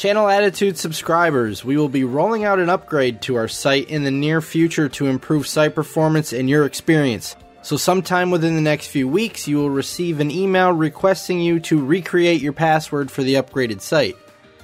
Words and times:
Channel 0.00 0.28
Attitude 0.30 0.78
subscribers, 0.78 1.62
we 1.62 1.76
will 1.76 1.90
be 1.90 2.04
rolling 2.04 2.42
out 2.42 2.58
an 2.58 2.70
upgrade 2.70 3.20
to 3.20 3.34
our 3.34 3.48
site 3.48 3.90
in 3.90 4.02
the 4.02 4.10
near 4.10 4.40
future 4.40 4.88
to 4.88 5.08
improve 5.08 5.46
site 5.46 5.74
performance 5.74 6.32
and 6.32 6.48
your 6.48 6.64
experience. 6.64 7.36
So, 7.60 7.76
sometime 7.76 8.30
within 8.30 8.54
the 8.54 8.62
next 8.62 8.86
few 8.86 9.06
weeks, 9.06 9.46
you 9.46 9.58
will 9.58 9.68
receive 9.68 10.18
an 10.18 10.30
email 10.30 10.72
requesting 10.72 11.38
you 11.38 11.60
to 11.60 11.84
recreate 11.84 12.40
your 12.40 12.54
password 12.54 13.10
for 13.10 13.22
the 13.22 13.34
upgraded 13.34 13.82
site. 13.82 14.16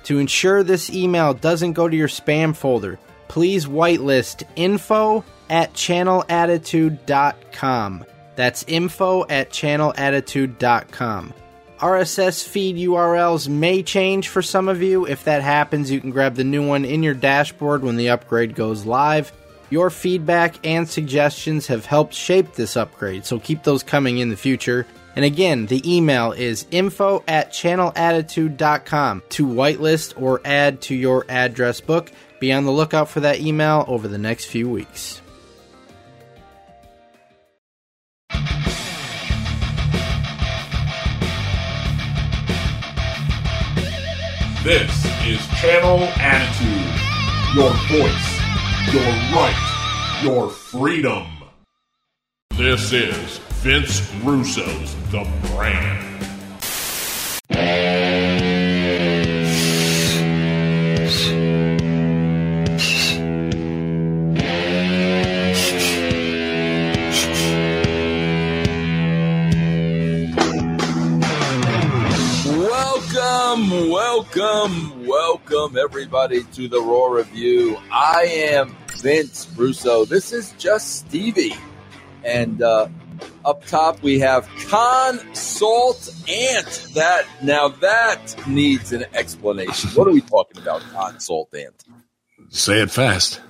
To 0.05 0.19
ensure 0.19 0.63
this 0.63 0.89
email 0.89 1.35
doesn't 1.35 1.75
go 1.75 1.87
to 1.87 1.95
your 1.95 2.09
spam 2.09 2.57
folder, 2.57 2.99
please 3.29 3.67
whitelist 3.67 4.43
info 4.57 5.23
at 5.51 5.75
channelattitude.com. 5.75 8.07
That's 8.37 8.65
info 8.67 9.27
at 9.29 9.51
channelattitude.com. 9.51 11.35
RSS 11.79 12.47
feed 12.47 12.77
URLs 12.77 13.49
may 13.49 13.83
change 13.83 14.29
for 14.29 14.41
some 14.41 14.69
of 14.69 14.83
you. 14.83 15.07
If 15.07 15.25
that 15.25 15.43
happens, 15.43 15.91
you 15.91 16.01
can 16.01 16.11
grab 16.11 16.35
the 16.35 16.45
new 16.45 16.67
one 16.67 16.85
in 16.85 17.03
your 17.03 17.15
dashboard 17.15 17.83
when 17.83 17.97
the 17.97 18.09
upgrade 18.09 18.55
goes 18.55 18.87
live. 18.87 19.31
Your 19.69 19.91
feedback 19.91 20.65
and 20.65 20.89
suggestions 20.89 21.67
have 21.67 21.85
helped 21.85 22.15
shape 22.15 22.55
this 22.55 22.77
upgrade, 22.77 23.27
so 23.27 23.39
keep 23.39 23.63
those 23.63 23.83
coming 23.83 24.19
in 24.19 24.31
the 24.31 24.37
future. 24.37 24.87
And 25.17 25.25
again, 25.25 25.67
the 25.67 25.83
email 25.97 26.33
is 26.33 26.67
info 26.71 27.25
at 27.27 27.53
channelattitude.com 27.53 29.23
to 29.31 29.47
whitelist 29.47 30.21
or 30.21 30.41
add 30.45 30.81
to 30.83 30.95
your 30.95 31.27
address 31.29 31.81
book. 31.81 32.11
Be 32.39 32.53
on 32.53 32.65
the 32.65 32.71
lookout 32.71 33.09
for 33.09 33.21
that 33.21 33.41
email 33.41 33.85
over 33.89 34.09
the 34.09 34.19
next 34.19 34.47
few 34.47 34.69
weeks. 34.69 35.21
This 44.67 45.05
is 45.25 45.47
Channel 45.61 46.01
Attitude. 46.17 46.91
Your 47.55 47.71
voice, 47.87 48.93
your 48.93 49.13
right, 49.33 50.21
your 50.25 50.51
freedom. 50.51 51.25
This 52.51 52.93
is 52.93 53.39
Vince 53.63 54.01
Russo's 54.25 54.97
The 55.13 55.25
Brand. 55.55 56.21
Welcome, 74.17 74.33
welcome, 74.41 75.07
welcome 75.07 75.77
everybody 75.77 76.43
to 76.55 76.69
the 76.69 76.81
Raw 76.81 77.09
Review. 77.09 77.77
I 77.93 78.23
am 78.23 78.75
Vince 79.03 79.47
Russo. 79.55 80.07
This 80.07 80.33
is 80.33 80.53
just 80.53 81.01
Stevie. 81.01 81.53
And 82.25 82.63
uh, 82.63 82.89
up 83.45 83.67
top 83.67 84.03
we 84.03 84.19
have 84.21 84.49
Consult 84.71 86.09
Ant. 86.31 86.89
That 86.95 87.27
now 87.43 87.69
that 87.69 88.35
needs 88.49 88.91
an 88.95 89.05
explanation. 89.13 89.91
What 89.91 90.09
are 90.09 90.13
we 90.13 90.23
talking 90.23 90.63
about, 90.63 90.81
Consult 90.95 91.55
Ant? 91.55 91.85
Say 92.49 92.81
it 92.81 92.91
fast. 92.91 93.43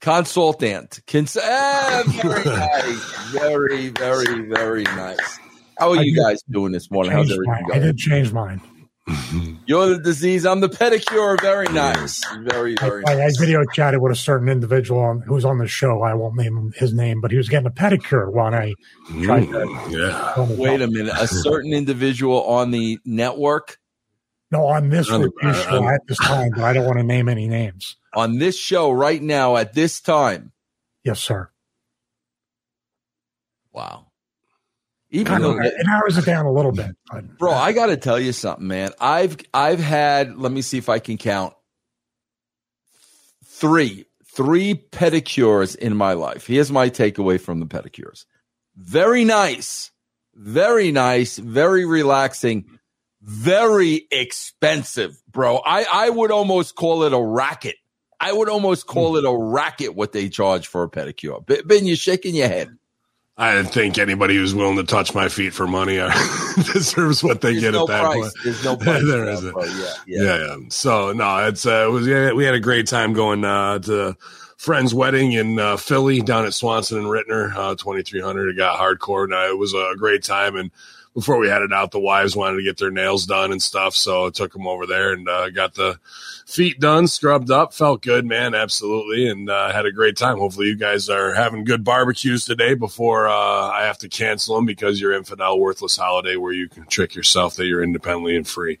Consultant. 0.00 1.00
Cons- 1.06 1.36
ah, 1.38 2.02
very 2.22 2.44
nice. 2.46 3.28
Very, 3.32 3.88
very, 3.90 4.48
very 4.48 4.84
nice. 4.84 5.38
How 5.76 5.90
are 5.90 5.98
I 5.98 6.02
you 6.02 6.16
guys 6.16 6.42
doing 6.48 6.72
this 6.72 6.90
morning? 6.90 7.12
How's 7.12 7.30
everything 7.30 7.52
mine. 7.52 7.64
I 7.66 7.68
going? 7.68 7.82
did 7.82 7.98
change 7.98 8.32
mine. 8.32 8.62
You're 9.66 9.88
the 9.90 9.98
disease. 10.02 10.46
I'm 10.46 10.60
the 10.60 10.68
pedicure. 10.68 11.38
Very 11.40 11.66
nice. 11.68 12.24
Very, 12.38 12.74
very 12.80 13.02
I, 13.06 13.12
I 13.12 13.16
nice. 13.16 13.36
video 13.38 13.62
chatted 13.72 14.00
with 14.00 14.12
a 14.12 14.16
certain 14.16 14.48
individual 14.48 15.00
on, 15.00 15.20
who 15.20 15.34
was 15.34 15.44
on 15.44 15.58
the 15.58 15.66
show. 15.68 16.02
I 16.02 16.14
won't 16.14 16.36
name 16.36 16.72
his 16.76 16.94
name, 16.94 17.20
but 17.20 17.30
he 17.30 17.36
was 17.36 17.48
getting 17.48 17.66
a 17.66 17.70
pedicure 17.70 18.32
when 18.32 18.54
I 18.54 18.72
tried 19.22 19.46
to. 19.46 19.52
Mm, 19.52 19.90
yeah. 19.90 20.56
Wait 20.56 20.80
a 20.80 20.86
minute. 20.86 21.12
A 21.18 21.28
certain 21.28 21.72
individual 21.74 22.42
on 22.44 22.70
the 22.70 22.98
network, 23.04 23.78
No, 24.50 24.66
on 24.66 24.88
this 24.88 25.10
On 25.10 25.20
the- 25.20 25.30
review 25.42 25.62
show 25.62 25.82
on- 25.82 25.94
at 25.94 26.00
this 26.06 26.18
time, 26.18 26.50
but 26.54 26.64
I 26.64 26.72
don't 26.72 26.86
want 26.86 26.98
to 26.98 27.04
name 27.04 27.28
any 27.28 27.46
names. 27.48 27.96
on 28.14 28.38
this 28.38 28.58
show 28.58 28.90
right 28.90 29.20
now 29.22 29.56
at 29.56 29.74
this 29.74 30.00
time. 30.00 30.52
Yes, 31.04 31.20
sir. 31.20 31.50
Wow. 33.72 34.06
Even 35.14 35.42
though, 35.42 35.58
it 35.60 35.74
narrows 35.86 36.18
it 36.18 36.24
down 36.24 36.44
a 36.44 36.52
little 36.52 36.72
bit. 36.72 36.96
But 37.08 37.38
bro, 37.38 37.52
I 37.52 37.70
got 37.72 37.86
to 37.86 37.96
tell 37.96 38.18
you 38.18 38.32
something, 38.32 38.66
man. 38.66 38.90
I've 39.00 39.36
I've 39.54 39.78
had. 39.78 40.36
Let 40.36 40.50
me 40.50 40.60
see 40.60 40.76
if 40.76 40.88
I 40.88 40.98
can 40.98 41.18
count. 41.18 41.54
Three, 43.44 44.06
three 44.26 44.74
pedicures 44.74 45.76
in 45.76 45.96
my 45.96 46.14
life. 46.14 46.48
Here's 46.48 46.72
my 46.72 46.90
takeaway 46.90 47.40
from 47.40 47.60
the 47.60 47.66
pedicures. 47.66 48.24
Very 48.74 49.24
nice, 49.24 49.92
very 50.34 50.90
nice, 50.90 51.38
very 51.38 51.84
relaxing, 51.84 52.64
very 53.22 54.08
expensive, 54.10 55.16
bro. 55.30 55.58
I 55.64 55.86
I 55.92 56.10
would 56.10 56.32
almost 56.32 56.74
call 56.74 57.04
it 57.04 57.12
a 57.12 57.22
racket. 57.22 57.76
I 58.18 58.32
would 58.32 58.48
almost 58.48 58.88
call 58.88 59.12
hmm. 59.12 59.18
it 59.18 59.28
a 59.28 59.32
racket 59.32 59.94
what 59.94 60.10
they 60.10 60.28
charge 60.28 60.66
for 60.66 60.82
a 60.82 60.90
pedicure. 60.90 61.46
Ben, 61.46 61.86
you're 61.86 61.94
shaking 61.94 62.34
your 62.34 62.48
head. 62.48 62.76
I 63.36 63.64
think 63.64 63.98
anybody 63.98 64.36
who's 64.36 64.54
willing 64.54 64.76
to 64.76 64.84
touch 64.84 65.12
my 65.12 65.28
feet 65.28 65.52
for 65.54 65.66
money 65.66 65.96
deserves 66.72 67.24
what 67.24 67.40
they 67.40 67.52
There's 67.52 67.62
get 67.64 67.72
no 67.72 67.82
at 67.82 67.88
that 67.88 68.00
price. 68.02 68.20
point. 68.20 68.32
There's 68.44 68.64
no 68.64 68.76
price. 68.78 69.02
There 69.04 69.28
isn't. 69.28 69.56
Yeah, 69.56 69.66
yeah. 70.06 70.22
Yeah. 70.22 70.38
yeah, 70.38 70.56
So 70.68 71.12
no, 71.12 71.46
it's 71.48 71.66
uh, 71.66 71.86
it 71.88 71.90
was 71.90 72.06
yeah, 72.06 72.32
we 72.32 72.44
had 72.44 72.54
a 72.54 72.60
great 72.60 72.86
time 72.86 73.12
going 73.12 73.44
uh, 73.44 73.80
to 73.80 74.08
a 74.10 74.16
friend's 74.56 74.94
wedding 74.94 75.32
in 75.32 75.58
uh, 75.58 75.76
Philly 75.76 76.20
down 76.22 76.44
at 76.46 76.54
Swanson 76.54 76.98
and 76.98 77.06
Ritner, 77.08 77.52
uh, 77.56 77.74
twenty 77.74 78.02
three 78.02 78.20
hundred. 78.20 78.50
It 78.50 78.56
got 78.56 78.78
hardcore, 78.78 79.24
and 79.24 79.32
it 79.32 79.58
was 79.58 79.74
a 79.74 79.94
great 79.98 80.22
time. 80.22 80.54
And 80.54 80.70
before 81.12 81.38
we 81.38 81.48
headed 81.48 81.72
out, 81.72 81.90
the 81.90 82.00
wives 82.00 82.36
wanted 82.36 82.58
to 82.58 82.62
get 82.62 82.76
their 82.78 82.90
nails 82.92 83.26
done 83.26 83.50
and 83.50 83.60
stuff, 83.62 83.94
so 83.96 84.26
I 84.26 84.30
took 84.30 84.52
them 84.52 84.66
over 84.68 84.86
there 84.86 85.12
and 85.12 85.28
uh, 85.28 85.50
got 85.50 85.74
the 85.74 85.98
feet 86.54 86.78
done, 86.78 87.08
scrubbed 87.08 87.50
up. 87.50 87.74
Felt 87.74 88.00
good, 88.00 88.24
man, 88.24 88.54
absolutely, 88.54 89.28
and 89.28 89.50
uh, 89.50 89.72
had 89.72 89.86
a 89.86 89.92
great 89.92 90.16
time. 90.16 90.38
Hopefully, 90.38 90.68
you 90.68 90.76
guys 90.76 91.08
are 91.08 91.34
having 91.34 91.64
good 91.64 91.82
barbecues 91.82 92.44
today 92.44 92.74
before 92.74 93.26
uh, 93.26 93.32
I 93.34 93.82
have 93.82 93.98
to 93.98 94.08
cancel 94.08 94.54
them 94.54 94.64
because 94.64 95.00
your 95.00 95.12
infidel 95.12 95.58
worthless 95.58 95.96
holiday 95.96 96.36
where 96.36 96.52
you 96.52 96.68
can 96.68 96.86
trick 96.86 97.14
yourself 97.16 97.56
that 97.56 97.66
you're 97.66 97.82
independently 97.82 98.36
and 98.36 98.46
free. 98.46 98.78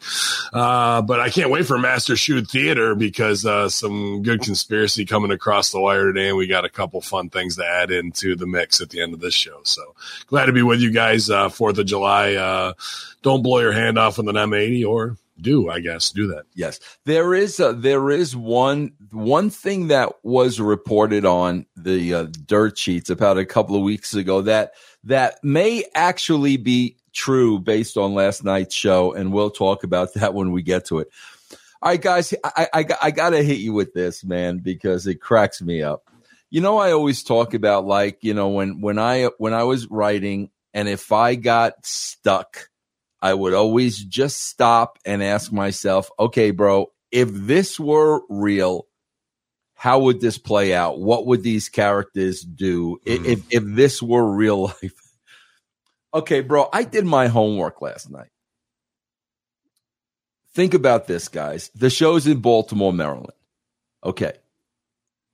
Uh, 0.52 1.02
but 1.02 1.18
I 1.18 1.30
can't 1.30 1.50
wait 1.50 1.66
for 1.66 1.76
Master 1.76 2.14
Shoot 2.14 2.48
Theater 2.48 2.94
because 2.94 3.44
uh, 3.44 3.68
some 3.68 4.22
good 4.22 4.42
conspiracy 4.42 5.04
coming 5.04 5.32
across 5.32 5.72
the 5.72 5.80
wire 5.80 6.12
today, 6.12 6.28
and 6.28 6.36
we 6.36 6.46
got 6.46 6.64
a 6.64 6.70
couple 6.70 7.00
fun 7.00 7.28
things 7.28 7.56
to 7.56 7.66
add 7.66 7.90
into 7.90 8.36
the 8.36 8.46
mix 8.46 8.80
at 8.80 8.90
the 8.90 9.02
end 9.02 9.14
of 9.14 9.20
this 9.20 9.34
show. 9.34 9.60
So 9.64 9.94
glad 10.28 10.46
to 10.46 10.52
be 10.52 10.62
with 10.62 10.80
you 10.80 10.92
guys. 10.92 11.28
Uh, 11.28 11.48
Fourth 11.48 11.78
of 11.78 11.86
July. 11.86 12.34
Uh, 12.34 12.74
don't 13.22 13.42
blow 13.42 13.58
your 13.58 13.72
hand 13.72 13.98
off 13.98 14.18
with 14.18 14.28
an 14.28 14.36
M80, 14.36 14.86
or 14.86 15.16
do 15.40 15.68
I 15.68 15.80
guess 15.80 16.10
do 16.10 16.28
that. 16.28 16.44
Yes, 16.54 16.80
there 17.04 17.34
is 17.34 17.58
a, 17.58 17.72
there 17.72 18.10
is 18.10 18.36
one 18.36 18.92
one 19.10 19.50
thing 19.50 19.88
that 19.88 20.12
was 20.22 20.60
reported 20.60 21.24
on 21.24 21.66
the 21.76 22.14
uh, 22.14 22.26
dirt 22.46 22.78
sheets 22.78 23.10
about 23.10 23.38
a 23.38 23.44
couple 23.44 23.76
of 23.76 23.82
weeks 23.82 24.14
ago 24.14 24.42
that 24.42 24.74
that 25.04 25.42
may 25.42 25.84
actually 25.94 26.56
be 26.56 26.96
true 27.12 27.58
based 27.58 27.96
on 27.96 28.14
last 28.14 28.44
night's 28.44 28.74
show, 28.74 29.12
and 29.12 29.32
we'll 29.32 29.50
talk 29.50 29.84
about 29.84 30.14
that 30.14 30.34
when 30.34 30.52
we 30.52 30.62
get 30.62 30.86
to 30.86 31.00
it. 31.00 31.08
All 31.82 31.90
right, 31.90 32.00
guys, 32.00 32.32
I 32.44 32.68
I, 32.72 32.86
I 33.02 33.10
got 33.10 33.30
to 33.30 33.42
hit 33.42 33.58
you 33.58 33.72
with 33.72 33.92
this, 33.92 34.24
man, 34.24 34.58
because 34.58 35.06
it 35.06 35.16
cracks 35.16 35.60
me 35.60 35.82
up. 35.82 36.08
You 36.48 36.60
know, 36.60 36.78
I 36.78 36.92
always 36.92 37.24
talk 37.24 37.54
about 37.54 37.86
like 37.86 38.22
you 38.22 38.34
know 38.34 38.50
when 38.50 38.80
when 38.80 39.00
I 39.00 39.30
when 39.38 39.52
I 39.52 39.64
was 39.64 39.90
writing, 39.90 40.50
and 40.72 40.88
if 40.88 41.10
I 41.10 41.34
got 41.34 41.84
stuck. 41.84 42.68
I 43.24 43.32
would 43.32 43.54
always 43.54 43.96
just 44.04 44.42
stop 44.44 44.98
and 45.06 45.22
ask 45.22 45.50
myself, 45.50 46.10
okay, 46.18 46.50
bro, 46.50 46.92
if 47.10 47.30
this 47.32 47.80
were 47.80 48.20
real, 48.28 48.86
how 49.72 50.00
would 50.00 50.20
this 50.20 50.36
play 50.36 50.74
out? 50.74 51.00
What 51.00 51.24
would 51.24 51.42
these 51.42 51.70
characters 51.70 52.42
do 52.42 52.98
Mhm. 53.06 53.24
if, 53.24 53.42
if 53.50 53.62
this 53.64 54.02
were 54.02 54.30
real 54.30 54.64
life? 54.82 54.92
okay, 56.12 56.42
bro, 56.42 56.68
I 56.70 56.82
did 56.82 57.06
my 57.06 57.28
homework 57.28 57.80
last 57.80 58.10
night. 58.10 58.28
Think 60.54 60.74
about 60.74 61.06
this, 61.06 61.28
guys. 61.28 61.70
The 61.74 61.88
show's 61.88 62.26
in 62.26 62.40
Baltimore, 62.40 62.92
Maryland. 62.92 63.32
Okay. 64.04 64.34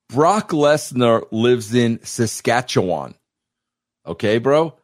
Brock 0.07 0.51
Lesnar 0.51 1.25
lives 1.31 1.75
in 1.75 1.99
Saskatchewan. 2.05 3.15
Okay, 4.05 4.37
bro? 4.37 4.77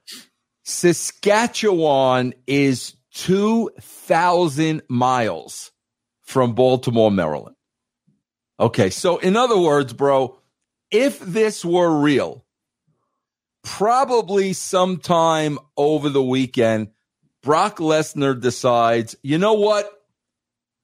Saskatchewan 0.66 2.34
is 2.46 2.97
2,000 3.18 4.84
miles 4.88 5.72
from 6.22 6.54
Baltimore, 6.54 7.10
Maryland. 7.10 7.56
Okay, 8.60 8.92
so 8.92 9.18
in 9.18 9.36
other 9.36 9.58
words, 9.58 9.92
bro, 9.92 10.38
if 10.92 11.20
this 11.20 11.66
were 11.66 12.00
real, 12.00 12.46
probably 13.64 14.54
sometime 14.54 15.58
over 15.76 16.10
the 16.10 16.24
weekend, 16.24 16.90
Brock 17.42 17.78
Lesnar 17.78 18.40
decides, 18.40 19.16
you 19.24 19.40
know 19.40 19.54
what? 19.54 19.92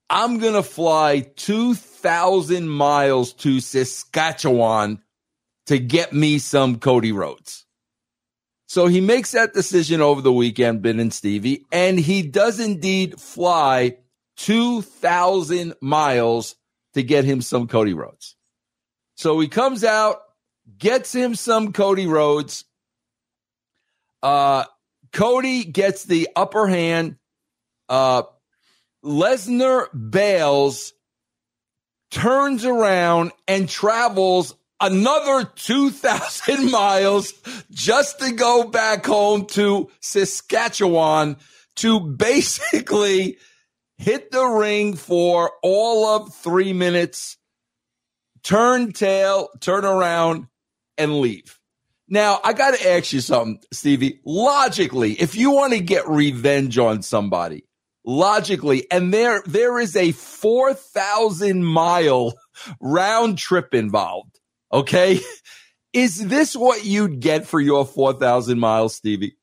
I'm 0.10 0.40
going 0.40 0.54
to 0.54 0.64
fly 0.64 1.20
2,000 1.36 2.68
miles 2.68 3.34
to 3.34 3.60
Saskatchewan 3.60 5.04
to 5.68 5.78
get 5.78 6.14
me 6.14 6.40
some 6.40 6.80
Cody 6.80 7.12
Rhodes. 7.12 7.66
So 8.74 8.88
he 8.88 9.02
makes 9.02 9.34
that 9.34 9.54
decision 9.54 10.02
over 10.02 10.20
the 10.20 10.34
weekend, 10.34 10.82
Ben 10.82 11.00
and 11.00 11.14
Stevie, 11.14 11.64
and 11.72 12.00
he 12.00 12.24
does 12.24 12.60
indeed 12.60 13.22
fly 13.22 13.98
2,000 14.38 15.76
miles 15.80 16.56
to 16.96 17.04
get 17.04 17.24
him 17.24 17.44
some 17.44 17.68
Cody 17.68 17.94
Rhodes. 17.94 18.36
So 19.14 19.40
he 19.40 19.48
comes 19.48 19.84
out, 19.84 20.22
gets 20.80 21.14
him 21.14 21.36
some 21.36 21.72
Cody 21.72 22.08
Rhodes. 22.08 22.66
Uh, 24.24 24.64
Cody 25.12 25.66
gets 25.66 26.06
the 26.06 26.30
upper 26.36 26.66
hand. 26.66 27.18
Uh, 27.88 28.24
Lesnar 29.06 29.86
bails, 30.10 30.94
turns 32.10 32.66
around, 32.66 33.34
and 33.48 33.70
travels 33.70 34.56
another 34.84 35.50
2,000 35.56 36.70
miles 36.72 37.34
just 37.72 38.20
to 38.20 38.34
go 38.34 38.66
back 38.66 39.06
home 39.06 39.46
to 39.48 39.90
Saskatchewan 40.02 41.38
to 41.78 42.00
basically 42.00 43.38
hit 43.98 44.32
the 44.32 44.46
ring 44.46 44.96
for 44.96 45.52
all 45.64 46.06
of 46.08 46.34
three 46.36 46.74
minutes, 46.74 47.38
turn 48.44 48.92
tail, 48.92 49.48
turn 49.62 49.86
around, 49.86 50.48
and 50.98 51.20
leave. 51.20 51.60
Now, 52.10 52.40
I 52.44 52.54
got 52.54 52.78
to 52.78 52.90
ask 52.92 53.14
you 53.14 53.22
something, 53.22 53.62
Stevie. 53.72 54.20
Logically, 54.26 55.14
if 55.14 55.36
you 55.36 55.52
want 55.52 55.74
to 55.74 55.80
get 55.80 56.08
revenge 56.08 56.78
on 56.78 57.02
somebody, 57.02 57.66
logically, 58.06 58.86
and 58.92 59.14
there 59.14 59.42
there 59.46 59.80
is 59.80 59.96
a 59.96 60.12
4,000 60.12 61.64
mile 61.64 62.34
round 62.82 63.38
trip 63.38 63.74
involved, 63.74 64.40
okay? 64.74 65.20
Is 65.94 66.18
this 66.28 66.56
what 66.56 66.84
you'd 66.84 67.20
get 67.20 67.46
for 67.46 67.62
your 67.62 67.86
4,000 67.86 68.60
miles, 68.60 68.96
Stevie? 68.96 69.38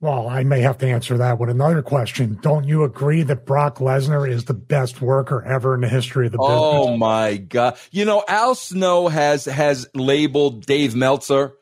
Well, 0.00 0.28
I 0.28 0.44
may 0.44 0.60
have 0.60 0.78
to 0.78 0.86
answer 0.86 1.18
that 1.18 1.40
with 1.40 1.50
another 1.50 1.82
question. 1.82 2.38
Don't 2.40 2.64
you 2.64 2.84
agree 2.84 3.22
that 3.24 3.46
Brock 3.46 3.78
Lesnar 3.78 4.30
is 4.30 4.44
the 4.44 4.54
best 4.54 5.02
worker 5.02 5.42
ever 5.42 5.74
in 5.74 5.80
the 5.80 5.88
history 5.88 6.26
of 6.26 6.32
the 6.32 6.38
oh 6.38 6.46
business? 6.46 6.94
Oh 6.94 6.96
my 6.98 7.36
god! 7.38 7.78
You 7.90 8.04
know, 8.04 8.22
Al 8.28 8.54
Snow 8.54 9.08
has 9.08 9.46
has 9.46 9.88
labeled 9.94 10.66
Dave 10.66 10.94
Meltzer 10.94 11.54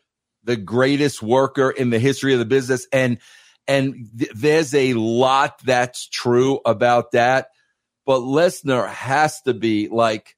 the 0.44 0.56
greatest 0.56 1.22
worker 1.22 1.70
in 1.70 1.90
the 1.90 1.98
history 1.98 2.32
of 2.32 2.38
the 2.38 2.44
business, 2.44 2.86
and 2.92 3.18
and 3.66 4.08
th- 4.18 4.32
there's 4.34 4.74
a 4.74 4.94
lot 4.94 5.58
that's 5.64 6.08
true 6.08 6.60
about 6.64 7.12
that. 7.12 7.48
But 8.06 8.20
Lesnar 8.20 8.88
has 8.88 9.40
to 9.42 9.54
be 9.54 9.88
like, 9.88 10.36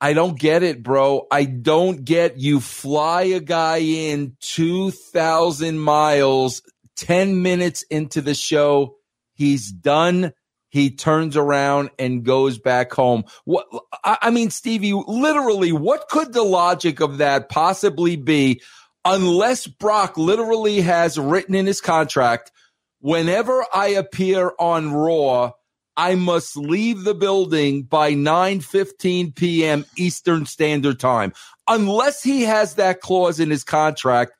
I 0.00 0.12
don't 0.12 0.38
get 0.38 0.62
it, 0.62 0.82
bro. 0.82 1.26
I 1.30 1.44
don't 1.44 2.04
get 2.04 2.38
you 2.38 2.60
fly 2.60 3.22
a 3.22 3.40
guy 3.40 3.78
in 3.78 4.36
2,000 4.40 5.78
miles 5.78 6.62
10 6.96 7.42
minutes 7.42 7.82
into 7.82 8.20
the 8.20 8.34
show, 8.34 8.96
he's 9.34 9.70
done. 9.70 10.32
He 10.68 10.90
turns 10.90 11.36
around 11.36 11.90
and 11.98 12.24
goes 12.24 12.58
back 12.58 12.92
home. 12.92 13.24
What 13.44 13.66
I 14.04 14.30
mean, 14.30 14.50
Stevie, 14.50 14.92
literally, 14.92 15.72
what 15.72 16.08
could 16.08 16.32
the 16.32 16.42
logic 16.42 17.00
of 17.00 17.18
that 17.18 17.48
possibly 17.48 18.16
be 18.16 18.60
unless 19.04 19.66
Brock 19.66 20.18
literally 20.18 20.80
has 20.80 21.18
written 21.18 21.54
in 21.54 21.66
his 21.66 21.80
contract, 21.80 22.50
whenever 22.98 23.64
I 23.72 23.88
appear 23.88 24.52
on 24.58 24.92
Raw, 24.92 25.52
I 25.96 26.14
must 26.14 26.56
leave 26.56 27.04
the 27.04 27.14
building 27.14 27.82
by 27.82 28.12
9:15 28.12 29.34
p.m. 29.34 29.84
Eastern 29.96 30.46
Standard 30.46 31.00
Time. 31.00 31.32
Unless 31.68 32.22
he 32.22 32.42
has 32.42 32.74
that 32.74 33.00
clause 33.00 33.40
in 33.40 33.50
his 33.50 33.64
contract, 33.64 34.32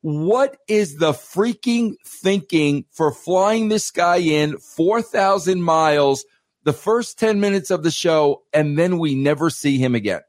what 0.00 0.56
is 0.66 0.96
the 0.96 1.12
freaking 1.12 1.94
thinking 2.04 2.84
for 2.90 3.12
flying 3.12 3.68
this 3.68 3.90
guy 3.90 4.16
in 4.16 4.58
4,000 4.58 5.62
miles 5.62 6.24
the 6.64 6.72
first 6.72 7.18
10 7.18 7.40
minutes 7.40 7.70
of 7.70 7.82
the 7.82 7.90
show 7.90 8.42
and 8.52 8.76
then 8.76 8.98
we 8.98 9.14
never 9.14 9.48
see 9.48 9.78
him 9.78 9.94
again? 9.94 10.22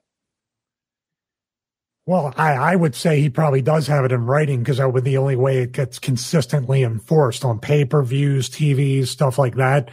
Well, 2.05 2.33
I, 2.35 2.53
I 2.53 2.75
would 2.75 2.95
say 2.95 3.21
he 3.21 3.29
probably 3.29 3.61
does 3.61 3.87
have 3.87 4.03
it 4.03 4.11
in 4.11 4.25
writing 4.25 4.59
because 4.59 4.77
that 4.77 4.91
would 4.91 5.03
be 5.03 5.11
the 5.11 5.17
only 5.17 5.37
way 5.37 5.59
it 5.59 5.71
gets 5.71 5.99
consistently 5.99 6.83
enforced 6.83 7.45
on 7.45 7.59
pay 7.59 7.85
per 7.85 8.03
views, 8.03 8.49
TVs, 8.49 9.07
stuff 9.07 9.39
like 9.39 9.55
that. 9.55 9.89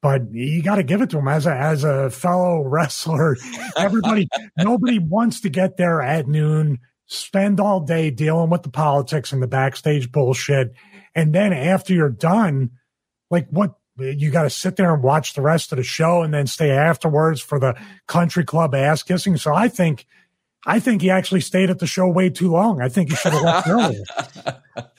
But 0.00 0.32
you 0.32 0.62
got 0.62 0.76
to 0.76 0.84
give 0.84 1.02
it 1.02 1.10
to 1.10 1.18
him 1.18 1.28
as 1.28 1.46
a 1.46 1.54
as 1.54 1.82
a 1.82 2.10
fellow 2.10 2.62
wrestler. 2.62 3.36
Everybody, 3.76 4.28
nobody 4.56 4.98
wants 4.98 5.40
to 5.40 5.48
get 5.48 5.76
there 5.76 6.00
at 6.00 6.28
noon 6.28 6.78
spend 7.08 7.58
all 7.58 7.80
day 7.80 8.10
dealing 8.10 8.50
with 8.50 8.62
the 8.62 8.68
politics 8.68 9.32
and 9.32 9.42
the 9.42 9.46
backstage 9.46 10.12
bullshit. 10.12 10.74
And 11.14 11.34
then 11.34 11.52
after 11.52 11.94
you're 11.94 12.10
done, 12.10 12.70
like 13.30 13.48
what 13.48 13.74
you 13.96 14.30
got 14.30 14.42
to 14.42 14.50
sit 14.50 14.76
there 14.76 14.94
and 14.94 15.02
watch 15.02 15.34
the 15.34 15.42
rest 15.42 15.72
of 15.72 15.78
the 15.78 15.82
show 15.82 16.22
and 16.22 16.32
then 16.32 16.46
stay 16.46 16.70
afterwards 16.70 17.40
for 17.40 17.58
the 17.58 17.74
country 18.06 18.44
club 18.44 18.74
ass 18.74 19.02
kissing. 19.02 19.36
So 19.36 19.54
I 19.54 19.68
think, 19.68 20.06
I 20.66 20.78
think 20.80 21.02
he 21.02 21.10
actually 21.10 21.40
stayed 21.40 21.70
at 21.70 21.78
the 21.78 21.86
show 21.86 22.06
way 22.06 22.30
too 22.30 22.50
long. 22.50 22.80
I 22.80 22.88
think 22.88 23.10
he 23.10 23.16
should 23.16 23.32
have 23.32 23.42
left 23.42 23.68
earlier. 23.68 24.04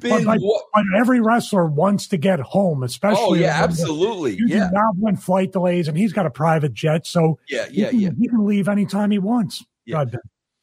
but, 0.00 0.24
but, 0.24 0.38
but, 0.40 0.84
every 0.96 1.20
wrestler 1.20 1.66
wants 1.66 2.08
to 2.08 2.16
get 2.16 2.40
home, 2.40 2.82
especially. 2.82 3.22
Oh 3.22 3.34
yeah, 3.34 3.62
absolutely. 3.62 4.36
You 4.36 4.46
yeah. 4.48 4.70
Now 4.72 4.92
when 4.98 5.16
flight 5.16 5.52
delays, 5.52 5.88
and 5.88 5.96
he's 5.96 6.12
got 6.12 6.26
a 6.26 6.30
private 6.30 6.74
jet, 6.74 7.06
so 7.06 7.38
yeah, 7.48 7.66
yeah, 7.70 7.86
he 7.86 7.90
can, 7.90 8.00
yeah. 8.00 8.10
He 8.18 8.28
can 8.28 8.46
leave 8.46 8.68
anytime 8.68 9.10
he 9.10 9.18
wants. 9.18 9.64
Yeah. 9.84 10.04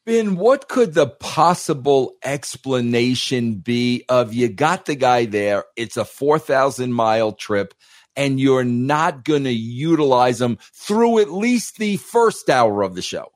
Ben, 0.06 0.38
what 0.38 0.68
could 0.68 0.94
the 0.94 1.08
possible 1.08 2.14
explanation 2.24 3.56
be 3.56 4.06
of 4.10 4.34
you 4.34 4.50
got 4.50 4.86
the 4.86 4.96
guy 4.96 5.26
there? 5.26 5.66
It's 5.76 5.98
a 5.98 6.06
4,000 6.06 6.94
mile 6.94 7.34
trip 7.34 7.76
and 8.16 8.40
you're 8.40 8.64
not 8.64 9.24
going 9.24 9.44
to 9.44 9.54
utilize 9.54 10.42
him 10.42 10.58
through 10.74 11.20
at 11.20 11.32
least 11.32 11.78
the 11.78 11.98
first 11.98 12.50
hour 12.50 12.82
of 12.82 12.96
the 12.96 13.02
show. 13.02 13.32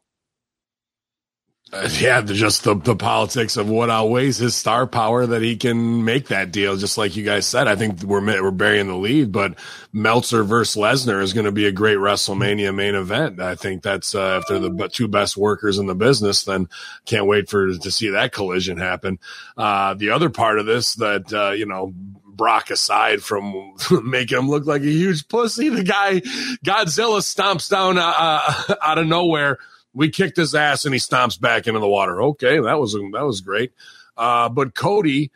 Yeah, 2.00 2.22
just 2.22 2.64
the, 2.64 2.76
the 2.76 2.96
politics 2.96 3.58
of 3.58 3.70
what 3.70 3.90
outweighs 3.90 4.38
his 4.38 4.56
star 4.56 4.86
power 4.86 5.26
that 5.26 5.42
he 5.42 5.56
can 5.56 6.04
make 6.04 6.28
that 6.28 6.52
deal. 6.52 6.76
Just 6.76 6.98
like 6.98 7.16
you 7.16 7.24
guys 7.24 7.46
said, 7.46 7.68
I 7.68 7.76
think 7.76 8.04
we're 8.04 8.22
we're 8.22 8.52
burying 8.52 8.88
the 8.88 8.96
lead, 8.96 9.32
but 9.32 9.58
Meltzer 9.92 10.44
versus 10.44 10.82
Lesnar 10.82 11.22
is 11.22 11.34
going 11.34 11.46
to 11.46 11.52
be 11.52 11.66
a 11.66 11.72
great 11.72 11.98
WrestleMania 11.98 12.76
main 12.76 12.96
event. 12.96 13.40
I 13.40 13.56
think 13.56 13.84
that's 13.84 14.14
uh, 14.14 14.42
if 14.42 14.48
they're 14.48 14.60
the 14.60 14.90
two 14.90 15.08
best 15.08 15.38
workers 15.38 15.78
in 15.78 15.88
the 15.88 15.96
business, 15.96 16.44
then 16.44 16.68
can't 17.06 17.28
wait 17.28 17.50
for 17.50 17.74
to 17.74 17.92
see 17.92 18.10
that 18.10 18.34
collision 18.34 18.78
happen. 18.78 19.20
Uh, 19.58 19.94
the 19.94 20.12
other 20.12 20.30
part 20.30 20.60
of 20.60 20.66
this 20.66 20.96
that 20.96 21.34
uh, 21.34 21.52
you 21.52 21.66
know 21.66 21.94
Brock 22.26 22.70
aside 22.72 23.24
from 23.24 23.76
making 24.04 24.38
him 24.38 24.50
look 24.50 24.66
like 24.66 24.82
a 24.82 24.86
huge 24.86 25.28
pussy, 25.28 25.70
the 25.70 25.84
guy 25.84 26.20
Godzilla 26.66 27.20
stomps 27.22 27.70
down 27.70 27.98
uh, 27.98 28.14
uh 28.16 28.76
out 28.82 28.98
of 28.98 29.08
nowhere 29.08 29.60
we 29.94 30.10
kicked 30.10 30.38
his 30.38 30.56
ass 30.56 30.86
and 30.86 30.94
he 30.94 31.00
stomps 31.00 31.40
back 31.40 31.68
into 31.68 31.80
the 31.80 31.88
water. 31.88 32.22
Okay, 32.22 32.60
that 32.60 32.80
was 32.80 32.94
that 32.94 33.26
was 33.26 33.42
great. 33.42 33.74
Uh, 34.18 34.50
but 34.50 34.76
Cody 34.76 35.32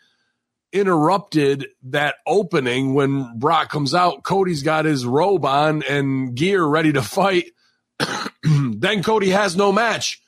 interrupted 0.73 1.67
that 1.83 2.15
opening 2.25 2.93
when 2.93 3.37
Brock 3.39 3.69
comes 3.69 3.95
out. 3.95 4.23
Cody's 4.23 4.63
got 4.63 4.85
his 4.85 5.05
robe 5.05 5.45
on 5.45 5.83
and 5.83 6.35
gear 6.35 6.63
ready 6.63 6.93
to 6.93 7.01
fight. 7.01 7.51
then 8.43 9.03
Cody 9.03 9.29
has 9.29 9.55
no 9.55 9.71
match. 9.71 10.21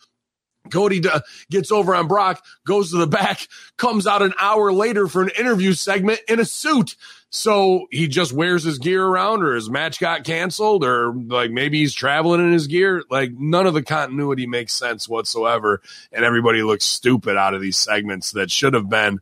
Cody 0.71 1.07
uh, 1.07 1.21
gets 1.49 1.71
over 1.71 1.95
on 1.95 2.07
Brock, 2.07 2.43
goes 2.65 2.91
to 2.91 2.97
the 2.97 3.07
back, 3.07 3.47
comes 3.77 4.05
out 4.05 4.21
an 4.21 4.33
hour 4.39 4.71
later 4.71 5.07
for 5.07 5.23
an 5.23 5.31
interview 5.37 5.73
segment 5.73 6.19
in 6.27 6.39
a 6.39 6.45
suit. 6.45 6.95
So 7.31 7.85
he 7.91 8.07
just 8.07 8.33
wears 8.33 8.63
his 8.63 8.79
gear 8.79 9.05
around, 9.05 9.43
or 9.43 9.53
his 9.53 9.69
match 9.69 9.99
got 9.99 10.23
canceled, 10.23 10.83
or 10.83 11.13
like 11.13 11.51
maybe 11.51 11.79
he's 11.79 11.93
traveling 11.93 12.41
in 12.41 12.51
his 12.51 12.67
gear. 12.67 13.03
Like 13.09 13.31
none 13.33 13.67
of 13.67 13.75
the 13.75 13.83
continuity 13.83 14.47
makes 14.47 14.73
sense 14.73 15.07
whatsoever. 15.07 15.81
And 16.11 16.25
everybody 16.25 16.63
looks 16.63 16.85
stupid 16.85 17.37
out 17.37 17.53
of 17.53 17.61
these 17.61 17.77
segments 17.77 18.31
that 18.31 18.49
should 18.49 18.73
have 18.73 18.89
been 18.89 19.19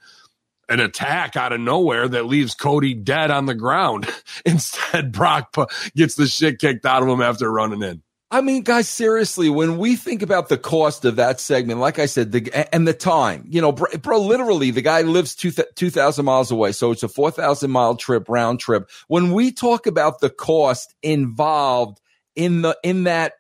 an 0.70 0.80
attack 0.80 1.36
out 1.36 1.54
of 1.54 1.60
nowhere 1.60 2.08
that 2.08 2.26
leaves 2.26 2.54
Cody 2.54 2.94
dead 2.94 3.32
on 3.32 3.46
the 3.46 3.56
ground. 3.56 4.08
Instead, 4.46 5.12
Brock 5.12 5.54
gets 5.96 6.16
the 6.16 6.28
shit 6.28 6.60
kicked 6.60 6.86
out 6.86 7.04
of 7.04 7.10
him 7.10 7.22
after 7.22 7.52
running 7.52 7.84
in. 7.84 8.02
I 8.30 8.42
mean, 8.42 8.64
guys, 8.64 8.90
seriously, 8.90 9.50
when 9.50 9.78
we 9.78 9.96
think 9.96 10.22
about 10.22 10.50
the 10.50 10.58
cost 10.58 11.06
of 11.06 11.16
that 11.16 11.40
segment, 11.40 11.80
like 11.80 11.98
I 11.98 12.08
said, 12.08 12.34
the, 12.34 12.76
and 12.76 12.86
the 12.86 12.94
time, 12.94 13.46
you 13.48 13.62
know, 13.62 13.72
bro, 13.72 13.88
bro 14.02 14.20
literally 14.20 14.70
the 14.72 14.82
guy 14.82 15.02
lives 15.02 15.34
2,000 15.34 16.26
miles 16.26 16.52
away. 16.52 16.74
So 16.74 16.92
it's 16.92 17.04
a 17.04 17.08
4,000 17.08 17.72
mile 17.72 17.96
trip, 17.96 18.28
round 18.28 18.60
trip. 18.60 18.90
When 19.08 19.32
we 19.32 19.52
talk 19.52 19.88
about 19.88 20.20
the 20.20 20.30
cost 20.30 20.94
involved 21.02 22.02
in 22.36 22.64
the, 22.64 22.78
in 22.84 23.06
that 23.06 23.36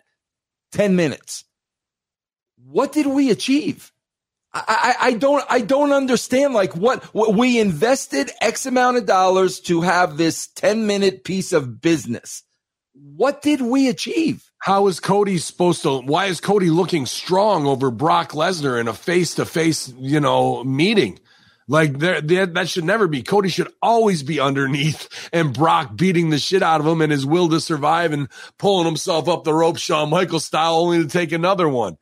10 0.71 0.95
minutes, 0.95 1.43
what 2.55 2.93
did 2.93 3.07
we 3.07 3.29
achieve? 3.29 3.91
I, 4.53 4.95
I 4.99 5.13
don't 5.13 5.43
I 5.49 5.61
don't 5.61 5.91
understand 5.91 6.53
like 6.53 6.75
what, 6.75 7.03
what 7.13 7.35
we 7.35 7.59
invested 7.59 8.31
X 8.41 8.65
amount 8.65 8.97
of 8.97 9.05
dollars 9.05 9.59
to 9.61 9.81
have 9.81 10.17
this 10.17 10.47
10 10.47 10.87
minute 10.87 11.23
piece 11.23 11.53
of 11.53 11.79
business. 11.79 12.43
What 12.93 13.41
did 13.41 13.61
we 13.61 13.87
achieve? 13.89 14.46
How 14.59 14.87
is 14.87 14.99
Cody 14.99 15.37
supposed 15.37 15.83
to? 15.83 15.99
Why 15.99 16.25
is 16.25 16.41
Cody 16.41 16.69
looking 16.69 17.05
strong 17.05 17.65
over 17.65 17.91
Brock 17.91 18.31
Lesnar 18.31 18.79
in 18.79 18.87
a 18.87 18.93
face 18.93 19.35
to 19.35 19.45
face, 19.45 19.93
you 19.97 20.19
know, 20.19 20.63
meeting? 20.63 21.19
Like 21.69 21.99
that 21.99 22.67
should 22.69 22.85
never 22.85 23.07
be. 23.07 23.23
Cody 23.23 23.49
should 23.49 23.71
always 23.81 24.23
be 24.23 24.39
underneath 24.39 25.29
and 25.33 25.53
Brock 25.53 25.95
beating 25.97 26.29
the 26.29 26.39
shit 26.39 26.63
out 26.63 26.79
of 26.79 26.87
him 26.87 27.01
and 27.01 27.11
his 27.11 27.25
will 27.25 27.49
to 27.49 27.59
survive 27.59 28.13
and 28.13 28.29
pulling 28.57 28.85
himself 28.85 29.27
up 29.27 29.43
the 29.43 29.53
rope, 29.53 29.77
Shawn 29.77 30.09
Michaels 30.09 30.45
style, 30.45 30.75
only 30.75 31.03
to 31.03 31.09
take 31.09 31.33
another 31.33 31.67
one. 31.67 31.97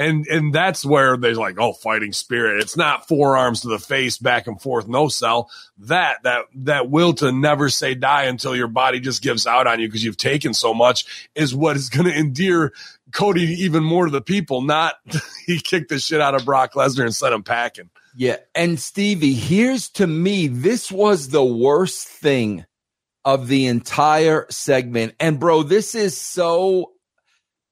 And 0.00 0.26
and 0.28 0.54
that's 0.54 0.82
where 0.82 1.18
they're 1.18 1.34
like, 1.34 1.60
oh, 1.60 1.74
fighting 1.74 2.14
spirit. 2.14 2.62
It's 2.62 2.74
not 2.74 3.06
forearms 3.06 3.60
to 3.60 3.68
the 3.68 3.78
face, 3.78 4.16
back 4.16 4.46
and 4.46 4.60
forth, 4.60 4.88
no 4.88 5.08
sell. 5.08 5.50
That 5.76 6.22
that 6.22 6.46
that 6.54 6.88
will 6.88 7.12
to 7.14 7.30
never 7.30 7.68
say 7.68 7.94
die 7.94 8.24
until 8.24 8.56
your 8.56 8.68
body 8.68 9.00
just 9.00 9.22
gives 9.22 9.46
out 9.46 9.66
on 9.66 9.78
you 9.78 9.88
because 9.88 10.02
you've 10.02 10.16
taken 10.16 10.54
so 10.54 10.72
much 10.72 11.28
is 11.34 11.54
what 11.54 11.76
is 11.76 11.90
going 11.90 12.06
to 12.06 12.16
endear 12.18 12.72
Cody 13.12 13.42
even 13.42 13.84
more 13.84 14.06
to 14.06 14.10
the 14.10 14.22
people. 14.22 14.62
Not 14.62 14.94
he 15.46 15.60
kicked 15.60 15.90
the 15.90 15.98
shit 15.98 16.22
out 16.22 16.34
of 16.34 16.46
Brock 16.46 16.72
Lesnar 16.72 17.04
and 17.04 17.14
sent 17.14 17.34
him 17.34 17.42
packing. 17.42 17.90
Yeah. 18.16 18.36
And 18.54 18.80
Stevie, 18.80 19.34
here's 19.34 19.90
to 19.90 20.06
me, 20.06 20.46
this 20.46 20.90
was 20.90 21.28
the 21.28 21.44
worst 21.44 22.08
thing 22.08 22.64
of 23.26 23.48
the 23.48 23.66
entire 23.66 24.46
segment. 24.48 25.14
And 25.20 25.38
bro, 25.38 25.62
this 25.62 25.94
is 25.94 26.18
so 26.18 26.92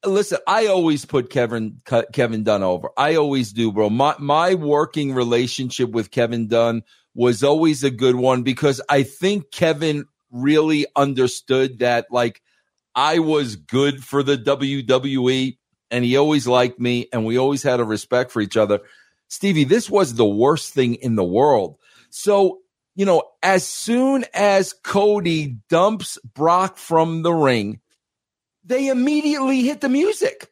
listen, 0.05 0.39
I 0.47 0.67
always 0.67 1.05
put 1.05 1.31
Kevin 1.31 1.81
Kevin 2.13 2.45
Dunn 2.45 2.63
over. 2.63 2.91
I 2.97 3.17
always 3.17 3.53
do, 3.53 3.73
bro. 3.73 3.91
My 3.91 4.15
my 4.19 4.55
working 4.55 5.13
relationship 5.13 5.91
with 5.91 6.11
Kevin 6.11 6.49
Dunn 6.49 6.83
was 7.15 7.43
always 7.43 7.83
a 7.83 7.91
good 7.91 8.15
one 8.15 8.43
because 8.43 8.81
I 8.89 9.03
think 9.03 9.51
Kevin 9.51 10.07
really 10.31 10.87
understood 10.95 11.81
that 11.81 12.07
like 12.11 12.43
I 12.95 13.19
was 13.19 13.57
good 13.57 14.05
for 14.05 14.23
the 14.23 14.37
WWE 14.37 15.57
and 15.91 16.05
he 16.05 16.17
always 16.17 16.47
liked 16.47 16.79
me 16.79 17.09
and 17.13 17.25
we 17.25 17.39
always 17.39 17.63
had 17.63 17.81
a 17.81 17.85
respect 17.85 18.31
for 18.31 18.41
each 18.41 18.57
other. 18.57 18.81
Stevie, 19.29 19.65
this 19.65 19.91
was 19.91 20.15
the 20.15 20.27
worst 20.27 20.73
thing 20.73 20.95
in 20.97 21.17
the 21.17 21.25
world. 21.25 21.77
So, 22.11 22.61
you 22.95 23.05
know, 23.05 23.23
as 23.43 23.67
soon 23.67 24.25
as 24.35 24.73
Cody 24.73 25.59
dumps 25.69 26.19
Brock 26.35 26.77
from 26.77 27.23
the 27.23 27.33
ring, 27.33 27.81
they 28.69 28.89
immediately 28.89 29.63
hit 29.63 29.81
the 29.81 29.89
music. 29.89 30.49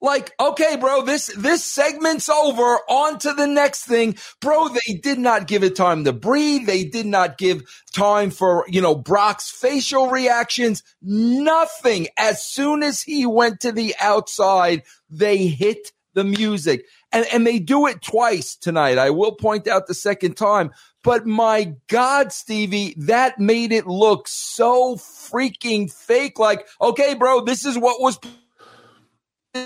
Like, 0.00 0.32
okay, 0.38 0.76
bro, 0.76 1.02
this, 1.02 1.28
this 1.34 1.64
segment's 1.64 2.28
over. 2.28 2.78
On 2.90 3.18
to 3.20 3.32
the 3.32 3.46
next 3.46 3.84
thing. 3.84 4.16
Bro, 4.38 4.68
they 4.68 4.94
did 4.94 5.18
not 5.18 5.46
give 5.46 5.64
it 5.64 5.76
time 5.76 6.04
to 6.04 6.12
breathe. 6.12 6.66
They 6.66 6.84
did 6.84 7.06
not 7.06 7.38
give 7.38 7.62
time 7.94 8.30
for, 8.30 8.66
you 8.68 8.82
know, 8.82 8.94
Brock's 8.94 9.50
facial 9.50 10.10
reactions. 10.10 10.82
Nothing. 11.00 12.08
As 12.18 12.46
soon 12.46 12.82
as 12.82 13.00
he 13.00 13.24
went 13.24 13.60
to 13.60 13.72
the 13.72 13.94
outside, 13.98 14.82
they 15.08 15.46
hit 15.46 15.92
the 16.12 16.24
music. 16.24 16.84
And, 17.14 17.26
and 17.32 17.46
they 17.46 17.60
do 17.60 17.86
it 17.86 18.02
twice 18.02 18.56
tonight. 18.56 18.98
I 18.98 19.10
will 19.10 19.36
point 19.36 19.68
out 19.68 19.86
the 19.86 19.94
second 19.94 20.36
time. 20.36 20.72
But 21.04 21.26
my 21.26 21.74
God, 21.86 22.32
Stevie, 22.32 22.94
that 22.98 23.38
made 23.38 23.70
it 23.70 23.86
look 23.86 24.26
so 24.26 24.96
freaking 24.96 25.92
fake. 25.92 26.38
Like, 26.38 26.66
okay, 26.80 27.14
bro, 27.14 27.44
this 27.44 27.64
is 27.64 27.78
what 27.78 28.00
was 28.00 28.18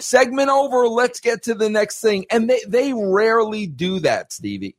segment 0.00 0.50
over. 0.50 0.88
Let's 0.88 1.20
get 1.20 1.44
to 1.44 1.54
the 1.54 1.70
next 1.70 2.00
thing. 2.00 2.26
And 2.30 2.50
they, 2.50 2.60
they 2.68 2.92
rarely 2.92 3.66
do 3.66 4.00
that, 4.00 4.32
Stevie. 4.32 4.76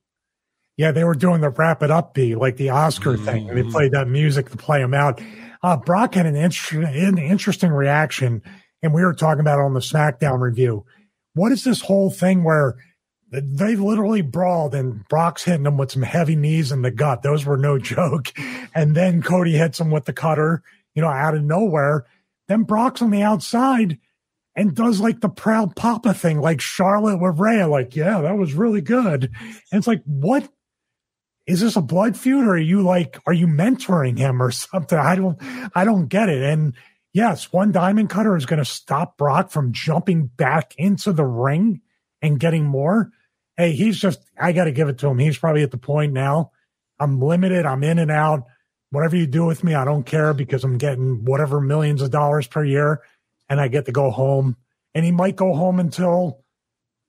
Yeah, 0.77 0.91
they 0.91 1.03
were 1.03 1.15
doing 1.15 1.41
the 1.41 1.49
wrap 1.49 1.81
it 1.81 1.91
up 1.91 2.13
B, 2.13 2.35
like 2.35 2.57
the 2.57 2.69
Oscar 2.69 3.15
mm-hmm. 3.15 3.25
thing. 3.25 3.47
They 3.47 3.63
played 3.63 3.93
that 3.93 4.07
music 4.07 4.49
to 4.51 4.57
play 4.57 4.79
them 4.79 4.93
out. 4.93 5.19
Uh, 5.63 5.75
Brock 5.75 6.13
had 6.13 6.25
an, 6.25 6.35
inter- 6.35 6.83
an 6.83 7.17
interesting 7.17 7.71
reaction, 7.71 8.43
and 8.83 8.93
we 8.93 9.03
were 9.03 9.13
talking 9.13 9.41
about 9.41 9.59
it 9.59 9.63
on 9.63 9.73
the 9.73 9.81
SmackDown 9.81 10.39
review. 10.39 10.85
What 11.33 11.51
is 11.51 11.63
this 11.63 11.81
whole 11.81 12.09
thing 12.09 12.43
where 12.43 12.77
they 13.31 13.75
literally 13.75 14.21
brawled 14.21 14.73
and 14.73 15.07
Brock's 15.07 15.43
hitting 15.43 15.65
him 15.65 15.77
with 15.77 15.91
some 15.91 16.01
heavy 16.01 16.35
knees 16.35 16.71
in 16.71 16.81
the 16.81 16.91
gut. 16.91 17.21
Those 17.21 17.45
were 17.45 17.57
no 17.57 17.77
joke. 17.79 18.33
And 18.73 18.95
then 18.95 19.21
Cody 19.21 19.53
hits 19.53 19.79
him 19.79 19.91
with 19.91 20.05
the 20.05 20.13
cutter, 20.13 20.63
you 20.95 21.01
know, 21.01 21.09
out 21.09 21.35
of 21.35 21.43
nowhere. 21.43 22.05
Then 22.47 22.63
Brock's 22.63 23.01
on 23.01 23.11
the 23.11 23.21
outside 23.21 23.99
and 24.55 24.75
does 24.75 24.99
like 24.99 25.21
the 25.21 25.29
proud 25.29 25.75
papa 25.75 26.13
thing, 26.13 26.41
like 26.41 26.59
Charlotte 26.59 27.17
with 27.17 27.39
Rhea, 27.39 27.67
like, 27.67 27.95
yeah, 27.95 28.21
that 28.21 28.37
was 28.37 28.53
really 28.53 28.81
good. 28.81 29.25
And 29.71 29.77
it's 29.77 29.87
like, 29.87 30.01
what 30.05 30.49
is 31.45 31.61
this 31.61 31.75
a 31.75 31.81
blood 31.81 32.17
feud 32.17 32.45
or 32.45 32.53
are 32.53 32.57
you 32.57 32.81
like, 32.81 33.19
are 33.27 33.33
you 33.33 33.47
mentoring 33.47 34.17
him 34.17 34.41
or 34.41 34.51
something? 34.51 34.97
I 34.97 35.15
don't, 35.15 35.37
I 35.75 35.85
don't 35.85 36.07
get 36.07 36.29
it. 36.29 36.41
And 36.41 36.73
yes, 37.13 37.51
one 37.51 37.71
diamond 37.71 38.09
cutter 38.09 38.35
is 38.35 38.45
going 38.45 38.59
to 38.59 38.65
stop 38.65 39.17
Brock 39.17 39.51
from 39.51 39.71
jumping 39.71 40.27
back 40.27 40.73
into 40.77 41.13
the 41.13 41.25
ring 41.25 41.81
and 42.21 42.39
getting 42.39 42.65
more 42.65 43.11
hey, 43.59 43.73
he's 43.73 43.99
just, 43.99 44.21
I 44.39 44.53
got 44.53 44.63
to 44.63 44.71
give 44.71 44.87
it 44.87 44.99
to 44.99 45.07
him. 45.09 45.19
He's 45.19 45.37
probably 45.37 45.63
at 45.63 45.71
the 45.71 45.77
point 45.77 46.13
now. 46.13 46.51
I'm 46.97 47.19
limited. 47.19 47.65
I'm 47.65 47.83
in 47.83 47.99
and 47.99 48.09
out. 48.09 48.45
Whatever 48.91 49.17
you 49.17 49.27
do 49.27 49.45
with 49.45 49.65
me, 49.65 49.75
I 49.75 49.83
don't 49.83 50.05
care 50.05 50.33
because 50.33 50.63
I'm 50.63 50.77
getting 50.77 51.25
whatever 51.25 51.59
millions 51.59 52.01
of 52.01 52.09
dollars 52.09 52.47
per 52.47 52.63
year 52.63 53.01
and 53.49 53.59
I 53.59 53.67
get 53.67 53.85
to 53.87 53.91
go 53.91 54.11
home. 54.11 54.55
And 54.95 55.03
he 55.03 55.11
might 55.11 55.35
go 55.35 55.53
home 55.53 55.81
until 55.81 56.41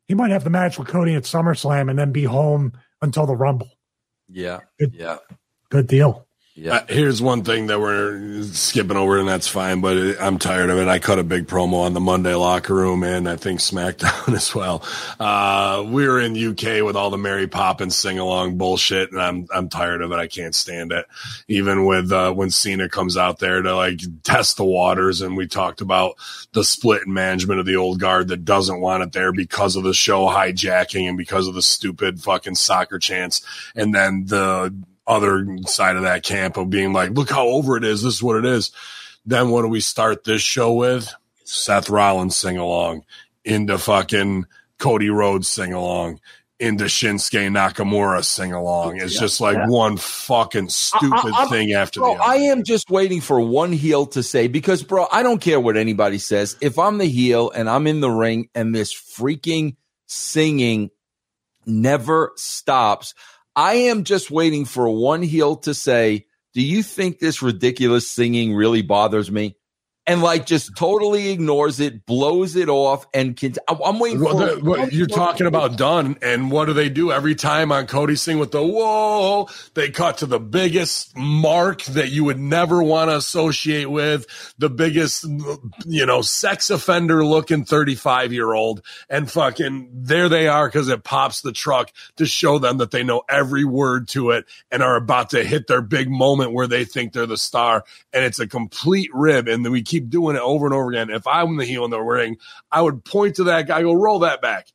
he 0.08 0.14
might 0.14 0.32
have 0.32 0.42
the 0.42 0.50
match 0.50 0.76
with 0.76 0.88
Cody 0.88 1.14
at 1.14 1.22
SummerSlam 1.22 1.88
and 1.88 1.96
then 1.96 2.10
be 2.10 2.24
home 2.24 2.72
until 3.00 3.26
the 3.26 3.36
Rumble. 3.36 3.70
Yeah. 4.28 4.58
Good, 4.76 4.96
yeah. 4.96 5.18
Good 5.68 5.86
deal. 5.86 6.26
Yeah. 6.60 6.74
Uh, 6.74 6.84
here's 6.90 7.22
one 7.22 7.42
thing 7.42 7.68
that 7.68 7.80
we're 7.80 8.42
skipping 8.42 8.98
over, 8.98 9.18
and 9.18 9.26
that's 9.26 9.48
fine, 9.48 9.80
but 9.80 9.96
it, 9.96 10.18
I'm 10.20 10.38
tired 10.38 10.68
of 10.68 10.76
it. 10.76 10.88
I 10.88 10.98
cut 10.98 11.18
a 11.18 11.24
big 11.24 11.46
promo 11.46 11.86
on 11.86 11.94
the 11.94 12.00
Monday 12.00 12.34
locker 12.34 12.74
room 12.74 13.02
and 13.02 13.26
I 13.26 13.36
think 13.36 13.60
SmackDown 13.60 14.34
as 14.36 14.54
well. 14.54 14.84
Uh, 15.18 15.82
we 15.86 16.06
were 16.06 16.20
in 16.20 16.36
UK 16.36 16.84
with 16.84 16.96
all 16.96 17.08
the 17.08 17.16
Mary 17.16 17.46
Poppins 17.46 17.96
sing 17.96 18.18
along 18.18 18.58
bullshit, 18.58 19.10
and 19.10 19.22
I'm 19.22 19.46
I'm 19.54 19.70
tired 19.70 20.02
of 20.02 20.12
it. 20.12 20.16
I 20.16 20.26
can't 20.26 20.54
stand 20.54 20.92
it. 20.92 21.06
Even 21.48 21.86
with 21.86 22.12
uh, 22.12 22.30
when 22.32 22.50
Cena 22.50 22.90
comes 22.90 23.16
out 23.16 23.38
there 23.38 23.62
to 23.62 23.74
like 23.74 24.00
test 24.22 24.58
the 24.58 24.64
waters, 24.64 25.22
and 25.22 25.38
we 25.38 25.46
talked 25.46 25.80
about 25.80 26.16
the 26.52 26.62
split 26.62 27.06
in 27.06 27.14
management 27.14 27.60
of 27.60 27.64
the 27.64 27.76
old 27.76 28.00
guard 28.00 28.28
that 28.28 28.44
doesn't 28.44 28.82
want 28.82 29.02
it 29.02 29.12
there 29.12 29.32
because 29.32 29.76
of 29.76 29.82
the 29.82 29.94
show 29.94 30.26
hijacking 30.26 31.08
and 31.08 31.16
because 31.16 31.48
of 31.48 31.54
the 31.54 31.62
stupid 31.62 32.20
fucking 32.20 32.54
soccer 32.54 32.98
chants, 32.98 33.40
and 33.74 33.94
then 33.94 34.26
the 34.26 34.74
other 35.10 35.58
side 35.66 35.96
of 35.96 36.02
that 36.02 36.22
camp 36.22 36.56
of 36.56 36.70
being 36.70 36.92
like, 36.92 37.10
look 37.10 37.30
how 37.30 37.48
over 37.48 37.76
it 37.76 37.84
is. 37.84 38.02
This 38.02 38.14
is 38.14 38.22
what 38.22 38.36
it 38.36 38.44
is. 38.44 38.70
Then 39.26 39.50
what 39.50 39.62
do 39.62 39.68
we 39.68 39.80
start 39.80 40.24
this 40.24 40.40
show 40.40 40.72
with? 40.72 41.12
Seth 41.44 41.90
Rollins 41.90 42.36
sing 42.36 42.56
along 42.56 43.04
into 43.44 43.76
fucking 43.76 44.46
Cody 44.78 45.10
Rhodes 45.10 45.48
sing 45.48 45.72
along 45.72 46.20
into 46.60 46.84
Shinsuke 46.84 47.48
Nakamura 47.48 48.22
sing 48.22 48.52
along. 48.52 48.98
It's 48.98 49.14
yeah, 49.14 49.20
just 49.20 49.40
like 49.40 49.56
yeah. 49.56 49.66
one 49.66 49.96
fucking 49.96 50.68
stupid 50.68 51.32
I, 51.34 51.46
thing 51.48 51.72
after 51.72 52.00
bro, 52.00 52.14
the 52.14 52.20
other. 52.20 52.30
I 52.30 52.36
am 52.36 52.62
just 52.62 52.90
waiting 52.90 53.22
for 53.22 53.40
one 53.40 53.72
heel 53.72 54.06
to 54.08 54.22
say 54.22 54.46
because, 54.46 54.82
bro, 54.82 55.06
I 55.10 55.22
don't 55.22 55.40
care 55.40 55.58
what 55.58 55.78
anybody 55.78 56.18
says. 56.18 56.56
If 56.60 56.78
I'm 56.78 56.98
the 56.98 57.06
heel 57.06 57.50
and 57.50 57.68
I'm 57.68 57.86
in 57.86 58.00
the 58.00 58.10
ring 58.10 58.50
and 58.54 58.74
this 58.74 58.92
freaking 58.92 59.76
singing 60.06 60.90
never 61.64 62.32
stops, 62.36 63.14
I 63.56 63.74
am 63.74 64.04
just 64.04 64.30
waiting 64.30 64.64
for 64.64 64.88
one 64.88 65.22
heel 65.22 65.56
to 65.56 65.74
say, 65.74 66.26
Do 66.54 66.62
you 66.62 66.82
think 66.82 67.18
this 67.18 67.42
ridiculous 67.42 68.10
singing 68.10 68.54
really 68.54 68.82
bothers 68.82 69.30
me? 69.30 69.56
And 70.06 70.22
like 70.22 70.46
just 70.46 70.76
totally 70.76 71.28
ignores 71.28 71.78
it, 71.78 72.06
blows 72.06 72.56
it 72.56 72.68
off, 72.68 73.06
and 73.12 73.36
can. 73.36 73.54
I'm 73.68 73.98
waiting. 73.98 74.20
Well, 74.20 74.36
the, 74.36 74.60
what, 74.60 74.92
you're 74.92 75.06
talking 75.06 75.46
about 75.46 75.76
Dunn, 75.76 76.16
and 76.22 76.50
what 76.50 76.66
do 76.66 76.72
they 76.72 76.88
do 76.88 77.12
every 77.12 77.34
time 77.34 77.70
on 77.70 77.86
Cody 77.86 78.16
Sing 78.16 78.38
with 78.38 78.50
the 78.50 78.62
whoa? 78.62 79.48
They 79.74 79.90
cut 79.90 80.18
to 80.18 80.26
the 80.26 80.40
biggest 80.40 81.16
mark 81.16 81.82
that 81.84 82.10
you 82.10 82.24
would 82.24 82.38
never 82.38 82.82
want 82.82 83.10
to 83.10 83.16
associate 83.16 83.90
with 83.90 84.26
the 84.58 84.70
biggest, 84.70 85.24
you 85.86 86.06
know, 86.06 86.22
sex 86.22 86.70
offender 86.70 87.24
looking 87.24 87.64
35 87.64 88.32
year 88.32 88.52
old, 88.52 88.82
and 89.08 89.30
fucking 89.30 89.90
there 89.92 90.28
they 90.28 90.48
are 90.48 90.66
because 90.66 90.88
it 90.88 91.04
pops 91.04 91.42
the 91.42 91.52
truck 91.52 91.92
to 92.16 92.24
show 92.24 92.58
them 92.58 92.78
that 92.78 92.90
they 92.90 93.02
know 93.02 93.22
every 93.28 93.64
word 93.64 94.08
to 94.08 94.30
it 94.30 94.46
and 94.70 94.82
are 94.82 94.96
about 94.96 95.30
to 95.30 95.44
hit 95.44 95.66
their 95.66 95.82
big 95.82 96.10
moment 96.10 96.52
where 96.52 96.66
they 96.66 96.84
think 96.84 97.12
they're 97.12 97.26
the 97.26 97.36
star, 97.36 97.84
and 98.14 98.24
it's 98.24 98.40
a 98.40 98.46
complete 98.46 99.10
rib, 99.12 99.46
and 99.46 99.62
then 99.62 99.70
we 99.72 99.82
keep 99.90 100.08
doing 100.08 100.36
it 100.36 100.42
over 100.42 100.66
and 100.66 100.74
over 100.74 100.90
again. 100.90 101.10
If 101.10 101.26
I'm 101.26 101.56
the 101.56 101.64
heel 101.64 101.84
in 101.84 101.90
the 101.90 102.00
ring, 102.00 102.38
I 102.70 102.80
would 102.80 103.04
point 103.04 103.36
to 103.36 103.44
that 103.44 103.66
guy, 103.66 103.82
go 103.82 103.92
roll 103.92 104.20
that 104.20 104.40
back. 104.40 104.68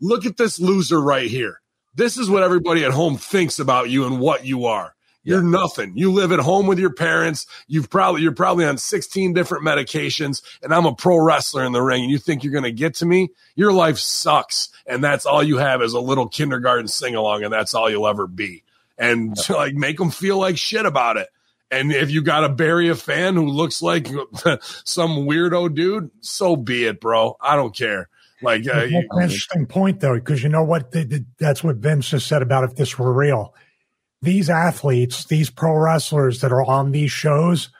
Look 0.00 0.26
at 0.26 0.36
this 0.36 0.58
loser 0.58 1.00
right 1.00 1.30
here. 1.30 1.60
This 1.94 2.16
is 2.16 2.28
what 2.28 2.42
everybody 2.42 2.84
at 2.84 2.90
home 2.90 3.16
thinks 3.16 3.58
about 3.58 3.90
you 3.90 4.06
and 4.06 4.18
what 4.18 4.44
you 4.44 4.64
are. 4.66 4.94
You're 5.22 5.42
nothing. 5.42 5.96
You 5.96 6.12
live 6.12 6.32
at 6.32 6.40
home 6.40 6.66
with 6.66 6.78
your 6.78 6.92
parents. 6.92 7.46
You've 7.66 7.88
probably 7.88 8.20
you're 8.20 8.32
probably 8.32 8.66
on 8.66 8.76
16 8.76 9.32
different 9.32 9.64
medications, 9.64 10.42
and 10.62 10.74
I'm 10.74 10.84
a 10.84 10.94
pro 10.94 11.18
wrestler 11.18 11.64
in 11.64 11.72
the 11.72 11.80
ring. 11.80 12.02
And 12.02 12.10
you 12.10 12.18
think 12.18 12.44
you're 12.44 12.52
going 12.52 12.64
to 12.64 12.72
get 12.72 12.96
to 12.96 13.06
me? 13.06 13.30
Your 13.54 13.72
life 13.72 13.98
sucks, 13.98 14.68
and 14.86 15.02
that's 15.02 15.24
all 15.24 15.42
you 15.42 15.56
have 15.56 15.80
is 15.80 15.94
a 15.94 16.00
little 16.00 16.28
kindergarten 16.28 16.88
sing 16.88 17.14
along, 17.14 17.42
and 17.42 17.52
that's 17.52 17.74
all 17.74 17.88
you'll 17.88 18.06
ever 18.06 18.26
be. 18.26 18.64
And 18.98 19.34
like 19.48 19.74
make 19.74 19.96
them 19.96 20.10
feel 20.10 20.38
like 20.38 20.58
shit 20.58 20.84
about 20.84 21.16
it. 21.16 21.28
And 21.70 21.92
if 21.92 22.10
you 22.10 22.22
got 22.22 22.40
to 22.40 22.48
bury 22.48 22.88
a 22.88 22.94
fan 22.94 23.34
who 23.34 23.46
looks 23.46 23.82
like 23.82 24.06
some 24.84 25.26
weirdo 25.26 25.74
dude, 25.74 26.10
so 26.20 26.56
be 26.56 26.84
it, 26.84 27.00
bro. 27.00 27.36
I 27.40 27.56
don't 27.56 27.74
care. 27.74 28.08
Like, 28.42 28.66
uh, 28.68 28.84
you, 28.84 29.08
interesting 29.20 29.66
point 29.66 30.00
though, 30.00 30.14
because 30.14 30.42
you 30.42 30.50
know 30.50 30.62
what? 30.62 30.92
They, 30.92 31.04
they, 31.04 31.24
that's 31.38 31.64
what 31.64 31.76
Vince 31.76 32.10
just 32.10 32.26
said 32.26 32.42
about 32.42 32.64
if 32.64 32.76
this 32.76 32.98
were 32.98 33.12
real. 33.12 33.54
These 34.22 34.50
athletes, 34.50 35.24
these 35.24 35.50
pro 35.50 35.74
wrestlers 35.74 36.40
that 36.40 36.52
are 36.52 36.64
on 36.64 36.92
these 36.92 37.10
shows, 37.10 37.70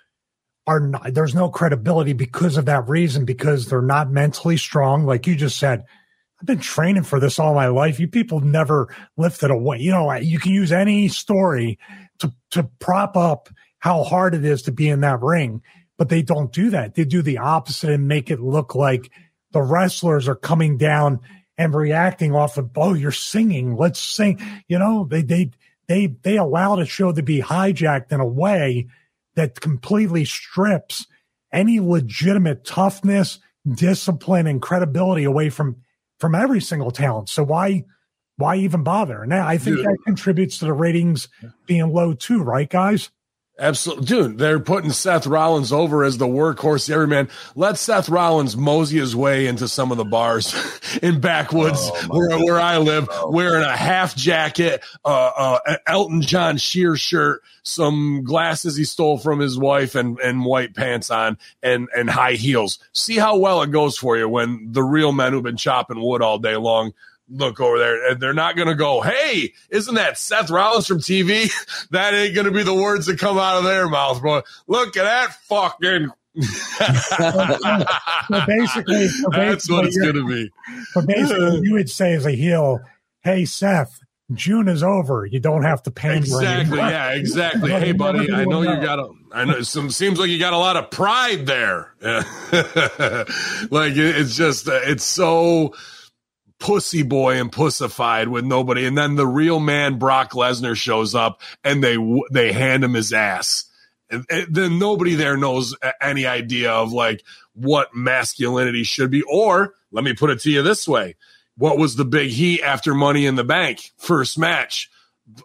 are 0.66 0.80
not, 0.80 1.12
there's 1.12 1.34
no 1.34 1.50
credibility 1.50 2.14
because 2.14 2.56
of 2.56 2.64
that 2.64 2.88
reason. 2.88 3.24
Because 3.24 3.68
they're 3.68 3.82
not 3.82 4.10
mentally 4.10 4.56
strong, 4.56 5.04
like 5.04 5.26
you 5.26 5.36
just 5.36 5.58
said. 5.58 5.84
I've 6.40 6.46
been 6.46 6.58
training 6.58 7.04
for 7.04 7.20
this 7.20 7.38
all 7.38 7.54
my 7.54 7.68
life. 7.68 8.00
You 8.00 8.08
people 8.08 8.40
never 8.40 8.94
lifted 9.16 9.50
a 9.50 9.56
weight. 9.56 9.80
You 9.80 9.92
know, 9.92 10.12
you 10.14 10.38
can 10.38 10.52
use 10.52 10.72
any 10.72 11.08
story 11.08 11.78
to 12.18 12.32
to 12.50 12.64
prop 12.80 13.16
up 13.16 13.48
how 13.84 14.02
hard 14.02 14.34
it 14.34 14.46
is 14.46 14.62
to 14.62 14.72
be 14.72 14.88
in 14.88 15.00
that 15.00 15.20
ring, 15.20 15.60
but 15.98 16.08
they 16.08 16.22
don't 16.22 16.50
do 16.54 16.70
that. 16.70 16.94
They 16.94 17.04
do 17.04 17.20
the 17.20 17.36
opposite 17.36 17.90
and 17.90 18.08
make 18.08 18.30
it 18.30 18.40
look 18.40 18.74
like 18.74 19.10
the 19.52 19.60
wrestlers 19.60 20.26
are 20.26 20.34
coming 20.34 20.78
down 20.78 21.20
and 21.58 21.74
reacting 21.74 22.34
off 22.34 22.56
of, 22.56 22.70
oh, 22.76 22.94
you're 22.94 23.12
singing, 23.12 23.76
let's 23.76 24.00
sing. 24.00 24.40
You 24.68 24.78
know, 24.78 25.04
they 25.04 25.20
they 25.20 25.50
they 25.86 26.06
they 26.22 26.38
allow 26.38 26.76
the 26.76 26.86
show 26.86 27.12
to 27.12 27.22
be 27.22 27.42
hijacked 27.42 28.10
in 28.10 28.20
a 28.20 28.26
way 28.26 28.88
that 29.34 29.60
completely 29.60 30.24
strips 30.24 31.06
any 31.52 31.78
legitimate 31.78 32.64
toughness, 32.64 33.38
discipline, 33.70 34.46
and 34.46 34.62
credibility 34.62 35.24
away 35.24 35.50
from 35.50 35.76
from 36.18 36.34
every 36.34 36.62
single 36.62 36.90
talent. 36.90 37.28
So 37.28 37.42
why 37.42 37.84
why 38.38 38.56
even 38.56 38.82
bother? 38.82 39.26
Now 39.26 39.46
I 39.46 39.58
think 39.58 39.76
Dude. 39.76 39.84
that 39.84 39.98
contributes 40.06 40.60
to 40.60 40.64
the 40.64 40.72
ratings 40.72 41.28
being 41.66 41.92
low 41.92 42.14
too, 42.14 42.42
right, 42.42 42.70
guys? 42.70 43.10
Absolutely, 43.56 44.06
dude. 44.06 44.38
They're 44.38 44.58
putting 44.58 44.90
Seth 44.90 45.28
Rollins 45.28 45.72
over 45.72 46.02
as 46.02 46.18
the 46.18 46.26
workhorse 46.26 46.90
everyman. 46.90 47.28
Let 47.54 47.78
Seth 47.78 48.08
Rollins 48.08 48.56
mosey 48.56 48.98
his 48.98 49.14
way 49.14 49.46
into 49.46 49.68
some 49.68 49.92
of 49.92 49.96
the 49.96 50.04
bars 50.04 50.52
in 51.02 51.20
backwoods 51.20 51.78
oh, 51.80 52.08
where, 52.08 52.36
where 52.36 52.60
I 52.60 52.78
live, 52.78 53.08
oh. 53.12 53.30
wearing 53.30 53.62
a 53.62 53.76
half 53.76 54.16
jacket, 54.16 54.82
uh, 55.04 55.30
uh, 55.36 55.58
an 55.66 55.76
Elton 55.86 56.22
John 56.22 56.56
sheer 56.56 56.96
shirt, 56.96 57.42
some 57.62 58.24
glasses 58.24 58.76
he 58.76 58.84
stole 58.84 59.18
from 59.18 59.38
his 59.38 59.56
wife, 59.56 59.94
and 59.94 60.18
and 60.18 60.44
white 60.44 60.74
pants 60.74 61.12
on, 61.12 61.38
and 61.62 61.88
and 61.96 62.10
high 62.10 62.34
heels. 62.34 62.80
See 62.92 63.18
how 63.18 63.38
well 63.38 63.62
it 63.62 63.70
goes 63.70 63.96
for 63.96 64.16
you 64.16 64.28
when 64.28 64.72
the 64.72 64.82
real 64.82 65.12
men 65.12 65.32
who've 65.32 65.44
been 65.44 65.56
chopping 65.56 66.02
wood 66.02 66.22
all 66.22 66.40
day 66.40 66.56
long 66.56 66.92
look 67.28 67.60
over 67.60 67.78
there 67.78 68.10
and 68.10 68.20
they're 68.20 68.34
not 68.34 68.56
going 68.56 68.68
to 68.68 68.74
go, 68.74 69.00
Hey, 69.00 69.52
isn't 69.70 69.94
that 69.94 70.18
Seth 70.18 70.50
Rollins 70.50 70.86
from 70.86 70.98
TV? 70.98 71.50
that 71.90 72.14
ain't 72.14 72.34
going 72.34 72.46
to 72.46 72.52
be 72.52 72.62
the 72.62 72.74
words 72.74 73.06
that 73.06 73.18
come 73.18 73.38
out 73.38 73.58
of 73.58 73.64
their 73.64 73.88
mouth, 73.88 74.20
bro. 74.20 74.42
Look 74.66 74.96
at 74.96 75.04
that 75.04 75.34
fucking. 75.44 76.10
so 76.40 77.84
basically, 78.46 79.08
so 79.08 79.28
that's 79.30 79.70
what 79.70 79.86
it's 79.86 79.96
going 79.96 80.14
to 80.14 80.26
be. 80.26 80.50
So 80.90 81.02
basically, 81.02 81.60
you 81.62 81.74
would 81.74 81.88
say 81.88 82.14
as 82.14 82.26
a 82.26 82.32
heel, 82.32 82.80
Hey, 83.22 83.44
Seth, 83.44 84.00
June 84.32 84.68
is 84.68 84.82
over. 84.82 85.24
You 85.24 85.38
don't 85.38 85.62
have 85.62 85.82
to 85.84 85.90
pay. 85.90 86.16
Exactly. 86.16 86.78
Yeah. 86.78 87.12
Exactly. 87.12 87.70
hey, 87.70 87.92
buddy. 87.92 88.32
I 88.32 88.44
know 88.44 88.62
you 88.62 88.80
got 88.80 88.98
a. 88.98 89.08
I 89.32 89.44
know. 89.44 89.62
Some 89.62 89.90
seems 89.90 90.18
like 90.18 90.28
you 90.28 90.38
got 90.38 90.52
a 90.52 90.58
lot 90.58 90.76
of 90.76 90.90
pride 90.90 91.46
there. 91.46 91.94
like 92.02 93.92
it's 93.96 94.36
just. 94.36 94.68
It's 94.68 95.04
so 95.04 95.74
pussy 96.58 97.02
boy 97.02 97.40
and 97.40 97.50
pussified 97.50 98.28
with 98.28 98.44
nobody. 98.44 98.86
And 98.86 98.96
then 98.96 99.16
the 99.16 99.26
real 99.26 99.60
man, 99.60 99.98
Brock 99.98 100.32
Lesnar, 100.32 100.76
shows 100.76 101.14
up 101.14 101.40
and 101.62 101.82
they 101.82 101.96
they 102.30 102.52
hand 102.52 102.84
him 102.84 102.94
his 102.94 103.12
ass. 103.12 103.64
And, 104.10 104.24
and 104.30 104.54
then 104.54 104.78
nobody 104.78 105.14
there 105.14 105.36
knows 105.36 105.74
any 106.00 106.26
idea 106.26 106.72
of 106.72 106.92
like 106.92 107.22
what 107.54 107.94
masculinity 107.94 108.84
should 108.84 109.10
be. 109.10 109.22
Or 109.22 109.74
let 109.90 110.04
me 110.04 110.14
put 110.14 110.30
it 110.30 110.40
to 110.40 110.50
you 110.50 110.62
this 110.62 110.86
way: 110.86 111.16
What 111.56 111.78
was 111.78 111.96
the 111.96 112.04
big 112.04 112.30
heat 112.30 112.62
after 112.62 112.94
Money 112.94 113.26
in 113.26 113.36
the 113.36 113.44
Bank 113.44 113.92
first 113.96 114.38
match? 114.38 114.90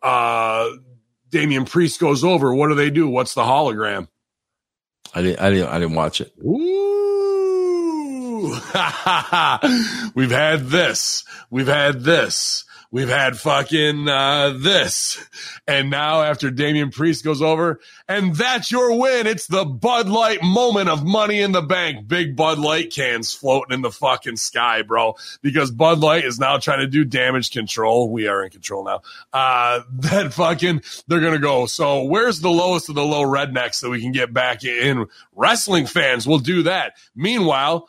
Uh, 0.04 0.70
Damian 1.30 1.66
Priest 1.66 2.00
goes 2.00 2.24
over. 2.24 2.54
What 2.54 2.68
do 2.68 2.76
they 2.76 2.90
do? 2.90 3.08
What's 3.08 3.34
the 3.34 3.44
hologram? 3.44 4.08
I 5.14 5.22
didn't. 5.22 5.40
I 5.40 5.50
didn't. 5.50 5.70
I 5.70 5.80
didn't 5.80 5.96
watch 5.96 6.22
it. 6.22 6.34
Ooh. 6.44 7.09
We've 10.16 10.32
had 10.32 10.68
this. 10.68 11.24
We've 11.50 11.68
had 11.68 12.02
this. 12.02 12.66
We've 12.92 13.10
had 13.10 13.38
fucking 13.38 14.08
uh, 14.08 14.58
this. 14.58 15.24
And 15.68 15.92
now 15.92 16.24
after 16.24 16.50
Damian 16.50 16.90
Priest 16.90 17.24
goes 17.24 17.40
over, 17.40 17.80
and 18.08 18.36
that's 18.36 18.72
your 18.72 18.98
win. 18.98 19.28
It's 19.28 19.46
the 19.46 19.64
Bud 19.64 20.10
Light 20.10 20.42
moment 20.42 20.90
of 20.90 21.06
money 21.06 21.40
in 21.40 21.52
the 21.52 21.62
bank. 21.62 22.08
Big 22.08 22.36
Bud 22.36 22.58
Light 22.58 22.92
cans 22.92 23.32
floating 23.32 23.76
in 23.76 23.84
the 23.84 23.92
fucking 23.92 24.38
sky, 24.38 24.82
bro. 24.82 25.16
Because 25.44 25.70
Bud 25.70 26.00
Light 26.00 26.26
is 26.26 26.40
now 26.40 26.58
trying 26.58 26.80
to 26.80 26.88
do 26.88 27.06
damage 27.06 27.52
control. 27.52 28.10
We 28.10 28.28
are 28.28 28.44
in 28.44 28.50
control 28.50 28.84
now. 28.84 29.02
Uh, 29.32 29.82
that 30.00 30.34
fucking, 30.34 30.82
they're 31.08 31.22
going 31.22 31.34
to 31.34 31.40
go. 31.40 31.68
So 31.68 32.06
where's 32.06 32.40
the 32.40 32.50
lowest 32.50 32.90
of 32.90 32.96
the 32.96 33.06
low 33.06 33.22
rednecks 33.22 33.82
that 33.82 33.92
we 33.92 34.02
can 34.02 34.14
get 34.14 34.34
back 34.34 34.64
in? 34.64 35.06
Wrestling 35.36 35.86
fans 35.86 36.26
will 36.26 36.40
do 36.40 36.64
that. 36.64 36.94
Meanwhile, 37.16 37.88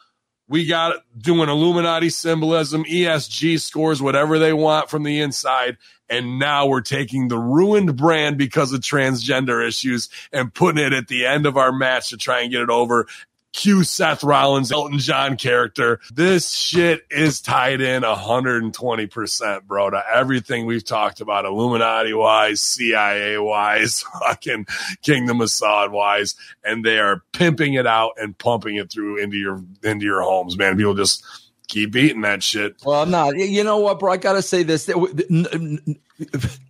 we 0.51 0.67
got 0.67 0.97
doing 1.17 1.49
Illuminati 1.49 2.11
symbolism, 2.11 2.83
ESG 2.83 3.61
scores, 3.61 4.03
whatever 4.03 4.41
they 4.41 4.53
want 4.53 4.91
from 4.91 5.05
the 5.05 5.21
inside. 5.21 5.77
And 6.09 6.41
now 6.41 6.67
we're 6.67 6.81
taking 6.81 7.29
the 7.29 7.39
ruined 7.39 7.97
brand 7.97 8.37
because 8.37 8.73
of 8.73 8.81
transgender 8.81 9.65
issues 9.65 10.09
and 10.33 10.53
putting 10.53 10.85
it 10.85 10.93
at 10.93 11.07
the 11.07 11.25
end 11.25 11.47
of 11.47 11.57
our 11.57 11.71
match 11.71 12.11
to 12.11 12.17
try 12.17 12.41
and 12.41 12.51
get 12.51 12.63
it 12.63 12.69
over. 12.69 13.07
Cue 13.53 13.83
Seth 13.85 14.23
Rollins, 14.23 14.71
Elton 14.71 14.99
John 14.99 15.37
character. 15.37 16.01
This 16.13 16.53
shit 16.53 17.03
is 17.11 17.41
tied 17.41 17.81
in 17.81 18.03
120%, 18.03 19.63
bro, 19.65 19.91
to 19.91 20.03
everything 20.13 20.67
we've 20.67 20.85
talked 20.85 21.21
about 21.21 21.45
Illuminati 21.45 22.13
wise, 22.13 22.61
CIA 22.61 23.39
wise, 23.39 24.05
fucking 24.21 24.67
Kingdom 25.03 25.47
Sod 25.47 25.93
wise. 25.93 26.37
And 26.65 26.85
they 26.85 26.99
are 26.99 27.23
pimping 27.33 27.75
it 27.75 27.87
out 27.87 28.13
and 28.19 28.39
pumping 28.39 28.77
it 28.77 28.91
through 28.91 29.23
into 29.23 29.37
your, 29.37 29.63
into 29.83 30.05
your 30.05 30.23
homes, 30.23 30.57
man. 30.57 30.77
People 30.77 30.95
just 30.95 31.25
keep 31.67 31.97
eating 31.97 32.21
that 32.23 32.43
shit. 32.43 32.77
Well, 32.85 33.03
I'm 33.03 33.11
not. 33.11 33.37
You 33.37 33.65
know 33.65 33.79
what, 33.79 33.99
bro? 33.99 34.13
I 34.13 34.17
got 34.17 34.35
to 34.35 34.43
say 34.43 34.63
this. 34.63 34.91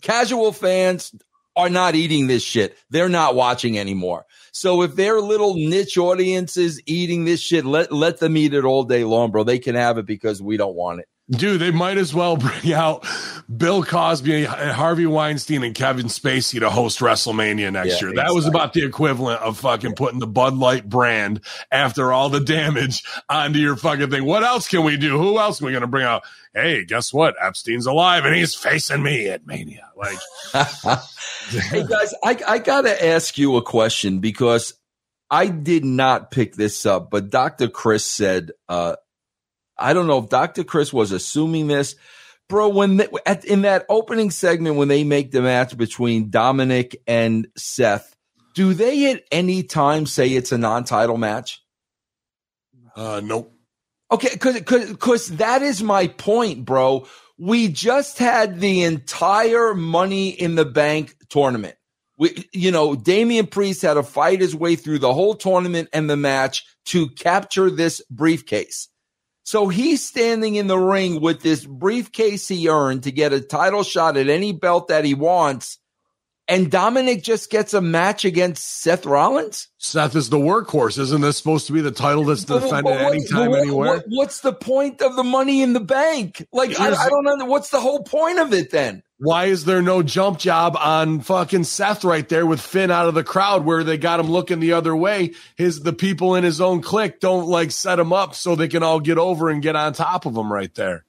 Casual 0.00 0.52
fans 0.52 1.14
are 1.56 1.70
not 1.70 1.94
eating 1.94 2.26
this 2.26 2.42
shit. 2.42 2.76
They're 2.90 3.08
not 3.08 3.34
watching 3.34 3.78
anymore. 3.78 4.26
So 4.52 4.82
if 4.82 4.96
their 4.96 5.20
little 5.20 5.54
niche 5.54 5.98
audiences 5.98 6.80
eating 6.86 7.24
this 7.24 7.40
shit, 7.40 7.64
let 7.64 7.92
let 7.92 8.18
them 8.18 8.36
eat 8.36 8.54
it 8.54 8.64
all 8.64 8.84
day 8.84 9.04
long, 9.04 9.30
bro. 9.30 9.44
They 9.44 9.58
can 9.58 9.74
have 9.74 9.98
it 9.98 10.06
because 10.06 10.42
we 10.42 10.56
don't 10.56 10.74
want 10.74 11.00
it. 11.00 11.08
Dude, 11.30 11.60
they 11.60 11.70
might 11.70 11.96
as 11.96 12.12
well 12.12 12.36
bring 12.36 12.72
out 12.72 13.06
Bill 13.54 13.84
Cosby, 13.84 14.44
Harvey 14.44 15.06
Weinstein, 15.06 15.62
and 15.62 15.74
Kevin 15.74 16.06
Spacey 16.06 16.60
to 16.60 16.70
host 16.70 16.98
WrestleMania 16.98 17.72
next 17.72 18.00
yeah, 18.00 18.08
year. 18.08 18.14
That 18.16 18.22
exactly. 18.22 18.34
was 18.34 18.46
about 18.46 18.72
the 18.72 18.84
equivalent 18.84 19.40
of 19.40 19.58
fucking 19.58 19.94
putting 19.94 20.18
the 20.18 20.26
Bud 20.26 20.54
Light 20.54 20.88
brand 20.88 21.40
after 21.70 22.12
all 22.12 22.28
the 22.28 22.40
damage 22.40 23.04
onto 23.28 23.58
your 23.58 23.76
fucking 23.76 24.10
thing. 24.10 24.24
What 24.24 24.42
else 24.42 24.66
can 24.68 24.84
we 24.84 24.96
do? 24.96 25.18
Who 25.18 25.38
else 25.38 25.62
are 25.62 25.66
we 25.66 25.72
going 25.72 25.82
to 25.82 25.86
bring 25.86 26.04
out? 26.04 26.24
Hey, 26.52 26.84
guess 26.84 27.12
what? 27.12 27.36
Epstein's 27.40 27.86
alive 27.86 28.24
and 28.24 28.34
he's 28.34 28.54
facing 28.56 29.02
me 29.02 29.28
at 29.28 29.46
Mania. 29.46 29.88
Like, 29.96 30.18
hey 31.48 31.84
guys, 31.84 32.12
I, 32.24 32.38
I 32.46 32.58
got 32.58 32.82
to 32.82 33.06
ask 33.06 33.38
you 33.38 33.56
a 33.56 33.62
question 33.62 34.18
because 34.18 34.74
I 35.30 35.46
did 35.46 35.84
not 35.84 36.32
pick 36.32 36.56
this 36.56 36.84
up, 36.86 37.10
but 37.10 37.30
Dr. 37.30 37.68
Chris 37.68 38.04
said, 38.04 38.50
uh, 38.68 38.96
I 39.80 39.92
don't 39.92 40.06
know 40.06 40.18
if 40.18 40.28
Dr. 40.28 40.64
Chris 40.64 40.92
was 40.92 41.12
assuming 41.12 41.66
this, 41.66 41.96
bro. 42.48 42.68
When 42.68 42.98
they, 42.98 43.08
at, 43.26 43.44
in 43.44 43.62
that 43.62 43.86
opening 43.88 44.30
segment, 44.30 44.76
when 44.76 44.88
they 44.88 45.04
make 45.04 45.32
the 45.32 45.42
match 45.42 45.76
between 45.76 46.30
Dominic 46.30 47.02
and 47.06 47.48
Seth, 47.56 48.14
do 48.54 48.74
they 48.74 49.12
at 49.12 49.22
any 49.32 49.62
time 49.62 50.06
say 50.06 50.28
it's 50.28 50.52
a 50.52 50.58
non-title 50.58 51.16
match? 51.16 51.62
Uh, 52.94 53.20
nope. 53.24 53.52
Okay, 54.12 54.30
because 54.32 54.60
because 54.90 55.28
that 55.36 55.62
is 55.62 55.82
my 55.82 56.08
point, 56.08 56.64
bro. 56.64 57.06
We 57.38 57.68
just 57.68 58.18
had 58.18 58.60
the 58.60 58.82
entire 58.82 59.72
Money 59.74 60.28
in 60.28 60.56
the 60.56 60.64
Bank 60.64 61.14
tournament. 61.30 61.76
We, 62.18 62.46
you 62.52 62.70
know, 62.70 62.94
Damian 62.94 63.46
Priest 63.46 63.80
had 63.80 63.94
to 63.94 64.02
fight 64.02 64.42
his 64.42 64.54
way 64.54 64.76
through 64.76 64.98
the 64.98 65.14
whole 65.14 65.34
tournament 65.34 65.88
and 65.94 66.10
the 66.10 66.18
match 66.18 66.66
to 66.86 67.08
capture 67.08 67.70
this 67.70 68.02
briefcase. 68.10 68.89
So 69.50 69.66
he's 69.66 70.06
standing 70.06 70.54
in 70.54 70.68
the 70.68 70.78
ring 70.78 71.20
with 71.20 71.42
this 71.42 71.66
briefcase 71.66 72.46
he 72.46 72.68
earned 72.68 73.02
to 73.02 73.10
get 73.10 73.32
a 73.32 73.40
title 73.40 73.82
shot 73.82 74.16
at 74.16 74.28
any 74.28 74.52
belt 74.52 74.86
that 74.86 75.04
he 75.04 75.14
wants. 75.14 75.80
And 76.50 76.70
Dominic 76.70 77.22
just 77.22 77.50
gets 77.50 77.72
a 77.72 77.80
match 77.80 78.24
against 78.24 78.80
Seth 78.82 79.06
Rollins? 79.06 79.68
Seth 79.78 80.14
is 80.16 80.28
the 80.28 80.36
workhorse. 80.38 80.98
Isn't 80.98 81.20
this 81.22 81.36
supposed 81.38 81.66
to 81.68 81.72
be 81.72 81.80
the 81.80 81.90
title 81.90 82.24
that's 82.24 82.44
defended 82.44 82.84
what- 82.84 83.00
anytime, 83.00 83.50
what- 83.50 83.60
anywhere? 83.60 83.88
what- 83.94 84.04
what's 84.08 84.40
the 84.40 84.52
point 84.52 85.00
of 85.00 85.16
the 85.16 85.22
money 85.24 85.62
in 85.62 85.72
the 85.72 85.80
bank? 85.80 86.46
Like, 86.52 86.78
I, 86.78 86.92
I 86.94 87.08
don't 87.08 87.24
know. 87.38 87.44
What's 87.46 87.70
the 87.70 87.80
whole 87.80 88.02
point 88.02 88.38
of 88.38 88.52
it 88.52 88.70
then? 88.70 89.02
Why 89.22 89.46
is 89.46 89.66
there 89.66 89.82
no 89.82 90.02
jump 90.02 90.38
job 90.38 90.76
on 90.80 91.20
fucking 91.20 91.64
Seth 91.64 92.04
right 92.04 92.26
there 92.28 92.46
with 92.46 92.60
Finn 92.60 92.90
out 92.90 93.06
of 93.06 93.14
the 93.14 93.22
crowd 93.22 93.66
where 93.66 93.84
they 93.84 93.98
got 93.98 94.18
him 94.18 94.30
looking 94.30 94.60
the 94.60 94.72
other 94.72 94.96
way? 94.96 95.34
His 95.56 95.80
the 95.80 95.92
people 95.92 96.34
in 96.36 96.44
his 96.44 96.60
own 96.60 96.80
clique 96.80 97.20
don't 97.20 97.46
like 97.46 97.70
set 97.70 97.98
him 97.98 98.12
up 98.14 98.34
so 98.34 98.54
they 98.56 98.68
can 98.68 98.82
all 98.82 98.98
get 98.98 99.18
over 99.18 99.50
and 99.50 99.62
get 99.62 99.76
on 99.76 99.92
top 99.92 100.24
of 100.24 100.34
him 100.34 100.50
right 100.50 100.74
there. 100.74 101.04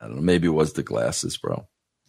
I 0.00 0.06
don't 0.06 0.16
know. 0.16 0.22
Maybe 0.22 0.46
it 0.46 0.50
was 0.52 0.72
the 0.74 0.84
glasses, 0.84 1.36
bro. 1.38 1.66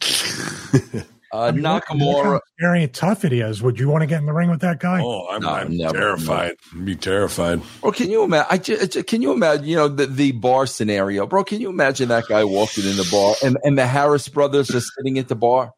uh, 1.32 1.40
I 1.40 1.50
mean, 1.52 1.62
look- 1.62 1.88
look 1.90 1.98
Nakamura. 1.98 2.24
how 2.24 2.40
scary 2.58 2.82
and 2.84 2.92
tough 2.94 3.24
it 3.24 3.32
is. 3.32 3.62
Would 3.62 3.78
you 3.80 3.88
want 3.88 4.02
to 4.02 4.06
get 4.06 4.20
in 4.20 4.26
the 4.26 4.32
ring 4.32 4.50
with 4.50 4.60
that 4.60 4.80
guy? 4.80 5.00
Oh, 5.02 5.26
I'm, 5.30 5.42
No, 5.42 5.48
I'm 5.50 5.76
never, 5.76 5.94
terrified. 5.94 6.56
I'd 6.74 6.84
be 6.84 6.96
terrified. 6.96 7.62
Bro, 7.80 7.92
can 7.92 8.10
you 8.10 8.22
imagine? 8.22 8.46
I 8.50 8.58
just, 8.58 9.06
can 9.06 9.22
you 9.22 9.32
imagine? 9.32 9.64
You 9.66 9.76
know 9.76 9.88
the, 9.88 10.06
the 10.06 10.32
bar 10.32 10.66
scenario, 10.66 11.26
bro. 11.26 11.44
Can 11.44 11.60
you 11.60 11.70
imagine 11.70 12.08
that 12.08 12.24
guy 12.28 12.44
walking 12.44 12.84
in 12.84 12.96
the 12.96 13.08
bar 13.10 13.34
and, 13.44 13.56
and 13.64 13.78
the 13.78 13.86
Harris 13.86 14.28
brothers 14.28 14.74
are 14.74 14.80
sitting 14.80 15.18
at 15.18 15.28
the 15.28 15.36
bar, 15.36 15.72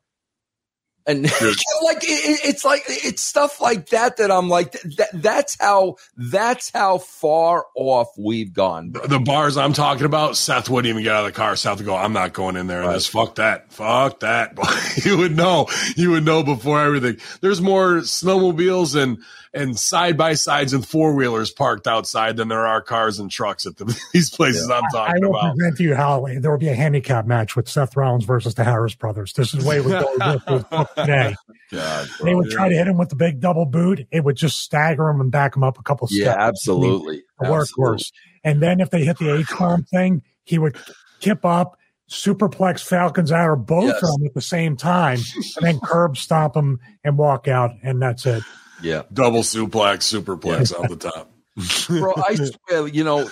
and 1.06 1.22
like 1.82 2.02
it, 2.02 2.08
it- 2.08 2.40
it's 2.48 2.64
like 2.64 2.82
it's 2.88 3.22
stuff 3.22 3.60
like 3.60 3.88
that 3.90 4.16
that 4.18 4.30
I'm 4.30 4.48
like 4.48 4.72
that. 4.96 5.08
That's 5.12 5.56
how 5.60 5.96
that's 6.16 6.70
how 6.72 6.98
far 6.98 7.66
off 7.74 8.08
we've 8.18 8.52
gone. 8.52 8.90
Bro. 8.90 9.06
The 9.06 9.18
bars 9.18 9.56
I'm 9.56 9.72
talking 9.72 10.06
about, 10.06 10.36
Seth 10.36 10.68
wouldn't 10.70 10.88
even 10.90 11.02
get 11.02 11.14
out 11.14 11.26
of 11.26 11.32
the 11.32 11.36
car. 11.36 11.56
Seth 11.56 11.78
would 11.78 11.86
go, 11.86 11.96
I'm 11.96 12.12
not 12.12 12.32
going 12.32 12.56
in 12.56 12.66
there 12.66 12.80
Right. 12.82 12.94
this. 12.94 13.06
Fuck 13.06 13.34
that. 13.36 13.72
Fuck 13.72 14.20
that. 14.20 14.56
you 15.04 15.18
would 15.18 15.36
know. 15.36 15.66
You 15.96 16.10
would 16.12 16.24
know 16.24 16.42
before 16.42 16.80
everything. 16.80 17.18
There's 17.40 17.60
more 17.60 17.96
snowmobiles 17.98 19.00
and, 19.00 19.18
and 19.54 19.78
side 19.78 20.16
by 20.16 20.34
sides 20.34 20.72
and 20.72 20.86
four 20.86 21.14
wheelers 21.14 21.50
parked 21.52 21.86
outside 21.86 22.36
than 22.36 22.48
there 22.48 22.66
are 22.66 22.80
cars 22.82 23.18
and 23.18 23.30
trucks 23.30 23.66
at 23.66 23.76
the, 23.76 23.84
these 24.12 24.28
places 24.30 24.68
I'm 24.68 24.82
I 24.84 24.88
talking 24.92 25.22
will 25.28 25.36
about. 25.36 25.54
present 25.56 25.76
to 25.78 25.82
you 25.84 25.94
how 25.94 26.26
there 26.40 26.50
will 26.50 26.58
be 26.58 26.68
a 26.68 26.74
handicap 26.74 27.26
match 27.26 27.54
with 27.56 27.68
Seth 27.68 27.96
Rollins 27.96 28.24
versus 28.24 28.54
the 28.54 28.64
Harris 28.64 28.94
brothers. 28.94 29.32
This 29.32 29.54
is 29.54 29.62
the 29.62 29.68
way 29.68 29.76
it 29.76 29.84
would 29.84 30.00
go 30.00 30.12
if 30.34 30.42
it 30.48 30.50
was 30.50 30.64
booked 30.70 30.96
today. 30.96 31.34
God, 31.70 32.08
bro. 32.18 32.26
They 32.26 32.34
would 32.34 32.50
try 32.50 32.68
to 32.68 32.74
hit 32.74 32.86
him 32.86 32.98
with 32.98 33.08
the 33.10 33.16
big 33.16 33.40
double 33.40 33.64
boot. 33.66 34.06
It 34.10 34.24
would 34.24 34.36
just 34.36 34.60
stagger 34.60 35.08
him 35.08 35.20
and 35.20 35.30
back 35.30 35.56
him 35.56 35.62
up 35.62 35.78
a 35.78 35.82
couple 35.82 36.08
Yeah, 36.10 36.32
steps. 36.32 36.38
absolutely. 36.38 37.22
A 37.40 37.46
Absolutely. 37.46 37.84
workhorse. 37.98 38.12
And 38.44 38.60
then 38.62 38.80
if 38.80 38.90
they 38.90 39.04
hit 39.04 39.18
the 39.18 39.30
H 39.34 39.46
bomb 39.58 39.84
thing, 39.84 40.22
he 40.44 40.58
would 40.58 40.76
kip 41.20 41.44
up, 41.44 41.78
superplex 42.10 42.80
Falcons 42.82 43.32
out 43.32 43.48
or 43.48 43.56
both 43.56 43.84
Yes. 43.84 44.02
of 44.02 44.18
them 44.18 44.26
at 44.26 44.34
the 44.34 44.40
same 44.40 44.76
time, 44.76 45.18
and 45.56 45.66
then 45.66 45.80
curb 45.80 46.16
stomp 46.16 46.54
him 46.54 46.78
and 47.02 47.16
walk 47.16 47.48
out, 47.48 47.70
and 47.82 48.00
that's 48.02 48.26
it. 48.26 48.42
Yeah. 48.84 49.02
Double 49.12 49.40
suplex, 49.40 50.04
superplex 50.04 50.72
off 50.72 50.88
the 50.88 50.96
top. 50.96 51.30
bro 51.88 52.12
i 52.16 52.34
swear 52.34 52.88
you 52.88 53.04
know 53.04 53.30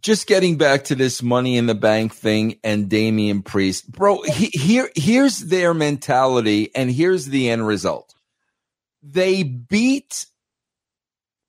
just 0.00 0.26
getting 0.26 0.56
back 0.56 0.84
to 0.84 0.94
this 0.94 1.22
money 1.22 1.56
in 1.56 1.66
the 1.66 1.74
bank 1.74 2.14
thing 2.14 2.58
and 2.62 2.88
Damian 2.88 3.42
Priest, 3.42 3.90
bro, 3.90 4.22
he, 4.22 4.46
here 4.46 4.90
here's 4.94 5.40
their 5.40 5.74
mentality 5.74 6.70
and 6.74 6.90
here's 6.90 7.26
the 7.26 7.50
end 7.50 7.66
result. 7.66 8.14
They 9.02 9.42
beat 9.42 10.26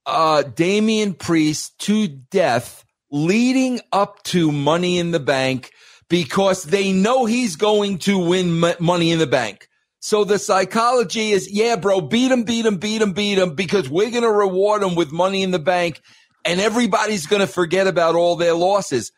uh 0.05 0.43
Damian 0.43 1.13
Priest 1.13 1.77
to 1.81 2.07
death 2.07 2.85
leading 3.11 3.81
up 3.91 4.23
to 4.23 4.51
money 4.51 4.97
in 4.97 5.11
the 5.11 5.19
bank 5.19 5.71
because 6.09 6.63
they 6.63 6.91
know 6.91 7.25
he's 7.25 7.55
going 7.55 7.99
to 7.99 8.17
win 8.17 8.63
m- 8.63 8.75
money 8.79 9.11
in 9.11 9.19
the 9.19 9.27
bank. 9.27 9.68
So 9.99 10.23
the 10.23 10.39
psychology 10.39 11.31
is, 11.31 11.51
yeah, 11.51 11.75
bro, 11.75 12.01
beat 12.01 12.31
him, 12.31 12.43
beat 12.43 12.65
him, 12.65 12.77
beat 12.77 13.01
him, 13.01 13.11
beat 13.11 13.37
him, 13.37 13.55
because 13.55 13.89
we're 13.89 14.11
going 14.11 14.23
to 14.23 14.31
reward 14.31 14.81
him 14.81 14.95
with 14.95 15.11
money 15.11 15.43
in 15.43 15.51
the 15.51 15.59
bank 15.59 16.01
and 16.45 16.61
everybody's 16.61 17.27
going 17.27 17.41
to 17.41 17.47
forget 17.47 17.85
about 17.85 18.15
all 18.15 18.35
their 18.35 18.53
losses. 18.53 19.11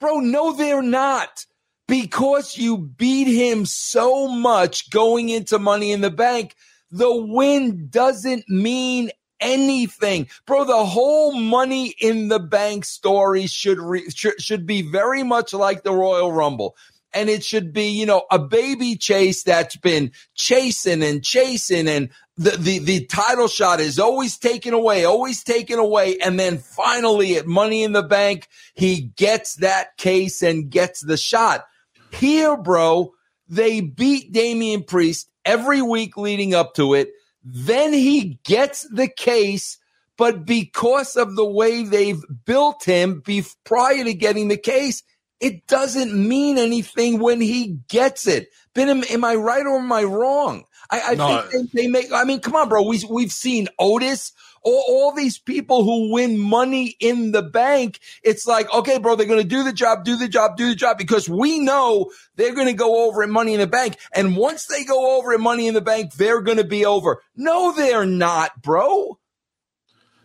Bro, 0.00 0.20
no, 0.20 0.52
they're 0.52 0.82
not. 0.82 1.46
Because 1.86 2.56
you 2.56 2.78
beat 2.78 3.28
him 3.28 3.66
so 3.66 4.26
much 4.26 4.90
going 4.90 5.28
into 5.28 5.58
money 5.58 5.92
in 5.92 6.00
the 6.00 6.10
bank, 6.10 6.54
the 6.90 7.14
win 7.14 7.88
doesn't 7.90 8.48
mean 8.48 9.10
anything. 9.38 10.28
Bro, 10.46 10.64
the 10.64 10.84
whole 10.84 11.34
money 11.34 11.94
in 12.00 12.28
the 12.28 12.40
bank 12.40 12.86
story 12.86 13.46
should, 13.46 13.78
re- 13.78 14.08
should, 14.10 14.40
should 14.40 14.66
be 14.66 14.82
very 14.82 15.22
much 15.22 15.52
like 15.52 15.82
the 15.82 15.92
Royal 15.92 16.32
Rumble 16.32 16.74
and 17.14 17.30
it 17.30 17.44
should 17.44 17.72
be, 17.72 17.88
you 17.88 18.06
know, 18.06 18.24
a 18.30 18.38
baby 18.38 18.96
chase 18.96 19.44
that's 19.44 19.76
been 19.76 20.12
chasing 20.34 21.02
and 21.02 21.24
chasing 21.24 21.88
and 21.88 22.10
the, 22.36 22.50
the, 22.50 22.78
the 22.80 23.06
title 23.06 23.46
shot 23.46 23.78
is 23.78 23.98
always 23.98 24.38
taken 24.38 24.74
away, 24.74 25.04
always 25.04 25.44
taken 25.44 25.78
away. 25.78 26.18
And 26.18 26.38
then 26.38 26.58
finally 26.58 27.36
at 27.36 27.46
money 27.46 27.84
in 27.84 27.92
the 27.92 28.02
bank, 28.02 28.48
he 28.74 29.02
gets 29.02 29.56
that 29.56 29.96
case 29.96 30.42
and 30.42 30.68
gets 30.68 31.00
the 31.00 31.16
shot. 31.16 31.64
Here, 32.10 32.56
bro, 32.56 33.12
they 33.48 33.80
beat 33.80 34.32
Damian 34.32 34.82
Priest 34.82 35.30
every 35.44 35.80
week 35.80 36.16
leading 36.16 36.54
up 36.54 36.74
to 36.74 36.94
it. 36.94 37.10
Then 37.44 37.92
he 37.92 38.40
gets 38.44 38.86
the 38.90 39.08
case, 39.08 39.78
but 40.16 40.44
because 40.44 41.16
of 41.16 41.36
the 41.36 41.44
way 41.44 41.84
they've 41.84 42.22
built 42.44 42.84
him 42.84 43.20
be- 43.24 43.44
prior 43.64 44.02
to 44.02 44.14
getting 44.14 44.48
the 44.48 44.56
case, 44.56 45.02
it 45.40 45.66
doesn't 45.66 46.14
mean 46.14 46.58
anything 46.58 47.18
when 47.18 47.40
he 47.40 47.78
gets 47.88 48.26
it. 48.26 48.48
Ben, 48.74 48.88
am, 48.88 49.04
am 49.10 49.24
I 49.24 49.34
right 49.34 49.64
or 49.66 49.78
am 49.78 49.92
I 49.92 50.04
wrong? 50.04 50.64
I, 50.90 51.02
I 51.10 51.14
No. 51.16 51.26
think 51.26 51.70
they, 51.72 51.82
they 51.82 51.88
make. 51.88 52.12
I 52.12 52.24
mean, 52.24 52.40
come 52.40 52.56
on, 52.56 52.68
bro. 52.68 52.82
We 52.82 53.02
we've 53.08 53.32
seen 53.32 53.68
Otis. 53.78 54.32
All, 54.66 54.82
all 54.88 55.12
these 55.12 55.38
people 55.38 55.84
who 55.84 56.10
win 56.10 56.38
money 56.38 56.96
in 56.98 57.32
the 57.32 57.42
bank. 57.42 58.00
It's 58.22 58.46
like, 58.46 58.72
okay, 58.72 58.98
bro, 58.98 59.14
they're 59.14 59.26
going 59.26 59.42
to 59.42 59.46
do 59.46 59.62
the 59.62 59.74
job, 59.74 60.04
do 60.04 60.16
the 60.16 60.26
job, 60.28 60.56
do 60.56 60.68
the 60.68 60.74
job 60.74 60.96
because 60.96 61.28
we 61.28 61.58
know 61.58 62.10
they're 62.36 62.54
going 62.54 62.68
to 62.68 62.72
go 62.72 63.06
over 63.06 63.22
at 63.22 63.28
money 63.28 63.52
in 63.52 63.60
the 63.60 63.66
bank. 63.66 63.98
And 64.14 64.36
once 64.38 64.64
they 64.66 64.84
go 64.84 65.18
over 65.18 65.34
at 65.34 65.40
money 65.40 65.66
in 65.66 65.74
the 65.74 65.82
bank, 65.82 66.14
they're 66.14 66.40
going 66.40 66.56
to 66.56 66.64
be 66.64 66.86
over. 66.86 67.22
No, 67.36 67.72
they're 67.72 68.06
not, 68.06 68.62
bro. 68.62 69.18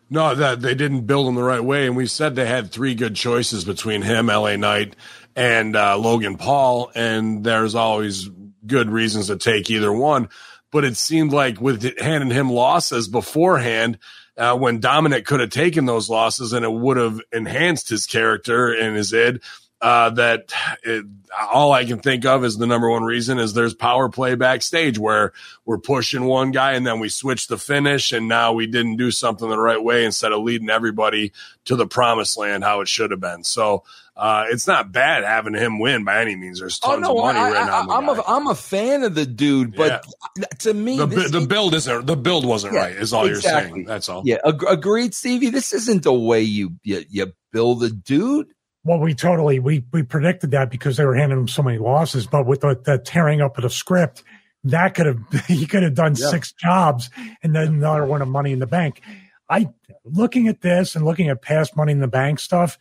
No, 0.09 0.33
that 0.33 0.61
they 0.61 0.73
didn't 0.73 1.05
build 1.05 1.27
him 1.27 1.35
the 1.35 1.43
right 1.43 1.63
way, 1.63 1.85
and 1.85 1.95
we 1.95 2.07
said 2.07 2.35
they 2.35 2.47
had 2.47 2.71
three 2.71 2.95
good 2.95 3.15
choices 3.15 3.63
between 3.63 4.01
him, 4.01 4.29
L.A. 4.29 4.57
Knight, 4.57 4.95
and 5.35 5.75
uh, 5.75 5.97
Logan 5.97 6.37
Paul, 6.37 6.91
and 6.95 7.43
there's 7.43 7.75
always 7.75 8.27
good 8.65 8.89
reasons 8.89 9.27
to 9.27 9.37
take 9.37 9.69
either 9.69 9.93
one. 9.93 10.29
But 10.71 10.83
it 10.83 10.97
seemed 10.97 11.31
like 11.31 11.61
with 11.61 11.85
it 11.85 12.01
handing 12.01 12.31
him 12.31 12.49
losses 12.49 13.07
beforehand, 13.07 13.99
uh, 14.39 14.55
when 14.57 14.79
Dominic 14.79 15.25
could 15.25 15.41
have 15.41 15.49
taken 15.49 15.85
those 15.85 16.09
losses 16.09 16.53
and 16.53 16.63
it 16.63 16.71
would 16.71 16.97
have 16.97 17.19
enhanced 17.31 17.89
his 17.89 18.05
character 18.05 18.71
and 18.71 18.95
his 18.95 19.13
id. 19.13 19.41
Uh, 19.81 20.09
that 20.09 20.51
it, 20.83 21.05
all 21.51 21.71
I 21.71 21.85
can 21.85 21.99
think 21.99 22.25
of 22.25 22.43
is 22.43 22.57
the 22.57 22.67
number 22.67 22.89
one 22.89 23.03
reason 23.03 23.39
is 23.39 23.53
there's 23.53 23.73
power 23.73 24.09
play 24.09 24.35
backstage 24.35 24.99
where 24.99 25.31
we're 25.65 25.77
pushing 25.77 26.25
one 26.25 26.51
guy 26.51 26.73
and 26.73 26.85
then 26.85 26.99
we 26.99 27.07
switch 27.07 27.47
the 27.47 27.57
finish 27.57 28.11
and 28.11 28.27
now 28.27 28.51
we 28.51 28.67
didn't 28.67 28.97
do 28.97 29.09
something 29.09 29.47
the 29.47 29.57
right 29.57 29.81
way 29.81 30.03
instead 30.03 30.33
of 30.33 30.43
leading 30.43 30.69
everybody 30.69 31.31
to 31.63 31.77
the 31.77 31.87
promised 31.87 32.37
land 32.37 32.65
how 32.65 32.81
it 32.81 32.89
should 32.89 33.11
have 33.11 33.21
been. 33.21 33.45
So 33.45 33.83
uh, 34.17 34.47
it's 34.49 34.67
not 34.67 34.91
bad 34.91 35.23
having 35.23 35.53
him 35.53 35.79
win 35.79 36.03
by 36.03 36.19
any 36.19 36.35
means. 36.35 36.59
There's 36.59 36.77
tons 36.77 37.07
of 37.07 37.15
money 37.15 37.39
Oh, 37.39 37.41
I, 37.41 37.49
written 37.49 37.69
on 37.69 37.87
the 37.87 37.93
am 37.93 38.05
guy. 38.07 38.15
a 38.17 38.21
I'm 38.35 38.47
a 38.47 38.55
fan 38.55 39.03
of 39.03 39.15
the 39.15 39.25
dude, 39.25 39.77
but 39.77 40.05
to 40.59 40.73
me, 40.73 40.97
the, 40.97 41.05
this 41.05 41.31
the 41.31 41.39
build 41.47 41.73
isn't 41.73 42.05
the 42.05 42.17
build 42.17 42.43
wasn't 42.45 42.73
Yeah, 42.73 42.81
right. 42.81 42.95
Is 42.97 43.13
all 43.13 43.25
exactly. 43.27 43.59
you're 43.61 43.75
saying. 43.75 43.85
That's 43.85 44.09
all. 44.09 44.23
Yeah, 44.25 44.39
agreed, 44.43 45.13
Stevie. 45.15 45.51
This 45.51 45.71
isn't 45.71 46.03
the 46.03 46.13
way 46.13 46.41
you 46.41 46.71
you, 46.83 47.05
you 47.09 47.31
build 47.53 47.81
a 47.85 47.89
dude. 47.89 48.47
Well, 48.83 48.99
we 48.99 49.13
totally 49.13 49.59
we 49.59 49.83
we 49.91 50.03
predicted 50.03 50.51
that 50.51 50.69
because 50.71 50.97
they 50.97 51.05
were 51.05 51.15
handing 51.15 51.37
him 51.39 51.47
so 51.47 51.61
many 51.63 51.77
losses. 51.77 52.27
But 52.27 52.45
with 52.45 52.61
the, 52.61 52.79
the 52.81 52.97
tearing 52.97 53.41
up 53.41 53.57
of 53.57 53.63
the 53.63 53.69
script, 53.69 54.23
that 54.63 54.95
could 54.95 55.05
have 55.05 55.19
he 55.47 55.65
could 55.65 55.83
have 55.83 55.95
done 55.95 56.15
Yeah. 56.17 56.29
six 56.29 56.51
jobs 56.51 57.09
and 57.43 57.55
then 57.55 57.67
another 57.67 58.05
one 58.05 58.21
of 58.21 58.27
Money 58.27 58.51
in 58.51 58.59
the 58.59 58.67
Bank. 58.67 59.01
I 59.49 59.69
looking 60.05 60.47
at 60.47 60.61
this 60.61 60.95
and 60.95 61.03
looking 61.05 61.29
at 61.29 61.41
past 61.41 61.75
Money 61.75 61.91
in 61.91 61.99
the 61.99 62.07
Bank 62.07 62.39
stuff, 62.39 62.77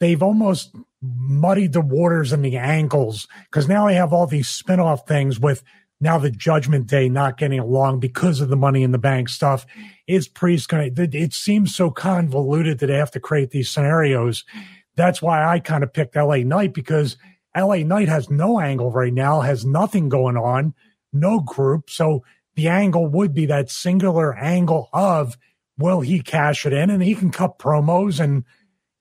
they've 0.00 0.22
almost 0.22 0.74
muddied 1.02 1.72
the 1.72 1.80
waters 1.80 2.32
and 2.32 2.44
the 2.44 2.56
ankles 2.56 3.28
because 3.44 3.68
now 3.68 3.86
they 3.86 3.94
have 3.94 4.12
all 4.12 4.26
these 4.26 4.48
spin-off 4.48 5.06
things 5.06 5.38
with 5.38 5.62
now 6.00 6.18
the 6.18 6.30
Judgment 6.30 6.86
Day 6.88 7.08
not 7.08 7.38
getting 7.38 7.58
along 7.60 8.00
because 8.00 8.40
of 8.40 8.48
the 8.48 8.56
Money 8.56 8.82
in 8.82 8.90
the 8.92 8.98
Bank 8.98 9.28
stuff. 9.28 9.64
Is 10.06 10.28
Priest 10.28 10.68
going 10.68 10.94
to? 10.94 11.02
It 11.16 11.32
seems 11.32 11.74
so 11.74 11.90
convoluted 11.90 12.80
that 12.80 12.86
they 12.86 12.96
have 12.96 13.10
to 13.12 13.20
create 13.20 13.50
these 13.50 13.70
scenarios. 13.70 14.44
That's 14.96 15.20
why 15.20 15.44
I 15.44 15.60
kind 15.60 15.84
of 15.84 15.92
picked 15.92 16.16
LA 16.16 16.38
Knight 16.38 16.74
because 16.74 17.16
LA 17.56 17.76
Knight 17.76 18.08
has 18.08 18.30
no 18.30 18.60
angle 18.60 18.90
right 18.90 19.12
now, 19.12 19.40
has 19.40 19.64
nothing 19.64 20.08
going 20.08 20.36
on, 20.36 20.74
no 21.12 21.40
group. 21.40 21.90
So 21.90 22.24
the 22.54 22.68
angle 22.68 23.06
would 23.06 23.34
be 23.34 23.46
that 23.46 23.70
singular 23.70 24.34
angle 24.36 24.88
of 24.92 25.36
will 25.78 26.00
he 26.00 26.20
cash 26.20 26.66
it 26.66 26.72
in 26.72 26.90
and 26.90 27.02
he 27.02 27.14
can 27.14 27.30
cut 27.30 27.58
promos 27.58 28.18
and 28.18 28.44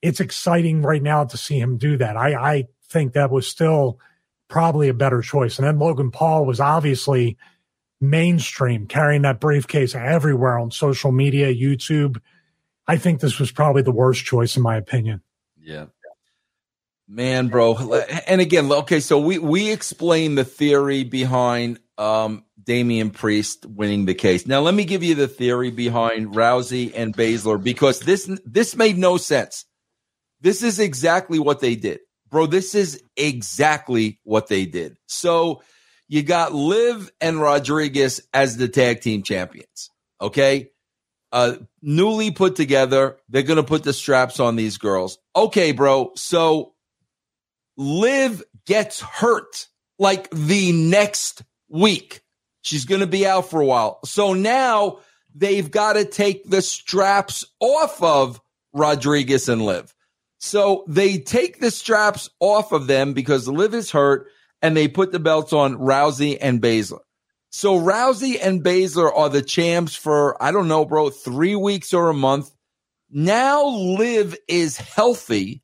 it's 0.01 0.19
exciting 0.19 0.81
right 0.81 1.01
now 1.01 1.23
to 1.23 1.38
see 1.38 1.60
him 1.60 1.77
do 1.77 1.97
that. 1.97 2.17
I, 2.17 2.36
I 2.36 2.67
think 2.89 3.13
that 3.13 3.31
was 3.31 3.47
still 3.47 3.99
probably 4.47 4.89
a 4.89 4.93
better 4.93 5.21
choice. 5.21 5.58
And 5.58 5.67
then 5.67 5.79
Logan 5.79 6.12
Paul 6.12 6.45
was 6.45 6.60
obviously 6.60 7.38
mainstream, 7.99 8.88
carrying 8.88 9.23
that 9.23 9.39
briefcase 9.39 9.95
everywhere 9.95 10.60
on 10.60 10.69
social 10.71 11.12
media, 11.12 11.53
YouTube. 11.53 12.21
I 12.88 12.97
think 12.97 13.19
this 13.19 13.39
was 13.39 13.51
probably 13.51 13.81
the 13.81 13.91
worst 13.91 14.25
choice, 14.25 14.55
in 14.55 14.62
my 14.62 14.75
opinion. 14.75 15.21
Yeah. 15.65 15.86
Man, 17.08 17.49
bro. 17.49 17.75
And 18.28 18.39
again, 18.39 18.71
okay, 18.71 18.99
so 18.99 19.19
we 19.19 19.39
we 19.39 19.71
explained 19.71 20.38
the 20.38 20.45
theory 20.45 21.04
behind 21.04 21.80
um 21.97 22.45
Damian 22.63 23.12
Priest 23.12 23.65
winning 23.65 24.06
the 24.06 24.13
case. 24.13 24.47
Now 24.47 24.62
let 24.62 24.73
me 24.73 24.86
give 24.86 25.04
you 25.04 25.15
the 25.15 25.28
theory 25.28 25.71
behind 25.71 26.34
Rousey 26.34 26.91
and 26.95 27.15
Baszler 27.15 27.62
because 27.62 27.99
this 27.99 28.30
this 28.45 28.75
made 28.75 28.97
no 28.97 29.17
sense. 29.17 29.65
This 30.41 30.63
is 30.63 30.80
exactly 30.80 31.39
what 31.39 31.60
they 31.60 31.75
did. 31.75 31.99
Bro, 32.30 32.47
this 32.47 32.75
is 32.75 33.04
exactly 33.15 34.19
what 34.23 34.47
they 34.47 34.65
did. 34.65 34.97
So 35.08 35.62
you 36.08 36.23
got 36.23 36.54
Liv 36.54 37.12
and 37.21 37.39
Rodriguez 37.39 38.21
as 38.34 38.58
the 38.58 38.67
tag 38.67 39.01
team 39.01 39.23
champions. 39.23 39.89
Okay. 40.21 40.69
Uh, 41.36 41.58
newly 41.82 42.32
put 42.32 42.56
together. 42.56 43.17
They're 43.28 43.43
going 43.43 43.58
to 43.58 43.63
put 43.63 43.84
the 43.84 43.91
straps 43.91 44.39
on 44.39 44.56
these 44.56 44.78
girls. 44.78 45.17
Okay, 45.36 45.74
bro. 45.74 46.13
So 46.15 46.76
Liv 47.76 48.41
gets 48.65 49.02
hurt 49.02 49.67
like 50.00 50.30
the 50.30 50.71
next 50.71 51.43
week. 51.67 52.21
She's 52.62 52.86
going 52.86 53.02
to 53.02 53.08
be 53.08 53.28
out 53.28 53.50
for 53.50 53.60
a 53.60 53.65
while. 53.65 54.00
So 54.06 54.34
now 54.34 55.00
they've 55.36 55.69
got 55.69 55.93
to 55.93 56.06
take 56.06 56.50
the 56.50 56.62
straps 56.62 57.43
off 57.60 58.02
of 58.02 58.39
Rodriguez 58.74 59.50
and 59.50 59.62
Liv. 59.62 59.93
So 60.38 60.86
they 60.88 61.17
take 61.17 61.60
the 61.60 61.69
straps 61.69 62.30
off 62.39 62.71
of 62.71 62.88
them 62.88 63.12
because 63.12 63.45
Liv 63.50 63.74
is 63.74 63.91
hurt 63.91 64.28
and 64.62 64.78
they 64.78 64.88
put 64.88 65.12
the 65.12 65.19
belts 65.19 65.52
on 65.52 65.76
Rousey 65.76 66.38
and 66.39 66.62
Baszler. 66.62 67.02
So 67.58 67.80
Rousey 67.80 68.38
and 68.44 68.62
Baszler 68.62 69.10
are 69.15 69.30
the 69.30 69.41
champs 69.41 69.96
for, 69.96 70.36
I 70.44 70.52
don't 70.52 70.68
know, 70.68 70.84
bro, 70.84 71.10
three 71.10 71.56
weeks 71.56 71.94
or 71.94 72.10
a 72.10 72.13
month. 72.13 72.52
Now 73.10 73.68
Liv 73.68 74.36
is 74.50 74.76
healthy. 74.76 75.63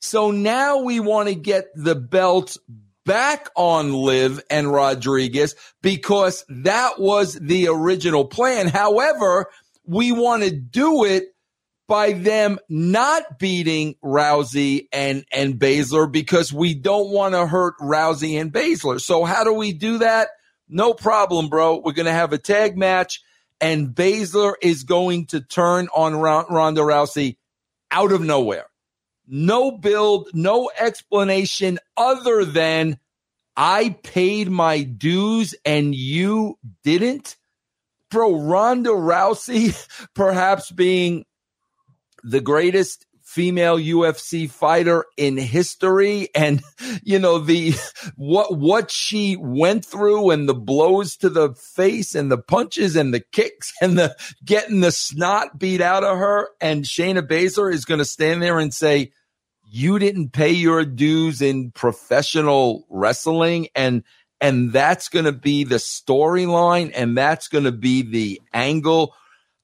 So 0.00 0.30
now 0.30 0.78
we 0.78 1.00
want 1.00 1.28
to 1.28 1.34
get 1.34 1.66
the 1.74 1.94
belt 1.94 2.56
back 3.04 3.50
on 3.56 3.92
Liv 3.92 4.40
and 4.48 4.72
Rodriguez 4.72 5.54
because 5.82 6.46
that 6.48 6.98
was 6.98 7.34
the 7.34 7.68
original 7.68 8.24
plan. 8.24 8.66
However, 8.66 9.50
we 9.84 10.12
want 10.12 10.44
to 10.44 10.50
do 10.50 11.04
it 11.04 11.24
by 11.88 12.12
them 12.12 12.58
not 12.70 13.38
beating 13.38 13.96
Rousey 14.02 14.86
and, 14.94 15.26
and 15.30 15.56
Baszler 15.56 16.10
because 16.10 16.54
we 16.54 16.72
don't 16.72 17.10
want 17.10 17.34
to 17.34 17.46
hurt 17.46 17.74
Rousey 17.82 18.40
and 18.40 18.50
Baszler. 18.50 18.98
So 18.98 19.24
how 19.24 19.44
do 19.44 19.52
we 19.52 19.74
do 19.74 19.98
that? 19.98 20.28
No 20.68 20.92
problem, 20.92 21.48
bro. 21.48 21.80
We're 21.84 21.92
going 21.92 22.06
to 22.06 22.12
have 22.12 22.32
a 22.32 22.38
tag 22.38 22.76
match 22.76 23.22
and 23.60 23.88
Baszler 23.88 24.54
is 24.62 24.84
going 24.84 25.26
to 25.26 25.40
turn 25.40 25.88
on 25.94 26.14
Ronda 26.14 26.82
Rousey 26.82 27.36
out 27.90 28.12
of 28.12 28.20
nowhere. 28.20 28.66
No 29.26 29.72
build, 29.72 30.30
no 30.32 30.70
explanation 30.78 31.78
other 31.96 32.44
than 32.44 32.98
I 33.56 33.90
paid 34.02 34.48
my 34.48 34.82
dues 34.82 35.54
and 35.64 35.94
you 35.94 36.58
didn't. 36.82 37.36
Bro, 38.10 38.42
Ronda 38.42 38.90
Rousey 38.90 39.74
perhaps 40.14 40.70
being 40.70 41.24
the 42.22 42.40
greatest 42.40 43.06
female 43.28 43.76
UFC 43.76 44.50
fighter 44.50 45.04
in 45.18 45.36
history. 45.36 46.28
And 46.34 46.62
you 47.02 47.18
know 47.18 47.38
the 47.38 47.74
what 48.16 48.56
what 48.56 48.90
she 48.90 49.36
went 49.36 49.84
through 49.84 50.30
and 50.30 50.48
the 50.48 50.54
blows 50.54 51.16
to 51.18 51.28
the 51.28 51.52
face 51.52 52.14
and 52.14 52.32
the 52.32 52.38
punches 52.38 52.96
and 52.96 53.12
the 53.12 53.20
kicks 53.20 53.72
and 53.82 53.98
the 53.98 54.16
getting 54.44 54.80
the 54.80 54.92
snot 54.92 55.58
beat 55.58 55.82
out 55.82 56.04
of 56.04 56.16
her. 56.16 56.48
And 56.60 56.84
Shayna 56.84 57.20
Baszler 57.20 57.72
is 57.72 57.84
going 57.84 57.98
to 57.98 58.04
stand 58.06 58.42
there 58.42 58.58
and 58.58 58.72
say 58.72 59.12
you 59.70 59.98
didn't 59.98 60.32
pay 60.32 60.52
your 60.52 60.86
dues 60.86 61.42
in 61.42 61.70
professional 61.72 62.86
wrestling. 62.88 63.68
And 63.74 64.04
and 64.40 64.72
that's 64.72 65.08
going 65.08 65.26
to 65.26 65.32
be 65.32 65.64
the 65.64 65.76
storyline 65.76 66.92
and 66.94 67.16
that's 67.16 67.48
going 67.48 67.64
to 67.64 67.72
be 67.72 68.02
the 68.02 68.40
angle 68.54 69.14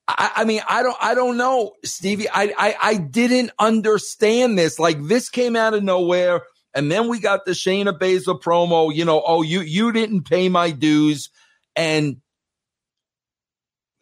I, 0.07 0.31
I, 0.37 0.43
mean, 0.45 0.61
I 0.67 0.83
don't, 0.83 0.97
I 1.01 1.15
don't 1.15 1.37
know, 1.37 1.73
Stevie. 1.83 2.29
I, 2.29 2.53
I, 2.57 2.75
I 2.81 2.97
didn't 2.97 3.51
understand 3.57 4.57
this. 4.57 4.79
Like 4.79 5.01
this 5.03 5.29
came 5.29 5.55
out 5.55 5.73
of 5.73 5.83
nowhere. 5.83 6.41
And 6.73 6.91
then 6.91 7.07
we 7.07 7.19
got 7.19 7.45
the 7.45 7.51
Shayna 7.51 7.97
Baszler 7.97 8.39
promo, 8.39 8.93
you 8.93 9.05
know, 9.05 9.23
oh, 9.25 9.41
you, 9.41 9.61
you 9.61 9.91
didn't 9.93 10.23
pay 10.23 10.49
my 10.49 10.71
dues. 10.71 11.29
And 11.75 12.17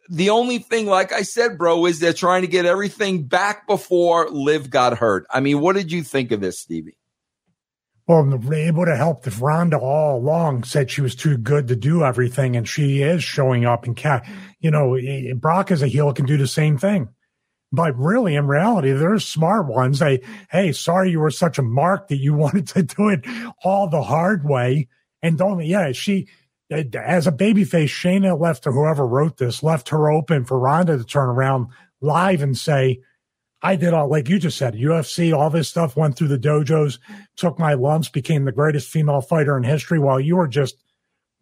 the 0.08 0.30
only 0.30 0.58
thing, 0.58 0.86
like 0.86 1.12
I 1.12 1.22
said, 1.22 1.56
bro, 1.56 1.86
is 1.86 2.00
they're 2.00 2.12
trying 2.12 2.42
to 2.42 2.48
get 2.48 2.66
everything 2.66 3.26
back 3.26 3.66
before 3.66 4.28
Liv 4.28 4.70
got 4.70 4.98
hurt. 4.98 5.26
I 5.30 5.40
mean, 5.40 5.60
what 5.60 5.76
did 5.76 5.92
you 5.92 6.02
think 6.02 6.32
of 6.32 6.40
this, 6.40 6.58
Stevie? 6.58 6.96
Well, 8.06 8.34
it 8.52 8.74
would 8.74 8.88
have 8.88 8.98
helped 8.98 9.26
if 9.26 9.40
Ronda 9.40 9.78
all 9.78 10.18
along 10.18 10.64
said 10.64 10.90
she 10.90 11.00
was 11.00 11.14
too 11.14 11.38
good 11.38 11.68
to 11.68 11.76
do 11.76 12.04
everything, 12.04 12.54
and 12.54 12.68
she 12.68 13.00
is 13.00 13.24
showing 13.24 13.64
up 13.64 13.86
and 13.86 13.96
cat. 13.96 14.28
You 14.60 14.70
know, 14.70 14.98
Brock 15.36 15.70
as 15.70 15.80
a 15.80 15.86
heel 15.86 16.12
can 16.12 16.26
do 16.26 16.36
the 16.36 16.46
same 16.46 16.76
thing, 16.76 17.08
but 17.72 17.96
really, 17.96 18.34
in 18.34 18.46
reality, 18.46 18.92
there's 18.92 19.26
smart 19.26 19.66
ones. 19.66 20.00
They, 20.00 20.20
hey, 20.50 20.72
sorry 20.72 21.12
you 21.12 21.20
were 21.20 21.30
such 21.30 21.58
a 21.58 21.62
mark 21.62 22.08
that 22.08 22.18
you 22.18 22.34
wanted 22.34 22.68
to 22.68 22.82
do 22.82 23.08
it 23.08 23.24
all 23.62 23.88
the 23.88 24.02
hard 24.02 24.44
way, 24.44 24.88
and 25.22 25.38
don't. 25.38 25.64
Yeah, 25.64 25.92
she 25.92 26.28
uh, 26.70 26.82
as 26.98 27.26
a 27.26 27.32
babyface, 27.32 27.88
Shayna 27.88 28.38
left 28.38 28.64
to 28.64 28.72
whoever 28.72 29.06
wrote 29.06 29.38
this 29.38 29.62
left 29.62 29.88
her 29.88 30.10
open 30.10 30.44
for 30.44 30.58
Ronda 30.58 30.98
to 30.98 31.04
turn 31.04 31.28
around 31.28 31.68
live 32.02 32.42
and 32.42 32.56
say 32.56 33.00
I 33.64 33.76
did 33.76 33.94
all, 33.94 34.08
like 34.08 34.28
you 34.28 34.38
just 34.38 34.58
said, 34.58 34.74
UFC, 34.74 35.34
all 35.34 35.48
this 35.48 35.70
stuff 35.70 35.96
went 35.96 36.18
through 36.18 36.28
the 36.28 36.38
dojos, 36.38 36.98
took 37.34 37.58
my 37.58 37.72
lumps, 37.72 38.10
became 38.10 38.44
the 38.44 38.52
greatest 38.52 38.90
female 38.90 39.22
fighter 39.22 39.56
in 39.56 39.62
history 39.64 39.98
while 39.98 40.20
you 40.20 40.36
were 40.36 40.46
just 40.46 40.76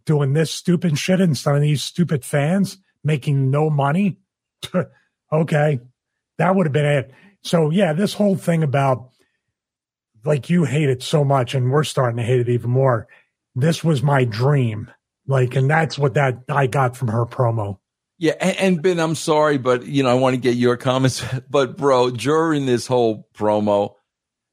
doing 0.05 0.33
this 0.33 0.53
stupid 0.53 0.97
shit 0.97 1.21
and 1.21 1.37
some 1.37 1.57
of 1.57 1.63
these 1.63 1.83
stupid 1.83 2.25
fans 2.25 2.79
making 3.03 3.51
no 3.51 3.69
money. 3.69 4.19
okay. 5.33 5.81
That 6.39 6.55
would 6.55 6.67
have 6.67 6.73
been 6.73 6.87
it. 6.87 7.13
So 7.43 7.71
yeah, 7.71 7.93
this 7.93 8.15
whole 8.15 8.37
thing 8.37 8.63
about 8.63 9.11
like 10.25 10.49
you 10.49 10.63
hate 10.63 10.89
it 10.89 11.03
so 11.03 11.25
much 11.25 11.57
and 11.57 11.73
we're 11.73 11.83
starting 11.83 12.19
to 12.19 12.23
hate 12.23 12.39
it 12.39 12.49
even 12.49 12.71
more. 12.71 13.09
This 13.57 13.83
was 13.83 14.01
my 14.01 14.25
dream. 14.25 14.93
Like, 15.27 15.57
and 15.57 15.69
that's 15.69 15.99
what 15.99 16.15
that 16.15 16.45
I 16.49 16.69
got 16.69 16.97
from 16.97 17.09
her 17.09 17.27
promo. 17.27 17.79
Yeah, 18.23 18.35
and, 18.41 18.57
and, 18.59 18.83
Ben, 18.83 19.01
I'm 19.01 19.17
sorry, 19.17 19.59
but 19.59 19.85
you 19.85 20.05
know, 20.05 20.09
I 20.09 20.15
want 20.15 20.35
to 20.35 20.41
get 20.41 20.55
your 20.55 20.77
comments. 20.77 21.25
But 21.51 21.77
bro, 21.77 22.11
during 22.11 22.67
this 22.67 22.87
whole 22.87 23.29
promo, 23.35 23.95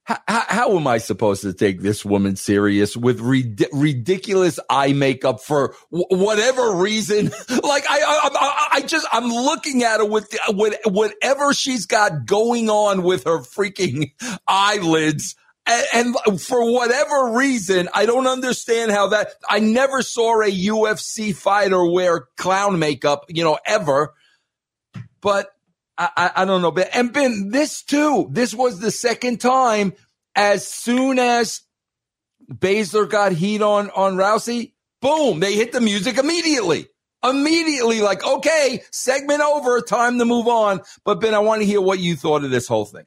how, 0.05 0.17
how 0.27 0.75
am 0.75 0.87
I 0.87 0.97
supposed 0.97 1.43
to 1.43 1.53
take 1.53 1.81
this 1.81 2.03
woman 2.03 2.35
serious 2.35 2.97
with 2.97 3.19
rid- 3.19 3.67
ridiculous 3.71 4.59
eye 4.71 4.93
makeup 4.93 5.39
for 5.39 5.75
w- 5.91 6.07
whatever 6.09 6.77
reason? 6.77 7.25
like 7.63 7.83
I, 7.87 7.99
I, 8.33 8.67
I, 8.71 8.81
just, 8.81 9.05
I'm 9.11 9.27
looking 9.27 9.83
at 9.83 9.99
her 9.99 10.05
with, 10.05 10.35
with 10.49 10.75
whatever 10.85 11.53
she's 11.53 11.85
got 11.85 12.25
going 12.25 12.71
on 12.71 13.03
with 13.03 13.25
her 13.25 13.37
freaking 13.37 14.13
eyelids 14.47 15.35
and, 15.69 16.15
and, 16.25 16.41
for 16.41 16.71
whatever 16.71 17.33
reason, 17.33 17.89
I 17.93 18.07
don't 18.07 18.25
understand 18.25 18.91
how 18.91 19.09
that. 19.09 19.33
I 19.47 19.59
never 19.59 20.01
saw 20.01 20.41
a 20.41 20.51
UFC 20.51 21.35
fighter 21.35 21.85
wear 21.85 22.27
clown 22.37 22.79
makeup, 22.79 23.25
you 23.29 23.43
know, 23.43 23.59
ever. 23.65 24.13
But 25.21 25.51
I, 25.97 26.09
I, 26.17 26.31
I 26.37 26.45
don't 26.45 26.63
know. 26.63 26.71
But 26.71 26.89
and 26.95 27.13
Ben, 27.13 27.49
this 27.49 27.83
too. 27.83 28.29
This 28.31 28.53
was 28.53 28.79
the 28.79 28.91
second 28.91 29.41
time. 29.41 29.93
As 30.35 30.67
soon 30.67 31.19
as 31.19 31.61
Baszler 32.51 33.07
got 33.07 33.33
heat 33.33 33.61
on 33.61 33.91
on 33.91 34.15
Rousey, 34.15 34.73
boom, 35.01 35.39
they 35.39 35.53
hit 35.53 35.71
the 35.71 35.81
music 35.81 36.17
immediately. 36.17 36.87
Immediately, 37.21 37.99
like, 37.99 38.25
okay, 38.25 38.81
segment 38.91 39.41
over, 39.41 39.81
time 39.81 40.19
to 40.19 40.25
move 40.25 40.47
on. 40.47 40.79
But 41.03 41.19
Ben, 41.19 41.33
I 41.35 41.39
want 41.39 41.61
to 41.61 41.65
hear 41.65 41.81
what 41.81 41.99
you 41.99 42.15
thought 42.15 42.45
of 42.45 42.49
this 42.49 42.67
whole 42.67 42.85
thing 42.85 43.03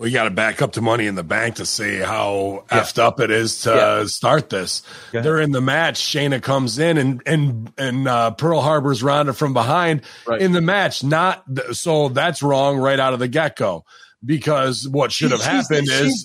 we 0.00 0.10
got 0.10 0.24
to 0.24 0.30
back 0.30 0.62
up 0.62 0.72
to 0.72 0.80
money 0.80 1.06
in 1.06 1.14
the 1.14 1.22
bank 1.22 1.56
to 1.56 1.66
see 1.66 1.98
how 1.98 2.64
yeah. 2.72 2.80
effed 2.80 2.98
up 2.98 3.20
it 3.20 3.30
is 3.30 3.60
to 3.62 3.70
yeah. 3.70 4.04
start 4.06 4.48
this. 4.48 4.82
During 5.12 5.52
the 5.52 5.60
match, 5.60 6.00
Shayna 6.00 6.42
comes 6.42 6.78
in 6.78 6.96
and 6.96 7.22
and 7.26 7.70
and 7.76 8.08
uh, 8.08 8.30
Pearl 8.30 8.62
Harbor's 8.62 9.02
Ronda 9.02 9.34
from 9.34 9.52
behind 9.52 10.00
right. 10.26 10.40
in 10.40 10.52
the 10.52 10.62
match. 10.62 11.04
Not 11.04 11.44
so 11.72 12.08
that's 12.08 12.42
wrong 12.42 12.78
right 12.78 12.98
out 12.98 13.12
of 13.12 13.18
the 13.18 13.28
get 13.28 13.56
go. 13.56 13.84
Because 14.24 14.86
what 14.86 15.10
should 15.12 15.30
have 15.30 15.40
happened 15.40 15.86
the, 15.86 16.04
is 16.04 16.24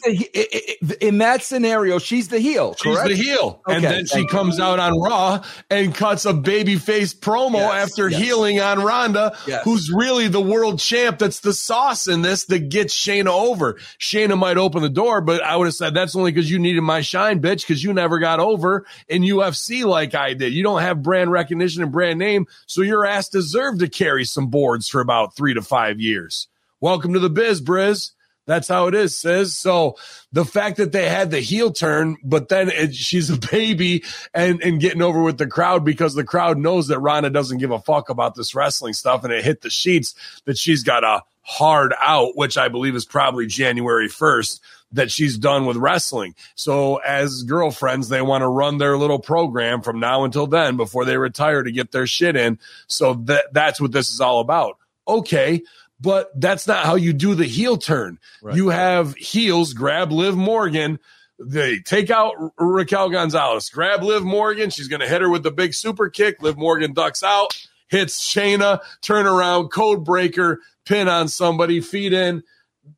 the, 0.81 0.97
in 1.05 1.19
that 1.19 1.41
scenario, 1.41 1.97
she's 1.97 2.27
the 2.27 2.39
heel. 2.39 2.75
Correct? 2.75 3.07
She's 3.07 3.17
the 3.17 3.23
heel, 3.23 3.61
okay, 3.67 3.75
and 3.75 3.83
then 3.83 4.05
she 4.05 4.25
comes 4.27 4.59
out 4.59 4.79
on 4.79 4.99
Raw 4.99 5.43
and 5.69 5.95
cuts 5.95 6.25
a 6.25 6.33
baby 6.33 6.75
face 6.75 7.13
promo 7.13 7.55
yes, 7.55 7.89
after 7.89 8.09
yes. 8.09 8.21
healing 8.21 8.59
on 8.59 8.83
Ronda, 8.83 9.37
yes. 9.47 9.63
who's 9.63 9.89
really 9.93 10.27
the 10.27 10.41
world 10.41 10.79
champ. 10.79 11.19
That's 11.19 11.39
the 11.39 11.53
sauce 11.53 12.07
in 12.07 12.21
this 12.21 12.45
that 12.45 12.69
gets 12.69 12.93
Shayna 12.93 13.27
over. 13.27 13.75
Shayna 13.99 14.37
might 14.37 14.57
open 14.57 14.81
the 14.81 14.89
door, 14.89 15.21
but 15.21 15.41
I 15.41 15.55
would 15.55 15.65
have 15.65 15.73
said 15.73 15.93
that's 15.93 16.15
only 16.15 16.31
because 16.31 16.51
you 16.51 16.59
needed 16.59 16.81
my 16.81 16.99
shine, 16.99 17.41
bitch, 17.41 17.61
because 17.61 17.81
you 17.81 17.93
never 17.93 18.19
got 18.19 18.41
over 18.41 18.85
in 19.07 19.21
UFC 19.21 19.85
like 19.85 20.15
I 20.15 20.33
did. 20.33 20.53
You 20.53 20.63
don't 20.63 20.81
have 20.81 21.01
brand 21.01 21.31
recognition 21.31 21.81
and 21.81 21.93
brand 21.93 22.19
name, 22.19 22.47
so 22.65 22.81
your 22.81 23.05
ass 23.05 23.29
deserved 23.29 23.79
to 23.79 23.87
carry 23.87 24.25
some 24.25 24.47
boards 24.47 24.89
for 24.89 24.99
about 24.99 25.35
three 25.35 25.53
to 25.53 25.61
five 25.61 26.01
years. 26.01 26.49
Welcome 26.85 27.13
to 27.13 27.19
the 27.19 27.31
biz, 27.31 27.63
Briz. 27.63 28.11
That's 28.45 28.67
how 28.67 28.85
it 28.85 28.93
is, 28.93 29.17
says. 29.17 29.55
So 29.55 29.97
the 30.31 30.45
fact 30.45 30.77
that 30.77 30.91
they 30.91 31.09
had 31.09 31.31
the 31.31 31.39
heel 31.39 31.71
turn, 31.71 32.15
but 32.23 32.47
then 32.47 32.69
it, 32.69 32.93
she's 32.93 33.31
a 33.31 33.39
baby 33.39 34.03
and, 34.35 34.61
and 34.61 34.79
getting 34.79 35.01
over 35.01 35.23
with 35.23 35.39
the 35.39 35.47
crowd 35.47 35.83
because 35.83 36.13
the 36.13 36.23
crowd 36.23 36.59
knows 36.59 36.89
that 36.89 36.99
Ronda 36.99 37.31
doesn't 37.31 37.57
give 37.57 37.71
a 37.71 37.79
fuck 37.79 38.09
about 38.09 38.35
this 38.35 38.53
wrestling 38.53 38.93
stuff 38.93 39.23
and 39.23 39.33
it 39.33 39.43
hit 39.43 39.61
the 39.61 39.71
sheets 39.71 40.13
that 40.45 40.59
she's 40.59 40.83
got 40.83 41.03
a 41.03 41.23
hard 41.41 41.91
out, 41.99 42.37
which 42.37 42.55
I 42.55 42.67
believe 42.67 42.93
is 42.93 43.03
probably 43.05 43.47
January 43.47 44.07
1st 44.07 44.59
that 44.91 45.09
she's 45.09 45.39
done 45.39 45.65
with 45.65 45.77
wrestling. 45.77 46.35
So 46.53 46.97
as 46.97 47.41
girlfriends, 47.41 48.09
they 48.09 48.21
want 48.21 48.43
to 48.43 48.47
run 48.47 48.77
their 48.77 48.95
little 48.95 49.17
program 49.17 49.81
from 49.81 49.99
now 49.99 50.23
until 50.23 50.45
then 50.45 50.77
before 50.77 51.03
they 51.03 51.17
retire 51.17 51.63
to 51.63 51.71
get 51.71 51.91
their 51.91 52.05
shit 52.05 52.35
in. 52.35 52.59
So 52.85 53.15
that, 53.25 53.45
that's 53.53 53.81
what 53.81 53.91
this 53.91 54.13
is 54.13 54.21
all 54.21 54.39
about. 54.39 54.77
Okay 55.07 55.63
but 55.99 56.29
that's 56.39 56.67
not 56.67 56.85
how 56.85 56.95
you 56.95 57.13
do 57.13 57.35
the 57.35 57.45
heel 57.45 57.77
turn. 57.77 58.19
Right. 58.41 58.55
You 58.55 58.69
have 58.69 59.15
heels 59.15 59.73
grab 59.73 60.11
Liv 60.11 60.35
Morgan. 60.35 60.99
They 61.39 61.79
take 61.79 62.09
out 62.09 62.33
Raquel 62.57 63.09
Gonzalez, 63.09 63.69
grab 63.69 64.03
Liv 64.03 64.23
Morgan. 64.23 64.69
She's 64.69 64.87
going 64.87 65.01
to 65.01 65.07
hit 65.07 65.21
her 65.21 65.29
with 65.29 65.43
the 65.43 65.51
big 65.51 65.73
super 65.73 66.09
kick. 66.09 66.41
Liv 66.41 66.57
Morgan 66.57 66.93
ducks 66.93 67.23
out, 67.23 67.53
hits 67.87 68.23
Shayna, 68.23 68.79
turn 69.01 69.25
around, 69.25 69.69
code 69.69 70.05
breaker, 70.05 70.61
pin 70.85 71.07
on 71.07 71.27
somebody, 71.27 71.81
feed 71.81 72.13
in. 72.13 72.43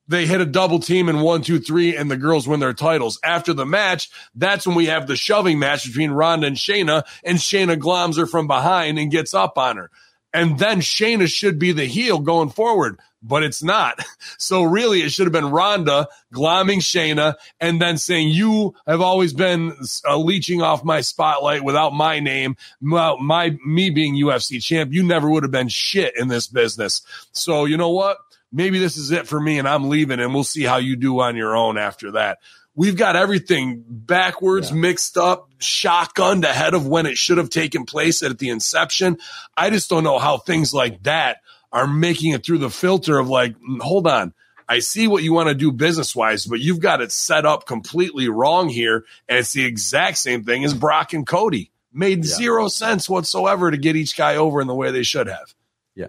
They 0.06 0.26
hit 0.26 0.40
a 0.40 0.46
double 0.46 0.80
team 0.80 1.08
in 1.08 1.20
one, 1.20 1.42
two, 1.42 1.58
three, 1.58 1.96
and 1.96 2.10
the 2.10 2.16
girls 2.16 2.46
win 2.46 2.60
their 2.60 2.74
titles. 2.74 3.18
After 3.24 3.54
the 3.54 3.66
match, 3.66 4.10
that's 4.34 4.66
when 4.66 4.76
we 4.76 4.86
have 4.86 5.06
the 5.06 5.16
shoving 5.16 5.58
match 5.58 5.86
between 5.86 6.10
Ronda 6.10 6.46
and 6.46 6.56
Shayna, 6.56 7.04
and 7.24 7.38
Shayna 7.38 7.78
gloms 7.78 8.18
her 8.18 8.26
from 8.26 8.46
behind 8.46 8.98
and 8.98 9.10
gets 9.10 9.32
up 9.34 9.56
on 9.56 9.78
her. 9.78 9.90
And 10.32 10.58
then 10.58 10.80
Shayna 10.80 11.26
should 11.28 11.58
be 11.58 11.72
the 11.72 11.86
heel 11.86 12.18
going 12.18 12.50
forward, 12.50 12.98
but 13.22 13.42
it's 13.42 13.62
not. 13.62 13.98
So 14.40 14.62
really, 14.62 15.02
it 15.02 15.10
should 15.10 15.26
have 15.26 15.32
been 15.32 15.50
Ronda 15.50 16.06
glomming 16.32 16.78
Shayna 16.78 17.34
and 17.60 17.82
then 17.82 17.98
saying, 17.98 18.28
you 18.28 18.74
have 18.86 19.00
always 19.00 19.32
been 19.32 19.74
uh, 20.06 20.16
leeching 20.16 20.62
off 20.62 20.84
my 20.84 21.00
spotlight 21.00 21.64
without 21.64 21.92
my 21.92 22.20
name, 22.20 22.56
my, 22.80 23.16
my, 23.20 23.56
me 23.66 23.90
being 23.90 24.14
UFC 24.14 24.62
champ. 24.62 24.92
You 24.92 25.02
never 25.02 25.28
would 25.28 25.42
have 25.42 25.52
been 25.52 25.68
shit 25.68 26.14
in 26.16 26.28
this 26.28 26.46
business. 26.46 27.02
So 27.32 27.64
you 27.64 27.76
know 27.76 27.90
what? 27.90 28.18
Maybe 28.52 28.78
this 28.78 28.96
is 28.96 29.10
it 29.10 29.26
for 29.26 29.40
me 29.40 29.58
and 29.58 29.68
I'm 29.68 29.88
leaving 29.88 30.20
and 30.20 30.32
we'll 30.32 30.44
see 30.44 30.64
how 30.64 30.76
you 30.76 30.96
do 30.96 31.20
on 31.20 31.36
your 31.36 31.56
own 31.56 31.76
after 31.78 32.12
that 32.12 32.38
we've 32.78 32.96
got 32.96 33.16
everything 33.16 33.84
backwards, 33.88 34.70
yeah. 34.70 34.76
mixed 34.76 35.18
up, 35.18 35.50
shotgunned 35.58 36.44
ahead 36.44 36.74
of 36.74 36.86
when 36.86 37.06
it 37.06 37.18
should 37.18 37.38
have 37.38 37.50
taken 37.50 37.84
place 37.84 38.22
at 38.22 38.38
the 38.38 38.50
inception. 38.50 39.18
I 39.56 39.70
just 39.70 39.90
don't 39.90 40.04
know 40.04 40.20
how 40.20 40.38
things 40.38 40.72
like 40.72 41.02
that 41.02 41.38
are 41.72 41.88
making 41.88 42.34
it 42.34 42.46
through 42.46 42.58
the 42.58 42.70
filter 42.70 43.18
of 43.18 43.28
like, 43.28 43.58
mm, 43.58 43.80
hold 43.80 44.06
on. 44.06 44.32
I 44.68 44.78
see 44.78 45.08
what 45.08 45.24
you 45.24 45.32
want 45.32 45.48
to 45.48 45.54
do 45.54 45.72
business 45.72 46.14
wise, 46.14 46.46
but 46.46 46.60
you've 46.60 46.78
got 46.78 47.00
it 47.00 47.10
set 47.10 47.44
up 47.44 47.66
completely 47.66 48.28
wrong 48.28 48.68
here. 48.68 49.04
And 49.28 49.38
it's 49.38 49.52
the 49.52 49.64
exact 49.64 50.18
same 50.18 50.44
thing 50.44 50.64
as 50.64 50.72
Brock 50.72 51.12
and 51.12 51.26
Cody. 51.26 51.72
Made 51.92 52.18
yeah. 52.18 52.34
zero 52.36 52.68
sense 52.68 53.08
whatsoever 53.08 53.72
to 53.72 53.76
get 53.76 53.96
each 53.96 54.16
guy 54.16 54.36
over 54.36 54.60
in 54.60 54.68
the 54.68 54.74
way 54.74 54.92
they 54.92 55.02
should 55.02 55.26
have. 55.26 55.52
Yeah. 55.96 56.08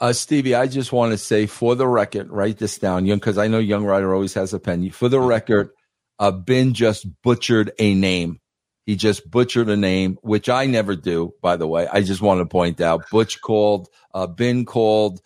Uh, 0.00 0.12
Stevie, 0.12 0.54
I 0.54 0.66
just 0.66 0.92
want 0.92 1.12
to 1.12 1.18
say 1.18 1.46
for 1.46 1.74
the 1.76 1.88
record, 1.88 2.30
write 2.30 2.58
this 2.58 2.78
down, 2.78 3.06
young, 3.06 3.18
because 3.18 3.38
I 3.38 3.46
know 3.46 3.58
Young 3.58 3.84
Rider 3.84 4.12
always 4.12 4.34
has 4.34 4.52
a 4.52 4.58
pen. 4.58 4.90
For 4.90 5.08
the 5.08 5.20
record, 5.20 5.70
uh, 6.20 6.30
Ben 6.30 6.74
just 6.74 7.06
butchered 7.22 7.72
a 7.78 7.94
name. 7.94 8.40
He 8.84 8.94
just 8.94 9.28
butchered 9.28 9.68
a 9.68 9.76
name, 9.76 10.18
which 10.22 10.48
I 10.48 10.66
never 10.66 10.94
do, 10.94 11.32
by 11.42 11.56
the 11.56 11.66
way. 11.66 11.88
I 11.88 12.02
just 12.02 12.20
want 12.20 12.40
to 12.40 12.46
point 12.46 12.80
out 12.80 13.08
Butch 13.10 13.40
called, 13.40 13.88
uh, 14.14 14.26
Ben 14.26 14.64
called, 14.66 15.20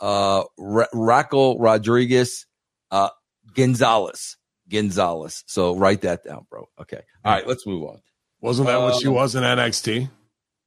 uh, 0.00 0.44
R- 0.58 0.88
Raquel 0.92 1.58
Rodriguez, 1.58 2.46
uh, 2.90 3.08
Gonzalez, 3.54 4.36
Gonzalez. 4.70 5.42
So 5.46 5.76
write 5.76 6.02
that 6.02 6.24
down, 6.24 6.46
bro. 6.48 6.68
Okay. 6.80 7.00
All 7.24 7.32
right. 7.32 7.46
Let's 7.46 7.66
move 7.66 7.82
on. 7.84 8.00
Wasn't 8.40 8.68
that 8.68 8.80
what 8.80 9.00
she 9.00 9.08
um, 9.08 9.14
was 9.14 9.34
in 9.34 9.42
NXT? 9.42 10.10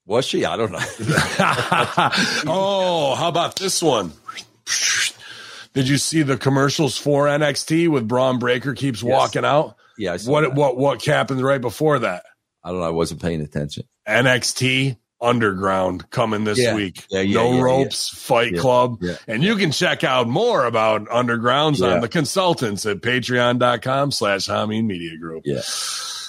Was 0.06 0.26
she? 0.26 0.44
I 0.44 0.58
don't 0.58 0.72
know. 0.72 0.80
oh, 2.48 3.16
how 3.16 3.30
about 3.30 3.58
this 3.58 3.82
one? 3.82 4.12
Did 5.74 5.88
you 5.88 5.98
see 5.98 6.24
the 6.24 6.38
commercials 6.38 6.98
for 6.98 7.26
NXT 7.26 7.90
with 7.90 8.08
Bron 8.08 8.40
Breaker 8.40 8.74
keeps 8.74 9.02
yes. 9.02 9.12
walking 9.12 9.46
out? 9.46 9.76
Yeah. 9.98 10.18
what 10.26 10.42
that. 10.42 10.54
what 10.56 10.78
what 10.78 11.04
happened 11.06 11.42
right 11.42 11.62
before 11.62 12.00
that? 12.00 12.24
I 12.64 12.70
don't 12.70 12.80
know. 12.80 12.86
I 12.86 12.92
wasn't 12.92 13.22
paying 13.22 13.42
attention. 13.42 13.84
NXT 14.08 14.98
Underground 15.22 16.10
coming 16.12 16.46
this 16.46 16.58
yeah. 16.58 16.74
week. 16.74 17.06
Yeah, 17.10 17.20
yeah, 17.20 17.42
no 17.42 17.62
ropes 17.62 18.08
fight 18.08 18.58
club. 18.58 19.04
And 19.28 19.44
you 19.44 19.58
can 19.58 19.72
check 19.72 20.06
out 20.06 20.30
more 20.30 20.64
about 20.64 21.08
undergrounds 21.08 21.86
on 21.86 22.00
the 22.00 22.08
consultants 22.08 22.86
at 22.86 23.02
patreon.com 23.02 24.12
slash 24.12 24.48
Hameen 24.48 24.86
Media 24.86 25.18
Group. 25.18 25.44
Yeah. 25.46 25.60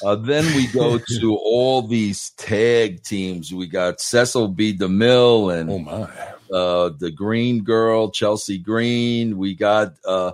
Uh, 0.04 0.16
then 0.16 0.44
we 0.56 0.66
go 0.66 0.98
to 1.20 1.36
all 1.36 1.82
these 1.82 2.30
tag 2.30 3.04
teams. 3.04 3.54
We 3.54 3.68
got 3.68 4.00
Cecil 4.00 4.48
B. 4.48 4.76
DeMille 4.76 5.56
and 5.56 5.70
oh 5.70 5.78
my 5.78 6.10
uh, 6.52 6.90
the 6.98 7.10
Green 7.10 7.64
Girl, 7.64 8.10
Chelsea 8.10 8.58
Green. 8.58 9.38
We 9.38 9.54
got, 9.54 9.94
uh, 10.06 10.32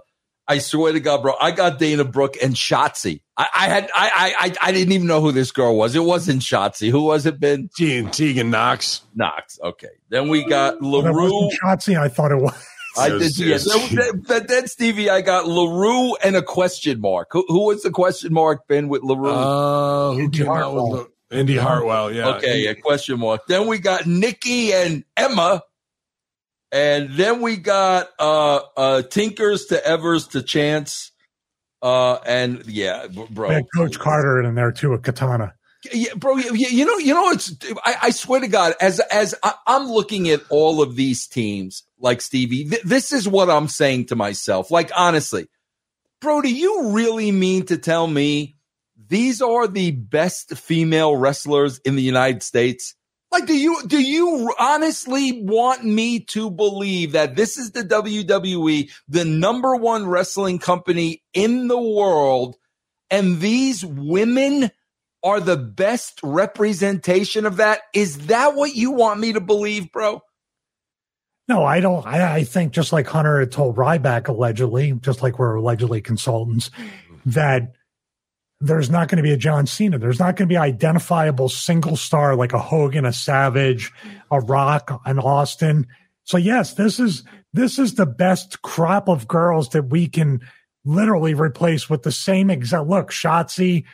I 0.48 0.58
swear 0.58 0.92
to 0.92 1.00
God, 1.00 1.22
bro, 1.22 1.34
I 1.40 1.50
got 1.50 1.78
Dana 1.78 2.04
Brooke 2.04 2.36
and 2.42 2.54
Shotzi. 2.54 3.20
I, 3.36 3.48
I 3.52 3.66
had, 3.66 3.90
I, 3.94 4.34
I, 4.38 4.68
I 4.68 4.72
didn't 4.72 4.92
even 4.92 5.06
know 5.06 5.20
who 5.20 5.32
this 5.32 5.50
girl 5.50 5.76
was. 5.76 5.94
It 5.94 6.04
wasn't 6.04 6.42
Shotzi. 6.42 6.90
Who 6.90 7.02
was 7.02 7.26
it, 7.26 7.40
Ben? 7.40 7.68
Tegan, 7.76 8.10
Tegan 8.10 8.50
Knox. 8.50 9.02
Knox. 9.14 9.58
Okay. 9.62 9.88
Then 10.08 10.28
we 10.28 10.44
got 10.44 10.80
LaRue. 10.80 11.50
Shotzi, 11.62 11.98
I 11.98 12.08
thought 12.08 12.32
it 12.32 12.36
was. 12.36 12.54
I 12.98 13.10
did, 13.10 13.36
yes. 13.38 13.68
Then, 14.26 14.46
then, 14.46 14.68
Stevie, 14.68 15.10
I 15.10 15.20
got 15.20 15.46
LaRue 15.46 16.14
and 16.24 16.34
a 16.34 16.42
question 16.42 17.00
mark. 17.00 17.28
Who, 17.32 17.44
who 17.46 17.66
was 17.66 17.82
the 17.82 17.90
question 17.90 18.32
mark, 18.32 18.66
Ben, 18.68 18.88
with 18.88 19.02
LaRue? 19.02 19.28
Uh, 19.28 20.12
who 20.12 20.20
Indi 20.20 20.38
came 20.38 20.46
Hartwell. 20.46 20.78
out 20.78 20.92
with 20.92 21.08
the, 21.28 21.38
Indi 21.38 21.56
Hartwell, 21.56 22.10
yeah. 22.10 22.36
Okay, 22.36 22.68
a 22.68 22.74
question 22.74 23.18
mark. 23.18 23.42
Then 23.48 23.66
we 23.66 23.80
got 23.80 24.06
Nikki 24.06 24.72
and 24.72 25.04
Emma 25.14 25.62
and 26.72 27.10
then 27.10 27.40
we 27.40 27.56
got 27.56 28.08
uh 28.18 28.60
uh 28.76 29.02
Tinkers 29.02 29.66
to 29.66 29.86
Evers 29.86 30.28
to 30.28 30.42
Chance. 30.42 31.12
Uh 31.82 32.16
and 32.26 32.64
yeah, 32.66 33.06
bro. 33.30 33.50
And 33.50 33.66
Coach 33.74 33.98
Carter 33.98 34.42
in 34.42 34.54
there 34.54 34.72
too, 34.72 34.92
a 34.94 34.98
katana. 34.98 35.54
Yeah, 35.92 36.14
bro. 36.14 36.36
You, 36.36 36.52
you 36.54 36.84
know, 36.84 36.96
you 36.98 37.14
know, 37.14 37.30
it's. 37.30 37.54
I, 37.84 37.96
I, 38.04 38.10
swear 38.10 38.40
to 38.40 38.48
God, 38.48 38.74
as 38.80 38.98
as 38.98 39.34
I, 39.42 39.54
am 39.66 39.88
looking 39.88 40.28
at 40.30 40.42
all 40.48 40.82
of 40.82 40.96
these 40.96 41.26
teams, 41.26 41.84
like 41.98 42.20
Stevie, 42.22 42.64
th- 42.64 42.82
this 42.82 43.12
is 43.12 43.28
what 43.28 43.50
I'm 43.50 43.68
saying 43.68 44.06
to 44.06 44.16
myself. 44.16 44.70
Like 44.70 44.90
honestly, 44.96 45.46
bro, 46.20 46.42
do 46.42 46.52
you 46.52 46.90
really 46.90 47.30
mean 47.30 47.66
to 47.66 47.76
tell 47.76 48.06
me 48.06 48.56
these 49.08 49.40
are 49.42 49.68
the 49.68 49.92
best 49.92 50.56
female 50.56 51.14
wrestlers 51.14 51.78
in 51.78 51.94
the 51.94 52.02
United 52.02 52.42
States? 52.42 52.95
Like, 53.36 53.46
do 53.46 53.54
you 53.54 53.86
do 53.86 54.00
you 54.00 54.50
honestly 54.58 55.42
want 55.42 55.84
me 55.84 56.20
to 56.20 56.50
believe 56.50 57.12
that 57.12 57.36
this 57.36 57.58
is 57.58 57.72
the 57.72 57.82
WWE, 57.82 58.90
the 59.10 59.26
number 59.26 59.76
one 59.76 60.06
wrestling 60.06 60.58
company 60.58 61.22
in 61.34 61.68
the 61.68 61.78
world, 61.78 62.56
and 63.10 63.38
these 63.38 63.84
women 63.84 64.70
are 65.22 65.40
the 65.40 65.58
best 65.58 66.18
representation 66.22 67.44
of 67.44 67.58
that? 67.58 67.82
Is 67.92 68.28
that 68.28 68.54
what 68.54 68.74
you 68.74 68.92
want 68.92 69.20
me 69.20 69.34
to 69.34 69.40
believe, 69.42 69.92
bro? 69.92 70.22
No, 71.46 71.62
I 71.62 71.80
don't. 71.80 72.06
I, 72.06 72.36
I 72.36 72.44
think 72.44 72.72
just 72.72 72.90
like 72.90 73.06
Hunter 73.06 73.40
had 73.40 73.52
told 73.52 73.76
Ryback 73.76 74.28
allegedly, 74.28 74.92
just 74.92 75.22
like 75.22 75.38
we're 75.38 75.56
allegedly 75.56 76.00
consultants, 76.00 76.70
mm-hmm. 76.70 77.30
that 77.32 77.75
there's 78.60 78.88
not 78.88 79.08
going 79.08 79.18
to 79.18 79.22
be 79.22 79.32
a 79.32 79.36
John 79.36 79.66
Cena. 79.66 79.98
There's 79.98 80.18
not 80.18 80.36
going 80.36 80.48
to 80.48 80.52
be 80.52 80.56
identifiable 80.56 81.48
single 81.48 81.96
star 81.96 82.34
like 82.34 82.52
a 82.52 82.58
Hogan, 82.58 83.04
a 83.04 83.12
Savage, 83.12 83.92
a 84.30 84.40
Rock, 84.40 85.00
an 85.04 85.18
Austin. 85.18 85.86
So 86.24 86.38
yes, 86.38 86.74
this 86.74 86.98
is 86.98 87.22
this 87.52 87.78
is 87.78 87.94
the 87.94 88.06
best 88.06 88.62
crop 88.62 89.08
of 89.08 89.28
girls 89.28 89.70
that 89.70 89.90
we 89.90 90.08
can 90.08 90.40
literally 90.84 91.34
replace 91.34 91.90
with 91.90 92.02
the 92.02 92.12
same 92.12 92.50
exact 92.50 92.86
look. 92.86 93.10
Shotzi, 93.10 93.84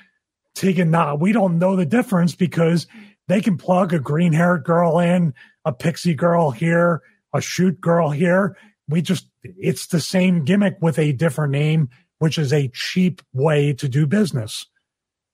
Tegan, 0.55 0.90
not 0.90 1.20
we 1.20 1.33
don't 1.33 1.59
know 1.59 1.75
the 1.75 1.87
difference 1.87 2.35
because 2.35 2.87
they 3.29 3.40
can 3.40 3.56
plug 3.56 3.92
a 3.92 3.98
green 3.98 4.33
haired 4.33 4.65
girl 4.65 4.98
in, 4.98 5.35
a 5.65 5.73
pixie 5.73 6.15
girl 6.15 6.50
here, 6.50 7.02
a 7.35 7.40
shoot 7.40 7.81
girl 7.81 8.10
here. 8.10 8.56
We 8.88 9.02
just 9.02 9.27
it's 9.42 9.87
the 9.88 10.00
same 10.00 10.44
gimmick 10.44 10.77
with 10.81 10.98
a 10.98 11.13
different 11.13 11.52
name, 11.52 11.88
which 12.23 12.38
is 12.38 12.52
a 12.52 12.68
cheap 12.68 13.20
way 13.33 13.73
to 13.73 13.88
do 13.88 14.06
business. 14.06 14.66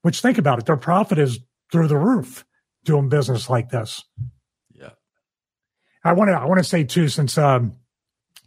Which 0.01 0.22
think 0.22 0.39
about 0.39 0.59
it, 0.59 0.64
their 0.64 0.78
profit 0.78 1.18
is 1.18 1.39
through 1.70 1.89
the 1.89 1.99
roof 1.99 2.47
doing 2.84 3.11
business 3.11 3.51
like 3.51 3.68
this. 3.68 4.03
Yeah. 4.72 4.93
I 6.03 6.14
want 6.14 6.30
to 6.30 6.39
I 6.39 6.47
want 6.47 6.61
to 6.61 6.64
say 6.64 6.84
too, 6.84 7.09
since 7.09 7.36
um, 7.36 7.76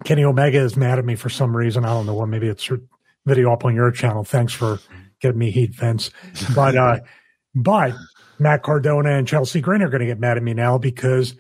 Kenny 0.06 0.24
Omega 0.24 0.58
is 0.58 0.76
mad 0.76 0.98
at 0.98 1.06
me 1.06 1.16
for 1.16 1.30
some 1.30 1.56
reason. 1.56 1.86
I 1.86 1.90
don't 1.90 2.08
know 2.08 2.16
what. 2.16 2.30
Maybe 2.30 2.48
it's 2.48 2.66
her 2.66 2.80
video 3.28 3.54
up 3.54 3.64
on 3.64 3.76
your 3.76 3.92
channel. 3.92 4.24
Thanks 4.24 4.54
for 4.54 4.80
getting 5.20 5.38
me 5.38 5.52
heat, 5.52 5.76
Vince. 5.76 6.10
But 6.56 6.76
uh, 6.76 7.02
but 7.54 7.94
Matt 8.40 8.64
Cardona 8.64 9.12
and 9.12 9.28
Chelsea 9.28 9.62
Green 9.62 9.84
are 9.84 9.90
going 9.90 10.02
to 10.02 10.08
get 10.08 10.20
mad 10.20 10.38
at 10.38 10.44
me 10.44 10.56
now 10.56 10.80
because 10.80 11.36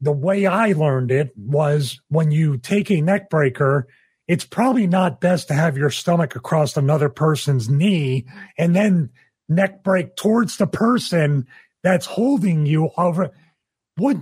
the 0.00 0.10
way 0.10 0.46
I 0.46 0.72
learned 0.72 1.10
it 1.10 1.32
was 1.36 2.00
when 2.08 2.30
you 2.30 2.56
take 2.56 2.90
a 2.90 3.02
neck 3.02 3.28
breaker, 3.28 3.88
it's 4.28 4.44
probably 4.44 4.86
not 4.86 5.20
best 5.20 5.48
to 5.48 5.54
have 5.54 5.76
your 5.76 5.90
stomach 5.90 6.36
across 6.36 6.76
another 6.76 7.08
person's 7.08 7.68
knee 7.68 8.26
and 8.56 8.74
then 8.74 9.10
neck 9.48 9.82
break 9.82 10.16
towards 10.16 10.56
the 10.56 10.66
person 10.66 11.46
that's 11.82 12.06
holding 12.06 12.66
you 12.66 12.90
over. 12.96 13.30
What? 13.96 14.16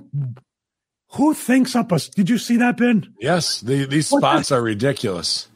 Who 1.12 1.34
thinks 1.34 1.74
up 1.74 1.92
a? 1.92 1.98
Did 1.98 2.30
you 2.30 2.38
see 2.38 2.56
that, 2.58 2.76
Ben? 2.76 3.12
Yes, 3.20 3.60
the, 3.60 3.84
these 3.84 4.10
What 4.10 4.20
spots 4.20 4.52
are 4.52 4.62
ridiculous. 4.62 5.48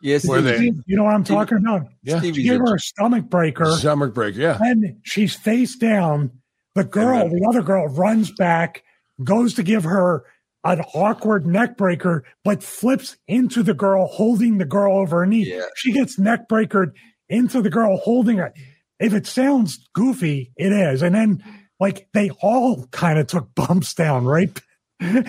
Yes, 0.00 0.26
Were 0.26 0.40
they- 0.40 0.72
You 0.86 0.96
know 0.96 1.04
what 1.04 1.14
I'm 1.14 1.24
talking 1.24 1.58
about? 1.58 1.88
Yeah. 2.02 2.20
She 2.20 2.32
gave 2.32 2.60
her 2.60 2.76
a 2.76 2.78
stomach 2.78 3.28
breaker. 3.28 3.70
Stomach 3.72 4.14
breaker, 4.14 4.38
yeah. 4.38 4.58
and 4.60 5.00
she's 5.02 5.34
face 5.34 5.76
down. 5.76 6.30
The 6.74 6.84
girl, 6.84 7.18
then- 7.18 7.32
the 7.32 7.46
other 7.48 7.62
girl, 7.62 7.88
runs 7.88 8.30
back, 8.30 8.84
goes 9.22 9.54
to 9.54 9.62
give 9.62 9.84
her 9.84 10.24
an 10.64 10.80
awkward 10.94 11.46
neck 11.46 11.76
breaker, 11.76 12.24
but 12.44 12.62
flips 12.62 13.16
into 13.26 13.62
the 13.62 13.74
girl, 13.74 14.06
holding 14.06 14.58
the 14.58 14.64
girl 14.64 14.98
over 14.98 15.20
her 15.20 15.26
knee. 15.26 15.46
Yeah. 15.54 15.66
She 15.76 15.92
gets 15.92 16.18
neck 16.18 16.48
breakered 16.48 16.92
into 17.28 17.62
the 17.62 17.70
girl 17.70 17.96
holding 17.98 18.38
her. 18.38 18.52
If 18.98 19.14
it 19.14 19.26
sounds 19.26 19.88
goofy, 19.94 20.52
it 20.56 20.72
is. 20.72 21.02
And 21.02 21.14
then, 21.14 21.44
like, 21.78 22.08
they 22.12 22.30
all 22.42 22.86
kind 22.90 23.18
of 23.18 23.28
took 23.28 23.54
bumps 23.54 23.94
down, 23.94 24.24
right? 24.24 24.50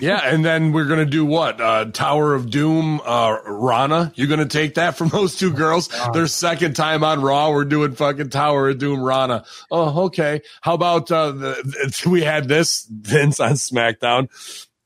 Yeah, 0.00 0.18
and 0.24 0.44
then 0.44 0.72
we're 0.72 0.86
gonna 0.86 1.04
do 1.06 1.24
what? 1.24 1.60
Uh 1.60 1.84
Tower 1.84 2.34
of 2.34 2.50
Doom, 2.50 3.00
uh 3.04 3.36
Rana. 3.46 4.10
You're 4.16 4.26
gonna 4.26 4.46
take 4.46 4.74
that 4.74 4.96
from 4.96 5.08
those 5.10 5.36
two 5.36 5.52
girls. 5.52 5.88
Their 6.12 6.26
second 6.26 6.74
time 6.74 7.04
on 7.04 7.22
Raw, 7.22 7.52
we're 7.52 7.64
doing 7.64 7.94
fucking 7.94 8.30
Tower 8.30 8.70
of 8.70 8.78
Doom 8.78 9.00
Rana. 9.00 9.44
Oh, 9.70 10.06
okay. 10.06 10.42
How 10.60 10.74
about 10.74 11.12
uh 11.12 11.30
the 11.30 12.02
we 12.10 12.22
had 12.24 12.48
this 12.48 12.84
Vince 12.90 13.38
on 13.38 13.52
SmackDown. 13.52 14.28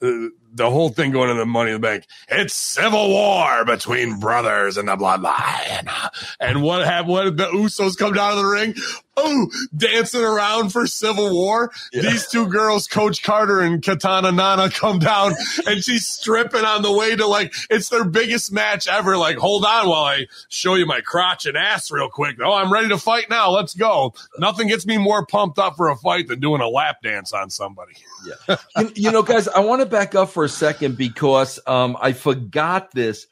Uh, 0.05 0.29
the 0.55 0.71
whole 0.71 0.89
thing 0.89 1.11
going 1.11 1.31
in 1.31 1.37
the 1.37 1.45
Money 1.45 1.71
in 1.71 1.75
the 1.75 1.87
Bank. 1.87 2.07
It's 2.29 2.55
civil 2.55 3.11
war 3.11 3.65
between 3.65 4.21
brothers 4.21 4.77
and 4.77 4.89
the 4.89 4.97
bloodline. 4.97 5.89
And 6.41 6.63
what 6.63 6.87
have 6.87 7.07
what 7.07 7.37
the 7.37 7.47
Usos 7.47 7.97
come 7.97 8.15
down 8.15 8.37
to 8.37 8.37
the 8.37 8.47
ring? 8.47 8.75
Oh, 9.17 9.47
dancing 9.77 10.23
around 10.23 10.71
for 10.71 10.87
civil 10.87 11.33
war. 11.33 11.71
These 11.93 12.29
two 12.29 12.49
girls, 12.49 12.89
Coach 12.89 13.23
Carter 13.23 13.61
and 13.61 13.81
Katana 13.81 14.33
Nana, 14.33 14.71
come 14.71 14.99
down 14.99 15.35
and 15.67 15.85
she's 15.85 16.07
stripping 16.07 16.65
on 16.65 16.83
the 16.83 16.93
way 16.93 17.15
to 17.15 17.27
like 17.27 17.55
it's 17.71 17.91
their 17.91 18.05
biggest 18.05 18.53
match 18.53 18.89
ever. 18.89 19.17
Like, 19.17 19.37
hold 19.37 19.65
on 19.65 19.89
while 19.89 20.05
I 20.05 20.27
show 20.49 20.75
you 20.75 20.87
my 20.87 21.01
crotch 21.01 21.47
and 21.47 21.57
ass 21.57 21.93
real 21.93 22.09
quick. 22.09 22.39
Oh, 22.43 22.55
I'm 22.55 22.73
ready 22.73 22.89
to 22.89 22.99
fight 22.99 23.31
now. 23.31 23.51
Let's 23.51 23.75
go. 23.75 24.15
Nothing 24.39 24.67
gets 24.67 24.85
me 24.85 24.99
more 24.99 25.25
pumped 25.25 25.59
up 25.59 25.77
for 25.77 25.91
a 25.91 25.97
fight 25.97 26.27
than 26.27 26.41
doing 26.41 26.61
a 26.61 26.69
lap 26.69 26.97
dance 27.03 27.33
on 27.33 27.51
somebody. 27.51 27.95
you, 28.79 28.93
you 28.97 29.11
know, 29.13 29.23
guys, 29.23 29.47
I 29.47 29.61
want 29.61 29.81
to 29.81 29.87
back 29.87 30.17
up 30.17 30.31
for 30.31 30.44
a 30.45 30.49
second 30.49 30.97
because 30.97 31.61
um, 31.67 31.97
I 32.01 32.13
forgot 32.13 32.91
this, 32.93 33.27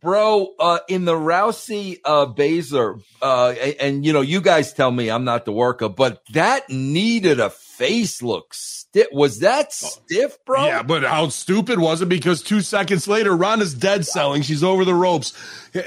bro. 0.00 0.54
Uh, 0.58 0.78
in 0.88 1.04
the 1.04 1.14
Rousey 1.14 1.98
uh, 2.04 2.26
Baszler, 2.26 3.02
uh, 3.22 3.50
and, 3.50 3.76
and, 3.80 4.06
you 4.06 4.12
know, 4.12 4.20
you 4.20 4.40
guys 4.40 4.72
tell 4.72 4.90
me 4.90 5.10
I'm 5.10 5.24
not 5.24 5.44
the 5.44 5.52
worker, 5.52 5.88
but 5.88 6.22
that 6.32 6.68
needed 6.68 7.40
a 7.40 7.50
face 7.50 8.22
look 8.22 8.52
stiff. 8.52 9.06
Was 9.12 9.40
that 9.40 9.72
stiff, 9.72 10.36
bro? 10.44 10.66
Yeah, 10.66 10.82
but 10.82 11.02
how 11.02 11.28
stupid 11.28 11.78
was 11.78 12.02
it? 12.02 12.08
Because 12.08 12.42
two 12.42 12.60
seconds 12.60 13.08
later, 13.08 13.34
Ronda's 13.34 13.72
dead 13.72 14.04
selling. 14.04 14.42
She's 14.42 14.62
over 14.62 14.84
the 14.84 14.94
ropes, 14.94 15.32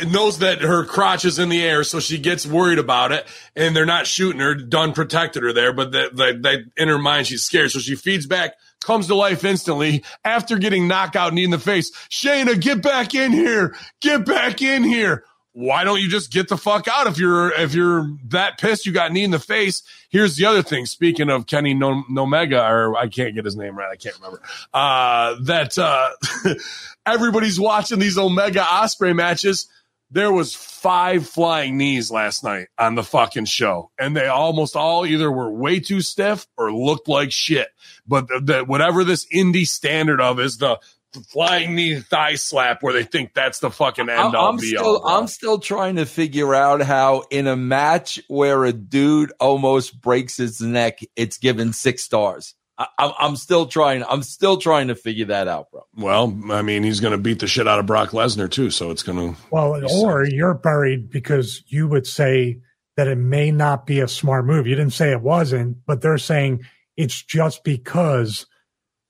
knows 0.08 0.40
that 0.40 0.62
her 0.62 0.86
crotch 0.86 1.26
is 1.26 1.38
in 1.38 1.50
the 1.50 1.64
air, 1.64 1.84
so 1.84 2.00
she 2.00 2.18
gets 2.18 2.48
worried 2.48 2.80
about 2.80 3.12
it. 3.12 3.26
And 3.56 3.76
they're 3.76 3.86
not 3.86 4.08
shooting 4.08 4.42
her. 4.42 4.56
Dunn 4.56 4.94
protected 4.94 5.44
her 5.44 5.54
there, 5.54 5.74
but 5.74 5.92
that 5.92 6.72
in 6.78 6.88
her 6.88 6.98
mind 6.98 7.28
she's 7.28 7.44
scared, 7.44 7.72
so 7.72 7.80
she 7.80 7.96
feeds 7.96 8.26
back. 8.26 8.56
Comes 8.84 9.08
to 9.08 9.16
life 9.16 9.44
instantly 9.44 10.04
after 10.24 10.58
getting 10.58 10.88
knockout 10.88 11.34
knee 11.34 11.44
in 11.44 11.52
the 11.52 11.60
face. 11.60 11.92
Shayna, 12.10 12.60
get 12.60 12.82
back 12.82 13.16
in 13.16 13.32
here. 13.32 13.76
Get 14.02 14.26
back 14.26 14.62
in 14.62 14.84
here. 14.84 15.24
Why 15.56 15.84
don't 15.84 16.02
you 16.02 16.10
just 16.10 16.32
get 16.32 16.48
the 16.48 16.58
fuck 16.58 16.88
out 16.88 17.06
if 17.06 17.20
you're 17.20 17.52
if 17.52 17.76
you're 17.76 18.12
that 18.30 18.58
pissed 18.58 18.88
you 18.88 18.92
got 18.92 19.12
knee 19.12 19.24
in 19.24 19.30
the 19.30 19.40
face? 19.40 19.84
Here's 20.10 20.36
the 20.36 20.46
other 20.46 20.64
thing. 20.64 20.88
Speaking 20.88 21.30
of 21.30 21.46
Kenny 21.46 21.76
no- 21.76 22.04
Nomega, 22.10 22.68
or 22.68 22.98
I 22.98 23.08
can't 23.08 23.36
get 23.36 23.46
his 23.46 23.56
name 23.56 23.78
right, 23.78 23.92
I 23.92 23.96
can't 23.96 24.16
remember. 24.16 24.42
Uh, 24.74 25.36
that 25.44 25.78
uh, 25.78 26.10
everybody's 27.06 27.60
watching 27.60 28.00
these 28.00 28.18
Omega 28.18 28.62
Ospreay 28.62 29.16
matches. 29.16 29.68
There 30.10 30.32
was 30.32 30.56
five 30.56 31.28
flying 31.28 31.78
knees 31.78 32.10
last 32.12 32.44
night 32.44 32.68
on 32.78 32.96
the 32.96 33.04
fucking 33.04 33.46
show, 33.46 33.92
and 34.00 34.16
they 34.16 34.28
almost 34.28 34.76
all 34.76 35.06
either 35.06 35.32
were 35.32 35.52
way 35.52 35.80
too 35.80 36.02
stiff 36.02 36.48
or 36.58 36.74
looked 36.74 37.08
like 37.08 37.32
shit. 37.32 37.68
But 38.08 38.28
the, 38.28 38.40
the, 38.40 38.66
whatever 38.66 39.04
this 39.04 39.26
indie 39.34 39.68
standard 39.68 40.20
of 40.20 40.40
is 40.40 40.58
the, 40.58 40.80
the 41.14 41.22
flying 41.22 41.76
knee 41.76 42.00
thigh 42.00 42.36
slap, 42.36 42.82
where 42.82 42.94
they 42.94 43.04
think 43.04 43.34
that's 43.34 43.60
the 43.60 43.70
fucking 43.70 44.10
end 44.10 44.20
I'm, 44.20 44.36
all 44.36 44.50
I'm 44.50 44.58
be 44.58 44.68
still, 44.68 44.98
all. 44.98 45.08
I'm 45.08 45.28
still 45.28 45.60
trying 45.60 45.98
to 45.98 46.06
figure 46.06 46.54
out 46.54 46.82
how 46.82 47.24
in 47.30 47.48
a 47.48 47.56
match 47.56 48.20
where 48.28 48.66
a 48.66 48.74
dude 48.74 49.32
almost 49.40 50.02
breaks 50.02 50.38
his 50.38 50.60
neck, 50.60 51.00
it's 51.16 51.38
given 51.38 51.72
six 51.72 52.04
stars. 52.04 52.56
I, 52.78 52.88
I'm, 52.98 53.12
I'm 53.20 53.36
still 53.36 53.68
trying. 53.68 54.04
I'm 54.04 54.24
still 54.24 54.58
trying 54.58 54.88
to 54.88 54.96
figure 54.96 55.26
that 55.26 55.48
out, 55.48 55.70
bro. 55.72 55.84
Well, 55.96 56.36
I 56.52 56.64
mean, 56.64 56.84
he's 56.84 57.00
going 57.00 57.12
to 57.12 57.20
beat 57.20 57.40
the 57.40 57.48
shit 57.48 57.68
out 57.68 57.80
of 57.80 57.86
Brock 57.86 58.10
Lesnar 58.10 58.50
too, 58.50 58.72
so 58.72 58.90
it's 58.90 59.04
going 59.04 59.36
to. 59.36 59.42
Well, 59.52 59.80
or 59.94 60.26
you're 60.26 60.56
buried 60.56 61.10
because 61.10 61.64
you 61.68 61.88
would 61.88 62.08
say 62.08 62.60
that 62.98 63.08
it 63.08 63.18
may 63.18 63.52
not 63.52 63.86
be 63.86 64.00
a 64.00 64.08
smart 64.08 64.46
move. 64.46 64.68
You 64.68 64.76
didn't 64.76 64.94
say 64.94 65.12
it 65.12 65.22
wasn't, 65.22 65.86
but 65.86 66.02
they're 66.02 66.18
saying 66.18 66.66
it's 66.98 67.22
just 67.22 67.64
because 67.64 68.46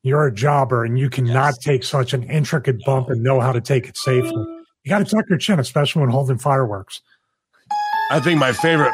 you're 0.03 0.27
a 0.27 0.33
jobber 0.33 0.83
and 0.83 0.99
you 0.99 1.09
cannot 1.09 1.55
take 1.61 1.83
such 1.83 2.13
an 2.13 2.23
intricate 2.23 2.83
bump 2.85 3.09
and 3.09 3.23
know 3.23 3.39
how 3.39 3.51
to 3.51 3.61
take 3.61 3.87
it 3.87 3.97
safely. 3.97 4.45
You 4.83 4.89
got 4.89 4.99
to 4.99 5.05
tuck 5.05 5.25
your 5.29 5.37
chin, 5.37 5.59
especially 5.59 6.01
when 6.01 6.09
holding 6.09 6.37
fireworks. 6.37 7.01
I 8.11 8.19
think 8.19 8.39
my 8.39 8.51
favorite. 8.51 8.93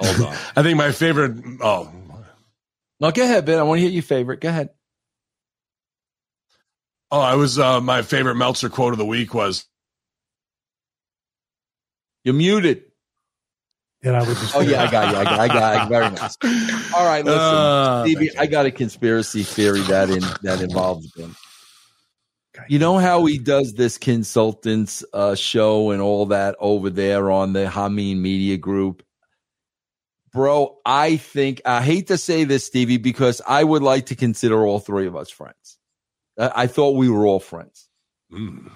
Hold 0.00 0.28
on. 0.28 0.36
I 0.56 0.62
think 0.62 0.78
my 0.78 0.92
favorite. 0.92 1.36
Oh, 1.60 1.92
no, 2.98 3.10
go 3.10 3.22
ahead, 3.22 3.44
Ben. 3.44 3.58
I 3.58 3.62
want 3.62 3.78
to 3.78 3.82
hear 3.82 3.90
your 3.90 4.02
favorite. 4.02 4.40
Go 4.40 4.48
ahead. 4.48 4.70
oh, 7.10 7.20
I 7.20 7.34
was 7.34 7.58
uh, 7.58 7.80
my 7.80 8.02
favorite 8.02 8.36
Meltzer 8.36 8.70
quote 8.70 8.92
of 8.92 8.98
the 8.98 9.04
week 9.04 9.34
was 9.34 9.66
You're 12.24 12.34
muted. 12.34 12.85
And 14.06 14.16
I 14.16 14.20
would 14.20 14.36
just 14.36 14.54
Oh 14.54 14.60
yeah, 14.60 14.84
I 14.84 14.90
got 14.90 15.12
you. 15.12 15.18
I 15.18 15.24
got. 15.24 15.40
I 15.40 15.48
got. 15.48 15.62
I 15.62 15.76
got 15.76 15.88
very 15.88 16.10
nice. 16.10 16.36
All 16.94 17.04
right, 17.04 17.24
listen, 17.24 17.40
Uh, 17.40 18.04
Stevie. 18.04 18.38
I 18.38 18.46
got 18.46 18.64
a 18.64 18.70
conspiracy 18.70 19.42
theory 19.42 19.80
that 19.82 20.10
in 20.10 20.20
that 20.42 20.60
involves 20.62 21.12
him. 21.16 21.34
You 22.68 22.78
know 22.78 22.98
how 22.98 23.24
he 23.26 23.36
does 23.38 23.74
this 23.74 23.98
consultants 23.98 25.04
uh, 25.12 25.34
show 25.34 25.90
and 25.90 26.00
all 26.00 26.26
that 26.26 26.56
over 26.58 26.88
there 26.88 27.30
on 27.30 27.52
the 27.52 27.66
Hameen 27.66 28.18
Media 28.18 28.56
Group, 28.56 29.02
bro. 30.32 30.78
I 30.86 31.16
think 31.16 31.60
I 31.66 31.82
hate 31.82 32.06
to 32.06 32.16
say 32.16 32.44
this, 32.44 32.64
Stevie, 32.64 32.96
because 32.96 33.42
I 33.46 33.62
would 33.62 33.82
like 33.82 34.06
to 34.06 34.14
consider 34.14 34.64
all 34.64 34.78
three 34.78 35.06
of 35.06 35.16
us 35.16 35.30
friends. 35.30 35.78
I, 36.38 36.52
I 36.62 36.66
thought 36.68 36.96
we 36.96 37.10
were 37.10 37.26
all 37.26 37.40
friends. 37.40 37.88
Mm. 38.32 38.70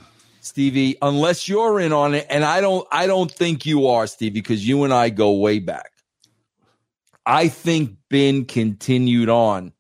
Stevie, 0.51 0.97
unless 1.01 1.49
you're 1.49 1.79
in 1.79 1.93
on 1.93 2.13
it, 2.15 2.27
and 2.29 2.45
I 2.45 2.61
don't 2.61 2.87
I 2.91 3.07
don't 3.07 3.31
think 3.31 3.67
you 3.67 3.87
are, 3.87 4.09
Stevie, 4.09 4.41
because 4.41 4.67
you 4.67 4.83
and 4.83 4.93
I 4.93 5.09
go 5.09 5.35
way 5.35 5.61
back. 5.61 5.93
I 7.25 7.47
think 7.47 7.99
Ben 8.09 8.47
continued 8.47 9.29
on 9.29 9.73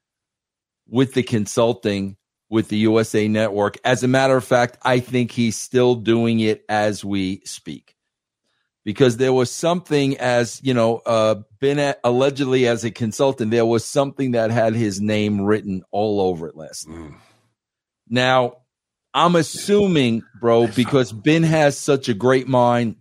with 0.88 1.14
the 1.14 1.24
consulting 1.24 2.16
with 2.48 2.68
the 2.68 2.76
USA 2.78 3.26
Network. 3.26 3.78
As 3.84 4.04
a 4.04 4.08
matter 4.08 4.36
of 4.36 4.44
fact, 4.44 4.78
I 4.82 5.00
think 5.00 5.32
he's 5.32 5.56
still 5.56 5.96
doing 5.96 6.38
it 6.38 6.64
as 6.68 7.04
we 7.04 7.42
speak. 7.44 7.96
Because 8.84 9.16
there 9.16 9.32
was 9.32 9.50
something 9.50 10.16
as, 10.18 10.60
you 10.62 10.72
know, 10.72 11.02
uh 11.04 11.42
Ben 11.58 11.80
a- 11.80 11.96
allegedly 12.04 12.68
as 12.68 12.84
a 12.84 12.92
consultant, 12.92 13.50
there 13.50 13.66
was 13.66 13.84
something 13.84 14.32
that 14.32 14.52
had 14.52 14.76
his 14.76 15.00
name 15.00 15.40
written 15.40 15.82
all 15.90 16.20
over 16.20 16.46
it 16.46 16.56
last 16.56 16.88
night. 16.88 16.96
Mm. 16.96 17.14
Now, 18.08 18.59
I'm 19.12 19.34
assuming, 19.36 20.22
bro, 20.40 20.66
because 20.68 21.12
Ben 21.12 21.42
has 21.42 21.76
such 21.76 22.08
a 22.08 22.14
great 22.14 22.46
mind 22.46 22.96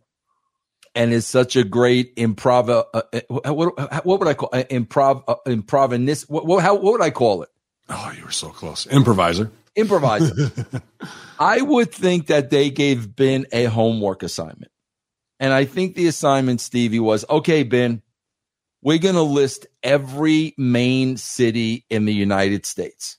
and 0.95 1.13
is 1.13 1.27
such 1.27 1.55
a 1.55 1.63
great 1.63 2.15
improv. 2.15 2.69
Uh, 2.69 3.01
uh, 3.13 3.53
what, 3.53 4.05
what 4.05 4.19
would 4.19 4.27
I 4.27 4.33
call 4.33 4.49
uh, 4.51 4.63
improv? 4.63 5.23
Uh, 5.27 5.35
improvinist? 5.45 6.29
What, 6.29 6.45
what, 6.45 6.63
how, 6.63 6.75
what 6.75 6.93
would 6.93 7.01
I 7.01 7.11
call 7.11 7.43
it? 7.43 7.49
Oh, 7.89 8.13
you 8.17 8.25
were 8.25 8.31
so 8.31 8.49
close. 8.49 8.85
Improviser. 8.87 9.51
Improviser. 9.75 10.51
I 11.39 11.61
would 11.61 11.91
think 11.91 12.27
that 12.27 12.49
they 12.49 12.69
gave 12.69 13.15
Ben 13.15 13.45
a 13.51 13.65
homework 13.65 14.23
assignment. 14.23 14.71
And 15.39 15.53
I 15.53 15.65
think 15.65 15.95
the 15.95 16.07
assignment, 16.07 16.59
Stevie, 16.59 16.99
was 16.99 17.23
okay, 17.29 17.63
Ben, 17.63 18.01
we're 18.81 18.97
going 18.97 19.15
to 19.15 19.21
list 19.21 19.67
every 19.83 20.53
main 20.57 21.17
city 21.17 21.85
in 21.89 22.05
the 22.05 22.13
United 22.13 22.65
States. 22.65 23.17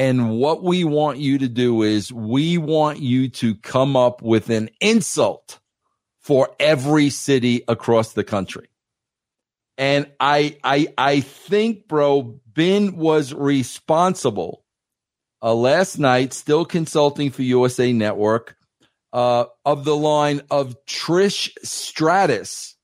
And 0.00 0.30
what 0.30 0.62
we 0.62 0.82
want 0.82 1.18
you 1.18 1.36
to 1.36 1.46
do 1.46 1.82
is 1.82 2.10
we 2.10 2.56
want 2.56 3.00
you 3.00 3.28
to 3.28 3.54
come 3.54 3.96
up 3.98 4.22
with 4.22 4.48
an 4.48 4.70
insult 4.80 5.60
for 6.22 6.48
every 6.58 7.10
city 7.10 7.64
across 7.68 8.14
the 8.14 8.24
country. 8.24 8.70
And 9.76 10.10
I 10.18 10.56
I 10.64 10.94
I 10.96 11.20
think, 11.20 11.86
bro, 11.86 12.40
Ben 12.46 12.96
was 12.96 13.34
responsible 13.34 14.64
uh, 15.42 15.52
last 15.52 15.98
night, 15.98 16.32
still 16.32 16.64
consulting 16.64 17.30
for 17.30 17.42
USA 17.42 17.92
Network, 17.92 18.56
uh, 19.12 19.44
of 19.66 19.84
the 19.84 19.96
line 19.96 20.40
of 20.50 20.82
Trish 20.86 21.50
Stratus, 21.62 22.74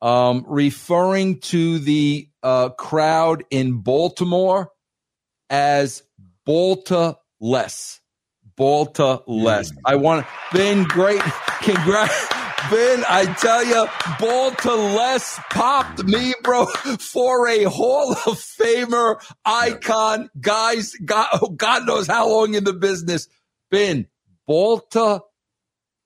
um, 0.00 0.46
referring 0.48 1.40
to 1.40 1.78
the 1.78 2.30
uh, 2.42 2.70
crowd 2.70 3.44
in 3.50 3.82
Baltimore 3.82 4.70
as 5.50 6.02
Balta 6.44 7.18
less. 7.40 8.00
Balta 8.56 9.22
less. 9.26 9.72
Mm. 9.72 9.76
I 9.84 9.96
want 9.96 10.26
Ben 10.52 10.84
great 10.84 11.22
congrats. 11.62 12.28
Ben, 12.70 13.02
I 13.08 13.24
tell 13.40 13.64
you, 13.64 13.86
Balta 14.20 14.74
less 14.74 15.38
popped 15.50 16.04
me, 16.04 16.32
bro, 16.42 16.66
for 17.00 17.48
a 17.48 17.64
Hall 17.64 18.12
of 18.12 18.38
Famer 18.38 19.16
icon. 19.44 20.30
Guys, 20.40 20.94
God, 21.04 21.26
oh, 21.34 21.48
God 21.48 21.86
knows 21.86 22.06
how 22.06 22.28
long 22.28 22.54
in 22.54 22.62
the 22.64 22.72
business. 22.72 23.28
Ben, 23.70 24.06
Balta 24.46 25.22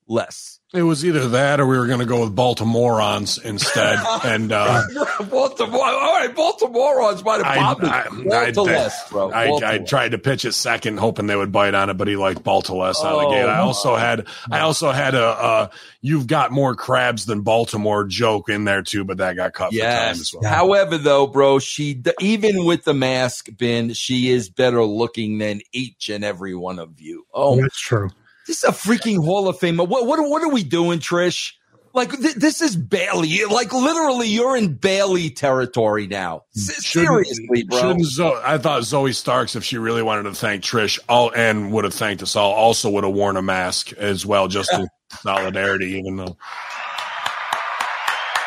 less. 0.09 0.56
It 0.77 0.83
was 0.83 1.05
either 1.05 1.29
that 1.31 1.59
or 1.61 1.67
we 1.67 1.79
were 1.79 1.87
going 1.87 2.01
to 2.01 2.05
go 2.07 2.21
with 2.23 2.35
Baltimoreans 2.37 3.43
instead. 3.45 3.99
and 4.25 4.53
uh, 4.53 4.83
Baltimore, 5.31 5.81
all 5.85 6.13
right, 6.15 6.35
Baltimoreans 6.35 7.25
might 7.25 7.39
have 7.39 7.47
I, 7.47 7.57
popped 7.57 7.83
it. 7.83 7.89
I, 7.89 8.01
I, 8.03 8.51
Baltaless, 8.53 9.11
bro. 9.11 9.31
I, 9.33 9.75
I 9.75 9.79
tried 9.79 10.11
to 10.11 10.19
pitch 10.19 10.45
it 10.45 10.53
second, 10.53 10.99
hoping 10.99 11.27
they 11.27 11.37
would 11.37 11.51
bite 11.53 11.75
on 11.75 11.89
it, 11.91 11.95
but 11.95 12.09
he 12.09 12.17
liked 12.17 12.43
Baltaless 12.45 13.03
out 13.05 13.15
of 13.15 13.21
the 13.21 13.27
Oh, 13.27 13.31
gate. 13.31 13.47
I 13.49 13.59
also 13.59 13.91
no. 13.91 13.97
had, 13.97 14.27
I 14.51 14.61
also 14.61 14.91
had 14.93 15.15
a, 15.15 15.25
uh, 15.25 15.69
"You've 16.03 16.27
got 16.27 16.53
more 16.53 16.75
crabs 16.75 17.27
than 17.27 17.41
Baltimore" 17.41 18.05
joke 18.05 18.49
in 18.51 18.65
there 18.65 18.83
too, 18.83 19.05
but 19.05 19.17
that 19.19 19.35
got 19.37 19.55
cut 19.55 19.73
for 19.73 19.79
time 19.79 19.89
Yes. 19.89 20.21
as 20.21 20.35
well. 20.35 20.53
However, 20.53 20.99
though, 20.99 21.27
bro, 21.27 21.59
she 21.59 22.03
even 22.21 22.65
with 22.65 22.85
the 22.85 22.95
mask, 22.95 23.49
Ben, 23.57 23.93
she 23.95 24.31
is 24.31 24.51
better 24.51 24.85
looking 24.85 25.39
than 25.39 25.61
each 25.73 26.11
and 26.11 26.25
every 26.25 26.55
one 26.55 26.79
of 26.79 27.01
you. 27.01 27.25
Oh, 27.33 27.61
That's 27.61 27.81
true. 27.81 28.11
This 28.47 28.63
is 28.63 28.65
a 28.65 28.73
freaking 28.73 29.25
Hall 29.25 29.49
of 29.49 29.59
Fame. 29.59 29.77
What 29.77 29.89
what 29.89 30.21
what 30.21 30.43
are 30.43 30.51
we 30.51 30.63
doing, 30.63 30.99
Trish? 31.01 31.53
Like 31.95 32.11
th- 32.11 32.35
this 32.35 32.61
is 32.61 32.77
Bayley. 32.77 33.45
Like 33.47 33.73
literally, 33.73 34.29
you're 34.29 34.57
in 34.57 34.75
Bayley 34.75 35.31
territory 35.31 36.07
now. 36.07 36.43
S- 36.55 36.87
seriously, 36.87 37.65
bro. 37.65 37.79
shouldn't 37.79 38.05
Zo- 38.05 38.41
I 38.45 38.59
thought 38.59 38.83
Zoey 38.83 39.15
Starks, 39.15 39.57
if 39.57 39.65
she 39.65 39.79
really 39.79 40.03
wanted 40.03 40.25
to 40.25 40.35
thank 40.35 40.63
Trish, 40.63 40.99
all 41.09 41.33
and 41.35 41.73
would 41.73 41.85
have 41.85 41.95
thanked 41.95 42.23
us 42.23 42.37
all, 42.37 42.53
also 42.53 42.91
would 42.91 43.05
have 43.05 43.15
worn 43.15 43.37
a 43.39 43.43
mask 43.43 43.93
as 43.95 44.27
well, 44.27 44.47
just 44.47 44.71
in 44.75 44.87
solidarity. 45.23 45.93
Even 45.93 46.17
though 46.17 46.37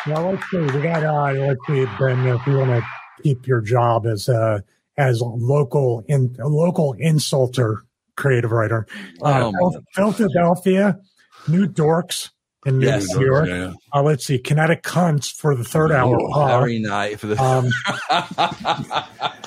Well, 0.06 0.30
let's 0.30 0.48
see. 0.50 0.58
We 0.58 0.80
got 0.82 1.02
uh, 1.04 1.32
let's 1.32 1.60
see, 1.66 1.84
Ben. 1.98 2.26
If 2.26 2.46
you 2.46 2.56
want 2.58 2.70
to 2.70 2.82
keep 3.22 3.46
your 3.46 3.60
job 3.60 4.06
as 4.06 4.28
a 4.28 4.62
as 4.96 5.20
a 5.20 5.24
local 5.26 6.04
in 6.08 6.36
a 6.38 6.46
local 6.48 6.94
insulter, 6.94 7.78
creative 8.20 8.52
writer, 8.52 8.86
uh, 9.22 9.50
Oh, 9.60 9.80
Phil- 9.94 10.12
Philadelphia, 10.12 10.98
New 11.48 11.66
Dorks 11.66 12.30
in 12.66 12.78
New 12.78 12.86
Yes. 12.86 13.08
York. 13.18 13.48
Yeah. 13.48 13.72
Uh, 13.94 14.02
let's 14.02 14.26
see, 14.26 14.38
Kinetic 14.38 14.82
Cunts 14.82 15.32
for 15.34 15.54
the 15.56 15.64
third 15.64 15.90
hour. 15.90 16.16
Oh, 16.20 16.32
Uh, 16.42 16.58
very 16.60 16.78
nice. 16.78 17.18
For 17.18 17.26
the, 17.28 17.42
um, 17.42 17.64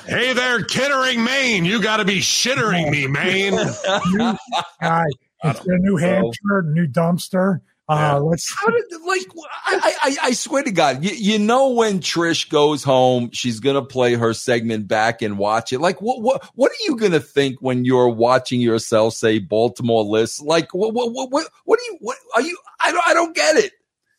Hey 0.06 0.32
there, 0.34 0.60
Kittering, 0.64 1.24
Maine. 1.24 1.64
You 1.64 1.80
got 1.80 1.98
to 1.98 2.04
be 2.04 2.18
shittering 2.20 2.90
me, 2.90 3.06
Maine. 3.06 3.54
new, 4.12 4.34
uh, 4.82 5.04
it's 5.44 5.60
a 5.66 5.78
New 5.78 5.96
Hampshire, 5.96 6.62
New 6.66 6.86
Dumpster. 6.86 7.60
Uh, 7.86 8.18
Let's 8.18 8.50
How 8.50 8.70
did 8.70 8.84
like 9.06 9.20
I, 9.66 9.94
I 10.02 10.16
I 10.22 10.32
swear 10.32 10.62
to 10.62 10.70
God, 10.70 11.04
you, 11.04 11.10
you 11.10 11.38
know 11.38 11.68
when 11.70 12.00
Trish 12.00 12.48
goes 12.48 12.82
home, 12.82 13.28
she's 13.32 13.60
gonna 13.60 13.84
play 13.84 14.14
her 14.14 14.32
segment 14.32 14.88
back 14.88 15.20
and 15.20 15.36
watch 15.36 15.70
it. 15.72 15.80
Like 15.80 16.00
what 16.00 16.22
what 16.22 16.42
what 16.54 16.70
are 16.70 16.84
you 16.84 16.96
gonna 16.96 17.20
think 17.20 17.56
when 17.60 17.84
you're 17.84 18.08
watching 18.08 18.62
yourself 18.62 19.12
say 19.14 19.38
Baltimore 19.38 20.02
list? 20.02 20.42
Like 20.42 20.72
what 20.72 20.94
what 20.94 21.12
what 21.12 21.30
what, 21.30 21.46
what 21.64 21.78
do 21.78 21.84
you 21.84 21.98
what 22.00 22.16
are 22.34 22.40
you? 22.40 22.56
I 22.80 22.90
don't 22.92 23.06
I 23.06 23.12
don't 23.12 23.36
get 23.36 23.56
it. 23.56 23.72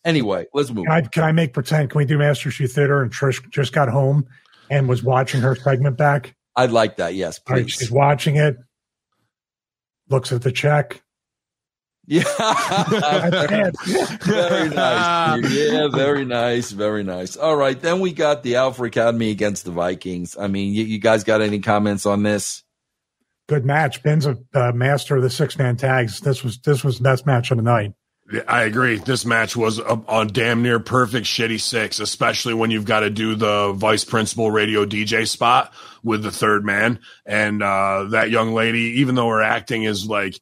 Anyway, 0.04 0.46
let's 0.54 0.70
move. 0.70 0.86
Can 0.86 0.94
I, 0.94 1.02
can 1.02 1.24
I 1.24 1.32
make 1.32 1.54
pretend? 1.54 1.90
Can 1.90 1.98
we 1.98 2.06
do 2.06 2.20
Master 2.20 2.52
Shoe 2.52 2.68
Theater? 2.68 3.02
And 3.02 3.12
Trish 3.12 3.50
just 3.50 3.74
got 3.74 3.90
home 3.90 4.28
and 4.70 4.88
was 4.88 5.02
watching 5.02 5.42
her 5.42 5.56
segment 5.56 5.98
back. 5.98 6.36
I'd 6.56 6.70
like 6.70 6.98
that. 6.98 7.16
Yes, 7.16 7.40
All 7.48 7.56
right, 7.56 7.66
please. 7.66 7.74
she's 7.74 7.92
watching 7.92 8.36
it, 8.36 8.58
looks 10.08 10.32
at 10.32 10.44
the 10.44 10.52
check. 10.52 11.02
Yeah. 12.08 12.24
Very 14.22 14.70
nice. 14.70 15.52
Yeah, 15.52 15.88
very 15.88 16.26
nice. 16.26 16.72
Very 16.72 17.04
nice. 17.04 17.36
All 17.36 17.56
right. 17.56 17.80
Then 17.80 18.00
we 18.00 18.14
got 18.14 18.44
the 18.44 18.58
Alpha 18.58 18.84
Academy 18.84 19.32
against 19.32 19.66
the 19.66 19.72
Vikings. 19.72 20.38
I 20.38 20.48
mean, 20.48 20.74
you, 20.74 20.84
you 20.84 21.00
guys 21.00 21.24
got 21.24 21.42
any 21.42 21.60
comments 21.60 22.06
on 22.06 22.24
this? 22.24 22.64
Good 23.48 23.66
match. 23.66 24.04
Ben's 24.04 24.26
a 24.26 24.38
uh, 24.54 24.72
master 24.72 25.16
of 25.16 25.24
the 25.24 25.30
six 25.30 25.58
man 25.58 25.78
tags. 25.78 26.20
This 26.20 26.44
was 26.44 26.60
this 26.60 26.84
was 26.84 26.98
the 26.98 27.04
best 27.04 27.26
match 27.26 27.52
of 27.52 27.58
the 27.58 27.64
night. 27.64 27.94
Yeah, 28.32 28.42
I 28.48 28.64
agree. 28.64 28.98
This 28.98 29.24
match 29.24 29.56
was 29.56 29.78
a, 29.78 30.02
a 30.08 30.26
damn 30.26 30.64
near 30.64 30.80
perfect 30.80 31.28
shitty 31.28 31.62
six, 31.62 32.00
especially 32.00 32.56
when 32.56 32.72
you've 32.72 32.86
got 32.86 33.02
to 33.02 33.12
do 33.12 33.36
the 33.36 33.74
vice 33.74 34.04
principal 34.04 34.50
radio 34.50 34.84
DJ 34.84 35.28
spot 35.28 35.74
with 36.04 36.24
the 36.24 36.32
third 36.32 36.66
man. 36.66 37.00
And 37.26 37.62
uh, 37.62 38.06
that 38.12 38.32
young 38.32 38.54
lady, 38.54 39.00
even 39.02 39.14
though 39.14 39.30
her 39.30 39.44
acting 39.44 39.84
is 39.84 40.08
like, 40.08 40.40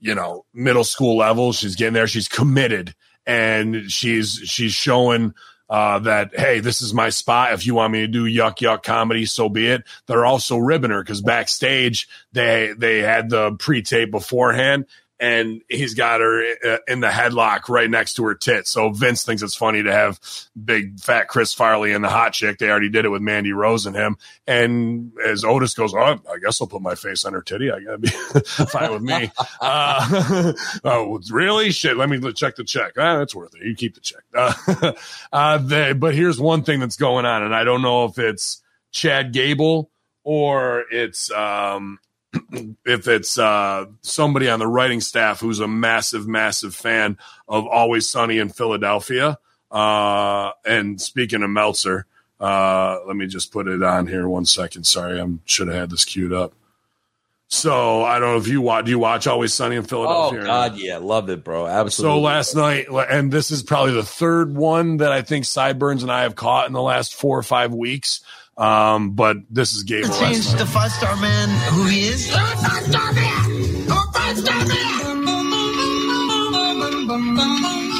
you 0.00 0.14
know, 0.14 0.44
middle 0.52 0.84
school 0.84 1.16
level, 1.16 1.52
she's 1.52 1.76
getting 1.76 1.94
there. 1.94 2.06
She's 2.06 2.28
committed 2.28 2.94
and 3.26 3.90
she's 3.90 4.40
she's 4.44 4.72
showing 4.72 5.34
uh, 5.68 5.98
that 6.00 6.38
hey, 6.38 6.60
this 6.60 6.82
is 6.82 6.92
my 6.92 7.08
spot. 7.08 7.52
If 7.52 7.66
you 7.66 7.74
want 7.74 7.92
me 7.92 8.00
to 8.00 8.06
do 8.06 8.24
yuck 8.24 8.58
yuck 8.58 8.82
comedy, 8.82 9.24
so 9.26 9.48
be 9.48 9.66
it. 9.66 9.82
They're 10.06 10.26
also 10.26 10.58
ribbing 10.58 10.90
her 10.90 11.02
because 11.02 11.22
backstage 11.22 12.08
they 12.32 12.74
they 12.76 12.98
had 12.98 13.30
the 13.30 13.52
pre 13.52 13.82
tape 13.82 14.10
beforehand, 14.10 14.86
and 15.20 15.62
he's 15.68 15.94
got 15.94 16.20
her 16.20 16.44
uh, 16.64 16.78
in 16.88 17.00
the 17.00 17.08
headlock 17.08 17.68
right 17.68 17.88
next 17.88 18.14
to 18.14 18.24
her 18.24 18.34
tit. 18.34 18.66
So 18.66 18.90
Vince 18.90 19.24
thinks 19.24 19.42
it's 19.42 19.54
funny 19.54 19.82
to 19.82 19.92
have 19.92 20.18
big 20.62 20.98
fat 20.98 21.28
Chris 21.28 21.54
Farley 21.54 21.92
and 21.92 22.04
the 22.04 22.08
hot 22.08 22.32
chick. 22.32 22.58
They 22.58 22.68
already 22.68 22.88
did 22.88 23.04
it 23.04 23.10
with 23.10 23.22
Mandy 23.22 23.52
Rose 23.52 23.86
and 23.86 23.94
him. 23.94 24.16
And 24.46 25.12
as 25.24 25.44
Otis 25.44 25.74
goes, 25.74 25.94
oh, 25.94 25.98
I 26.00 26.38
guess 26.42 26.60
I'll 26.60 26.66
put 26.66 26.82
my 26.82 26.96
face 26.96 27.24
on 27.24 27.32
her 27.32 27.42
titty. 27.42 27.70
I 27.70 27.80
gotta 27.80 27.98
be 27.98 28.08
fine 28.68 28.92
with 28.92 29.02
me. 29.02 29.30
Uh, 29.60 30.52
oh, 30.84 31.20
really? 31.30 31.70
Shit. 31.70 31.96
Let 31.96 32.08
me 32.08 32.32
check 32.32 32.56
the 32.56 32.64
check. 32.64 32.94
Ah, 32.98 33.18
that's 33.18 33.34
worth 33.34 33.54
it. 33.54 33.66
You 33.66 33.74
keep 33.74 33.94
the 33.94 34.00
check. 34.00 34.22
Uh, 34.34 34.92
uh, 35.32 35.58
they, 35.58 35.92
but 35.92 36.14
here's 36.14 36.40
one 36.40 36.64
thing 36.64 36.80
that's 36.80 36.96
going 36.96 37.24
on, 37.24 37.42
and 37.42 37.54
I 37.54 37.64
don't 37.64 37.82
know 37.82 38.04
if 38.06 38.18
it's 38.18 38.62
Chad 38.90 39.32
Gable 39.32 39.90
or 40.24 40.84
it's 40.90 41.30
um, 41.30 41.98
if 42.84 43.08
it's 43.08 43.38
uh, 43.38 43.86
somebody 44.02 44.48
on 44.48 44.58
the 44.58 44.66
writing 44.66 45.00
staff 45.00 45.40
who's 45.40 45.60
a 45.60 45.68
massive, 45.68 46.26
massive 46.26 46.74
fan 46.74 47.18
of 47.48 47.66
Always 47.66 48.08
Sunny 48.08 48.38
in 48.38 48.48
Philadelphia. 48.48 49.38
Uh, 49.70 50.52
and 50.64 51.00
speaking 51.00 51.42
of 51.42 51.50
Meltzer, 51.50 52.06
uh, 52.40 52.98
let 53.06 53.16
me 53.16 53.26
just 53.26 53.52
put 53.52 53.66
it 53.68 53.82
on 53.82 54.06
here 54.06 54.28
one 54.28 54.44
second. 54.44 54.84
Sorry, 54.84 55.20
I 55.20 55.26
should 55.44 55.68
have 55.68 55.76
had 55.76 55.90
this 55.90 56.04
queued 56.04 56.32
up. 56.32 56.52
So 57.48 58.02
I 58.02 58.18
don't 58.18 58.32
know 58.32 58.36
if 58.38 58.48
you 58.48 58.60
watch. 58.60 58.86
Do 58.86 58.90
you 58.90 58.98
watch 58.98 59.26
Always 59.26 59.54
Sunny 59.54 59.76
in 59.76 59.82
Oh 59.82 59.86
Philadelphia? 59.86 60.40
not? 60.40 60.46
God, 60.46 60.76
yeah, 60.78 60.96
love 60.96 61.28
it, 61.30 61.44
bro. 61.44 61.66
Absolutely. 61.66 62.18
So 62.18 62.20
last 62.20 62.56
night, 62.56 62.86
and 63.10 63.30
this 63.30 63.50
is 63.50 63.62
probably 63.62 63.92
the 63.92 64.02
third 64.02 64.56
one 64.56 64.96
that 64.96 65.12
I 65.12 65.22
think 65.22 65.44
Sideburns 65.44 66.02
and 66.02 66.10
I 66.10 66.22
have 66.22 66.34
caught 66.34 66.66
in 66.66 66.72
the 66.72 66.82
last 66.82 67.14
four 67.14 67.38
or 67.38 67.42
five 67.42 67.72
weeks. 67.72 68.22
Um, 68.56 69.12
but 69.12 69.38
this 69.50 69.74
is 69.74 69.82
Gable. 69.82 70.08
last 70.08 70.20
change 70.20 70.58
the 70.58 70.66
five 70.66 70.90
star 70.92 71.16
man 71.16 71.48
who 71.72 71.86
he 71.86 72.02
is. 72.08 72.28
You're 72.28 72.38
a 72.38 72.56
five 72.56 72.82
star 72.84 73.12
man. 73.12 73.50
You're 73.50 73.92
a 73.92 74.12
five 74.12 74.38
star 74.38 74.66
man. 74.66 75.04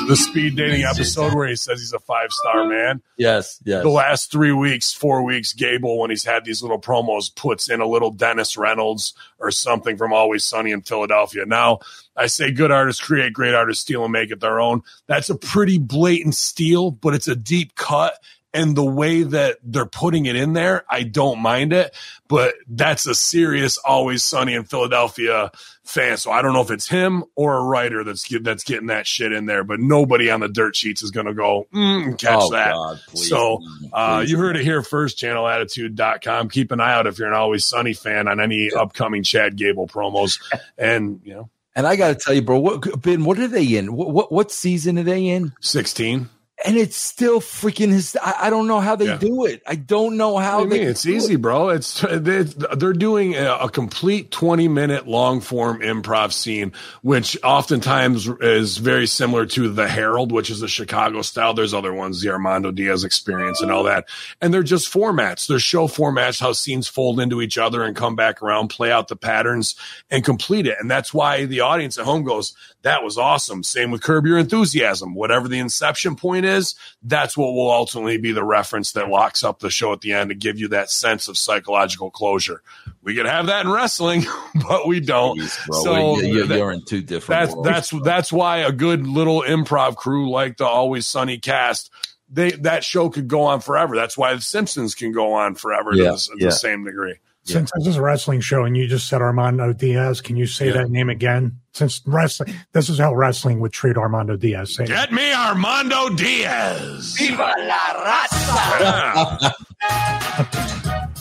the 0.07 0.17
speed 0.17 0.57
dating 0.57 0.85
episode 0.85 1.35
where 1.35 1.49
he 1.49 1.57
says 1.57 1.81
he's 1.81 1.93
a 1.93 1.99
five 1.99 2.31
star 2.31 2.67
man. 2.67 3.01
yes, 3.17 3.61
yes. 3.65 3.83
The 3.83 3.89
last 3.89 4.31
three 4.31 4.53
weeks, 4.53 4.93
four 4.93 5.23
weeks, 5.23 5.53
Gable, 5.53 5.99
when 5.99 6.11
he's 6.11 6.25
had 6.25 6.45
these 6.45 6.63
little 6.63 6.81
promos, 6.81 7.35
puts 7.35 7.71
in 7.71 7.81
a 7.81 7.87
little 7.87 8.11
Dennis 8.11 8.57
Reynolds 8.57 9.15
or 9.39 9.51
something 9.51 9.97
from 9.97 10.13
Always 10.13 10.45
Sunny 10.45 10.73
in 10.73 10.83
Philadelphia. 10.83 11.45
Now, 11.47 11.81
I 12.17 12.27
say 12.27 12.51
good 12.53 12.71
artists 12.71 13.03
create, 13.03 13.33
great 13.33 13.55
artists 13.55 13.83
steal 13.83 14.05
and 14.05 14.13
make 14.13 14.31
it 14.31 14.41
their 14.41 14.61
own. 14.61 14.83
That's 15.07 15.31
a 15.31 15.37
pretty 15.37 15.79
blatant 15.79 16.35
steal, 16.35 16.91
but 16.91 17.15
it's 17.15 17.29
a 17.29 17.37
deep 17.37 17.75
cut. 17.75 18.19
And 18.55 18.77
the 18.77 18.85
way 18.85 19.25
that 19.25 19.59
they're 19.65 19.85
putting 19.85 20.27
it 20.27 20.37
in 20.37 20.53
there, 20.53 20.85
I 20.89 21.03
don't 21.03 21.41
mind 21.41 21.73
it, 21.73 21.93
but 22.29 22.55
that's 22.69 23.05
a 23.07 23.15
serious 23.15 23.79
always 23.79 24.23
sunny 24.23 24.55
in 24.55 24.63
Philadelphia 24.63 25.51
fan. 25.83 26.17
So 26.19 26.31
I 26.31 26.41
don't 26.41 26.53
know 26.55 26.61
if 26.63 26.71
it's 26.71 26.89
him 26.89 27.25
or 27.35 27.57
a 27.57 27.63
writer 27.65 28.05
that's 28.05 28.27
get, 28.29 28.45
that's 28.45 28.63
getting 28.63 28.87
that 28.87 29.07
shit 29.09 29.33
in 29.33 29.47
there, 29.47 29.65
but 29.65 29.81
nobody 29.81 30.31
on 30.31 30.39
the 30.41 30.49
dirt 30.49 30.77
sheets 30.77 31.03
is 31.03 31.11
going 31.11 31.27
to 31.27 31.35
go 31.35 31.67
mm, 31.75 32.17
catch 32.17 32.39
Oh, 32.43 32.51
that. 32.53 32.73
God, 32.73 33.01
please, 33.09 33.29
so 33.29 33.59
uh, 33.93 34.21
please. 34.21 34.31
you 34.31 34.39
heard 34.39 34.57
it 34.57 34.63
here 34.63 34.83
first, 34.83 35.19
channelattitude.com. 35.19 36.49
Keep 36.49 36.71
an 36.73 36.81
eye 36.81 36.95
out 36.95 37.07
if 37.07 37.19
you're 37.19 37.29
an 37.29 37.35
always 37.35 37.65
sunny 37.65 37.93
fan 37.93 38.29
on 38.29 38.41
any 38.41 38.71
upcoming 38.73 39.23
Chad 39.25 39.57
Gable 39.57 39.87
promos. 39.89 40.39
And, 40.79 41.21
you 41.25 41.35
know, 41.35 41.51
And 41.77 41.87
I 41.87 41.97
got 41.97 42.09
to 42.09 42.15
tell 42.15 42.35
you, 42.35 42.43
bro, 42.43 42.59
what, 42.59 43.01
Ben, 43.03 43.25
what 43.25 43.39
are 43.39 43.49
they 43.49 43.65
in? 43.77 43.95
What, 43.95 44.11
what 44.11 44.33
what 44.33 44.51
season 44.53 44.99
are 44.99 45.03
they 45.03 45.27
in? 45.27 45.53
16. 45.61 46.29
And 46.67 46.79
it's 46.79 46.97
still 46.97 47.41
freaking 47.41 47.91
his. 47.91 48.17
I, 48.23 48.35
I 48.47 48.51
don't 48.51 48.67
know 48.67 48.81
how 48.81 48.97
they 48.97 49.05
Yeah. 49.07 49.19
do 49.19 49.45
it. 49.45 49.63
I 49.67 49.75
don't 49.75 50.17
know 50.17 50.39
how 50.39 50.65
do 50.65 50.71
they. 50.71 50.79
mean? 50.79 50.89
It's 50.89 51.05
easy, 51.05 51.35
it. 51.35 51.43
bro. 51.43 51.69
It's 51.69 52.01
they- 52.01 52.43
they're 52.45 52.95
doing 52.95 53.35
a, 53.35 53.55
a 53.63 53.69
complete 53.69 54.31
twenty 54.31 54.67
minute 54.67 55.07
long 55.07 55.43
form 55.43 55.81
improv 55.81 56.33
scene, 56.33 56.73
which 57.03 57.37
oftentimes 57.45 58.29
is 58.41 58.79
very 58.79 59.07
similar 59.07 59.45
to 59.47 59.69
the 59.69 59.87
Herald, 59.89 60.33
which 60.33 60.49
is 60.49 60.63
a 60.63 60.69
Chicago 60.69 61.21
style. 61.21 61.53
There's 61.53 61.75
other 61.75 61.93
ones, 61.93 62.23
the 62.23 62.31
Armando 62.31 62.71
Diaz 62.71 63.05
experience 63.05 63.61
and 63.61 63.71
all 63.71 63.85
that, 63.85 64.07
and 64.41 64.55
they're 64.55 64.63
just 64.63 64.91
formats. 64.91 65.47
They're 65.47 65.59
show 65.59 65.87
formats, 65.87 66.41
how 66.41 66.53
scenes 66.53 66.89
fold 66.89 67.21
into 67.21 67.43
each 67.43 67.59
other 67.59 67.83
and 67.83 67.95
come 67.95 68.17
back 68.17 68.43
around, 68.43 68.69
play 68.69 68.91
out 68.91 69.09
the 69.09 69.17
patterns, 69.17 69.75
and 70.11 70.25
complete 70.25 70.67
it. 70.67 70.79
And 70.81 70.91
that's 70.91 71.13
why 71.13 71.45
the 71.45 71.61
audience 71.61 71.99
at 71.99 72.07
home 72.07 72.25
goes, 72.25 72.55
"That 72.81 73.03
was 73.05 73.19
awesome." 73.19 73.63
Same 73.63 73.91
with 73.91 74.03
Curb 74.03 74.25
Your 74.25 74.39
Enthusiasm. 74.39 75.15
Whatever 75.15 75.47
the 75.47 75.59
inception 75.59 76.17
point 76.17 76.47
is, 76.47 76.54
that's 77.03 77.37
what 77.37 77.53
will 77.55 77.71
ultimately 77.71 78.17
be 78.19 78.33
the 78.33 78.45
reference 78.45 78.93
that 78.93 79.09
locks 79.09 79.43
up 79.45 79.59
the 79.61 79.71
show 79.71 79.93
at 79.93 80.01
the 80.01 80.13
end 80.13 80.31
to 80.31 80.35
give 80.35 80.59
you 80.59 80.69
that 80.69 80.91
sense 80.91 81.29
of 81.29 81.37
psychological 81.39 82.11
closure. 82.11 82.63
We 83.03 83.15
could 83.15 83.27
have 83.27 83.47
that 83.47 83.67
in 83.67 83.71
wrestling, 83.73 84.25
but 84.69 84.87
we 84.87 85.01
don't. 85.01 85.39
Jeez. 85.41 85.83
So 85.83 86.17
that- 86.21 86.57
you're 86.57 86.73
in 86.73 86.85
two 86.85 87.03
different. 87.03 87.41
that's 87.41 87.53
worlds. 87.55 87.69
that's 87.69 87.91
that's 88.05 88.33
why 88.33 88.59
a 88.59 88.73
good 88.73 89.07
little 89.07 89.43
improv 89.43 89.97
crew 89.97 90.31
like 90.31 90.57
the 90.57 90.67
Always 90.67 91.07
Sunny 91.07 91.39
cast, 91.39 91.91
they 92.31 92.53
that 92.53 92.85
show 92.85 93.11
could 93.11 93.29
go 93.29 93.43
on 93.43 93.61
forever. 93.61 93.95
That's 93.97 94.17
why 94.17 94.35
the 94.35 94.41
Simpsons 94.41 94.95
can 94.95 95.13
go 95.13 95.33
on 95.35 95.55
forever 95.55 95.91
Yeah, 95.95 96.05
to, 96.05 96.11
the, 96.13 96.37
yeah. 96.39 96.47
the 96.47 96.53
same 96.53 96.85
degree. 96.85 97.17
Since 97.47 97.71
this 97.77 97.87
is 97.89 97.97
a 97.97 98.03
wrestling 98.03 98.41
show 98.41 98.65
and 98.65 98.75
you 98.75 98.87
just 98.87 99.07
said 99.07 99.21
Armando 99.21 99.75
Diaz, 99.75 100.23
can 100.23 100.35
you 100.37 100.47
say 100.47 100.69
Yeah. 100.69 100.73
that 100.75 100.91
name 100.91 101.11
again? 101.11 101.61
Since 101.75 102.01
wrestling, 102.07 102.55
this 102.73 102.89
is 102.89 102.99
how 102.99 103.15
wrestling 103.15 103.61
would 103.61 103.73
treat 103.73 103.99
Armando 103.99 104.37
Diaz. 104.37 104.75
Say 104.75 104.85
it. 104.85 104.89
Get 104.89 105.13
me 105.13 105.31
Armando 105.33 106.09
Diaz. 106.09 107.15
Viva 107.19 107.53
la 107.59 107.95
raza! 108.07 109.53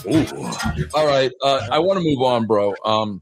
Ooh. 0.06 0.86
All 0.94 1.06
right, 1.06 1.30
uh, 1.42 1.68
I 1.70 1.78
want 1.80 1.98
to 1.98 2.04
move 2.04 2.22
on, 2.22 2.46
bro. 2.46 2.74
Um, 2.84 3.20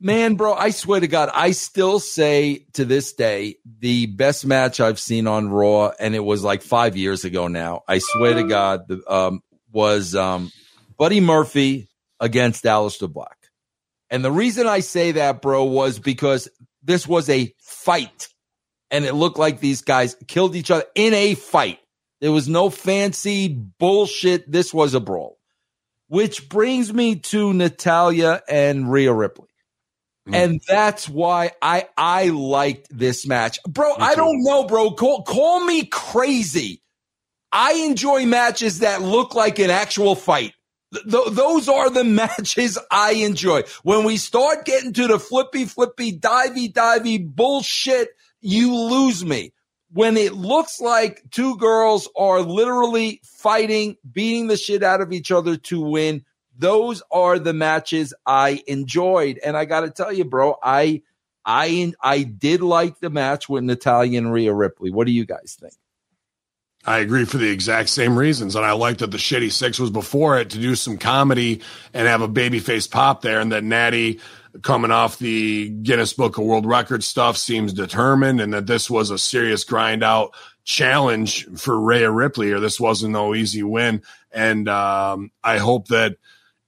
man, 0.00 0.34
bro, 0.36 0.54
I 0.54 0.70
swear 0.70 1.00
to 1.00 1.08
God, 1.08 1.30
I 1.34 1.50
still 1.52 1.98
say 1.98 2.66
to 2.74 2.84
this 2.84 3.12
day 3.12 3.56
the 3.80 4.06
best 4.06 4.46
match 4.46 4.78
I've 4.80 5.00
seen 5.00 5.26
on 5.26 5.48
Raw, 5.48 5.92
and 5.98 6.14
it 6.14 6.20
was 6.24 6.44
like 6.44 6.62
five 6.62 6.96
years 6.96 7.24
ago 7.24 7.48
now. 7.48 7.82
I 7.88 7.98
swear 7.98 8.34
to 8.34 8.44
God, 8.44 8.86
the, 8.88 9.02
um, 9.12 9.40
was 9.72 10.14
um, 10.14 10.50
Buddy 11.02 11.18
Murphy 11.18 11.88
against 12.20 12.62
Aleister 12.62 13.12
Black, 13.12 13.36
and 14.08 14.24
the 14.24 14.30
reason 14.30 14.68
I 14.68 14.78
say 14.78 15.10
that, 15.10 15.42
bro, 15.42 15.64
was 15.64 15.98
because 15.98 16.48
this 16.80 17.08
was 17.08 17.28
a 17.28 17.52
fight, 17.58 18.28
and 18.88 19.04
it 19.04 19.12
looked 19.12 19.36
like 19.36 19.58
these 19.58 19.82
guys 19.82 20.16
killed 20.28 20.54
each 20.54 20.70
other 20.70 20.84
in 20.94 21.12
a 21.12 21.34
fight. 21.34 21.80
There 22.20 22.30
was 22.30 22.48
no 22.48 22.70
fancy 22.70 23.48
bullshit. 23.48 24.48
This 24.48 24.72
was 24.72 24.94
a 24.94 25.00
brawl. 25.00 25.38
Which 26.06 26.48
brings 26.48 26.94
me 26.94 27.16
to 27.16 27.52
Natalya 27.52 28.40
and 28.48 28.88
Rhea 28.88 29.12
Ripley. 29.12 29.48
Mm. 30.28 30.34
And 30.36 30.60
that's 30.68 31.08
why 31.08 31.50
I 31.60 31.88
I 31.96 32.28
liked 32.28 32.96
this 32.96 33.26
match. 33.26 33.58
Bro, 33.64 33.96
I 33.96 34.14
don't 34.14 34.44
know, 34.44 34.68
bro. 34.68 34.92
Call 34.92 35.24
call 35.24 35.64
me 35.64 35.84
crazy. 35.84 36.80
I 37.50 37.72
enjoy 37.72 38.24
matches 38.24 38.78
that 38.78 39.02
look 39.02 39.34
like 39.34 39.58
an 39.58 39.70
actual 39.70 40.14
fight. 40.14 40.52
Th- 40.92 41.04
th- 41.04 41.28
those 41.30 41.68
are 41.68 41.90
the 41.90 42.04
matches 42.22 42.78
I 42.90 43.12
enjoy. 43.12 43.62
When 43.82 44.04
we 44.04 44.16
start 44.16 44.64
getting 44.64 44.92
to 44.94 45.06
the 45.06 45.18
flippy, 45.18 45.64
flippy, 45.64 46.18
divey, 46.18 46.72
divey 46.72 47.24
bullshit, 47.24 48.10
you 48.40 48.74
lose 48.74 49.24
me. 49.24 49.52
When 49.92 50.16
it 50.16 50.32
looks 50.32 50.80
like 50.80 51.22
two 51.30 51.56
girls 51.58 52.08
are 52.16 52.40
literally 52.40 53.20
fighting, 53.24 53.96
beating 54.10 54.46
the 54.46 54.56
shit 54.56 54.82
out 54.82 55.02
of 55.02 55.12
each 55.12 55.30
other 55.30 55.56
to 55.56 55.80
win, 55.80 56.24
those 56.56 57.02
are 57.10 57.38
the 57.38 57.52
matches 57.52 58.14
I 58.24 58.62
enjoyed. 58.66 59.38
And 59.44 59.56
I 59.56 59.66
got 59.66 59.80
to 59.80 59.90
tell 59.90 60.12
you, 60.12 60.24
bro, 60.24 60.56
I, 60.62 61.02
I, 61.44 61.92
I 62.00 62.22
did 62.22 62.62
like 62.62 63.00
the 63.00 63.10
match 63.10 63.48
with 63.48 63.64
Natalya 63.64 64.16
and 64.18 64.32
Rhea 64.32 64.54
Ripley. 64.54 64.90
What 64.90 65.06
do 65.06 65.12
you 65.12 65.26
guys 65.26 65.58
think? 65.60 65.74
I 66.84 66.98
agree 66.98 67.24
for 67.24 67.38
the 67.38 67.50
exact 67.50 67.90
same 67.90 68.18
reasons. 68.18 68.56
And 68.56 68.64
I 68.64 68.72
like 68.72 68.98
that 68.98 69.10
the 69.10 69.18
Shitty 69.18 69.52
Six 69.52 69.78
was 69.78 69.90
before 69.90 70.38
it 70.38 70.50
to 70.50 70.58
do 70.58 70.74
some 70.74 70.98
comedy 70.98 71.60
and 71.94 72.08
have 72.08 72.22
a 72.22 72.28
babyface 72.28 72.90
pop 72.90 73.22
there, 73.22 73.40
and 73.40 73.52
that 73.52 73.64
Natty 73.64 74.20
coming 74.62 74.90
off 74.90 75.18
the 75.18 75.70
Guinness 75.70 76.12
Book 76.12 76.36
of 76.38 76.44
World 76.44 76.66
Records 76.66 77.06
stuff 77.06 77.36
seems 77.36 77.72
determined, 77.72 78.40
and 78.40 78.52
that 78.52 78.66
this 78.66 78.90
was 78.90 79.10
a 79.10 79.18
serious 79.18 79.64
grind 79.64 80.02
out 80.02 80.34
challenge 80.64 81.46
for 81.58 81.78
Rhea 81.78 82.10
Ripley, 82.10 82.52
or 82.52 82.60
this 82.60 82.80
wasn't 82.80 83.12
no 83.12 83.34
easy 83.34 83.62
win. 83.62 84.02
And 84.32 84.68
um, 84.68 85.30
I 85.42 85.58
hope 85.58 85.88
that 85.88 86.16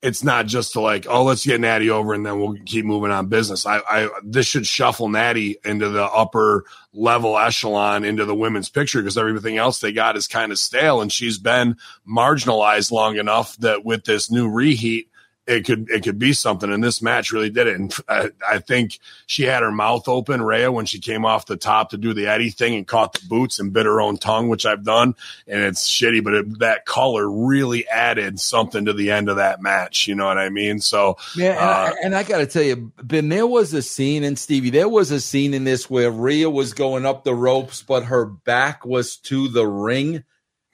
it's 0.04 0.22
not 0.22 0.44
just 0.44 0.74
to 0.74 0.80
like, 0.80 1.06
oh, 1.08 1.24
let's 1.24 1.46
get 1.46 1.62
Natty 1.62 1.88
over 1.88 2.12
and 2.12 2.26
then 2.26 2.38
we'll 2.38 2.58
keep 2.66 2.84
moving 2.84 3.10
on 3.10 3.28
business. 3.28 3.64
I, 3.64 3.80
I 3.88 4.10
this 4.22 4.46
should 4.46 4.66
shuffle 4.66 5.08
Natty 5.08 5.56
into 5.64 5.88
the 5.88 6.04
upper 6.04 6.66
level 6.92 7.38
echelon 7.38 8.04
into 8.04 8.26
the 8.26 8.34
women's 8.34 8.68
picture 8.68 9.00
because 9.00 9.16
everything 9.16 9.56
else 9.56 9.80
they 9.80 9.92
got 9.92 10.16
is 10.18 10.28
kind 10.28 10.52
of 10.52 10.58
stale, 10.58 11.00
and 11.00 11.10
she's 11.10 11.38
been 11.38 11.78
marginalized 12.06 12.90
long 12.90 13.16
enough 13.16 13.56
that 13.56 13.84
with 13.86 14.04
this 14.04 14.30
new 14.30 14.50
reheat. 14.50 15.08
It 15.46 15.66
could 15.66 15.90
it 15.90 16.02
could 16.02 16.18
be 16.18 16.32
something, 16.32 16.72
and 16.72 16.82
this 16.82 17.02
match 17.02 17.30
really 17.30 17.50
did 17.50 17.66
it. 17.66 17.78
And 17.78 17.94
I, 18.08 18.30
I 18.48 18.58
think 18.60 18.98
she 19.26 19.42
had 19.42 19.62
her 19.62 19.70
mouth 19.70 20.08
open, 20.08 20.40
Rhea, 20.40 20.72
when 20.72 20.86
she 20.86 20.98
came 21.00 21.26
off 21.26 21.44
the 21.44 21.58
top 21.58 21.90
to 21.90 21.98
do 21.98 22.14
the 22.14 22.28
Eddie 22.28 22.48
thing 22.48 22.74
and 22.74 22.86
caught 22.86 23.12
the 23.12 23.26
boots 23.28 23.58
and 23.58 23.72
bit 23.72 23.84
her 23.84 24.00
own 24.00 24.16
tongue, 24.16 24.48
which 24.48 24.64
I've 24.64 24.84
done, 24.84 25.14
and 25.46 25.60
it's 25.60 25.86
shitty. 25.86 26.24
But 26.24 26.34
it, 26.34 26.58
that 26.60 26.86
color 26.86 27.30
really 27.30 27.86
added 27.88 28.40
something 28.40 28.86
to 28.86 28.94
the 28.94 29.10
end 29.10 29.28
of 29.28 29.36
that 29.36 29.60
match. 29.60 30.08
You 30.08 30.14
know 30.14 30.24
what 30.24 30.38
I 30.38 30.48
mean? 30.48 30.80
So 30.80 31.18
Yeah, 31.36 31.50
and, 31.50 31.58
Uh, 31.58 31.62
I, 31.62 31.94
and 32.04 32.16
I 32.16 32.22
got 32.22 32.38
to 32.38 32.46
tell 32.46 32.62
you, 32.62 32.92
Ben, 33.02 33.28
there 33.28 33.46
was 33.46 33.74
a 33.74 33.82
scene, 33.82 34.24
in 34.24 34.36
Stevie, 34.36 34.70
there 34.70 34.88
was 34.88 35.10
a 35.10 35.20
scene 35.20 35.52
in 35.52 35.64
this 35.64 35.90
where 35.90 36.10
Rhea 36.10 36.48
was 36.48 36.72
going 36.72 37.04
up 37.04 37.24
the 37.24 37.34
ropes, 37.34 37.82
but 37.82 38.04
her 38.04 38.24
back 38.24 38.86
was 38.86 39.16
to 39.18 39.48
the 39.48 39.66
ring. 39.66 40.24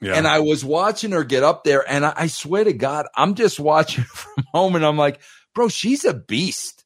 Yeah, 0.01 0.15
And 0.15 0.27
I 0.27 0.39
was 0.39 0.65
watching 0.65 1.11
her 1.11 1.23
get 1.23 1.43
up 1.43 1.63
there, 1.63 1.83
and 1.89 2.05
I, 2.05 2.13
I 2.15 2.27
swear 2.27 2.63
to 2.63 2.73
God, 2.73 3.05
I'm 3.15 3.35
just 3.35 3.59
watching 3.59 4.03
from 4.07 4.43
home, 4.53 4.75
and 4.75 4.85
I'm 4.85 4.97
like, 4.97 5.21
bro, 5.53 5.67
she's 5.67 6.05
a 6.05 6.13
beast. 6.13 6.83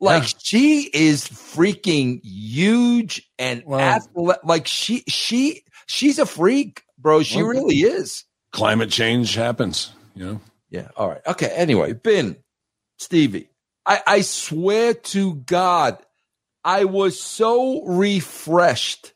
Like 0.00 0.22
Yeah. 0.24 0.28
she 0.42 0.82
is 0.92 1.24
freaking 1.28 2.20
huge 2.24 3.28
and 3.38 3.62
Well- 3.66 3.80
athlete. 3.80 4.36
Like 4.44 4.66
she, 4.66 5.02
she, 5.08 5.62
she's 5.86 6.18
a 6.18 6.26
freak, 6.26 6.82
bro. 6.98 7.22
She 7.22 7.38
Well- 7.42 7.46
really 7.52 7.76
is. 7.80 8.24
climate 8.52 8.90
change 8.90 9.34
happens. 9.34 9.92
You 10.14 10.24
know, 10.26 10.40
Yeah. 10.70 10.88
All 10.96 11.08
right. 11.08 11.22
Okay. 11.26 11.48
Anyway, 11.48 11.92
Ben, 11.94 12.36
Stevie, 12.98 13.48
I, 13.86 14.00
I 14.06 14.20
swear 14.20 14.94
to 14.94 15.34
God, 15.34 15.98
I 16.64 16.84
was 16.84 17.18
so 17.20 17.84
refreshed 17.84 19.12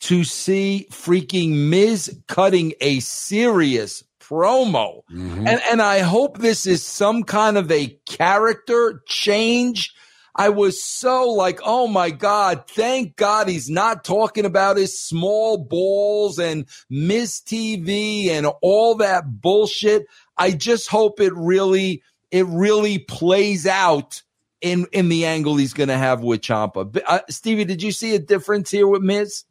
to 0.00 0.24
see 0.24 0.86
freaking 0.90 1.68
Miz 1.70 2.20
cutting 2.28 2.72
a 2.80 3.00
serious 3.00 4.04
promo. 4.20 5.02
And 5.46 5.60
and 5.70 5.82
I 5.82 6.00
hope 6.00 6.38
this 6.38 6.66
is 6.66 6.84
some 6.84 7.22
kind 7.24 7.56
of 7.56 7.70
a 7.70 7.98
character 8.06 9.02
change. 9.06 9.94
I 10.34 10.50
was 10.50 10.80
so 10.80 11.30
like, 11.30 11.58
oh 11.64 11.88
my 11.88 12.10
God, 12.10 12.64
thank 12.68 13.16
God 13.16 13.48
he's 13.48 13.68
not 13.68 14.04
talking 14.04 14.44
about 14.44 14.76
his 14.76 14.96
small 14.96 15.58
balls 15.58 16.38
and 16.38 16.66
Miz 16.88 17.42
TV 17.44 18.28
and 18.28 18.46
all 18.62 18.94
that 18.96 19.40
bullshit. 19.40 20.06
I 20.36 20.52
just 20.52 20.88
hope 20.88 21.20
it 21.20 21.32
really, 21.34 22.04
it 22.30 22.46
really 22.46 23.00
plays 23.00 23.66
out 23.66 24.22
in 24.60 24.86
in 24.92 25.08
the 25.08 25.24
angle 25.26 25.56
he's 25.56 25.74
going 25.74 25.88
to 25.88 25.98
have 25.98 26.22
with 26.22 26.42
Ciampa. 26.42 27.02
Uh, 27.06 27.20
Stevie, 27.28 27.64
did 27.64 27.82
you 27.82 27.90
see 27.90 28.14
a 28.14 28.18
difference 28.20 28.70
here 28.70 28.86
with 28.86 29.02
Miz? 29.02 29.44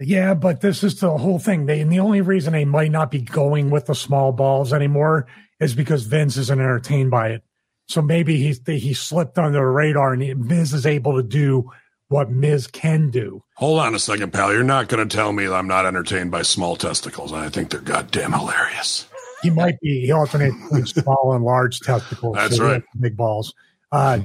Yeah, 0.00 0.34
but 0.34 0.60
this 0.60 0.82
is 0.82 0.98
the 1.00 1.16
whole 1.16 1.38
thing. 1.38 1.66
They, 1.66 1.80
and 1.80 1.92
the 1.92 2.00
only 2.00 2.20
reason 2.20 2.52
they 2.52 2.64
might 2.64 2.90
not 2.90 3.10
be 3.10 3.20
going 3.20 3.70
with 3.70 3.86
the 3.86 3.94
small 3.94 4.32
balls 4.32 4.72
anymore 4.72 5.26
is 5.60 5.74
because 5.74 6.02
Vince 6.04 6.36
isn't 6.36 6.60
entertained 6.60 7.10
by 7.10 7.28
it. 7.30 7.42
So 7.88 8.02
maybe 8.02 8.36
he 8.38 8.54
he 8.78 8.94
slipped 8.94 9.38
under 9.38 9.58
the 9.58 9.64
radar, 9.64 10.12
and 10.12 10.22
he- 10.22 10.32
Vince 10.32 10.72
is 10.72 10.86
able 10.86 11.16
to 11.16 11.22
do 11.22 11.70
what 12.08 12.30
Miz 12.30 12.66
can 12.66 13.10
do. 13.10 13.42
Hold 13.56 13.78
on 13.80 13.94
a 13.94 13.98
second, 13.98 14.32
pal. 14.32 14.52
You're 14.52 14.62
not 14.64 14.88
going 14.88 15.06
to 15.06 15.16
tell 15.16 15.32
me 15.32 15.46
I'm 15.46 15.66
not 15.68 15.86
entertained 15.86 16.30
by 16.30 16.42
small 16.42 16.76
testicles. 16.76 17.32
I 17.32 17.48
think 17.48 17.70
they're 17.70 17.80
goddamn 17.80 18.32
hilarious. 18.32 19.06
He 19.42 19.50
might 19.50 19.78
be. 19.80 20.02
He 20.06 20.12
alternates 20.12 20.54
between 20.64 20.86
small 20.86 21.32
and 21.34 21.44
large 21.44 21.80
testicles. 21.80 22.36
That's 22.36 22.56
he 22.56 22.62
right. 22.62 22.82
Big 23.00 23.16
balls. 23.16 23.52
Uh, 23.90 24.20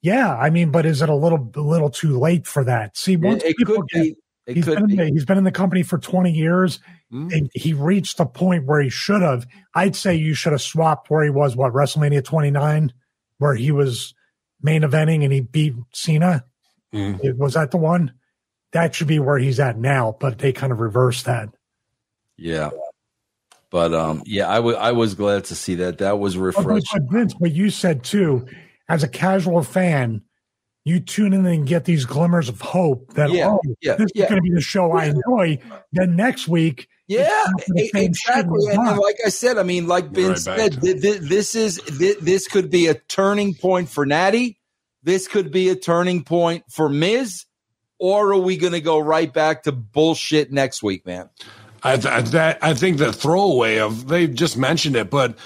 yeah, 0.00 0.34
I 0.36 0.50
mean, 0.50 0.70
but 0.70 0.84
is 0.84 1.00
it 1.00 1.08
a 1.08 1.14
little, 1.14 1.50
a 1.54 1.60
little 1.60 1.90
too 1.90 2.18
late 2.18 2.46
for 2.46 2.64
that? 2.64 2.96
See, 2.96 3.16
once 3.16 3.42
It, 3.44 3.50
it 3.50 3.56
people 3.56 3.76
could 3.76 3.88
get- 3.90 4.02
be. 4.02 4.16
It 4.52 4.56
he's 4.56 4.66
been, 4.66 4.86
be. 4.86 4.96
the, 4.96 5.04
he's 5.06 5.24
been 5.24 5.38
in 5.38 5.44
the 5.44 5.50
company 5.52 5.82
for 5.82 5.98
20 5.98 6.30
years. 6.30 6.80
Mm. 7.12 7.32
And 7.32 7.50
he 7.54 7.72
reached 7.74 8.16
the 8.18 8.26
point 8.26 8.64
where 8.66 8.80
he 8.80 8.88
should 8.88 9.22
have. 9.22 9.46
I'd 9.74 9.96
say 9.96 10.14
you 10.14 10.34
should 10.34 10.52
have 10.52 10.62
swapped 10.62 11.10
where 11.10 11.24
he 11.24 11.30
was, 11.30 11.56
what, 11.56 11.72
WrestleMania 11.72 12.24
29, 12.24 12.92
where 13.38 13.54
he 13.54 13.70
was 13.70 14.14
main 14.62 14.82
eventing 14.82 15.24
and 15.24 15.32
he 15.32 15.40
beat 15.40 15.74
Cena. 15.92 16.44
Mm. 16.94 17.22
It- 17.24 17.36
Was 17.36 17.54
that 17.54 17.70
the 17.70 17.76
one? 17.78 18.12
That 18.72 18.94
should 18.94 19.08
be 19.08 19.18
where 19.18 19.36
he's 19.38 19.60
at 19.60 19.76
now, 19.78 20.16
but 20.18 20.38
they 20.38 20.52
kind 20.52 20.72
of 20.72 20.80
reversed 20.80 21.26
that. 21.26 21.50
Yeah. 22.38 22.70
But 23.70 23.92
um, 23.94 24.22
yeah, 24.26 24.48
I 24.48 24.60
wa- 24.60 24.72
I 24.72 24.92
was 24.92 25.14
glad 25.14 25.44
to 25.46 25.54
see 25.54 25.74
that. 25.76 25.98
That 25.98 26.18
was 26.18 26.36
But, 26.36 26.42
refreshing. 26.42 26.82
but 26.92 27.10
Vince, 27.10 27.34
what 27.38 27.52
you 27.52 27.68
said 27.70 28.02
too, 28.04 28.46
as 28.88 29.02
a 29.02 29.08
casual 29.08 29.62
fan, 29.62 30.22
you 30.84 31.00
tune 31.00 31.32
in 31.32 31.46
and 31.46 31.66
get 31.66 31.84
these 31.84 32.04
glimmers 32.04 32.48
of 32.48 32.60
hope 32.60 33.14
that 33.14 33.30
Yeah, 33.30 33.50
oh, 33.50 33.60
yeah, 33.80 33.94
this 33.96 34.10
yeah. 34.14 34.24
is 34.24 34.30
going 34.30 34.42
to 34.42 34.48
be 34.48 34.54
the 34.54 34.60
show 34.60 34.92
I 34.92 35.06
enjoy. 35.06 35.58
Then 35.92 36.16
next 36.16 36.48
week, 36.48 36.88
Yeah, 37.06 37.28
the 37.68 37.90
exactly. 37.94 38.66
And, 38.68 38.78
that. 38.78 38.92
and 38.92 38.98
like 38.98 39.16
I 39.24 39.28
said, 39.28 39.58
I 39.58 39.62
mean, 39.62 39.86
like 39.86 40.04
You're 40.16 40.28
Vince 40.28 40.46
right 40.48 40.58
said, 40.58 40.82
th- 40.82 41.00
th- 41.00 41.20
this 41.20 41.54
is 41.54 41.80
th- 41.98 42.18
this 42.18 42.48
could 42.48 42.68
be 42.70 42.88
a 42.88 42.94
turning 42.94 43.54
point 43.54 43.88
for 43.88 44.04
Natty. 44.04 44.58
This 45.04 45.28
could 45.28 45.50
be 45.52 45.68
a 45.68 45.76
turning 45.76 46.24
point 46.24 46.64
for 46.70 46.88
Miz. 46.88 47.44
Or 47.98 48.32
are 48.32 48.38
we 48.38 48.56
going 48.56 48.72
to 48.72 48.80
go 48.80 48.98
right 48.98 49.32
back 49.32 49.62
to 49.64 49.72
bullshit 49.72 50.50
next 50.50 50.82
week, 50.82 51.06
man? 51.06 51.30
I, 51.84 51.96
th- 51.96 52.30
that, 52.30 52.58
I 52.60 52.74
think 52.74 52.98
the 52.98 53.12
throwaway 53.12 53.78
of 53.78 54.08
they 54.08 54.26
just 54.26 54.56
mentioned 54.56 54.96
it, 54.96 55.08
but 55.10 55.36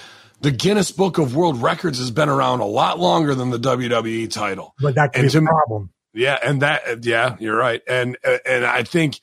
the 0.41 0.51
Guinness 0.51 0.91
Book 0.91 1.17
of 1.17 1.35
World 1.35 1.61
Records 1.61 1.97
has 1.99 2.11
been 2.11 2.29
around 2.29 2.59
a 2.59 2.65
lot 2.65 2.99
longer 2.99 3.33
than 3.35 3.49
the 3.49 3.57
WWE 3.59 4.31
title. 4.31 4.73
but 4.79 4.95
that 4.95 5.13
could 5.13 5.23
And 5.25 5.33
be 5.33 5.39
me- 5.41 5.47
problem. 5.47 5.89
Yeah, 6.13 6.37
and 6.43 6.61
that 6.63 7.05
yeah, 7.05 7.35
you're 7.39 7.55
right, 7.57 7.81
and 7.87 8.17
and 8.45 8.65
I 8.65 8.81
think 8.83 9.19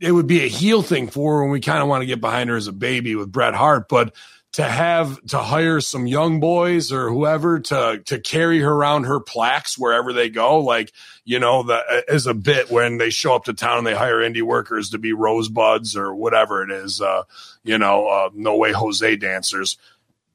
it 0.00 0.12
would 0.12 0.26
be 0.26 0.42
a 0.44 0.48
heel 0.48 0.80
thing 0.82 1.08
for 1.08 1.36
her 1.36 1.42
when 1.42 1.50
we 1.50 1.60
kind 1.60 1.82
of 1.82 1.88
want 1.88 2.00
to 2.02 2.06
get 2.06 2.20
behind 2.20 2.48
her 2.50 2.56
as 2.56 2.66
a 2.66 2.72
baby 2.72 3.14
with 3.14 3.30
Bret 3.30 3.54
Hart, 3.54 3.88
but 3.90 4.14
to 4.52 4.62
have 4.62 5.20
to 5.26 5.38
hire 5.38 5.80
some 5.80 6.06
young 6.06 6.38
boys 6.40 6.92
or 6.92 7.10
whoever 7.10 7.58
to 7.60 8.00
to 8.06 8.18
carry 8.20 8.60
her 8.60 8.72
around 8.72 9.04
her 9.04 9.20
plaques 9.20 9.76
wherever 9.76 10.12
they 10.14 10.30
go, 10.30 10.60
like 10.60 10.92
you 11.26 11.38
know, 11.40 11.62
the 11.62 12.04
as 12.08 12.26
a 12.26 12.32
bit 12.34 12.70
when 12.70 12.96
they 12.96 13.10
show 13.10 13.34
up 13.34 13.44
to 13.44 13.52
town 13.52 13.78
and 13.78 13.86
they 13.86 13.94
hire 13.94 14.18
indie 14.20 14.42
workers 14.42 14.90
to 14.90 14.98
be 14.98 15.12
rosebuds 15.12 15.94
or 15.96 16.14
whatever 16.14 16.62
it 16.62 16.70
is, 16.70 17.00
uh, 17.02 17.24
you 17.64 17.76
know, 17.76 18.06
uh, 18.06 18.30
no 18.32 18.56
way 18.56 18.72
Jose 18.72 19.16
dancers. 19.16 19.76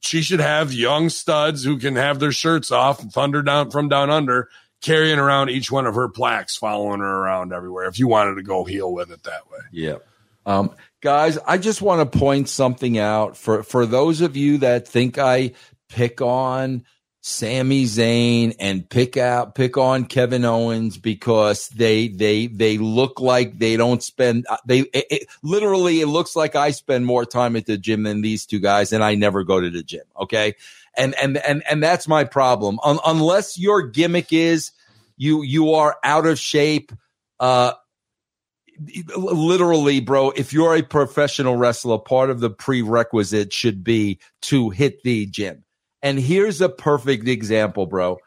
She 0.00 0.22
should 0.22 0.40
have 0.40 0.72
young 0.72 1.08
studs 1.08 1.62
who 1.62 1.78
can 1.78 1.96
have 1.96 2.18
their 2.18 2.32
shirts 2.32 2.70
off, 2.70 3.00
thunder 3.12 3.42
down 3.42 3.70
from 3.70 3.88
down 3.88 4.10
under, 4.10 4.48
carrying 4.80 5.18
around 5.18 5.50
each 5.50 5.70
one 5.70 5.86
of 5.86 5.94
her 5.94 6.08
plaques, 6.08 6.56
following 6.56 7.00
her 7.00 7.22
around 7.22 7.52
everywhere. 7.52 7.86
If 7.86 7.98
you 7.98 8.08
wanted 8.08 8.36
to 8.36 8.42
go 8.42 8.64
heel 8.64 8.92
with 8.92 9.10
it 9.10 9.22
that 9.24 9.50
way, 9.50 9.58
Yeah. 9.72 9.96
Um, 10.46 10.74
guys, 11.02 11.38
I 11.46 11.58
just 11.58 11.82
want 11.82 12.10
to 12.10 12.18
point 12.18 12.48
something 12.48 12.98
out 12.98 13.36
for, 13.36 13.62
for 13.62 13.84
those 13.84 14.22
of 14.22 14.36
you 14.36 14.58
that 14.58 14.88
think 14.88 15.18
I 15.18 15.52
pick 15.90 16.22
on 16.22 16.84
Sami 17.22 17.84
Zayn 17.84 18.56
and 18.58 18.88
pick 18.88 19.16
out, 19.16 19.54
pick 19.54 19.76
on 19.76 20.06
Kevin 20.06 20.44
Owens 20.44 20.96
because 20.96 21.68
they, 21.68 22.08
they, 22.08 22.46
they 22.46 22.78
look 22.78 23.20
like 23.20 23.58
they 23.58 23.76
don't 23.76 24.02
spend, 24.02 24.46
uh, 24.48 24.56
they, 24.64 24.80
it, 24.80 25.06
it- 25.10 25.28
literally, 25.42 26.00
it 26.00 26.06
looks 26.06 26.34
like 26.34 26.56
I 26.56 26.70
spend 26.70 27.04
more 27.04 27.26
time 27.26 27.56
at 27.56 27.66
the 27.66 27.76
gym 27.76 28.04
than 28.04 28.22
these 28.22 28.46
two 28.46 28.58
guys 28.58 28.92
and 28.92 29.04
I 29.04 29.16
never 29.16 29.44
go 29.44 29.60
to 29.60 29.68
the 29.68 29.82
gym. 29.82 30.04
Okay. 30.18 30.54
And, 30.96 31.14
and, 31.22 31.36
and, 31.36 31.62
and 31.70 31.82
that's 31.82 32.08
my 32.08 32.24
problem. 32.24 32.78
Un- 32.82 32.98
unless 33.06 33.58
your 33.58 33.82
gimmick 33.82 34.32
is 34.32 34.72
you, 35.18 35.42
you 35.42 35.74
are 35.74 35.96
out 36.02 36.26
of 36.26 36.38
shape, 36.38 36.90
uh, 37.38 37.72
literally, 39.14 40.00
bro, 40.00 40.30
if 40.30 40.54
you're 40.54 40.74
a 40.74 40.82
professional 40.82 41.56
wrestler, 41.56 41.98
part 41.98 42.30
of 42.30 42.40
the 42.40 42.48
prerequisite 42.50 43.52
should 43.52 43.84
be 43.84 44.18
to 44.42 44.70
hit 44.70 45.02
the 45.02 45.26
gym. 45.26 45.64
And 46.02 46.18
here's 46.18 46.60
a 46.60 46.68
perfect 46.68 47.28
example, 47.28 47.86
bro. 47.86 48.18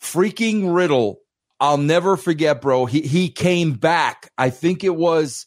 Freaking 0.00 0.74
Riddle, 0.74 1.18
I'll 1.58 1.78
never 1.78 2.16
forget, 2.16 2.60
bro. 2.60 2.86
He 2.86 3.00
he 3.02 3.28
came 3.28 3.72
back. 3.72 4.30
I 4.36 4.50
think 4.50 4.84
it 4.84 4.94
was 4.94 5.46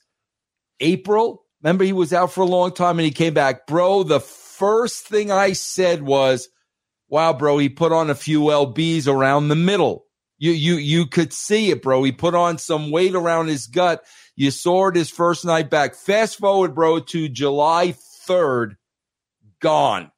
April. 0.80 1.44
Remember, 1.62 1.84
he 1.84 1.94
was 1.94 2.14
out 2.14 2.32
for 2.32 2.42
a 2.42 2.46
long 2.46 2.74
time 2.74 3.00
and 3.00 3.06
he 3.06 3.12
came 3.12 3.34
back. 3.34 3.68
Bro, 3.68 4.04
the 4.04 4.20
first 4.20 5.06
thing 5.06 5.32
I 5.32 5.54
said 5.54 6.02
was, 6.02 6.50
wow, 7.10 7.34
bro, 7.34 7.58
he 7.58 7.70
put 7.70 7.92
on 7.92 8.10
a 8.10 8.16
few 8.16 8.42
LBs 8.42 9.08
around 9.08 9.48
the 9.48 9.56
middle. 9.56 10.06
You 10.38 10.52
you 10.52 10.76
you 10.76 11.06
could 11.06 11.34
see 11.34 11.70
it, 11.70 11.82
bro. 11.82 12.02
He 12.04 12.12
put 12.12 12.34
on 12.34 12.58
some 12.58 12.92
weight 12.92 13.14
around 13.14 13.48
his 13.48 13.68
gut. 13.68 14.04
You 14.36 14.52
saw 14.52 14.88
it 14.88 14.96
his 14.96 15.10
first 15.10 15.44
night 15.44 15.70
back. 15.70 15.96
Fast 15.96 16.38
forward, 16.38 16.74
bro, 16.74 17.02
to 17.02 17.28
July 17.28 17.94
3rd. 18.28 18.78
Gone. 19.62 20.12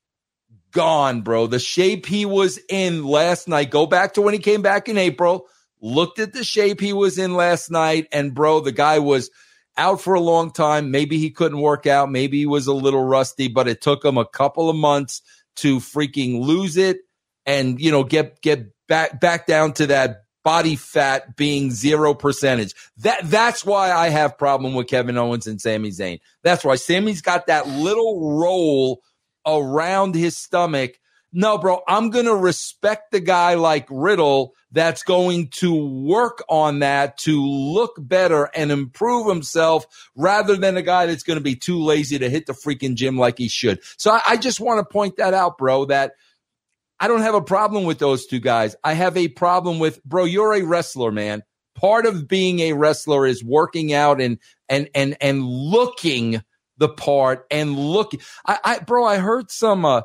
Gone, 0.71 1.21
bro. 1.21 1.47
The 1.47 1.59
shape 1.59 2.05
he 2.05 2.25
was 2.25 2.59
in 2.69 3.03
last 3.05 3.47
night. 3.47 3.71
Go 3.71 3.85
back 3.85 4.13
to 4.13 4.21
when 4.21 4.33
he 4.33 4.39
came 4.39 4.61
back 4.61 4.87
in 4.89 4.97
April. 4.97 5.47
Looked 5.81 6.19
at 6.19 6.33
the 6.33 6.43
shape 6.43 6.79
he 6.79 6.93
was 6.93 7.17
in 7.17 7.33
last 7.33 7.71
night, 7.71 8.07
and 8.11 8.35
bro, 8.35 8.59
the 8.59 8.71
guy 8.71 8.99
was 8.99 9.31
out 9.77 9.99
for 10.01 10.13
a 10.13 10.19
long 10.19 10.51
time. 10.51 10.91
Maybe 10.91 11.17
he 11.17 11.31
couldn't 11.31 11.59
work 11.59 11.87
out. 11.87 12.11
Maybe 12.11 12.39
he 12.39 12.45
was 12.45 12.67
a 12.67 12.73
little 12.73 13.03
rusty, 13.03 13.47
but 13.47 13.67
it 13.67 13.81
took 13.81 14.05
him 14.05 14.17
a 14.17 14.27
couple 14.27 14.69
of 14.69 14.75
months 14.75 15.21
to 15.57 15.77
freaking 15.77 16.41
lose 16.41 16.77
it 16.77 16.99
and 17.45 17.79
you 17.79 17.91
know 17.91 18.03
get 18.03 18.41
get 18.41 18.67
back 18.87 19.19
back 19.19 19.47
down 19.47 19.73
to 19.73 19.87
that 19.87 20.23
body 20.43 20.75
fat 20.75 21.35
being 21.35 21.71
zero 21.71 22.13
percentage. 22.13 22.73
That 22.97 23.21
that's 23.23 23.65
why 23.65 23.91
I 23.91 24.09
have 24.09 24.37
problem 24.37 24.73
with 24.73 24.87
Kevin 24.87 25.17
Owens 25.17 25.47
and 25.47 25.61
Sami 25.61 25.89
Zayn. 25.89 26.19
That's 26.43 26.63
why 26.63 26.75
Sammy's 26.75 27.21
got 27.21 27.47
that 27.47 27.67
little 27.67 28.37
roll 28.39 29.01
around 29.45 30.15
his 30.15 30.37
stomach. 30.37 30.97
No, 31.33 31.57
bro, 31.57 31.81
I'm 31.87 32.09
going 32.09 32.25
to 32.25 32.35
respect 32.35 33.11
the 33.11 33.21
guy 33.21 33.53
like 33.53 33.87
Riddle 33.89 34.53
that's 34.71 35.03
going 35.03 35.47
to 35.47 35.73
work 36.03 36.43
on 36.49 36.79
that 36.79 37.17
to 37.19 37.41
look 37.41 37.93
better 37.97 38.49
and 38.53 38.69
improve 38.69 39.27
himself 39.27 39.85
rather 40.15 40.57
than 40.57 40.75
a 40.75 40.81
guy 40.81 41.05
that's 41.05 41.23
going 41.23 41.37
to 41.37 41.43
be 41.43 41.55
too 41.55 41.81
lazy 41.81 42.19
to 42.19 42.29
hit 42.29 42.47
the 42.47 42.53
freaking 42.53 42.95
gym 42.95 43.17
like 43.17 43.37
he 43.37 43.47
should. 43.47 43.79
So 43.97 44.11
I, 44.11 44.21
I 44.27 44.37
just 44.37 44.59
want 44.59 44.79
to 44.79 44.93
point 44.93 45.17
that 45.17 45.33
out, 45.33 45.57
bro, 45.57 45.85
that 45.85 46.13
I 46.99 47.07
don't 47.07 47.21
have 47.21 47.35
a 47.35 47.41
problem 47.41 47.85
with 47.85 47.99
those 47.99 48.25
two 48.25 48.39
guys. 48.39 48.75
I 48.83 48.93
have 48.93 49.15
a 49.15 49.29
problem 49.29 49.79
with, 49.79 50.03
bro, 50.03 50.25
you're 50.25 50.53
a 50.53 50.63
wrestler, 50.63 51.11
man. 51.11 51.43
Part 51.75 52.05
of 52.05 52.27
being 52.27 52.59
a 52.59 52.73
wrestler 52.73 53.25
is 53.25 53.43
working 53.43 53.93
out 53.93 54.21
and, 54.21 54.37
and, 54.67 54.89
and, 54.93 55.17
and 55.21 55.43
looking 55.43 56.43
the 56.81 56.89
part 56.89 57.45
and 57.51 57.77
look. 57.77 58.11
I, 58.45 58.59
I, 58.63 58.79
bro, 58.79 59.05
I 59.05 59.17
heard 59.17 59.51
some, 59.51 59.85
uh, 59.85 60.01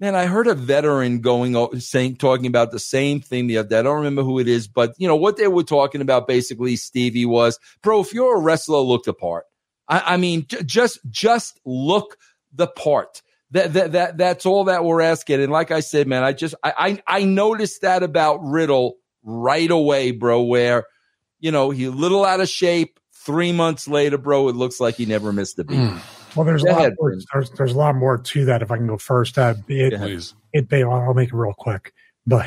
man, 0.00 0.16
I 0.16 0.24
heard 0.24 0.46
a 0.46 0.54
veteran 0.54 1.20
going, 1.20 1.78
saying, 1.78 2.16
talking 2.16 2.46
about 2.46 2.72
the 2.72 2.78
same 2.78 3.20
thing 3.20 3.46
the 3.46 3.58
other 3.58 3.68
day. 3.68 3.78
I 3.78 3.82
don't 3.82 3.98
remember 3.98 4.22
who 4.22 4.38
it 4.38 4.48
is, 4.48 4.66
but 4.66 4.94
you 4.96 5.06
know, 5.06 5.16
what 5.16 5.36
they 5.36 5.46
were 5.46 5.62
talking 5.62 6.00
about 6.00 6.26
basically, 6.26 6.76
Stevie 6.76 7.26
was, 7.26 7.58
bro, 7.82 8.00
if 8.00 8.14
you're 8.14 8.38
a 8.38 8.40
wrestler, 8.40 8.78
look 8.78 9.04
the 9.04 9.12
part. 9.12 9.44
I, 9.86 10.14
I 10.14 10.16
mean, 10.16 10.46
j- 10.48 10.62
just, 10.64 10.98
just 11.10 11.60
look 11.64 12.16
the 12.54 12.66
part. 12.66 13.20
That, 13.50 13.74
that, 13.74 13.92
that, 13.92 14.16
that's 14.16 14.46
all 14.46 14.64
that 14.64 14.82
we're 14.82 15.02
asking. 15.02 15.42
And 15.42 15.52
like 15.52 15.70
I 15.70 15.80
said, 15.80 16.08
man, 16.08 16.24
I 16.24 16.32
just, 16.32 16.54
I, 16.64 16.72
I, 17.06 17.18
I 17.20 17.24
noticed 17.24 17.82
that 17.82 18.02
about 18.02 18.42
Riddle 18.42 18.96
right 19.22 19.70
away, 19.70 20.10
bro, 20.10 20.42
where, 20.42 20.86
you 21.38 21.52
know, 21.52 21.68
he 21.68 21.84
a 21.84 21.90
little 21.90 22.24
out 22.24 22.40
of 22.40 22.48
shape. 22.48 22.98
Three 23.24 23.52
months 23.52 23.88
later, 23.88 24.18
bro, 24.18 24.48
it 24.48 24.56
looks 24.56 24.80
like 24.80 24.96
he 24.96 25.06
never 25.06 25.32
missed 25.32 25.58
a 25.58 25.64
beat. 25.64 25.92
Well, 26.36 26.44
there's 26.44 26.62
a 26.62 26.66
lot 26.66 26.80
ahead, 26.80 26.94
more, 27.00 27.16
there's, 27.32 27.50
there's 27.50 27.72
a 27.72 27.76
lot 27.78 27.94
more 27.94 28.18
to 28.18 28.44
that. 28.44 28.60
If 28.60 28.70
I 28.70 28.76
can 28.76 28.86
go 28.86 28.98
first, 28.98 29.38
uh, 29.38 29.54
it, 29.68 29.90
Go 29.90 29.96
ahead. 29.96 30.08
please. 30.08 30.34
it 30.52 30.70
may, 30.70 30.82
I'll 30.82 31.14
make 31.14 31.30
it 31.30 31.34
real 31.34 31.54
quick, 31.56 31.94
but, 32.26 32.46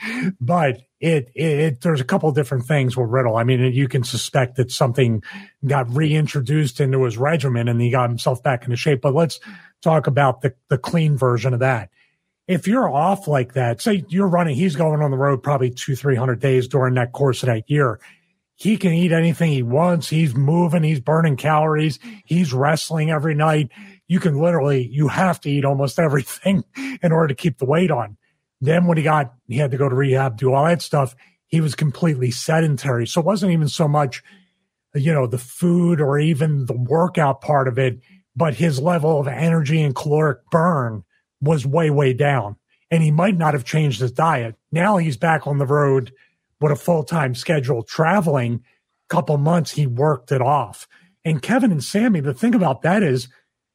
but 0.40 0.80
it, 1.00 1.30
it, 1.34 1.58
it, 1.58 1.80
there's 1.82 2.00
a 2.00 2.04
couple 2.04 2.28
of 2.28 2.34
different 2.34 2.64
things 2.64 2.96
with 2.96 3.10
Riddle. 3.10 3.36
I 3.36 3.44
mean, 3.44 3.60
you 3.74 3.88
can 3.88 4.04
suspect 4.04 4.56
that 4.56 4.70
something 4.70 5.22
got 5.66 5.94
reintroduced 5.94 6.80
into 6.80 7.04
his 7.04 7.18
regimen 7.18 7.68
and 7.68 7.78
he 7.80 7.90
got 7.90 8.08
himself 8.08 8.42
back 8.42 8.64
into 8.64 8.76
shape. 8.76 9.02
But 9.02 9.14
let's 9.14 9.38
talk 9.82 10.06
about 10.06 10.40
the, 10.40 10.54
the 10.70 10.78
clean 10.78 11.18
version 11.18 11.52
of 11.52 11.60
that. 11.60 11.90
If 12.48 12.66
you're 12.68 12.88
off 12.88 13.26
like 13.28 13.54
that, 13.54 13.82
say 13.82 14.04
you're 14.08 14.28
running, 14.28 14.54
he's 14.54 14.76
going 14.76 15.02
on 15.02 15.10
the 15.10 15.16
road 15.16 15.42
probably 15.42 15.70
two, 15.70 15.96
300 15.96 16.40
days 16.40 16.68
during 16.68 16.94
that 16.94 17.12
course 17.12 17.42
of 17.42 17.48
that 17.48 17.68
year. 17.68 18.00
He 18.56 18.78
can 18.78 18.92
eat 18.92 19.12
anything 19.12 19.52
he 19.52 19.62
wants. 19.62 20.08
He's 20.08 20.34
moving. 20.34 20.82
He's 20.82 21.00
burning 21.00 21.36
calories. 21.36 21.98
He's 22.24 22.54
wrestling 22.54 23.10
every 23.10 23.34
night. 23.34 23.70
You 24.08 24.18
can 24.18 24.38
literally, 24.38 24.88
you 24.90 25.08
have 25.08 25.40
to 25.42 25.50
eat 25.50 25.64
almost 25.66 25.98
everything 25.98 26.64
in 27.02 27.12
order 27.12 27.28
to 27.28 27.34
keep 27.34 27.58
the 27.58 27.66
weight 27.66 27.90
on. 27.90 28.16
Then 28.62 28.86
when 28.86 28.96
he 28.96 29.02
got, 29.02 29.34
he 29.46 29.58
had 29.58 29.70
to 29.72 29.76
go 29.76 29.88
to 29.88 29.94
rehab, 29.94 30.38
do 30.38 30.52
all 30.52 30.64
that 30.64 30.80
stuff. 30.80 31.14
he 31.48 31.60
was 31.60 31.74
completely 31.74 32.30
sedentary. 32.30 33.06
So 33.06 33.20
it 33.20 33.26
wasn't 33.26 33.52
even 33.52 33.68
so 33.68 33.86
much, 33.86 34.22
you 34.94 35.12
know, 35.12 35.26
the 35.26 35.38
food 35.38 36.00
or 36.00 36.18
even 36.18 36.64
the 36.64 36.76
workout 36.76 37.42
part 37.42 37.68
of 37.68 37.78
it, 37.78 38.00
but 38.34 38.54
his 38.54 38.80
level 38.80 39.20
of 39.20 39.28
energy 39.28 39.82
and 39.82 39.94
caloric 39.94 40.38
burn 40.50 41.04
was 41.42 41.66
way, 41.66 41.90
way 41.90 42.14
down. 42.14 42.56
And 42.90 43.02
he 43.02 43.10
might 43.10 43.36
not 43.36 43.52
have 43.52 43.64
changed 43.64 44.00
his 44.00 44.12
diet. 44.12 44.54
Now 44.72 44.96
he's 44.96 45.18
back 45.18 45.46
on 45.46 45.58
the 45.58 45.66
road 45.66 46.12
with 46.60 46.72
a 46.72 46.76
full 46.76 47.04
time 47.04 47.34
schedule 47.34 47.82
traveling. 47.82 48.62
Couple 49.08 49.38
months 49.38 49.70
he 49.70 49.86
worked 49.86 50.32
it 50.32 50.42
off. 50.42 50.88
And 51.24 51.40
Kevin 51.40 51.70
and 51.70 51.82
Sammy, 51.82 52.20
the 52.20 52.34
thing 52.34 52.54
about 52.54 52.82
that 52.82 53.02
is 53.02 53.28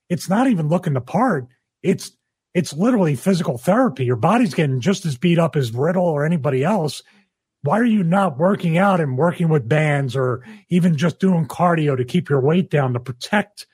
it's 0.10 0.28
not 0.28 0.48
even 0.48 0.68
looking 0.68 0.94
the 0.94 1.02
part. 1.02 1.48
It's 1.82 2.12
it's 2.54 2.74
literally 2.74 3.16
physical 3.16 3.58
therapy. 3.58 4.04
Your 4.04 4.18
body's 4.18 4.54
getting 4.54 4.82
just 4.82 5.06
as 5.06 5.18
beat 5.18 5.40
up 5.40 5.56
as 5.56 5.72
Riddle 5.72 6.06
or 6.06 6.26
anybody 6.26 6.64
else. 6.64 7.02
Why 7.64 7.80
are 7.80 7.86
you 7.86 8.04
not 8.04 8.38
working 8.38 8.78
out 8.78 9.00
and 9.00 9.18
working 9.18 9.48
with 9.48 9.70
bands 9.70 10.16
or 10.16 10.44
even 10.70 10.98
just 10.98 11.20
doing 11.20 11.46
cardio 11.46 11.96
to 11.96 12.04
keep 12.04 12.30
your 12.30 12.42
weight 12.42 12.70
down 12.70 12.94
to 12.94 13.00
protect 13.00 13.68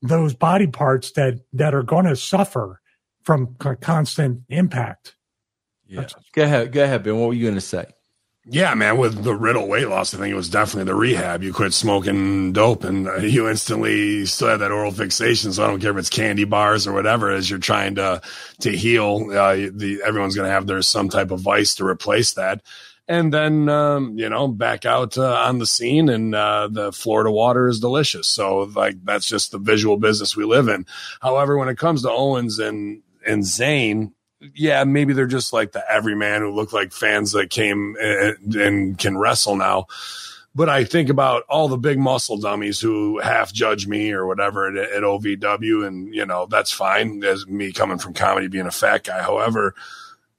those 0.00 0.34
body 0.34 0.66
parts 0.66 1.12
that 1.12 1.40
that 1.52 1.74
are 1.74 1.82
going 1.82 2.06
to 2.06 2.16
suffer 2.16 2.80
from 3.22 3.54
constant 3.80 4.42
impact? 4.48 5.16
Yeah. 5.86 6.06
Go 6.32 6.44
ahead. 6.44 6.72
Go 6.72 6.84
ahead, 6.84 7.02
Ben. 7.02 7.18
What 7.18 7.28
were 7.28 7.34
you 7.34 7.42
going 7.42 7.54
to 7.54 7.60
say? 7.60 7.86
Yeah, 8.44 8.74
man, 8.74 8.98
with 8.98 9.22
the 9.22 9.36
Riddle 9.36 9.68
weight 9.68 9.86
loss, 9.86 10.14
I 10.14 10.18
think 10.18 10.32
it 10.32 10.36
was 10.36 10.48
definitely 10.48 10.90
the 10.90 10.96
rehab. 10.96 11.44
You 11.44 11.52
quit 11.52 11.72
smoking 11.72 12.52
dope 12.52 12.82
and 12.82 13.06
uh, 13.06 13.18
you 13.18 13.48
instantly 13.48 14.26
still 14.26 14.48
have 14.48 14.58
that 14.58 14.72
oral 14.72 14.90
fixation. 14.90 15.52
So 15.52 15.62
I 15.62 15.68
don't 15.68 15.80
care 15.80 15.92
if 15.92 15.96
it's 15.96 16.10
candy 16.10 16.42
bars 16.42 16.88
or 16.88 16.92
whatever, 16.92 17.30
as 17.30 17.48
you're 17.48 17.60
trying 17.60 17.94
to, 17.96 18.20
to 18.62 18.70
heal, 18.76 19.28
uh, 19.30 19.54
the, 19.72 20.00
everyone's 20.04 20.34
going 20.34 20.48
to 20.48 20.52
have 20.52 20.66
their 20.66 20.82
some 20.82 21.08
type 21.08 21.30
of 21.30 21.38
vice 21.38 21.76
to 21.76 21.86
replace 21.86 22.34
that. 22.34 22.62
And 23.06 23.32
then, 23.32 23.68
um, 23.68 24.18
you 24.18 24.28
know, 24.28 24.48
back 24.48 24.84
out 24.84 25.16
uh, 25.16 25.34
on 25.34 25.58
the 25.58 25.66
scene 25.66 26.08
and 26.08 26.34
uh, 26.34 26.68
the 26.68 26.90
Florida 26.90 27.30
water 27.30 27.68
is 27.68 27.78
delicious. 27.78 28.26
So 28.26 28.62
like, 28.74 28.96
that's 29.04 29.26
just 29.26 29.52
the 29.52 29.58
visual 29.58 29.98
business 29.98 30.36
we 30.36 30.44
live 30.44 30.66
in. 30.66 30.84
However, 31.20 31.56
when 31.58 31.68
it 31.68 31.78
comes 31.78 32.02
to 32.02 32.10
Owens 32.10 32.58
and, 32.58 33.02
and 33.24 33.44
Zayn, 33.44 34.12
yeah, 34.54 34.84
maybe 34.84 35.12
they're 35.12 35.26
just 35.26 35.52
like 35.52 35.72
the 35.72 35.84
everyman 35.90 36.40
who 36.40 36.50
look 36.50 36.72
like 36.72 36.92
fans 36.92 37.32
that 37.32 37.50
came 37.50 37.96
and, 38.00 38.54
and 38.54 38.98
can 38.98 39.16
wrestle 39.16 39.56
now. 39.56 39.86
But 40.54 40.68
I 40.68 40.84
think 40.84 41.08
about 41.08 41.44
all 41.48 41.68
the 41.68 41.78
big 41.78 41.98
muscle 41.98 42.36
dummies 42.36 42.78
who 42.78 43.18
half 43.20 43.52
judge 43.52 43.86
me 43.86 44.12
or 44.12 44.26
whatever 44.26 44.68
at, 44.68 44.92
at 44.92 45.02
OVW, 45.02 45.86
and 45.86 46.14
you 46.14 46.26
know 46.26 46.46
that's 46.46 46.70
fine 46.70 47.24
as 47.24 47.46
me 47.46 47.72
coming 47.72 47.98
from 47.98 48.12
comedy 48.12 48.48
being 48.48 48.66
a 48.66 48.70
fat 48.72 49.04
guy. 49.04 49.22
However, 49.22 49.74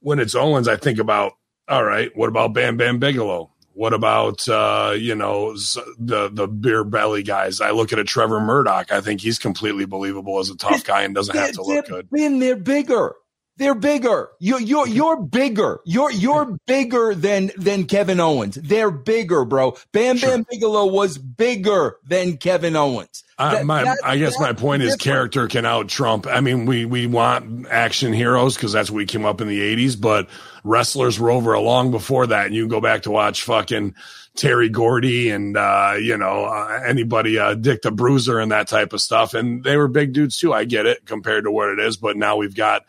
when 0.00 0.20
it's 0.20 0.36
Owens, 0.36 0.68
I 0.68 0.76
think 0.76 0.98
about 0.98 1.32
all 1.68 1.84
right, 1.84 2.14
what 2.16 2.28
about 2.28 2.52
Bam 2.52 2.76
Bam 2.76 2.98
Bigelow? 2.98 3.50
What 3.72 3.92
about 3.92 4.48
uh, 4.48 4.94
you 4.96 5.16
know 5.16 5.54
the 5.98 6.30
the 6.32 6.46
beer 6.46 6.84
belly 6.84 7.24
guys? 7.24 7.60
I 7.60 7.70
look 7.70 7.92
at 7.92 7.98
a 7.98 8.04
Trevor 8.04 8.40
Murdoch. 8.40 8.92
I 8.92 9.00
think 9.00 9.20
he's 9.20 9.40
completely 9.40 9.84
believable 9.84 10.38
as 10.38 10.48
a 10.48 10.56
tough 10.56 10.84
guy 10.84 11.02
and 11.02 11.12
doesn't 11.12 11.34
have 11.34 11.52
to 11.52 11.62
look 11.62 11.88
good. 11.88 12.08
Ben, 12.10 12.38
they're 12.38 12.54
bigger. 12.54 13.16
They're 13.56 13.74
bigger. 13.74 14.30
You 14.40 14.58
you're 14.58 14.88
you're 14.88 15.20
bigger. 15.20 15.80
You're 15.84 16.10
you're 16.10 16.58
bigger 16.66 17.14
than 17.14 17.52
than 17.56 17.84
Kevin 17.84 18.18
Owens. 18.18 18.56
They're 18.56 18.90
bigger, 18.90 19.44
bro. 19.44 19.76
Bam 19.92 20.16
sure. 20.16 20.30
Bam 20.30 20.46
Bigelow 20.50 20.86
was 20.86 21.18
bigger 21.18 21.98
than 22.04 22.36
Kevin 22.36 22.74
Owens. 22.74 23.22
Uh, 23.36 23.62
my, 23.64 23.96
I 24.04 24.16
guess 24.16 24.38
my 24.38 24.52
point 24.52 24.82
is 24.82 24.94
character 24.94 25.48
can 25.48 25.66
out 25.66 25.88
trump. 25.88 26.26
I 26.26 26.40
mean, 26.40 26.66
we 26.66 26.84
we 26.84 27.06
want 27.06 27.66
action 27.68 28.12
heroes 28.12 28.54
because 28.54 28.72
that's 28.72 28.90
what 28.90 28.96
we 28.96 29.06
came 29.06 29.24
up 29.24 29.40
in 29.40 29.48
the 29.48 29.60
'80s, 29.60 30.00
but 30.00 30.28
wrestlers 30.62 31.18
were 31.18 31.30
over 31.30 31.52
a 31.52 31.60
long 31.60 31.90
before 31.90 32.28
that. 32.28 32.46
And 32.46 32.54
you 32.54 32.62
can 32.62 32.68
go 32.68 32.80
back 32.80 33.02
to 33.02 33.10
watch 33.10 33.42
fucking 33.42 33.94
Terry 34.36 34.68
Gordy 34.68 35.30
and 35.30 35.56
uh, 35.56 35.94
you 36.00 36.16
know 36.16 36.44
uh, 36.44 36.80
anybody, 36.86 37.38
uh, 37.38 37.54
Dick 37.54 37.82
the 37.82 37.90
Bruiser 37.90 38.38
and 38.38 38.52
that 38.52 38.68
type 38.68 38.92
of 38.92 39.00
stuff, 39.00 39.34
and 39.34 39.64
they 39.64 39.76
were 39.76 39.88
big 39.88 40.12
dudes 40.12 40.38
too. 40.38 40.52
I 40.52 40.64
get 40.64 40.86
it 40.86 41.04
compared 41.06 41.44
to 41.44 41.50
what 41.50 41.70
it 41.70 41.80
is, 41.80 41.96
but 41.96 42.16
now 42.16 42.36
we've 42.36 42.54
got 42.54 42.84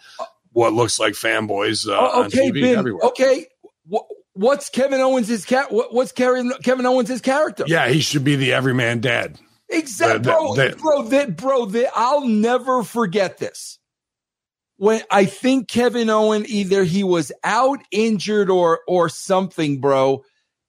what 0.56 0.72
looks 0.72 0.99
like 0.99 1.14
fanboys 1.14 1.86
uh, 1.86 1.97
oh, 1.99 2.24
okay, 2.24 2.39
on 2.39 2.51
TV 2.51 2.62
ben, 2.62 2.78
everywhere. 2.78 3.03
Okay, 3.08 3.45
what's 4.34 4.70
Kevin 4.70 5.01
Owens' 5.01 5.43
cat? 5.43 5.68
what's 5.70 6.14
Kevin 6.14 6.53
Kevin 6.64 6.86
Owens' 6.86 7.20
character? 7.20 7.66
Yeah, 7.68 7.89
he 7.89 7.99
should 7.99 8.24
be 8.24 8.38
the 8.38 8.53
everyman 8.53 9.01
dad. 9.01 9.38
Exactly, 9.70 10.20
bro. 10.20 10.56
The, 10.56 10.78
bro, 10.80 11.03
that 11.03 11.36
bro, 11.36 11.66
that 11.66 11.91
I'll 11.93 12.26
never 12.26 12.84
forget 12.84 13.38
this. 13.38 13.80
When 14.78 15.01
I 15.12 15.26
think 15.26 15.68
Kevin 15.68 16.10
Owen 16.10 16.45
either 16.47 16.86
he 16.86 17.03
was 17.03 17.34
out 17.43 17.80
injured 17.91 18.49
or 18.49 18.80
or 18.88 19.10
something, 19.10 19.82
bro 19.82 20.24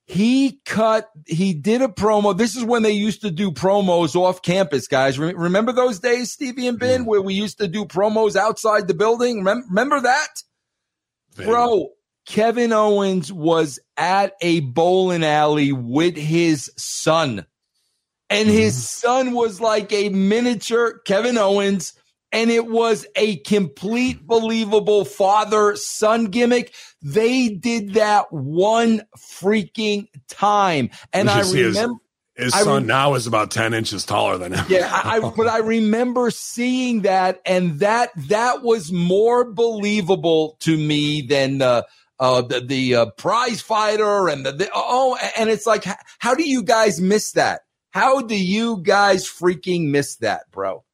he 0.07 0.61
cut, 0.64 1.11
he 1.26 1.52
did 1.52 1.82
a 1.82 1.88
promo. 1.88 2.36
This 2.36 2.54
is 2.54 2.64
when 2.64 2.82
they 2.82 2.92
used 2.92 3.22
to 3.22 3.30
do 3.30 3.50
promos 3.50 4.14
off 4.14 4.40
campus, 4.40 4.86
guys. 4.86 5.18
remember 5.18 5.72
those 5.72 5.98
days, 5.98 6.32
Stevie 6.32 6.68
and 6.68 6.78
Ben, 6.78 7.04
where 7.04 7.20
we 7.20 7.34
used 7.34 7.59
to 7.59 7.66
do 7.66 7.84
promos 7.84 8.36
outside 8.36 8.86
the 8.86 8.94
building? 8.94 9.42
remember 9.42 10.00
that? 10.00 10.28
Bro, 11.34 11.90
Kevin 12.24 12.72
Owens 12.72 13.32
was 13.32 13.80
at 13.96 14.34
a 14.40 14.61
bowling 14.61 15.24
alley 15.24 15.72
with 15.72 16.16
his 16.16 16.70
son. 16.76 17.44
And 18.30 18.48
his 18.48 18.74
mm-hmm. 18.74 19.07
son 19.07 19.34
was 19.34 19.61
like 19.61 19.92
a 19.92 20.09
miniature 20.09 21.00
Kevin 21.04 21.36
Owens 21.36 21.94
and 22.33 22.51
it 22.51 22.66
was 22.66 23.07
a 23.16 23.37
complete 23.39 24.27
believable 24.27 25.05
father 25.05 25.77
son 25.77 26.27
gimmick. 26.27 26.74
They 27.03 27.49
did 27.49 27.95
that 27.95 28.33
one 28.33 29.03
freaking 29.18 30.09
time. 30.29 30.91
And 31.12 31.31
I 31.31 31.41
remember. 31.41 32.01
His, 32.35 32.55
his 32.55 32.64
son 32.64 32.83
re- 32.83 32.89
now 32.89 33.14
is 33.14 33.27
about 33.27 33.51
10 33.51 33.72
inches 33.74 34.05
taller 34.05 34.39
than 34.39 34.53
him. 34.53 34.66
Yeah, 34.68 34.91
I, 34.93 35.16
I, 35.16 35.20
but 35.37 35.47
I 35.47 35.59
remember 35.59 36.31
seeing 36.31 37.03
that, 37.03 37.41
and 37.47 37.81
that 37.81 38.11
that 38.29 38.62
was 38.62 38.93
more 38.93 39.45
believable 39.51 40.57
to 40.61 40.77
me 40.77 41.22
than 41.22 41.59
the 41.59 41.87
uh, 42.18 42.41
the, 42.43 42.61
the 42.61 42.95
uh, 42.95 43.07
prize 43.18 43.61
fighter 43.61 44.29
and 44.29 44.47
the, 44.47 44.53
the 44.53 44.70
oh, 44.74 45.18
and 45.37 45.51
it's 45.51 45.66
like, 45.66 45.85
how 46.18 46.35
do 46.35 46.49
you 46.49 46.62
guys 46.62 47.01
miss 47.01 47.33
that? 47.33 47.62
How 47.91 48.20
do 48.22 48.37
you 48.37 48.83
guys 48.83 49.27
freaking 49.27 49.91
miss 49.91 50.16
that, 50.16 50.51
bro? 50.51 50.86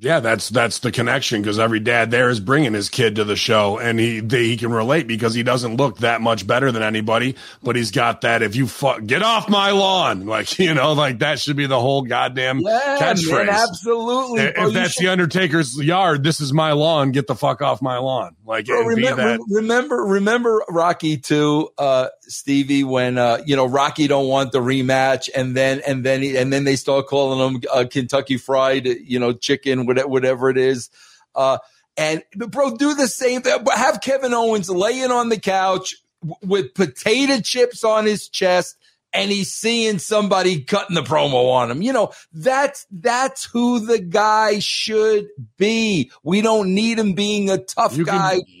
Yeah, 0.00 0.20
that's 0.20 0.48
that's 0.48 0.78
the 0.78 0.92
connection 0.92 1.42
because 1.42 1.58
every 1.58 1.80
dad 1.80 2.12
there 2.12 2.28
is 2.28 2.38
bringing 2.38 2.72
his 2.72 2.88
kid 2.88 3.16
to 3.16 3.24
the 3.24 3.34
show, 3.34 3.78
and 3.78 3.98
he 3.98 4.20
they, 4.20 4.44
he 4.44 4.56
can 4.56 4.70
relate 4.70 5.08
because 5.08 5.34
he 5.34 5.42
doesn't 5.42 5.76
look 5.76 5.98
that 5.98 6.20
much 6.20 6.46
better 6.46 6.70
than 6.70 6.84
anybody, 6.84 7.34
but 7.64 7.74
he's 7.74 7.90
got 7.90 8.20
that. 8.20 8.42
If 8.42 8.54
you 8.54 8.68
fu- 8.68 9.00
get 9.00 9.22
off 9.22 9.48
my 9.48 9.72
lawn, 9.72 10.26
like 10.26 10.56
you 10.60 10.72
know, 10.72 10.92
like 10.92 11.18
that 11.18 11.40
should 11.40 11.56
be 11.56 11.66
the 11.66 11.80
whole 11.80 12.02
goddamn 12.02 12.60
yeah, 12.60 12.96
catchphrase. 13.00 13.46
Man, 13.46 13.48
absolutely. 13.48 14.42
If, 14.42 14.54
if 14.56 14.72
that's 14.72 14.92
should- 14.92 15.04
the 15.04 15.08
Undertaker's 15.08 15.76
yard, 15.76 16.22
this 16.22 16.40
is 16.40 16.52
my 16.52 16.72
lawn. 16.72 17.10
Get 17.10 17.26
the 17.26 17.34
fuck 17.34 17.60
off 17.60 17.82
my 17.82 17.98
lawn. 17.98 18.36
Like 18.46 18.66
Bro, 18.66 18.82
remember, 18.82 19.38
remember, 19.50 19.96
remember 19.96 20.62
Rocky 20.68 21.16
too, 21.16 21.70
uh, 21.76 22.08
Stevie, 22.28 22.84
when 22.84 23.18
uh, 23.18 23.38
you 23.46 23.56
know 23.56 23.66
Rocky 23.66 24.06
don't 24.06 24.28
want 24.28 24.52
the 24.52 24.60
rematch, 24.60 25.28
and 25.34 25.56
then 25.56 25.80
and 25.86 26.04
then 26.04 26.22
he, 26.22 26.36
and 26.36 26.52
then 26.52 26.64
they 26.64 26.76
start 26.76 27.06
calling 27.06 27.54
him 27.54 27.62
uh, 27.72 27.84
Kentucky 27.90 28.36
Fried, 28.36 28.86
you 28.86 29.18
know, 29.18 29.32
chicken 29.32 29.86
whatever 29.86 30.50
it 30.50 30.58
is. 30.58 30.90
Uh, 31.34 31.58
and 31.96 32.22
bro, 32.34 32.76
do 32.76 32.94
the 32.94 33.08
same 33.08 33.42
thing. 33.42 33.64
Have 33.74 34.00
Kevin 34.00 34.34
Owens 34.34 34.70
laying 34.70 35.10
on 35.10 35.28
the 35.28 35.38
couch 35.38 35.96
with 36.42 36.74
potato 36.74 37.40
chips 37.40 37.84
on 37.84 38.06
his 38.06 38.28
chest 38.28 38.76
and 39.12 39.30
he's 39.30 39.52
seeing 39.52 39.98
somebody 39.98 40.62
cutting 40.62 40.94
the 40.94 41.02
promo 41.02 41.50
on 41.52 41.70
him. 41.70 41.82
You 41.82 41.92
know, 41.92 42.12
that's 42.32 42.86
that's 42.90 43.44
who 43.44 43.80
the 43.80 43.98
guy 43.98 44.58
should 44.58 45.28
be. 45.56 46.10
We 46.22 46.40
don't 46.40 46.74
need 46.74 46.98
him 46.98 47.14
being 47.14 47.50
a 47.50 47.58
tough 47.58 47.96
you 47.96 48.04
guy. 48.04 48.36
Can, 48.36 48.57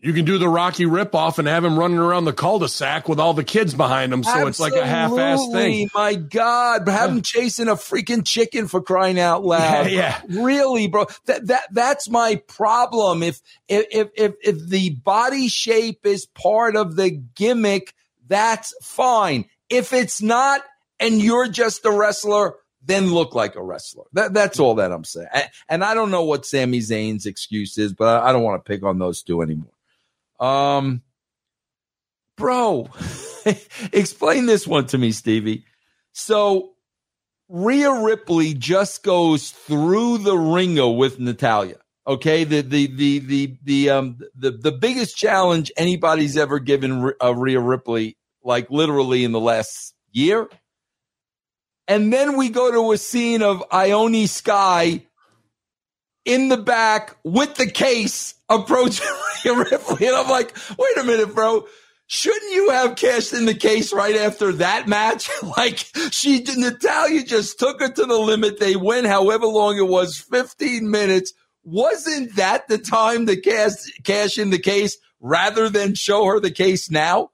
you 0.00 0.12
can 0.12 0.24
do 0.24 0.38
the 0.38 0.48
Rocky 0.48 0.84
ripoff 0.84 1.38
and 1.38 1.48
have 1.48 1.64
him 1.64 1.76
running 1.76 1.98
around 1.98 2.24
the 2.24 2.32
cul-de-sac 2.32 3.08
with 3.08 3.18
all 3.18 3.34
the 3.34 3.42
kids 3.42 3.74
behind 3.74 4.12
him, 4.12 4.22
so 4.22 4.30
Absolutely. 4.30 4.50
it's 4.50 4.60
like 4.60 4.72
a 4.74 4.86
half-ass 4.86 5.48
thing. 5.50 5.90
My 5.92 6.14
God, 6.14 6.88
have 6.88 7.10
him 7.10 7.22
chasing 7.22 7.66
a 7.66 7.74
freaking 7.74 8.24
chicken 8.24 8.68
for 8.68 8.80
crying 8.80 9.18
out 9.18 9.44
loud. 9.44 9.90
Yeah, 9.90 10.20
yeah. 10.28 10.42
really, 10.42 10.86
bro. 10.86 11.06
That 11.26 11.48
that 11.48 11.64
that's 11.72 12.08
my 12.08 12.36
problem. 12.46 13.24
If 13.24 13.40
if 13.68 14.10
if 14.14 14.34
if 14.40 14.68
the 14.68 14.90
body 14.90 15.48
shape 15.48 16.06
is 16.06 16.26
part 16.26 16.76
of 16.76 16.94
the 16.94 17.10
gimmick, 17.10 17.92
that's 18.28 18.74
fine. 18.82 19.46
If 19.68 19.92
it's 19.92 20.22
not, 20.22 20.62
and 21.00 21.20
you're 21.20 21.48
just 21.48 21.84
a 21.84 21.90
wrestler, 21.90 22.54
then 22.84 23.12
look 23.12 23.34
like 23.34 23.56
a 23.56 23.62
wrestler. 23.62 24.04
That, 24.12 24.32
that's 24.32 24.60
all 24.60 24.76
that 24.76 24.92
I'm 24.92 25.04
saying. 25.04 25.28
And 25.68 25.84
I 25.84 25.94
don't 25.94 26.10
know 26.10 26.24
what 26.24 26.46
Sami 26.46 26.78
Zayn's 26.78 27.26
excuse 27.26 27.76
is, 27.78 27.92
but 27.92 28.22
I 28.22 28.32
don't 28.32 28.44
want 28.44 28.64
to 28.64 28.68
pick 28.68 28.84
on 28.84 28.98
those 28.98 29.22
two 29.22 29.42
anymore. 29.42 29.72
Um, 30.40 31.02
bro, 32.36 32.88
explain 33.92 34.46
this 34.46 34.66
one 34.66 34.86
to 34.86 34.98
me, 34.98 35.12
Stevie. 35.12 35.64
So 36.12 36.72
Rhea 37.48 37.92
Ripley 37.92 38.54
just 38.54 39.02
goes 39.02 39.50
through 39.50 40.18
the 40.18 40.36
ringer 40.36 40.90
with 40.90 41.18
Natalya. 41.18 41.76
Okay, 42.06 42.44
the 42.44 42.62
the 42.62 42.86
the 42.86 43.18
the 43.18 43.58
the 43.64 43.90
um 43.90 44.18
the 44.34 44.50
the 44.50 44.72
biggest 44.72 45.16
challenge 45.16 45.70
anybody's 45.76 46.36
ever 46.36 46.58
given 46.58 47.12
uh, 47.22 47.34
Rhea 47.34 47.60
Ripley 47.60 48.16
like 48.42 48.70
literally 48.70 49.24
in 49.24 49.32
the 49.32 49.40
last 49.40 49.94
year. 50.10 50.48
And 51.86 52.12
then 52.12 52.36
we 52.36 52.50
go 52.50 52.70
to 52.70 52.92
a 52.92 52.98
scene 52.98 53.42
of 53.42 53.66
Iyo 53.70 54.28
Sky 54.28 55.02
in 56.24 56.48
the 56.48 56.56
back 56.56 57.16
with 57.24 57.54
the 57.56 57.70
case 57.70 58.34
approaching 58.48 59.06
Rhea 59.44 59.54
Ripley. 59.54 60.06
And 60.06 60.16
I'm 60.16 60.28
like, 60.28 60.56
wait 60.78 60.96
a 60.98 61.04
minute, 61.04 61.34
bro. 61.34 61.66
Shouldn't 62.10 62.54
you 62.54 62.70
have 62.70 62.96
cashed 62.96 63.34
in 63.34 63.44
the 63.44 63.54
case 63.54 63.92
right 63.92 64.16
after 64.16 64.52
that 64.52 64.88
match? 64.88 65.28
like 65.58 65.84
she, 66.10 66.42
Natalya 66.56 67.22
just 67.22 67.58
took 67.58 67.80
her 67.80 67.90
to 67.90 68.06
the 68.06 68.18
limit. 68.18 68.58
They 68.58 68.76
went 68.76 69.06
however 69.06 69.46
long 69.46 69.76
it 69.76 69.86
was, 69.86 70.16
15 70.16 70.90
minutes. 70.90 71.34
Wasn't 71.64 72.34
that 72.36 72.66
the 72.68 72.78
time 72.78 73.26
to 73.26 73.38
cash, 73.38 73.74
cash 74.04 74.38
in 74.38 74.48
the 74.48 74.58
case 74.58 74.96
rather 75.20 75.68
than 75.68 75.94
show 75.94 76.24
her 76.24 76.40
the 76.40 76.50
case 76.50 76.90
now? 76.90 77.30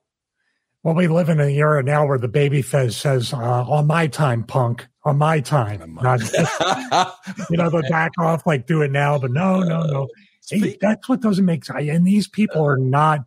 Well, 0.83 0.93
we 0.93 1.07
live 1.07 1.29
in 1.29 1.39
an 1.39 1.49
era 1.49 1.81
now 1.81 2.05
where 2.05 2.19
the 2.19 2.27
baby 2.27 2.61
face 2.61 2.97
says, 2.97 3.33
uh, 3.33 3.37
on 3.37 3.87
my 3.87 4.07
time, 4.07 4.43
punk, 4.43 4.85
on 5.03 5.17
my 5.17 5.39
time. 5.39 5.97
Not, 5.99 6.19
you 7.49 7.57
know, 7.57 7.71
the 7.71 7.83
back 7.89 8.11
off, 8.19 8.45
like 8.45 8.67
do 8.67 8.81
it 8.81 8.91
now, 8.91 9.17
but 9.17 9.31
no, 9.31 9.61
no, 9.61 9.83
no. 9.83 10.07
Hey, 10.49 10.77
that's 10.79 11.09
what 11.09 11.21
doesn't 11.21 11.45
make 11.45 11.65
sense. 11.65 11.89
And 11.89 12.05
these 12.05 12.27
people 12.27 12.63
are 12.63 12.77
not 12.77 13.21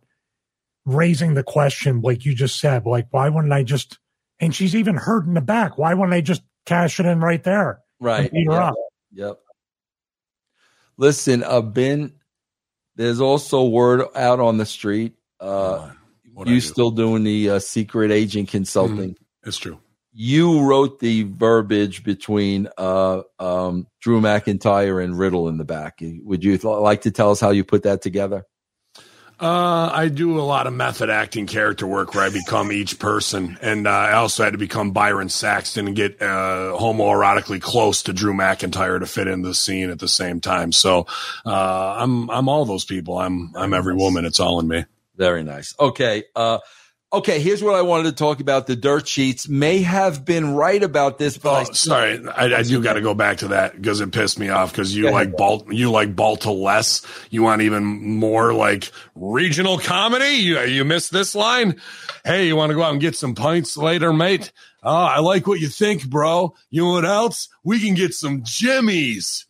raising 0.85 1.33
the 1.33 1.43
question, 1.43 2.01
like 2.01 2.25
you 2.25 2.33
just 2.33 2.59
said, 2.59 2.85
like, 2.85 3.07
why 3.11 3.29
wouldn't 3.29 3.53
I 3.53 3.63
just, 3.63 3.99
and 4.39 4.55
she's 4.55 4.75
even 4.75 4.95
hurt 4.95 5.25
in 5.25 5.33
the 5.33 5.41
back. 5.41 5.77
Why 5.77 5.93
wouldn't 5.93 6.13
I 6.13 6.21
just 6.21 6.41
cash 6.65 6.99
it 6.99 7.05
in 7.05 7.19
right 7.19 7.43
there? 7.43 7.81
Right. 7.99 8.31
Beat 8.31 8.47
her 8.47 8.53
yep. 8.53 8.61
up. 8.61 8.75
Yep. 9.13 9.39
Listen, 10.97 11.43
uh, 11.43 11.61
Ben, 11.61 12.13
there's 12.95 13.21
also 13.21 13.65
word 13.65 14.05
out 14.15 14.39
on 14.39 14.57
the 14.57 14.65
street. 14.65 15.13
Uh, 15.39 15.91
What'd 16.33 16.53
you 16.53 16.59
do? 16.59 16.67
still 16.67 16.91
doing 16.91 17.23
the 17.23 17.51
uh, 17.51 17.59
secret 17.59 18.11
agent 18.11 18.49
consulting? 18.49 19.15
It's 19.43 19.57
true. 19.57 19.79
You 20.21 20.63
wrote 20.65 20.99
the 20.99 21.23
verbiage 21.23 22.03
between 22.03 22.67
uh, 22.77 23.21
um, 23.39 23.87
Drew 24.01 24.19
McIntyre 24.19 25.01
and 25.01 25.17
Riddle 25.17 25.47
in 25.47 25.57
the 25.57 25.63
back. 25.63 26.01
Would 26.01 26.43
you 26.43 26.57
th- 26.57 26.65
like 26.65 27.03
to 27.03 27.11
tell 27.11 27.31
us 27.31 27.39
how 27.39 27.51
you 27.51 27.63
put 27.63 27.83
that 27.83 28.01
together? 28.01 28.45
Uh, 29.39 29.89
I 29.93 30.09
do 30.09 30.37
a 30.37 30.41
lot 30.41 30.67
of 30.67 30.73
method 30.73 31.09
acting 31.09 31.47
character 31.47 31.87
work 31.87 32.13
where 32.13 32.25
I 32.25 32.29
become 32.31 32.69
each 32.73 32.99
person. 32.99 33.57
And 33.61 33.87
uh, 33.87 33.91
I 33.91 34.15
also 34.15 34.43
had 34.43 34.51
to 34.51 34.57
become 34.57 34.91
Byron 34.91 35.29
Saxton 35.29 35.87
and 35.87 35.95
get 35.95 36.21
uh, 36.21 36.75
homoerotically 36.77 37.61
close 37.61 38.03
to 38.03 38.11
Drew 38.11 38.33
McIntyre 38.33 38.99
to 38.99 39.05
fit 39.05 39.27
in 39.27 39.41
the 39.41 39.55
scene 39.55 39.89
at 39.89 39.99
the 39.99 40.09
same 40.09 40.41
time. 40.41 40.73
So 40.73 41.07
uh, 41.45 41.95
I'm 41.97 42.29
I'm 42.29 42.49
all 42.49 42.65
those 42.65 42.83
people. 42.83 43.17
I'm 43.17 43.55
I'm 43.55 43.73
every 43.73 43.95
woman. 43.95 44.25
It's 44.25 44.41
all 44.41 44.59
in 44.59 44.67
me. 44.67 44.83
Very 45.15 45.43
nice. 45.43 45.73
Okay. 45.79 46.25
Okay. 47.11 47.39
Here's 47.39 47.63
what 47.63 47.75
I 47.75 47.81
wanted 47.81 48.09
to 48.09 48.11
talk 48.11 48.39
about. 48.39 48.67
The 48.67 48.75
dirt 48.75 49.07
sheets 49.07 49.49
may 49.49 49.81
have 49.81 50.23
been 50.23 50.53
right 50.53 50.81
about 50.81 51.17
this, 51.17 51.37
but 51.37 51.49
oh, 51.49 51.55
I 51.55 51.61
Oh, 51.61 51.73
sorry, 51.73 52.27
I, 52.27 52.59
I 52.59 52.63
do 52.63 52.81
got 52.83 52.93
to 52.93 53.01
go 53.01 53.13
back 53.13 53.37
to 53.37 53.47
that 53.49 53.75
because 53.75 53.99
it 53.99 54.11
pissed 54.11 54.37
me 54.37 54.49
off. 54.49 54.71
Because 54.71 54.95
you 54.95 55.09
like. 55.09 55.35
Balt, 55.35 55.71
you 55.71 55.89
like 55.89 56.15
Balta 56.15 56.51
less. 56.51 57.01
You 57.29 57.43
want 57.43 57.61
even 57.61 57.83
more 57.83 58.53
like 58.53 58.91
regional 59.15 59.79
comedy. 59.79 60.35
You 60.35 60.59
you 60.61 60.85
missed 60.85 61.11
this 61.11 61.33
line. 61.33 61.79
Hey, 62.23 62.47
you 62.47 62.55
want 62.55 62.69
to 62.69 62.75
go 62.75 62.83
out 62.83 62.91
and 62.91 63.01
get 63.01 63.15
some 63.15 63.33
pints 63.33 63.75
later, 63.75 64.13
mate? 64.13 64.51
Oh, 64.83 64.93
I 64.93 65.19
like 65.19 65.47
what 65.47 65.59
you 65.59 65.67
think, 65.67 66.07
bro. 66.07 66.53
You 66.69 66.83
know 66.83 66.91
what 66.91 67.05
else? 67.05 67.49
We 67.63 67.79
can 67.79 67.95
get 67.95 68.13
some 68.13 68.43
jimmies. 68.43 69.45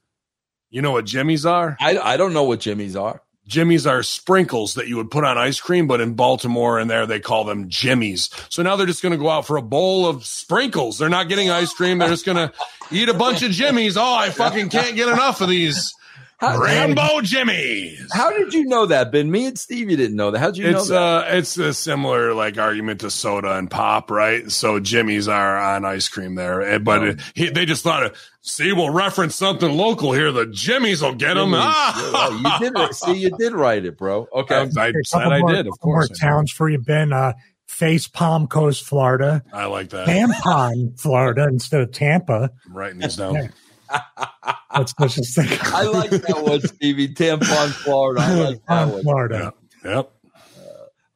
You 0.70 0.82
know 0.82 0.92
what 0.92 1.06
jimmies 1.06 1.46
are? 1.46 1.78
I, 1.80 1.98
I 1.98 2.18
don't 2.18 2.34
know 2.34 2.44
what 2.44 2.60
jimmies 2.60 2.96
are. 2.96 3.22
Jimmies 3.50 3.88
are 3.88 4.04
sprinkles 4.04 4.76
that 4.76 4.88
you 4.88 4.96
would 4.98 5.10
put 5.10 5.24
on 5.24 5.36
ice 5.36 5.60
cream, 5.60 5.88
but 5.88 6.00
in 6.00 6.14
Baltimore 6.14 6.78
and 6.78 6.88
there 6.88 7.08
they 7.08 7.20
call 7.20 7.46
them 7.46 7.68
jimmies. 7.68 8.30
So 8.50 8.62
now 8.62 8.76
they're 8.76 8.86
just 8.86 9.02
going 9.02 9.12
to 9.12 9.18
go 9.18 9.28
out 9.28 9.48
for 9.48 9.58
a 9.58 9.62
bowl 9.62 10.06
of 10.06 10.24
sprinkles. 10.24 11.00
They're 11.00 11.10
not 11.10 11.30
getting 11.30 11.50
ice 11.50 11.74
cream. 11.74 11.98
They're 11.98 12.10
just 12.10 12.28
going 12.28 12.38
to 12.38 12.54
eat 12.92 13.10
a 13.10 13.14
bunch 13.16 13.42
of 13.42 13.50
jimmies. 13.50 13.98
Oh, 13.98 14.14
I 14.14 14.30
fucking 14.30 14.70
can't 14.70 14.96
get 14.96 15.08
enough 15.08 15.42
of 15.42 15.50
these 15.50 15.96
How, 16.40 16.58
rainbow 16.58 17.20
jimmies. 17.22 18.08
how 18.14 18.30
did 18.32 18.54
you 18.54 18.64
know 18.66 18.86
that, 18.86 19.12
Ben? 19.12 19.30
Me 19.30 19.46
and 19.48 19.60
Stevie 19.60 19.96
didn't 19.98 20.16
know 20.16 20.32
that. 20.32 20.40
How'd 20.40 20.56
you 20.58 20.68
It's 20.70 20.88
know 20.90 20.96
that? 20.96 21.28
uh, 21.34 21.38
it's 21.38 21.58
a 21.58 21.74
similar 21.74 22.34
like 22.34 22.58
argument 22.58 23.02
to 23.02 23.12
soda 23.12 23.58
and 23.58 23.70
pop, 23.70 24.10
right? 24.10 24.50
So 24.50 24.80
Jimmy's 24.80 25.28
are 25.28 25.58
on 25.58 25.84
ice 25.84 26.08
cream 26.08 26.36
there, 26.36 26.62
Eh, 26.62 26.78
but 26.78 27.04
it, 27.04 27.22
he, 27.36 27.50
they 27.50 27.66
just 27.66 27.84
thought, 27.84 28.16
see, 28.42 28.72
we'll 28.72 28.90
reference 28.90 29.36
something 29.36 29.70
local 29.76 30.14
here. 30.14 30.32
The 30.32 30.46
jimmies 30.46 31.02
will 31.02 31.16
get 31.16 31.34
them. 31.34 31.52
Ah, 31.56 32.02
Yeah, 32.02 32.12
well, 32.14 32.62
you 32.64 32.70
did 32.72 32.80
it. 32.90 32.94
See, 32.96 33.14
you 33.18 33.32
did 33.38 33.52
write 33.54 33.84
it, 33.84 33.98
bro. 33.98 34.28
Okay. 34.34 34.56
I, 34.56 34.60
I 34.62 34.88
A 34.88 34.94
said 35.04 35.18
couple 35.20 35.34
I 35.34 35.40
more- 35.40 35.50
did, 35.52 35.68
of 35.68 35.72
couple 35.74 35.90
more 35.92 36.06
course. 36.08 36.20
Towns 36.20 36.52
for 36.52 36.70
you, 36.70 36.78
Ben. 36.80 37.12
Uh, 37.12 37.34
Face 37.68 38.08
Palm 38.08 38.48
Coast, 38.48 38.84
Florida. 38.86 39.44
I 39.54 39.66
like 39.66 39.90
that. 39.90 40.08
Tampon, 40.08 41.00
Florida, 41.00 41.44
instead 41.50 41.82
of 41.82 41.92
Tampa. 41.92 42.50
I'm 42.66 42.74
writing 42.78 43.00
these 43.00 43.16
down. 43.18 43.50
Let's, 44.76 44.94
let's 45.00 45.16
just 45.16 45.36
think. 45.36 45.74
I 45.74 45.84
like 45.84 46.12
that 46.12 46.44
one, 46.44 46.62
Stevie. 46.62 47.10
Tampon, 47.10 47.70
Florida. 47.72 48.22
I 48.22 48.34
like 48.36 48.66
that 48.68 48.88
one. 48.88 49.02
Florida. 49.04 49.54
Yep. 49.84 50.12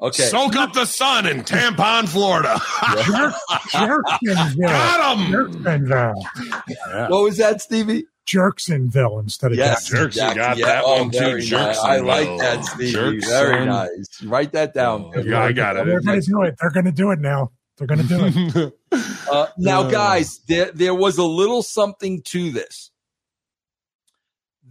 Okay. 0.02 0.24
Soak 0.24 0.56
up 0.58 0.74
the 0.74 0.86
sun 0.86 1.28
in 1.28 1.44
Tampon, 1.44 2.10
Florida. 2.10 2.56
Jerksonville. 3.72 4.68
Got 4.68 5.18
'em. 5.18 5.32
Jerksonville. 5.32 7.10
What 7.10 7.24
was 7.24 7.38
that, 7.38 7.62
Stevie? 7.62 8.06
Jerksonville 8.26 9.22
instead 9.22 9.52
of 9.52 9.58
Yes, 9.58 9.82
Jackson. 9.88 9.98
Jerks, 9.98 10.16
you 10.16 10.22
exactly. 10.28 10.64
got 10.64 10.68
that 10.68 10.84
oh, 10.86 11.02
one 11.04 11.12
too, 11.12 11.20
very 11.20 11.50
nice. 11.50 11.78
I 11.80 11.98
like 12.00 12.38
that, 12.40 12.66
Stevie. 12.66 12.92
Jerkson. 12.92 13.30
Very 13.30 13.66
nice. 13.66 14.24
Write 14.24 14.52
that 14.54 14.74
down. 14.74 15.12
Oh, 15.16 15.20
yeah, 15.22 15.44
I 15.44 15.52
got 15.52 15.76
it. 15.78 15.86
They're 15.86 16.02
going 16.02 16.22
to 16.22 16.26
do 16.28 16.42
it. 16.44 16.56
They're 16.60 16.72
going 16.72 16.86
to 16.86 16.92
do 16.92 17.12
it 17.12 17.20
now. 17.20 17.52
They're 17.78 17.88
going 17.88 18.06
to 18.06 18.08
do 18.08 18.26
it. 18.66 18.74
Uh, 19.32 19.48
now, 19.58 19.82
Uh. 19.84 19.90
guys, 19.90 20.40
there 20.48 20.70
there 20.72 20.94
was 20.94 21.18
a 21.18 21.24
little 21.24 21.64
something 21.64 22.22
to 22.26 22.52
this. 22.52 22.92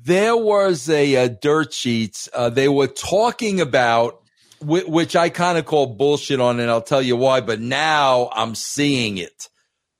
There 0.04 0.36
was 0.36 0.88
a, 0.88 1.16
uh 1.16 1.28
dirt 1.28 1.72
sheets. 1.72 2.28
Uh, 2.32 2.50
they 2.50 2.68
were 2.68 2.88
talking 2.88 3.60
about, 3.60 4.22
whi- 4.60 4.84
which 4.86 5.14
I 5.14 5.28
kind 5.28 5.58
of 5.58 5.66
call 5.66 5.86
bullshit 5.86 6.40
on, 6.40 6.60
and 6.60 6.70
I'll 6.70 6.82
tell 6.82 7.02
you 7.02 7.16
why. 7.16 7.40
But 7.40 7.60
now 7.60 8.28
I'm 8.32 8.54
seeing 8.54 9.18
it. 9.18 9.48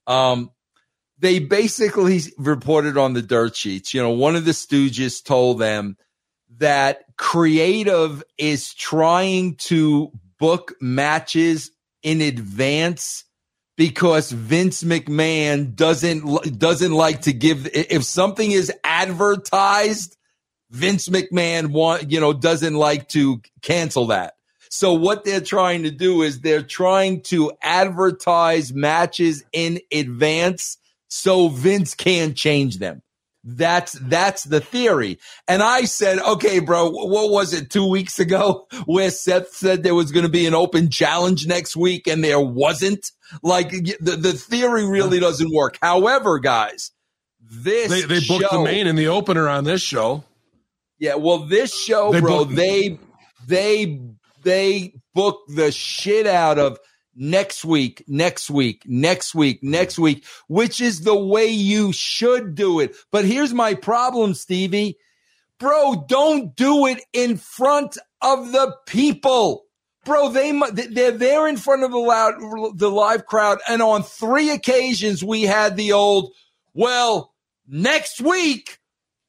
Um, 0.07 0.50
they 1.18 1.38
basically 1.38 2.20
reported 2.36 2.98
on 2.98 3.12
the 3.12 3.22
dirt 3.22 3.55
sheets. 3.55 3.94
You 3.94 4.03
know, 4.03 4.11
one 4.11 4.34
of 4.34 4.44
the 4.44 4.50
Stooges 4.50 5.24
told 5.24 5.61
them 5.61 5.96
that 6.59 7.05
creative 7.16 8.24
is 8.36 8.74
trying 8.74 9.55
to 9.57 10.11
book 10.38 10.74
matches 10.80 11.70
in 12.03 12.20
advance 12.20 13.24
because 13.83 14.30
Vince 14.30 14.85
McMahon 14.85 15.74
doesn't 15.74 16.57
doesn't 16.57 16.93
like 16.93 17.22
to 17.22 17.33
give 17.33 17.66
if 17.66 18.05
something 18.05 18.53
is 18.53 18.70
advertised 18.85 20.16
Vince 20.70 21.09
McMahon 21.09 21.72
want 21.72 22.12
you 22.12 22.20
know 22.20 22.33
doesn't 22.33 22.74
like 22.74 23.09
to 23.09 23.43
cancel 23.61 24.07
that. 24.07 24.35
So 24.70 24.93
what 24.93 25.24
they're 25.24 25.41
trying 25.41 25.83
to 25.83 25.91
do 25.91 26.22
is 26.22 26.43
they're 26.43 26.62
trying 26.62 27.22
to 27.22 27.51
advertise 27.61 28.72
matches 28.72 29.43
in 29.53 29.80
advance 29.93 30.78
so 31.09 31.49
Vince 31.49 31.97
can't 31.97 32.37
change 32.37 32.78
them. 32.78 33.03
That's 33.45 33.93
that's 33.95 34.45
the 34.45 34.61
theory. 34.61 35.18
And 35.49 35.62
I 35.62 35.84
said, 35.84 36.20
okay, 36.20 36.61
bro, 36.61 36.90
what 36.90 37.30
was 37.30 37.53
it 37.53 37.70
two 37.70 37.88
weeks 37.88 38.20
ago 38.20 38.68
where 38.86 39.11
Seth 39.11 39.49
said 39.53 39.82
there 39.82 39.97
was 39.97 40.12
going 40.12 40.24
to 40.24 40.30
be 40.30 40.47
an 40.47 40.55
open 40.55 40.90
challenge 40.90 41.47
next 41.47 41.74
week 41.76 42.07
and 42.07 42.22
there 42.22 42.38
wasn't? 42.40 43.11
Like 43.43 43.70
the, 43.70 44.16
the 44.16 44.32
theory 44.32 44.86
really 44.86 45.18
doesn't 45.18 45.53
work. 45.53 45.76
However, 45.82 46.38
guys, 46.38 46.93
this 47.40 47.90
they 47.90 48.03
they 48.03 48.20
booked 48.26 48.45
show, 48.51 48.59
the 48.59 48.64
main 48.64 48.86
and 48.86 48.97
the 48.99 49.09
opener 49.09 49.49
on 49.49 49.64
this 49.64 49.82
show. 49.82 50.22
yeah, 51.01 51.16
well, 51.16 51.38
this 51.38 51.74
show, 51.74 52.12
They 52.12 52.20
bro, 52.20 52.45
booked- 52.45 52.55
they 52.55 52.99
they 53.49 54.01
they 54.45 54.95
booked 55.14 55.55
the 55.55 55.72
shit 55.72 56.26
out 56.28 56.59
of 56.59 56.78
next 57.15 57.65
week, 57.65 58.05
next 58.07 58.51
week, 58.51 58.83
next 58.87 59.35
week, 59.35 59.63
next 59.63 59.99
week, 59.99 60.25
which 60.49 60.81
is 60.81 61.03
the 61.03 61.17
way 61.17 61.47
you 61.47 61.93
should 61.93 62.55
do 62.55 62.81
it. 62.81 62.97
But 63.11 63.25
here's 63.25 63.53
my 63.53 63.75
problem, 63.75 64.35
Stevie. 64.35 64.97
Bro, 65.59 66.07
don't 66.09 66.57
do 66.57 66.87
it 66.87 67.03
in 67.13 67.37
front 67.37 67.99
of 68.21 68.53
the 68.53 68.77
people. 68.87 69.65
Bro, 70.05 70.31
they 70.31 70.51
they're 70.73 71.13
there 71.13 71.47
in 71.47 71.57
front 71.57 71.85
of 71.85 71.93
the 71.93 71.99
loud 71.99 72.35
the 72.77 72.91
live 72.91 73.27
crowd 73.27 73.61
and 73.69 73.81
on 73.81 74.03
three 74.03 74.51
occasions 74.51 75.23
we 75.23 75.43
had 75.43 75.77
the 75.77 75.93
old 75.93 76.33
well, 76.75 77.33
next 77.69 78.21
week 78.21 78.81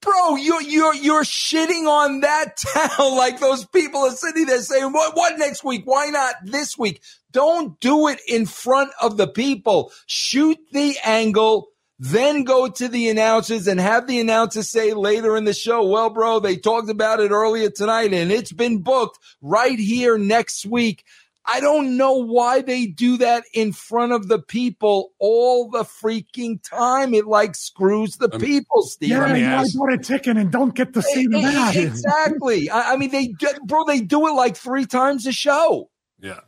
bro, 0.03 0.35
you're 0.35 0.61
you're 0.61 0.93
you're 0.95 1.23
shitting 1.23 1.87
on 1.87 2.21
that 2.21 2.57
town 2.73 3.15
like 3.15 3.39
those 3.39 3.65
people 3.65 4.01
are 4.01 4.11
sitting 4.11 4.45
there 4.45 4.61
saying, 4.61 4.91
"What 4.91 5.15
what 5.15 5.39
next 5.39 5.63
week? 5.63 5.83
Why 5.85 6.07
not 6.07 6.35
this 6.43 6.77
week?" 6.77 7.01
Don't 7.33 7.77
do 7.81 8.07
it 8.07 8.19
in 8.27 8.45
front 8.45 8.91
of 9.01 9.17
the 9.17 9.27
people. 9.27 9.91
Shoot 10.05 10.57
the 10.71 10.95
angle, 11.03 11.67
then 11.99 12.43
go 12.43 12.67
to 12.69 12.87
the 12.87 13.09
announcers 13.09 13.67
and 13.67 13.79
have 13.79 14.07
the 14.07 14.19
announcers 14.19 14.69
say 14.69 14.93
later 14.93 15.35
in 15.35 15.43
the 15.45 15.53
show, 15.53 15.83
"Well, 15.85 16.09
bro, 16.09 16.39
they 16.39 16.55
talked 16.55 16.89
about 16.89 17.19
it 17.19 17.31
earlier 17.31 17.69
tonight 17.69 18.13
and 18.13 18.31
it's 18.31 18.51
been 18.51 18.79
booked 18.79 19.19
right 19.41 19.77
here 19.77 20.17
next 20.17 20.65
week." 20.65 21.03
I 21.45 21.59
don't 21.59 21.97
know 21.97 22.13
why 22.13 22.61
they 22.61 22.85
do 22.85 23.17
that 23.17 23.43
in 23.53 23.73
front 23.73 24.13
of 24.13 24.29
the 24.29 24.39
people 24.39 25.11
all 25.19 25.69
the 25.69 25.83
freaking 25.83 26.63
time. 26.63 27.13
It 27.13 27.27
like 27.27 27.55
screws 27.55 28.15
the 28.15 28.33
Um, 28.33 28.39
people, 28.39 28.83
Steve. 28.83 29.09
Yeah, 29.09 29.33
me 29.33 29.41
you 29.41 29.45
I 29.47 29.49
ask- 29.49 29.75
bought 29.77 29.91
a 29.91 29.97
ticket 29.97 30.37
and 30.37 30.49
don't 30.49 30.73
get 30.73 30.93
to 30.93 31.01
see 31.01 31.27
the 31.27 31.41
match. 31.41 31.75
Exactly. 31.75 32.69
I, 32.69 32.93
I 32.93 32.95
mean, 32.95 33.11
they 33.11 33.33
bro, 33.65 33.83
they 33.83 33.99
do 33.99 34.27
it 34.27 34.31
like 34.31 34.55
three 34.55 34.85
times 34.85 35.27
a 35.27 35.33
show. 35.33 35.89
Yeah. 36.21 36.39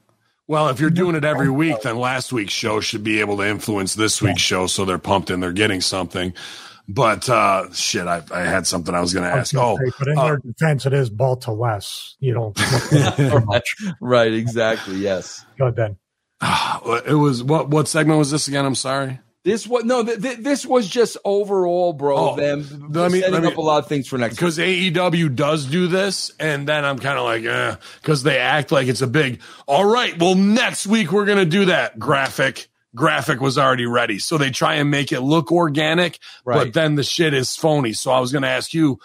Well, 0.47 0.69
if 0.69 0.79
you're 0.79 0.91
doing 0.91 1.15
it 1.15 1.23
every 1.23 1.49
week, 1.49 1.81
then 1.81 1.97
last 1.97 2.31
week's 2.31 2.53
show 2.53 2.79
should 2.79 3.03
be 3.03 3.19
able 3.19 3.37
to 3.37 3.43
influence 3.43 3.95
this 3.95 4.21
week's 4.21 4.41
show, 4.41 4.67
so 4.67 4.85
they're 4.85 4.99
pumped 4.99 5.31
and 5.31 5.41
they're 5.41 5.51
getting 5.51 5.81
something. 5.81 6.33
But 6.87 7.27
uh 7.29 7.71
shit, 7.73 8.05
I, 8.05 8.21
I 8.31 8.41
had 8.41 8.67
something 8.67 8.93
I 8.93 8.99
was 9.01 9.11
going 9.11 9.27
to 9.27 9.35
ask. 9.35 9.55
Oh, 9.57 9.77
say, 9.77 9.91
but 9.97 10.07
in 10.07 10.17
uh, 10.19 10.25
their 10.25 10.37
defense, 10.37 10.85
it 10.85 10.93
is 10.93 11.09
ball 11.09 11.37
to 11.37 11.51
less. 11.51 12.15
You 12.19 12.33
don't 12.33 12.91
look 13.19 13.45
much. 13.45 13.75
Right. 13.99 14.31
Exactly. 14.31 14.97
Yes. 14.97 15.43
Go 15.57 15.65
ahead, 15.65 15.75
Ben. 15.75 15.97
it 17.07 17.15
was 17.15 17.43
what? 17.43 17.69
What 17.69 17.87
segment 17.87 18.19
was 18.19 18.29
this 18.29 18.47
again? 18.47 18.65
I'm 18.65 18.75
sorry. 18.75 19.19
This 19.45 19.65
was 19.67 19.83
no. 19.85 20.03
Th- 20.03 20.19
th- 20.19 20.39
this 20.39 20.65
was 20.65 20.89
just 20.89 21.17
overall, 21.23 21.93
bro. 21.93 22.17
Oh, 22.17 22.35
them 22.35 22.89
let 22.91 23.11
me- 23.11 23.19
setting 23.19 23.33
let 23.35 23.43
me- 23.43 23.49
up 23.49 23.57
a 23.57 23.61
lot 23.61 23.77
of 23.83 23.87
things 23.87 24.07
for 24.07 24.17
next. 24.17 24.35
because 24.35 24.57
AEW 24.57 25.29
does 25.35 25.65
do 25.65 25.85
this, 25.87 26.31
and 26.39 26.67
then 26.67 26.83
I'm 26.83 26.97
kind 26.97 27.17
of 27.19 27.25
like, 27.25 27.43
eh, 27.45 27.75
because 28.01 28.23
they 28.23 28.39
act 28.39 28.71
like 28.71 28.87
it's 28.87 29.01
a 29.03 29.07
big. 29.07 29.39
All 29.67 29.85
right, 29.85 30.17
well, 30.19 30.33
next 30.33 30.87
week 30.87 31.11
we're 31.11 31.25
gonna 31.25 31.45
do 31.45 31.65
that 31.65 31.99
graphic. 31.99 32.67
Graphic 32.95 33.41
was 33.41 33.57
already 33.57 33.85
ready, 33.85 34.17
so 34.19 34.37
they 34.37 34.49
try 34.49 34.75
and 34.75 34.89
make 34.89 35.11
it 35.11 35.21
look 35.21 35.51
organic, 35.51 36.17
Right. 36.45 36.55
but 36.57 36.73
then 36.73 36.95
the 36.95 37.03
shit 37.03 37.33
is 37.33 37.55
phony. 37.55 37.93
So 37.93 38.11
I 38.11 38.19
was 38.19 38.31
gonna 38.31 38.47
ask 38.47 38.73
you 38.73 38.99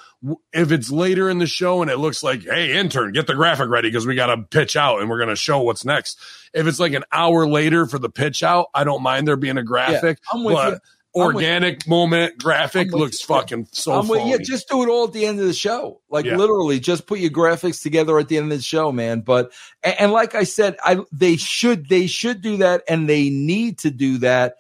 if 0.53 0.71
it's 0.71 0.91
later 0.91 1.29
in 1.29 1.39
the 1.39 1.47
show 1.47 1.83
and 1.83 1.91
it 1.91 1.97
looks 1.99 2.23
like, 2.23 2.45
hey, 2.45 2.79
intern, 2.79 3.13
get 3.13 3.27
the 3.27 3.35
graphic 3.35 3.69
ready 3.69 3.89
because 3.89 4.07
we 4.07 4.15
got 4.15 4.27
to 4.27 4.43
pitch 4.43 4.77
out 4.77 5.01
and 5.01 5.09
we're 5.11 5.19
gonna 5.19 5.35
show 5.37 5.61
what's 5.61 5.85
next. 5.85 6.19
If 6.55 6.67
it's 6.67 6.79
like 6.79 6.93
an 6.93 7.05
hour 7.13 7.47
later 7.49 7.87
for 7.87 7.99
the 7.99 8.11
pitch 8.11 8.43
out, 8.43 8.67
I 8.75 8.85
don't 8.85 9.03
mind 9.03 9.27
there 9.27 9.37
being 9.37 9.59
a 9.59 9.63
graphic. 9.63 10.19
I'm 10.33 10.45
with 10.45 10.55
but 10.55 10.73
you. 10.75 10.79
Organic 11.15 11.89
moment 11.89 12.39
graphic 12.39 12.93
looks 12.93 13.21
you. 13.21 13.27
fucking 13.35 13.69
so. 13.73 14.01
With, 14.05 14.27
yeah, 14.27 14.37
just 14.41 14.69
do 14.69 14.83
it 14.85 14.89
all 14.89 15.09
at 15.09 15.13
the 15.13 15.27
end 15.27 15.41
of 15.41 15.47
the 15.47 15.53
show. 15.53 16.01
Like 16.09 16.25
Yeah. 16.25 16.37
literally, 16.37 16.79
just 16.79 17.07
put 17.07 17.19
your 17.19 17.31
graphics 17.31 17.83
together 17.83 18.19
at 18.19 18.29
the 18.29 18.37
end 18.37 18.53
of 18.53 18.59
the 18.59 18.63
show, 18.63 18.93
man. 18.93 19.21
But 19.23 19.53
and, 19.83 19.95
and 19.99 20.13
like 20.13 20.35
I 20.37 20.45
said, 20.45 20.77
I 20.85 20.99
they 21.11 21.37
should 21.37 21.89
they 21.89 22.07
should 22.07 22.43
do 22.43 22.59
that, 22.59 22.85
and 22.89 23.09
they 23.09 23.29
need 23.29 23.79
to 23.79 23.91
do 23.91 24.19
that. 24.19 24.57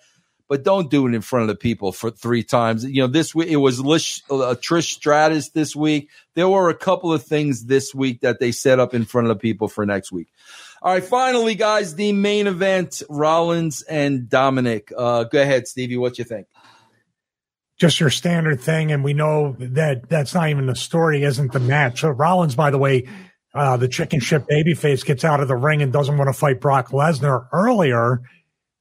But 0.49 0.65
don't 0.65 0.91
do 0.91 1.07
it 1.07 1.15
in 1.15 1.21
front 1.21 1.43
of 1.43 1.49
the 1.49 1.55
people 1.55 1.93
for 1.93 2.11
three 2.11 2.43
times. 2.43 2.85
You 2.85 3.03
know, 3.03 3.07
this 3.07 3.33
week 3.33 3.49
it 3.51 3.57
was 3.57 3.79
Lish, 3.79 4.21
uh, 4.29 4.57
Trish 4.59 4.91
Stratus 4.91 5.51
this 5.51 5.77
week. 5.77 6.09
There 6.35 6.49
were 6.49 6.69
a 6.69 6.75
couple 6.75 7.13
of 7.13 7.23
things 7.23 7.67
this 7.67 7.95
week 7.95 8.23
that 8.23 8.41
they 8.41 8.51
set 8.51 8.81
up 8.81 8.93
in 8.93 9.05
front 9.05 9.29
of 9.31 9.37
the 9.37 9.41
people 9.41 9.69
for 9.69 9.87
next 9.87 10.11
week. 10.11 10.27
All 10.83 10.95
right, 10.95 11.05
finally, 11.05 11.55
guys, 11.55 11.95
the 11.95 12.13
main 12.13 12.47
event: 12.47 13.03
Rollins 13.09 13.83
and 13.83 14.29
Dominic. 14.29 14.93
Uh, 14.97 15.25
go 15.25 15.43
ahead, 15.43 15.69
Stevie. 15.69 15.97
What 15.97 16.19
you 16.19 16.25
think? 16.25 16.47
just 17.81 17.99
your 17.99 18.11
standard 18.11 18.61
thing, 18.61 18.93
and 18.93 19.03
we 19.03 19.15
know 19.15 19.57
that 19.59 20.07
that's 20.11 20.35
not 20.35 20.51
even 20.51 20.67
the 20.67 20.77
story, 20.77 21.25
isn't 21.25 21.53
the 21.53 21.61
match. 21.61 22.03
So 22.03 22.11
Rollins, 22.11 22.55
by 22.55 22.71
the 22.71 22.77
way, 22.77 23.09
uh, 23.55 23.79
the 23.79 23.89
chicken 23.89 24.21
shit 24.21 24.47
babyface 24.47 25.05
gets 25.05 25.25
out 25.25 25.41
of 25.41 25.49
the 25.49 25.57
ring 25.57 25.81
and 25.81 25.91
doesn't 25.91 26.19
want 26.19 26.29
to 26.29 26.39
fight 26.39 26.61
Brock 26.61 26.91
Lesnar 26.91 27.49
earlier. 27.53 28.21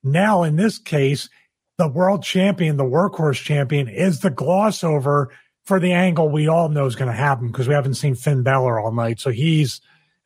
Now, 0.03 0.43
in 0.43 0.57
this 0.57 0.77
case, 0.77 1.29
the 1.77 1.87
world 1.87 2.23
champion, 2.23 2.75
the 2.75 2.83
workhorse 2.83 3.41
champion, 3.41 3.87
is 3.87 4.19
the 4.19 4.29
gloss 4.29 4.83
over 4.83 5.31
for 5.63 5.79
the 5.79 5.93
angle 5.93 6.27
we 6.27 6.49
all 6.49 6.67
know 6.67 6.85
is 6.85 6.97
going 6.97 7.09
to 7.09 7.17
happen 7.17 7.47
because 7.47 7.69
we 7.69 7.73
haven't 7.73 7.93
seen 7.93 8.15
Finn 8.15 8.43
Balor 8.43 8.81
all 8.81 8.91
night. 8.91 9.21
So 9.21 9.31
he's, 9.31 9.79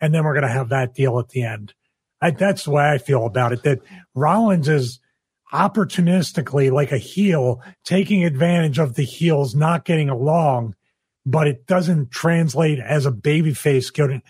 and 0.04 0.14
then 0.14 0.24
we're 0.24 0.34
going 0.34 0.44
to 0.44 0.50
have 0.50 0.70
that 0.70 0.94
deal 0.94 1.18
at 1.18 1.30
the 1.30 1.42
end. 1.44 1.74
I, 2.22 2.32
that's 2.32 2.66
the 2.66 2.72
way 2.72 2.84
I 2.90 2.98
feel 2.98 3.26
about 3.26 3.54
it. 3.54 3.64
That 3.64 3.80
Rollins 4.14 4.68
is 4.70 5.00
opportunistically 5.54 6.72
like 6.72 6.92
a 6.92 6.98
heel 6.98 7.62
taking 7.84 8.24
advantage 8.26 8.80
of 8.80 8.96
the 8.96 9.04
heels 9.04 9.56
not 9.56 9.86
getting 9.86 10.10
along, 10.10 10.76
but 11.26 11.48
it 11.48 11.66
doesn't 11.68 12.12
translate 12.12 12.80
as 12.80 13.06
a 13.06 13.12
babyface. 13.12 13.94
Getting, 13.94 14.22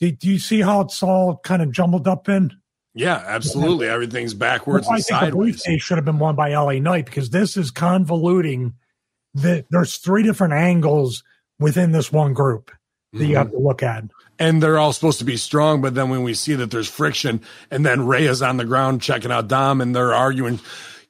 do, 0.00 0.10
do 0.10 0.28
you 0.28 0.38
see 0.38 0.60
how 0.60 0.80
it's 0.80 1.02
all 1.02 1.38
kind 1.44 1.62
of 1.62 1.72
jumbled 1.72 2.08
up 2.08 2.28
in? 2.28 2.52
Yeah, 2.94 3.22
absolutely. 3.26 3.86
Everything's 3.86 4.34
backwards 4.34 4.86
Well, 4.86 4.94
I 4.94 4.96
and 4.96 5.04
think 5.04 5.20
the 5.20 5.26
sideways. 5.26 5.52
briefcase 5.62 5.82
should 5.82 5.98
have 5.98 6.04
been 6.04 6.18
won 6.18 6.34
by 6.34 6.54
LA 6.54 6.74
Knight 6.80 7.04
because 7.06 7.30
this 7.30 7.56
is 7.56 7.70
convoluting. 7.70 8.72
The, 9.34 9.64
there's 9.70 9.96
three 9.98 10.22
different 10.22 10.54
angles 10.54 11.22
within 11.60 11.92
this 11.92 12.10
one 12.10 12.32
group 12.34 12.70
that 13.12 13.20
you 13.20 13.26
Mm-hmm. 13.28 13.36
have 13.36 13.50
to 13.52 13.58
look 13.58 13.82
at. 13.82 14.04
And 14.38 14.62
they're 14.62 14.78
all 14.78 14.92
supposed 14.92 15.18
to 15.18 15.24
be 15.24 15.36
strong, 15.36 15.80
but 15.80 15.94
then 15.94 16.10
when 16.10 16.22
we 16.22 16.32
see 16.34 16.54
that 16.54 16.70
there's 16.70 16.88
friction, 16.88 17.40
and 17.70 17.84
then 17.84 18.06
Rhea 18.06 18.30
is 18.30 18.40
on 18.42 18.56
the 18.56 18.64
ground 18.64 19.02
checking 19.02 19.32
out 19.32 19.48
Dom, 19.48 19.80
and 19.80 19.96
they're 19.96 20.14
arguing, 20.14 20.60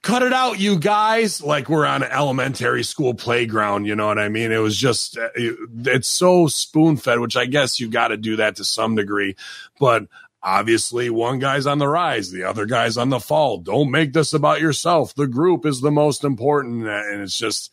"Cut 0.00 0.22
it 0.22 0.32
out, 0.32 0.58
you 0.58 0.78
guys!" 0.78 1.42
Like 1.42 1.68
we're 1.68 1.84
on 1.84 2.02
an 2.02 2.10
elementary 2.10 2.82
school 2.84 3.12
playground. 3.12 3.84
You 3.84 3.96
know 3.96 4.06
what 4.06 4.18
I 4.18 4.30
mean? 4.30 4.50
It 4.50 4.58
was 4.58 4.76
just, 4.76 5.18
uh, 5.18 5.28
it- 5.34 5.58
it's 5.84 6.08
so 6.08 6.46
spoon 6.46 6.96
fed, 6.96 7.20
which 7.20 7.36
I 7.36 7.44
guess 7.46 7.78
you 7.78 7.88
got 7.88 8.08
to 8.08 8.16
do 8.16 8.36
that 8.36 8.56
to 8.56 8.64
some 8.64 8.94
degree, 8.94 9.36
but. 9.78 10.04
Obviously, 10.40 11.10
one 11.10 11.40
guy's 11.40 11.66
on 11.66 11.78
the 11.78 11.88
rise, 11.88 12.30
the 12.30 12.44
other 12.44 12.64
guy's 12.64 12.96
on 12.96 13.08
the 13.10 13.18
fall. 13.18 13.58
Don't 13.58 13.90
make 13.90 14.12
this 14.12 14.32
about 14.32 14.60
yourself. 14.60 15.12
The 15.12 15.26
group 15.26 15.66
is 15.66 15.80
the 15.80 15.90
most 15.90 16.22
important. 16.22 16.86
And 16.86 17.20
it's 17.22 17.36
just, 17.36 17.72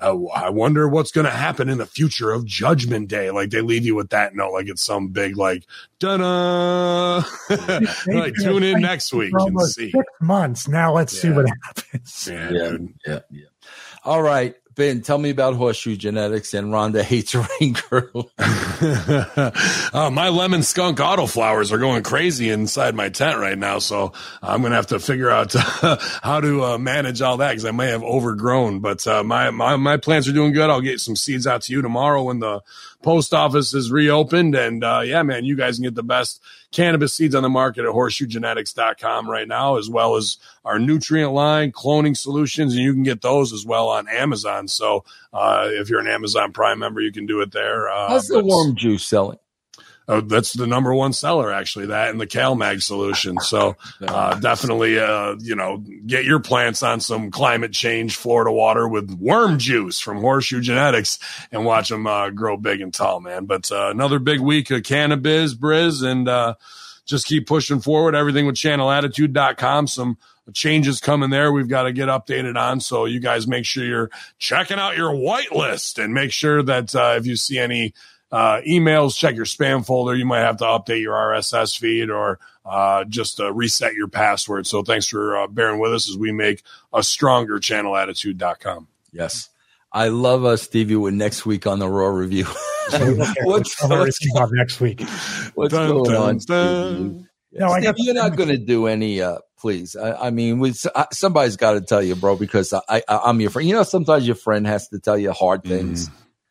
uh, 0.00 0.16
I 0.26 0.50
wonder 0.50 0.88
what's 0.88 1.10
going 1.10 1.24
to 1.24 1.30
happen 1.30 1.68
in 1.68 1.78
the 1.78 1.86
future 1.86 2.30
of 2.30 2.44
Judgment 2.44 3.08
Day. 3.08 3.30
Like 3.30 3.50
they 3.50 3.60
leave 3.60 3.84
you 3.84 3.94
with 3.94 4.10
that 4.10 4.34
note, 4.34 4.52
like 4.52 4.68
it's 4.68 4.82
some 4.82 5.08
big, 5.08 5.36
like, 5.36 5.64
da 5.98 6.16
da. 6.16 7.22
like 8.06 8.34
tune 8.40 8.62
in 8.62 8.80
next 8.80 9.12
week 9.12 9.32
and 9.36 9.60
see. 9.62 9.90
Six 9.90 10.04
months. 10.20 10.68
Now 10.68 10.92
let's 10.92 11.20
see 11.20 11.30
what 11.30 11.46
happens. 11.64 12.28
Yeah, 12.30 12.50
Yeah, 12.50 12.76
yeah, 13.06 13.20
yeah. 13.30 13.44
All 14.04 14.22
right, 14.22 14.54
Ben, 14.78 15.02
tell 15.02 15.18
me 15.18 15.30
about 15.30 15.56
horseshoe 15.56 15.96
genetics 15.96 16.54
and 16.54 16.68
Rhonda 16.68 17.02
hates 17.02 17.34
rain 17.60 17.74
girl. 17.90 18.30
uh, 18.38 20.08
my 20.08 20.28
lemon 20.28 20.62
skunk 20.62 21.00
auto 21.00 21.26
flowers 21.26 21.72
are 21.72 21.78
going 21.78 22.04
crazy 22.04 22.48
inside 22.48 22.94
my 22.94 23.08
tent 23.08 23.40
right 23.40 23.58
now, 23.58 23.80
so 23.80 24.12
I'm 24.40 24.62
gonna 24.62 24.76
have 24.76 24.86
to 24.86 25.00
figure 25.00 25.30
out 25.30 25.52
how 26.22 26.40
to 26.40 26.62
uh, 26.62 26.78
manage 26.78 27.20
all 27.22 27.38
that 27.38 27.50
because 27.50 27.64
I 27.64 27.72
may 27.72 27.88
have 27.88 28.04
overgrown. 28.04 28.78
But 28.78 29.04
uh, 29.04 29.24
my 29.24 29.50
my 29.50 29.74
my 29.74 29.96
plants 29.96 30.28
are 30.28 30.32
doing 30.32 30.52
good. 30.52 30.70
I'll 30.70 30.80
get 30.80 31.00
some 31.00 31.16
seeds 31.16 31.48
out 31.48 31.62
to 31.62 31.72
you 31.72 31.82
tomorrow 31.82 32.22
when 32.22 32.38
the 32.38 32.60
post 33.02 33.34
office 33.34 33.74
is 33.74 33.90
reopened. 33.90 34.54
And 34.54 34.84
uh, 34.84 35.02
yeah, 35.04 35.24
man, 35.24 35.44
you 35.44 35.56
guys 35.56 35.78
can 35.78 35.84
get 35.84 35.96
the 35.96 36.04
best 36.04 36.40
cannabis 36.72 37.14
seeds 37.14 37.34
on 37.34 37.42
the 37.42 37.48
market 37.48 37.84
at 37.84 37.90
horseshoegenetics.com 37.92 39.28
right 39.28 39.48
now, 39.48 39.76
as 39.76 39.88
well 39.88 40.16
as 40.16 40.36
our 40.64 40.78
nutrient 40.78 41.32
line, 41.32 41.72
cloning 41.72 42.16
solutions, 42.16 42.74
and 42.74 42.82
you 42.82 42.92
can 42.92 43.02
get 43.02 43.22
those 43.22 43.52
as 43.52 43.64
well 43.64 43.88
on 43.88 44.08
Amazon. 44.08 44.68
So 44.68 45.04
uh, 45.32 45.68
if 45.70 45.88
you're 45.88 46.00
an 46.00 46.08
Amazon 46.08 46.52
Prime 46.52 46.78
member, 46.78 47.00
you 47.00 47.12
can 47.12 47.26
do 47.26 47.40
it 47.40 47.52
there. 47.52 47.88
Uh, 47.88 48.08
How's 48.08 48.28
the 48.28 48.44
worm 48.44 48.74
juice 48.74 49.04
selling? 49.04 49.38
Uh, 50.08 50.22
that's 50.22 50.54
the 50.54 50.66
number 50.66 50.94
one 50.94 51.12
seller, 51.12 51.52
actually. 51.52 51.86
That 51.86 52.08
and 52.08 52.20
the 52.20 52.26
CalMag 52.26 52.82
solution. 52.82 53.38
So 53.40 53.76
uh, 54.00 54.40
definitely, 54.40 54.98
uh, 54.98 55.36
you 55.38 55.54
know, 55.54 55.84
get 56.06 56.24
your 56.24 56.40
plants 56.40 56.82
on 56.82 57.00
some 57.00 57.30
climate 57.30 57.72
change 57.72 58.16
Florida 58.16 58.50
water 58.50 58.88
with 58.88 59.10
worm 59.10 59.58
juice 59.58 60.00
from 60.00 60.20
Horseshoe 60.20 60.62
Genetics 60.62 61.18
and 61.52 61.66
watch 61.66 61.90
them 61.90 62.06
uh, 62.06 62.30
grow 62.30 62.56
big 62.56 62.80
and 62.80 62.92
tall, 62.92 63.20
man. 63.20 63.44
But 63.44 63.70
uh, 63.70 63.90
another 63.90 64.18
big 64.18 64.40
week 64.40 64.70
of 64.70 64.82
cannabis, 64.82 65.54
Briz, 65.54 66.02
and 66.02 66.26
uh, 66.26 66.54
just 67.04 67.26
keep 67.26 67.46
pushing 67.46 67.80
forward. 67.80 68.14
Everything 68.14 68.46
with 68.46 68.56
channelattitude.com. 68.56 69.88
Some 69.88 70.16
changes 70.54 71.00
coming 71.00 71.28
there 71.28 71.52
we've 71.52 71.68
got 71.68 71.82
to 71.82 71.92
get 71.92 72.08
updated 72.08 72.56
on. 72.56 72.80
So 72.80 73.04
you 73.04 73.20
guys 73.20 73.46
make 73.46 73.66
sure 73.66 73.84
you're 73.84 74.10
checking 74.38 74.78
out 74.78 74.96
your 74.96 75.12
whitelist 75.12 76.02
and 76.02 76.14
make 76.14 76.32
sure 76.32 76.62
that 76.62 76.94
uh, 76.94 77.14
if 77.18 77.26
you 77.26 77.36
see 77.36 77.58
any 77.58 77.92
uh, 78.30 78.60
emails, 78.66 79.16
check 79.16 79.34
your 79.36 79.44
spam 79.44 79.84
folder. 79.84 80.14
You 80.14 80.26
might 80.26 80.40
have 80.40 80.58
to 80.58 80.64
update 80.64 81.00
your 81.00 81.14
RSS 81.14 81.78
feed 81.78 82.10
or 82.10 82.38
uh, 82.64 83.04
just 83.04 83.40
uh, 83.40 83.52
reset 83.52 83.94
your 83.94 84.08
password. 84.08 84.66
So 84.66 84.82
thanks 84.82 85.06
for 85.06 85.36
uh, 85.36 85.46
bearing 85.46 85.80
with 85.80 85.94
us 85.94 86.08
as 86.10 86.16
we 86.16 86.32
make 86.32 86.62
a 86.92 87.02
stronger 87.02 87.58
channelattitude.com. 87.58 88.88
Yes. 89.12 89.48
I 89.90 90.08
love 90.08 90.44
us, 90.44 90.62
Stevie, 90.62 90.96
with 90.96 91.14
next 91.14 91.46
week 91.46 91.66
on 91.66 91.78
the 91.78 91.88
Raw 91.88 92.08
review. 92.08 92.44
What's 92.90 92.94
I'll 92.94 93.00
have 93.10 93.44
what's, 93.44 93.82
everything 93.92 94.28
about 94.34 94.48
next 94.52 94.80
week. 94.80 95.02
what's 95.54 95.74
Dun, 95.74 95.90
going 95.90 96.04
dun, 96.04 96.16
on, 96.16 96.38
dun. 96.38 96.40
Stevie? 96.40 97.24
No, 97.52 97.66
I 97.68 97.80
Steve, 97.80 97.84
got- 97.84 97.98
you're 97.98 98.14
not 98.14 98.36
going 98.36 98.48
to 98.48 98.56
do 98.58 98.86
any. 98.86 99.20
Uh, 99.20 99.38
please, 99.58 99.94
I, 99.94 100.28
I 100.28 100.30
mean, 100.30 100.58
we, 100.58 100.72
uh, 100.94 101.04
somebody's 101.12 101.56
got 101.56 101.72
to 101.72 101.82
tell 101.82 102.02
you, 102.02 102.14
bro, 102.14 102.36
because 102.36 102.72
I, 102.72 102.80
I, 102.88 103.02
I'm 103.08 103.40
your 103.42 103.50
friend. 103.50 103.68
You 103.68 103.74
know, 103.74 103.82
sometimes 103.82 104.26
your 104.26 104.36
friend 104.36 104.66
has 104.66 104.88
to 104.88 104.98
tell 104.98 105.18
you 105.18 105.32
hard 105.32 105.64
things. 105.64 106.08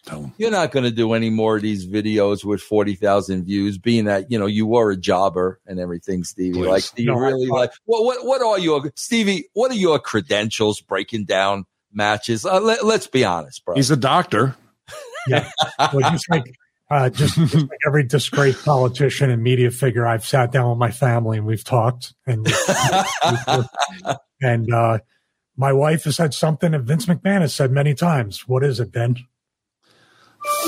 Tell 0.07 0.23
'em. 0.23 0.33
You're 0.37 0.51
not 0.51 0.71
going 0.71 0.85
to 0.85 0.91
do 0.91 1.13
any 1.13 1.29
more 1.29 1.57
of 1.57 1.61
these 1.61 1.85
videos 1.87 2.43
with 2.43 2.61
forty 2.61 2.95
thousand 2.95 3.43
views, 3.45 3.77
being 3.77 4.05
that 4.05 4.31
you 4.31 4.39
know 4.39 4.45
you 4.47 4.65
were 4.65 4.91
a 4.91 4.97
jobber 4.97 5.59
and 5.67 5.79
everything, 5.79 6.23
Stevie. 6.23 6.53
Please. 6.59 6.67
Like, 6.67 6.83
do 6.95 7.03
you 7.03 7.11
No, 7.11 7.19
I- 7.19 7.27
really 7.29 7.47
like? 7.47 7.71
What 7.85 8.03
what 8.05 8.25
what 8.25 8.41
are 8.41 8.57
your 8.57 8.91
Stevie? 8.95 9.49
What 9.53 9.71
are 9.71 9.75
your 9.75 9.99
credentials 9.99 10.81
breaking 10.81 11.25
down 11.25 11.65
matches? 11.93 12.45
Uh, 12.45 12.59
let, 12.61 12.83
let's 12.85 13.07
be 13.07 13.23
honest, 13.25 13.63
bro. 13.65 13.75
He's 13.75 13.91
a 13.91 13.97
doctor. 13.97 14.55
Yeah. 15.27 15.49
Well, 15.93 16.09
just 16.11 16.29
like 16.29 16.45
Uh, 16.89 17.09
just, 17.09 17.35
just 17.35 17.53
like 17.55 17.79
every 17.85 18.03
disgraced 18.03 18.63
politician 18.63 19.29
and 19.29 19.43
media 19.43 19.69
figure, 19.71 20.07
I've 20.07 20.25
sat 20.25 20.53
down 20.53 20.69
with 20.69 20.77
my 20.79 20.89
family 20.89 21.37
and 21.37 21.45
we've 21.45 21.65
talked. 21.65 22.13
And 22.25 22.47
and 24.41 24.73
uh, 24.73 24.99
my 25.57 25.73
wife 25.73 26.05
has 26.05 26.15
said 26.15 26.33
something 26.33 26.71
that 26.71 26.83
Vince 26.83 27.05
McMahon 27.07 27.41
has 27.41 27.53
said 27.53 27.71
many 27.71 27.93
times. 27.93 28.47
What 28.47 28.63
is 28.63 28.79
it, 28.79 28.93
Ben? 28.93 29.17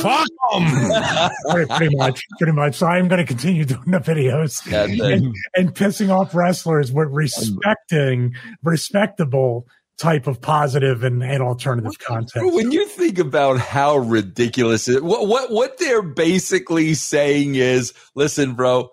Fuck 0.01 0.27
them. 0.51 1.31
pretty, 1.49 1.73
pretty 1.73 1.95
much, 1.95 2.23
pretty 2.37 2.53
much. 2.53 2.75
So 2.75 2.87
I'm 2.87 3.07
going 3.07 3.19
to 3.19 3.25
continue 3.25 3.65
doing 3.65 3.91
the 3.91 3.99
videos 3.99 4.65
and, 5.13 5.35
and 5.55 5.75
pissing 5.75 6.09
off 6.09 6.33
wrestlers 6.33 6.91
with 6.91 7.09
respecting, 7.11 8.35
respectable 8.63 9.67
type 9.97 10.27
of 10.27 10.41
positive 10.41 11.03
and, 11.03 11.21
and 11.21 11.43
alternative 11.43 11.99
content. 11.99 12.53
When 12.53 12.71
you 12.71 12.87
think 12.87 13.19
about 13.19 13.59
how 13.59 13.97
ridiculous 13.97 14.87
it, 14.87 15.03
what 15.03 15.27
what 15.27 15.51
what 15.51 15.77
they're 15.77 16.01
basically 16.01 16.93
saying 16.93 17.55
is, 17.55 17.93
listen, 18.15 18.53
bro, 18.53 18.89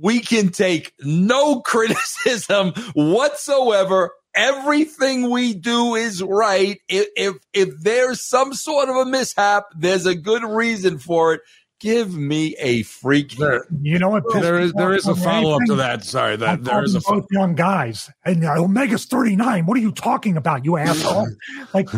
we 0.00 0.20
can 0.20 0.50
take 0.50 0.92
no 1.00 1.60
criticism 1.64 2.72
whatsoever. 2.94 4.12
Everything 4.36 5.30
we 5.30 5.54
do 5.54 5.94
is 5.94 6.22
right. 6.22 6.78
If, 6.88 7.06
if 7.16 7.34
if 7.54 7.80
there's 7.80 8.22
some 8.22 8.52
sort 8.52 8.88
of 8.88 8.96
a 8.96 9.06
mishap, 9.06 9.64
there's 9.76 10.04
a 10.04 10.14
good 10.14 10.44
reason 10.44 10.98
for 10.98 11.34
it. 11.34 11.40
Give 11.78 12.14
me 12.14 12.54
a 12.58 12.82
freak. 12.82 13.36
There, 13.36 13.66
you 13.82 13.98
know 13.98 14.08
what? 14.08 14.24
There 14.32 14.58
is 14.58 14.72
there 14.74 14.94
is 14.94 15.06
a 15.06 15.14
follow 15.14 15.56
up 15.56 15.62
to 15.66 15.74
that. 15.76 16.04
Sorry, 16.04 16.36
that 16.36 16.48
I'm 16.48 16.62
there 16.62 16.84
is 16.84 16.94
a 16.94 17.00
both 17.00 17.26
young 17.30 17.54
guys, 17.54 18.10
and 18.24 18.44
uh, 18.44 18.62
Omega's 18.62 19.06
39. 19.06 19.66
What 19.66 19.76
are 19.76 19.80
you 19.80 19.92
talking 19.92 20.36
about, 20.36 20.64
you 20.64 20.76
asshole? 20.76 21.28
like, 21.74 21.88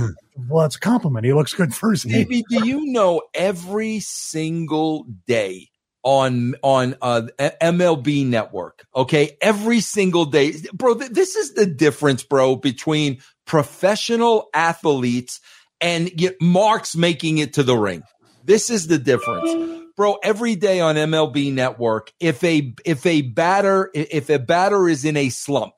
well, 0.48 0.66
it's 0.66 0.76
a 0.76 0.80
compliment. 0.80 1.26
He 1.26 1.32
looks 1.32 1.54
good 1.54 1.74
first. 1.74 2.04
his. 2.04 2.12
Maybe 2.12 2.44
do 2.48 2.66
you 2.66 2.86
know 2.86 3.22
every 3.34 4.00
single 4.00 5.06
day 5.26 5.67
on 6.02 6.54
on 6.62 6.96
uh, 7.02 7.22
MLB 7.38 8.26
Network? 8.26 8.86
Okay, 8.94 9.36
every 9.40 9.80
single 9.80 10.24
day, 10.24 10.54
bro. 10.72 10.94
Th- 10.94 11.10
this 11.10 11.36
is 11.36 11.54
the 11.54 11.66
difference, 11.66 12.22
bro, 12.22 12.56
between 12.56 13.20
professional 13.46 14.48
athletes 14.54 15.40
and 15.80 16.14
get 16.14 16.40
marks 16.40 16.96
making 16.96 17.38
it 17.38 17.54
to 17.54 17.62
the 17.62 17.76
ring. 17.76 18.02
This 18.44 18.70
is 18.70 18.86
the 18.86 18.98
difference. 18.98 19.84
Bro, 19.96 20.18
every 20.22 20.54
day 20.54 20.80
on 20.80 20.94
MLB 20.94 21.52
network, 21.52 22.12
if 22.20 22.42
a 22.44 22.74
if 22.84 23.04
a 23.04 23.22
batter 23.22 23.90
if 23.94 24.30
a 24.30 24.38
batter 24.38 24.88
is 24.88 25.04
in 25.04 25.16
a 25.16 25.28
slump, 25.28 25.74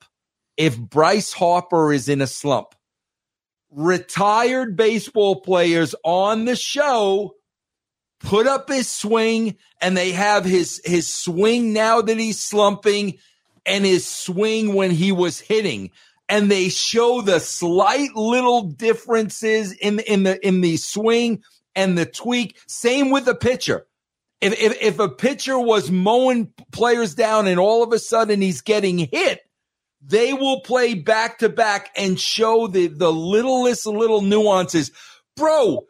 if 0.57 0.79
Bryce 0.79 1.33
Harper 1.33 1.91
is 1.91 2.07
in 2.07 2.21
a 2.21 2.27
slump, 2.27 2.75
retired 3.71 4.75
baseball 4.75 5.41
players 5.41 5.95
on 6.03 6.45
the 6.45 6.55
show 6.55 7.33
put 8.23 8.47
up 8.47 8.69
his 8.69 8.89
swing 8.89 9.57
and 9.79 9.95
they 9.95 10.11
have 10.11 10.45
his 10.45 10.81
his 10.85 11.11
swing 11.11 11.73
now 11.73 12.01
that 12.01 12.17
he's 12.17 12.41
slumping 12.41 13.17
and 13.65 13.85
his 13.85 14.05
swing 14.05 14.73
when 14.73 14.91
he 14.91 15.11
was 15.11 15.39
hitting. 15.39 15.91
And 16.29 16.49
they 16.49 16.69
show 16.69 17.21
the 17.21 17.39
slight 17.39 18.15
little 18.15 18.63
differences 18.63 19.73
in 19.73 19.99
in 19.99 20.23
the 20.23 20.45
in 20.45 20.61
the 20.61 20.77
swing 20.77 21.43
and 21.75 21.97
the 21.97 22.05
tweak. 22.05 22.57
Same 22.67 23.11
with 23.11 23.25
the 23.25 23.35
pitcher. 23.35 23.85
If, 24.39 24.59
if 24.59 24.81
if 24.81 24.99
a 24.99 25.09
pitcher 25.09 25.59
was 25.59 25.91
mowing 25.91 26.53
players 26.71 27.15
down 27.15 27.47
and 27.47 27.59
all 27.59 27.83
of 27.83 27.91
a 27.91 27.99
sudden 27.99 28.41
he's 28.41 28.61
getting 28.61 28.97
hit 28.97 29.41
they 30.03 30.33
will 30.33 30.61
play 30.61 30.95
back 30.95 31.39
to 31.39 31.49
back 31.49 31.91
and 31.95 32.19
show 32.19 32.67
the 32.67 32.87
the 32.87 33.11
littlest 33.11 33.85
little 33.85 34.21
nuances. 34.21 34.91
Bro 35.35 35.85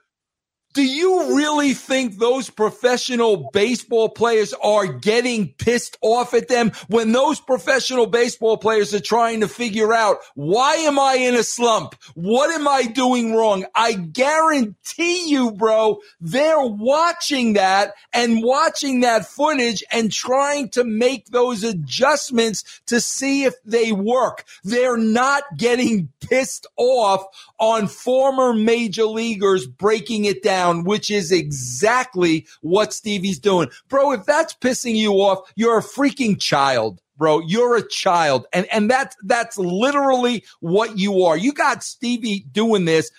do 0.74 0.84
you 0.84 1.36
really 1.36 1.74
think 1.74 2.18
those 2.18 2.50
professional 2.50 3.50
baseball 3.52 4.10
players 4.10 4.54
are 4.64 4.88
getting 4.88 5.50
pissed 5.54 5.98
off 6.02 6.34
at 6.34 6.48
them 6.48 6.72
when 6.88 7.12
those 7.12 7.40
professional 7.40 8.08
baseball 8.08 8.58
players 8.58 8.94
are 8.94 9.02
trying 9.02 9.42
to 9.42 9.48
figure 9.48 9.94
out 9.94 10.18
why 10.36 10.76
am 10.76 10.98
I 11.00 11.16
in 11.16 11.36
a 11.36 11.44
slump? 11.44 11.96
What 12.16 12.52
am 12.52 12.68
I 12.68 12.84
doing 12.84 13.36
wrong? 13.36 13.66
I 13.76 13.94
guarantee 13.94 15.30
you, 15.30 15.52
bro, 15.52 16.00
they're 16.20 16.62
watching 16.62 17.54
that 17.54 17.94
and 18.14 18.44
watching 18.44 19.02
that 19.02 19.26
footage 19.26 19.84
and 19.92 20.12
trying 20.12 20.70
to 20.70 20.84
make 20.84 21.28
those 21.28 21.64
adjustments 21.64 22.82
to 22.88 23.02
see 23.02 23.44
if 23.44 23.56
they 23.64 23.92
work. 23.92 24.46
They're 24.64 24.98
not 24.98 25.44
getting 25.58 26.10
pissed 26.22 26.68
off 26.78 27.26
on 27.60 27.88
former 27.88 28.54
major 28.54 29.06
leaguers 29.06 29.68
breaking 29.68 30.26
it 30.26 30.42
down, 30.44 30.61
which 30.84 31.12
is 31.12 31.32
exactly 31.32 32.48
what 32.62 32.94
Stevie's 32.94 33.40
doing. 33.40 33.70
Bro, 33.90 34.14
if 34.14 34.26
that's 34.26 34.54
pissing 34.54 34.96
you 34.96 35.14
off, 35.14 35.52
you're 35.56 35.78
a 35.78 35.84
freaking 35.84 36.40
child. 36.40 37.02
Bro, 37.18 37.42
you're 37.42 37.76
a 37.76 37.88
child. 37.88 38.48
And, 38.52 38.68
and 38.72 38.90
that's, 38.90 39.16
that's 39.24 39.58
literally 39.58 40.44
what 40.60 40.98
you 40.98 41.24
are. 41.26 41.38
You 41.38 41.54
got 41.54 41.84
Stevie 41.84 42.46
doing 42.52 42.86
this 42.86 43.12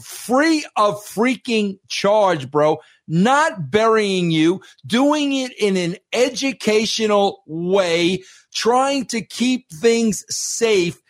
free 0.00 0.64
of 0.76 0.94
freaking 1.04 1.78
charge, 1.88 2.50
bro. 2.50 2.78
Not 3.08 3.70
burying 3.70 4.30
you, 4.30 4.60
doing 4.86 5.32
it 5.32 5.52
in 5.58 5.76
an 5.76 5.96
educational 6.12 7.42
way, 7.46 8.22
trying 8.54 9.06
to 9.06 9.22
keep 9.22 9.70
things 9.70 10.24
safe 10.28 11.00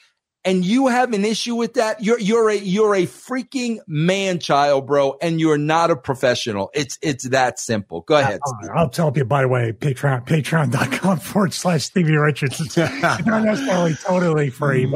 and 0.48 0.64
you 0.64 0.86
have 0.86 1.12
an 1.12 1.26
issue 1.26 1.54
with 1.54 1.74
that, 1.74 2.02
you're 2.02 2.18
you're 2.18 2.48
a 2.48 2.56
you're 2.56 2.94
a 2.94 3.02
freaking 3.02 3.80
man 3.86 4.38
child, 4.38 4.86
bro, 4.86 5.16
and 5.20 5.38
you're 5.38 5.58
not 5.58 5.90
a 5.90 5.96
professional. 5.96 6.70
It's 6.72 6.98
it's 7.02 7.28
that 7.28 7.58
simple. 7.58 8.00
Go 8.00 8.16
ahead. 8.16 8.40
I'll, 8.46 8.70
I'll 8.78 8.88
tell 8.88 9.12
you, 9.14 9.26
by 9.26 9.42
the 9.42 9.48
way, 9.48 9.72
Patreon, 9.72 10.26
patreon.com 10.26 11.18
forward 11.20 11.52
slash 11.52 11.84
Stevie 11.84 12.16
Richards. 12.16 12.60
It's 12.60 12.76
not 13.26 13.26
necessarily 13.26 13.94
totally 13.94 14.48
free, 14.48 14.86
hmm. 14.86 14.92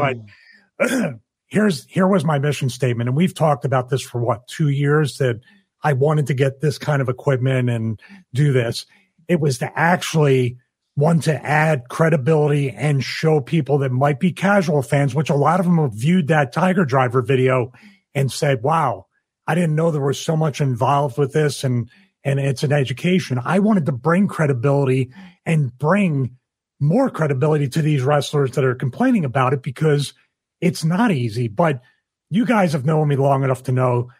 but 0.78 1.20
here's 1.48 1.84
here 1.86 2.08
was 2.08 2.24
my 2.24 2.38
mission 2.38 2.70
statement. 2.70 3.10
And 3.10 3.16
we've 3.16 3.34
talked 3.34 3.66
about 3.66 3.90
this 3.90 4.00
for 4.00 4.22
what, 4.22 4.48
two 4.48 4.70
years 4.70 5.18
that 5.18 5.38
I 5.82 5.92
wanted 5.92 6.28
to 6.28 6.34
get 6.34 6.62
this 6.62 6.78
kind 6.78 7.02
of 7.02 7.10
equipment 7.10 7.68
and 7.68 8.00
do 8.32 8.54
this. 8.54 8.86
It 9.28 9.38
was 9.38 9.58
to 9.58 9.78
actually 9.78 10.56
one 10.94 11.20
to 11.20 11.34
add 11.44 11.88
credibility 11.88 12.70
and 12.70 13.02
show 13.02 13.40
people 13.40 13.78
that 13.78 13.92
might 13.92 14.20
be 14.20 14.32
casual 14.32 14.82
fans, 14.82 15.14
which 15.14 15.30
a 15.30 15.34
lot 15.34 15.58
of 15.58 15.66
them 15.66 15.78
have 15.78 15.94
viewed 15.94 16.28
that 16.28 16.52
Tiger 16.52 16.84
Driver 16.84 17.22
video 17.22 17.72
and 18.14 18.30
said, 18.30 18.62
wow, 18.62 19.06
I 19.46 19.54
didn't 19.54 19.74
know 19.74 19.90
there 19.90 20.00
was 20.00 20.20
so 20.20 20.36
much 20.36 20.60
involved 20.60 21.18
with 21.18 21.32
this 21.32 21.64
and 21.64 21.90
and 22.24 22.38
it's 22.38 22.62
an 22.62 22.72
education. 22.72 23.40
I 23.44 23.58
wanted 23.58 23.86
to 23.86 23.92
bring 23.92 24.28
credibility 24.28 25.10
and 25.44 25.76
bring 25.76 26.36
more 26.78 27.10
credibility 27.10 27.68
to 27.70 27.82
these 27.82 28.02
wrestlers 28.02 28.52
that 28.52 28.64
are 28.64 28.76
complaining 28.76 29.24
about 29.24 29.52
it 29.52 29.62
because 29.62 30.14
it's 30.60 30.84
not 30.84 31.10
easy. 31.10 31.48
But 31.48 31.82
you 32.30 32.46
guys 32.46 32.72
have 32.74 32.84
known 32.84 33.08
me 33.08 33.16
long 33.16 33.42
enough 33.42 33.64
to 33.64 33.72
know 33.72 34.10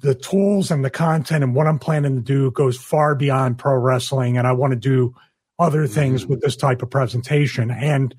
the 0.00 0.14
tools 0.14 0.70
and 0.70 0.82
the 0.84 0.90
content 0.90 1.44
and 1.44 1.54
what 1.54 1.66
I'm 1.66 1.78
planning 1.78 2.16
to 2.16 2.22
do 2.22 2.50
goes 2.50 2.78
far 2.78 3.14
beyond 3.14 3.58
pro 3.58 3.74
wrestling. 3.74 4.38
And 4.38 4.46
I 4.46 4.52
want 4.52 4.72
to 4.72 4.78
do 4.78 5.14
other 5.58 5.86
things 5.86 6.26
with 6.26 6.40
this 6.40 6.56
type 6.56 6.82
of 6.82 6.90
presentation. 6.90 7.70
And 7.70 8.14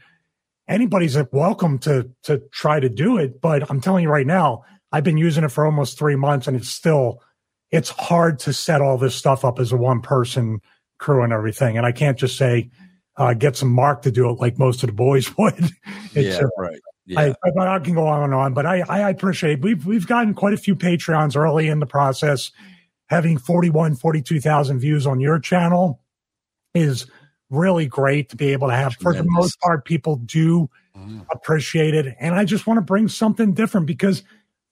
anybody's 0.67 1.17
welcome 1.31 1.79
to 1.79 2.09
to 2.23 2.41
try 2.51 2.79
to 2.79 2.89
do 2.89 3.17
it. 3.17 3.41
But 3.41 3.69
I'm 3.69 3.81
telling 3.81 4.03
you 4.03 4.09
right 4.09 4.27
now, 4.27 4.63
I've 4.91 5.03
been 5.03 5.17
using 5.17 5.43
it 5.43 5.51
for 5.51 5.65
almost 5.65 5.97
three 5.97 6.15
months, 6.15 6.47
and 6.47 6.55
it's 6.55 6.69
still 6.69 7.21
it's 7.71 7.89
hard 7.89 8.39
to 8.39 8.53
set 8.53 8.81
all 8.81 8.97
this 8.97 9.15
stuff 9.15 9.43
up 9.43 9.59
as 9.59 9.71
a 9.71 9.77
one 9.77 10.01
person 10.01 10.61
crew 10.97 11.23
and 11.23 11.33
everything. 11.33 11.77
And 11.77 11.85
I 11.85 11.91
can't 11.91 12.17
just 12.17 12.37
say 12.37 12.69
uh, 13.17 13.33
get 13.33 13.55
some 13.55 13.71
Mark 13.71 14.03
to 14.03 14.11
do 14.11 14.29
it 14.29 14.39
like 14.39 14.57
most 14.57 14.83
of 14.83 14.87
the 14.87 14.93
boys 14.93 15.35
would. 15.37 15.71
yeah, 16.13 16.37
uh, 16.37 16.47
right. 16.57 16.79
Yeah. 17.07 17.33
I, 17.45 17.75
I, 17.75 17.79
can 17.79 17.93
go 17.93 18.07
on 18.07 18.23
and 18.23 18.33
on, 18.33 18.55
but 18.55 18.65
I, 18.65 18.81
I 18.81 19.09
appreciate 19.11 19.61
we've 19.61 19.85
we've 19.85 20.07
gotten 20.07 20.33
quite 20.33 20.53
a 20.53 20.57
few 20.57 20.75
Patreons 20.75 21.35
early 21.35 21.67
in 21.67 21.79
the 21.79 21.85
process. 21.85 22.51
Having 23.09 23.37
41, 23.37 23.97
42,000 23.97 24.79
views 24.79 25.05
on 25.05 25.19
your 25.19 25.37
channel 25.37 26.01
is 26.73 27.05
really 27.49 27.85
great 27.85 28.29
to 28.29 28.35
be 28.35 28.53
able 28.53 28.69
to 28.69 28.75
have. 28.75 28.97
Tremendous. 28.97 29.19
For 29.19 29.23
the 29.23 29.29
most 29.29 29.59
part, 29.59 29.85
people 29.85 30.17
do 30.17 30.69
mm. 30.97 31.25
appreciate 31.31 31.93
it. 31.93 32.15
And 32.19 32.35
I 32.35 32.45
just 32.45 32.67
want 32.67 32.77
to 32.77 32.81
bring 32.81 33.07
something 33.07 33.53
different 33.53 33.87
because 33.87 34.23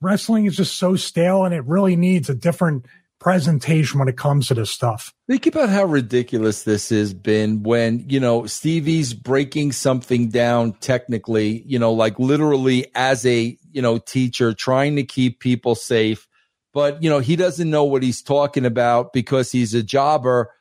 wrestling 0.01 0.45
is 0.45 0.55
just 0.55 0.77
so 0.77 0.95
stale 0.95 1.45
and 1.45 1.53
it 1.53 1.65
really 1.65 1.95
needs 1.95 2.29
a 2.29 2.35
different 2.35 2.85
presentation 3.19 3.99
when 3.99 4.09
it 4.09 4.17
comes 4.17 4.47
to 4.47 4.53
this 4.53 4.69
stuff. 4.69 5.13
Think 5.29 5.47
about 5.47 5.69
how 5.69 5.85
ridiculous 5.85 6.63
this 6.63 6.89
has 6.89 7.13
been 7.13 7.63
when, 7.63 8.03
you 8.09 8.19
know, 8.19 8.45
Stevie's 8.45 9.13
breaking 9.13 9.71
something 9.71 10.27
down 10.27 10.73
technically, 10.73 11.63
you 11.65 11.79
know, 11.79 11.93
like 11.93 12.19
literally 12.19 12.87
as 12.95 13.25
a, 13.25 13.57
you 13.71 13.81
know, 13.81 13.97
teacher 13.97 14.53
trying 14.53 14.97
to 14.97 15.03
keep 15.03 15.39
people 15.39 15.73
safe. 15.73 16.27
But, 16.73 17.01
you 17.01 17.09
know, 17.09 17.19
he 17.19 17.37
doesn't 17.37 17.69
know 17.69 17.85
what 17.85 18.03
he's 18.03 18.21
talking 18.21 18.65
about 18.65 19.13
because 19.13 19.53
he's 19.53 19.73
a 19.73 19.83
jobber 19.83 20.51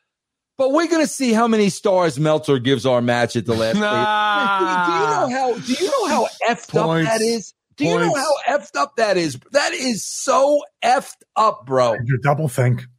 but 0.62 0.72
we're 0.72 0.86
gonna 0.86 1.06
see 1.09 1.32
how 1.32 1.48
many 1.48 1.68
stars 1.70 2.20
Meltzer 2.20 2.59
gives 2.60 2.86
our 2.86 3.02
match 3.02 3.34
at 3.34 3.47
the 3.47 3.55
last. 3.55 3.76
Nah. 3.80 4.86
Do, 4.86 4.93
do, 4.93 4.93
you 4.93 5.06
know 5.10 5.28
how? 5.28 5.59
Do 5.59 5.72
you 5.72 5.90
know 5.90 6.06
how 6.06 6.26
effed 6.48 6.68
Points. 6.68 7.09
up 7.10 7.18
that 7.18 7.20
is? 7.24 7.55
Do 7.76 7.84
you 7.86 7.98
know 7.98 8.14
how 8.14 8.32
effed 8.48 8.76
up 8.78 8.97
that 8.97 9.16
is? 9.16 9.40
That 9.51 9.72
is 9.72 10.05
so 10.06 10.60
effed 10.84 11.16
up, 11.34 11.66
bro. 11.66 11.94
You 12.05 12.18
double 12.22 12.48
think. 12.48 12.82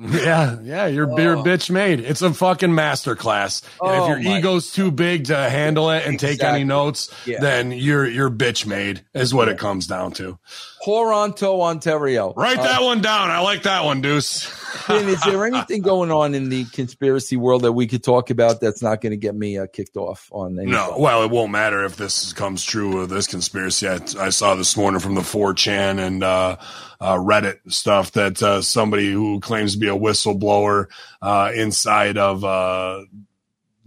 Yeah, 0.00 0.58
yeah, 0.62 0.86
you're 0.86 1.08
you're 1.20 1.38
Oh. 1.38 1.42
bitch 1.42 1.70
made. 1.70 1.98
It's 1.98 2.22
a 2.22 2.32
fucking 2.32 2.72
master 2.72 3.16
class. 3.16 3.62
And 3.82 3.90
Oh, 3.90 4.04
if 4.04 4.08
your 4.22 4.30
my- 4.30 4.38
ego's 4.38 4.70
too 4.70 4.92
big 4.92 5.24
to 5.24 5.36
handle 5.36 5.90
it 5.90 6.06
and 6.06 6.20
take 6.20 6.40
any 6.40 6.62
notes, 6.62 7.10
Yeah. 7.26 7.40
then 7.40 7.72
you're 7.72 8.06
you're 8.08 8.30
bitch 8.30 8.64
made 8.64 9.04
is 9.12 9.34
what 9.34 9.48
it 9.48 9.58
comes 9.58 9.88
down 9.88 10.12
to. 10.12 10.38
Toronto, 10.84 11.60
Ontario. 11.62 12.32
Write 12.36 12.58
Uh, 12.58 12.62
that 12.62 12.82
one 12.82 13.00
down. 13.00 13.30
I 13.30 13.40
like 13.40 13.62
that 13.64 13.84
one, 13.84 14.00
Deuce. 14.00 14.44
Finn, 14.86 15.08
is 15.08 15.20
there 15.22 15.46
anything 15.46 15.82
going 15.82 16.10
on 16.10 16.34
in 16.34 16.48
the 16.50 16.64
conspiracy 16.66 17.36
world 17.36 17.62
that 17.62 17.72
we 17.72 17.86
could 17.86 18.04
talk 18.04 18.30
about 18.30 18.60
that's 18.60 18.82
not 18.82 19.00
going 19.00 19.10
to 19.10 19.16
get 19.16 19.34
me 19.34 19.58
uh, 19.58 19.66
kicked 19.72 19.96
off 19.96 20.28
on 20.30 20.52
anything? 20.58 20.72
No, 20.72 20.96
well, 20.98 21.22
it 21.22 21.30
won't 21.30 21.50
matter 21.52 21.84
if 21.84 21.96
this 21.96 22.32
comes 22.32 22.64
true 22.64 23.00
of 23.00 23.08
this 23.08 23.26
conspiracy. 23.26 23.88
I, 23.88 23.98
I 24.18 24.28
saw 24.30 24.54
this 24.54 24.76
morning 24.76 25.00
from 25.00 25.14
the 25.14 25.22
4chan 25.22 25.98
and 25.98 26.22
uh, 26.22 26.56
uh, 27.00 27.14
Reddit 27.16 27.58
stuff 27.68 28.12
that 28.12 28.42
uh, 28.42 28.60
somebody 28.62 29.10
who 29.10 29.40
claims 29.40 29.72
to 29.72 29.78
be 29.78 29.88
a 29.88 29.96
whistleblower 29.96 30.86
uh, 31.22 31.50
inside 31.54 32.18
of 32.18 32.44
uh, 32.44 33.00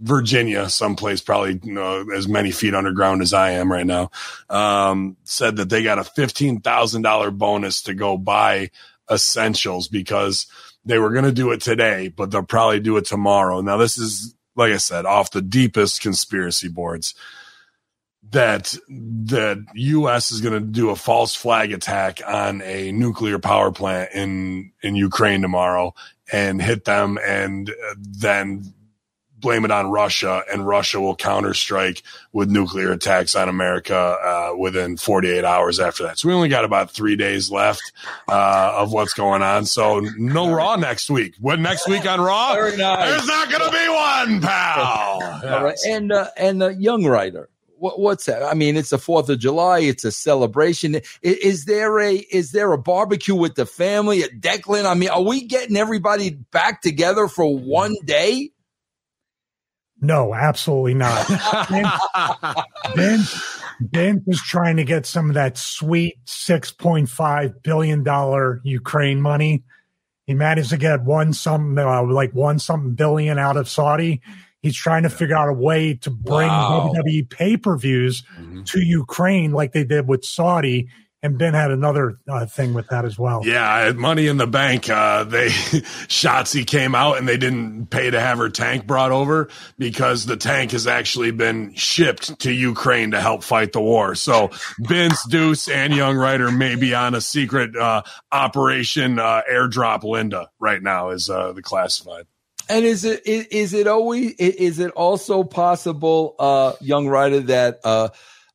Virginia, 0.02 0.68
someplace 0.68 1.20
probably 1.20 1.60
you 1.62 1.72
know, 1.72 2.04
as 2.14 2.26
many 2.26 2.50
feet 2.50 2.74
underground 2.74 3.22
as 3.22 3.32
I 3.32 3.52
am 3.52 3.70
right 3.70 3.86
now, 3.86 4.10
um, 4.50 5.16
said 5.22 5.56
that 5.56 5.70
they 5.70 5.84
got 5.84 5.98
a 5.98 6.02
$15,000 6.02 7.38
bonus 7.38 7.82
to 7.82 7.94
go 7.94 8.18
buy 8.18 8.70
essentials 9.10 9.86
because 9.86 10.46
they 10.84 10.98
were 10.98 11.10
going 11.10 11.24
to 11.24 11.32
do 11.32 11.52
it 11.52 11.60
today, 11.60 12.08
but 12.08 12.30
they'll 12.30 12.42
probably 12.42 12.80
do 12.80 12.96
it 12.96 13.04
tomorrow. 13.04 13.60
Now, 13.60 13.76
this 13.76 13.96
is, 13.96 14.34
like 14.56 14.72
I 14.72 14.78
said, 14.78 15.06
off 15.06 15.30
the 15.30 15.42
deepest 15.42 16.00
conspiracy 16.00 16.68
boards 16.68 17.14
that 18.32 18.74
the 18.88 19.64
U.S. 19.74 20.32
is 20.32 20.40
going 20.40 20.54
to 20.54 20.60
do 20.60 20.90
a 20.90 20.96
false 20.96 21.34
flag 21.34 21.72
attack 21.72 22.20
on 22.26 22.62
a 22.62 22.90
nuclear 22.90 23.38
power 23.38 23.70
plant 23.70 24.10
in 24.14 24.72
in 24.82 24.96
Ukraine 24.96 25.42
tomorrow 25.42 25.94
and 26.32 26.60
hit 26.60 26.84
them, 26.84 27.18
and 27.24 27.70
uh, 27.70 27.94
then 27.98 28.72
blame 29.42 29.64
it 29.66 29.70
on 29.70 29.90
Russia, 29.90 30.42
and 30.50 30.66
Russia 30.66 31.00
will 31.00 31.16
counterstrike 31.16 32.02
with 32.32 32.48
nuclear 32.48 32.92
attacks 32.92 33.34
on 33.34 33.48
America 33.48 33.94
uh, 33.94 34.56
within 34.56 34.96
48 34.96 35.44
hours 35.44 35.78
after 35.78 36.04
that. 36.04 36.18
So 36.18 36.28
we 36.28 36.34
only 36.34 36.48
got 36.48 36.64
about 36.64 36.90
three 36.90 37.16
days 37.16 37.50
left 37.50 37.92
uh, 38.28 38.72
of 38.76 38.92
what's 38.92 39.12
going 39.12 39.42
on. 39.42 39.66
So 39.66 40.00
no 40.16 40.54
Raw 40.54 40.76
next 40.76 41.10
week. 41.10 41.34
What 41.40 41.60
next 41.60 41.88
week 41.88 42.06
on 42.06 42.20
Raw? 42.20 42.54
Very 42.54 42.76
nice. 42.76 43.10
There's 43.10 43.26
not 43.26 43.50
going 43.50 43.64
to 43.64 43.70
be 43.70 43.88
one, 43.88 44.40
pal. 44.40 45.42
All 45.54 45.64
right. 45.64 45.78
And 45.86 46.12
uh, 46.12 46.28
and 46.36 46.62
uh, 46.62 46.68
young 46.70 47.04
writer. 47.04 47.48
What, 47.78 47.98
what's 47.98 48.26
that? 48.26 48.44
I 48.44 48.54
mean, 48.54 48.76
it's 48.76 48.90
the 48.90 48.98
Fourth 48.98 49.28
of 49.28 49.40
July. 49.40 49.80
It's 49.80 50.04
a 50.04 50.12
celebration. 50.12 50.94
Is, 50.94 51.02
is 51.22 51.64
there 51.64 51.98
a 51.98 52.14
is 52.14 52.52
there 52.52 52.72
a 52.72 52.78
barbecue 52.78 53.34
with 53.34 53.56
the 53.56 53.66
family 53.66 54.22
at 54.22 54.40
Declan? 54.40 54.86
I 54.86 54.94
mean, 54.94 55.08
are 55.08 55.22
we 55.22 55.42
getting 55.44 55.76
everybody 55.76 56.30
back 56.30 56.80
together 56.80 57.26
for 57.26 57.58
one 57.58 57.96
day? 58.04 58.50
No, 60.04 60.34
absolutely 60.34 60.94
not. 60.94 61.26
Ben, 62.96 63.20
Ben 63.80 64.22
is 64.26 64.42
trying 64.42 64.76
to 64.76 64.84
get 64.84 65.06
some 65.06 65.30
of 65.30 65.34
that 65.34 65.56
sweet 65.56 66.16
$6.5 66.26 67.62
billion 67.62 68.60
Ukraine 68.64 69.20
money. 69.22 69.62
He 70.26 70.34
managed 70.34 70.70
to 70.70 70.76
get 70.76 71.02
one 71.04 71.32
some 71.32 71.78
uh, 71.78 72.02
like 72.04 72.32
one 72.32 72.58
something 72.58 72.94
billion 72.94 73.38
out 73.38 73.56
of 73.56 73.68
Saudi. 73.68 74.20
He's 74.60 74.76
trying 74.76 75.02
to 75.04 75.10
figure 75.10 75.36
out 75.36 75.48
a 75.48 75.52
way 75.52 75.94
to 75.94 76.10
bring 76.10 76.48
Wow. 76.48 76.92
WWE 76.94 77.28
pay 77.28 77.56
per 77.56 77.76
views 77.76 78.22
Mhm. 78.40 78.64
to 78.66 78.80
Ukraine 78.80 79.52
like 79.52 79.72
they 79.72 79.84
did 79.84 80.06
with 80.08 80.24
Saudi. 80.24 80.88
And 81.24 81.38
Ben 81.38 81.54
had 81.54 81.70
another 81.70 82.18
uh, 82.28 82.46
thing 82.46 82.74
with 82.74 82.88
that 82.88 83.04
as 83.04 83.16
well. 83.16 83.42
Yeah, 83.44 83.86
at 83.86 83.96
Money 83.96 84.26
in 84.26 84.38
the 84.38 84.46
Bank, 84.48 84.90
uh, 84.90 85.22
they 85.22 85.46
Shotzi 86.08 86.66
came 86.66 86.96
out 86.96 87.16
and 87.16 87.28
they 87.28 87.36
didn't 87.36 87.86
pay 87.90 88.10
to 88.10 88.20
have 88.20 88.38
her 88.38 88.48
tank 88.48 88.88
brought 88.88 89.12
over 89.12 89.48
because 89.78 90.26
the 90.26 90.36
tank 90.36 90.72
has 90.72 90.88
actually 90.88 91.30
been 91.30 91.74
shipped 91.74 92.40
to 92.40 92.52
Ukraine 92.52 93.12
to 93.12 93.20
help 93.20 93.44
fight 93.44 93.72
the 93.72 93.80
war. 93.80 94.16
So 94.16 94.50
Vince, 94.80 95.24
Deuce, 95.28 95.68
and 95.68 95.94
Young 95.94 96.16
Rider 96.16 96.50
may 96.50 96.74
be 96.74 96.92
on 96.92 97.14
a 97.14 97.20
secret 97.20 97.76
uh, 97.76 98.02
operation 98.32 99.20
uh, 99.20 99.42
airdrop 99.48 100.02
Linda 100.02 100.50
right 100.58 100.82
now, 100.82 101.10
is 101.10 101.30
uh, 101.30 101.52
the 101.52 101.62
classified. 101.62 102.26
And 102.68 102.84
is 102.84 103.04
it 103.04 103.24
is, 103.26 103.46
is 103.46 103.74
it 103.74 103.86
always 103.86 104.32
is 104.32 104.80
it 104.80 104.90
also 104.92 105.44
possible, 105.44 106.34
uh, 106.40 106.72
young 106.80 107.06
writer, 107.06 107.40
that 107.40 107.80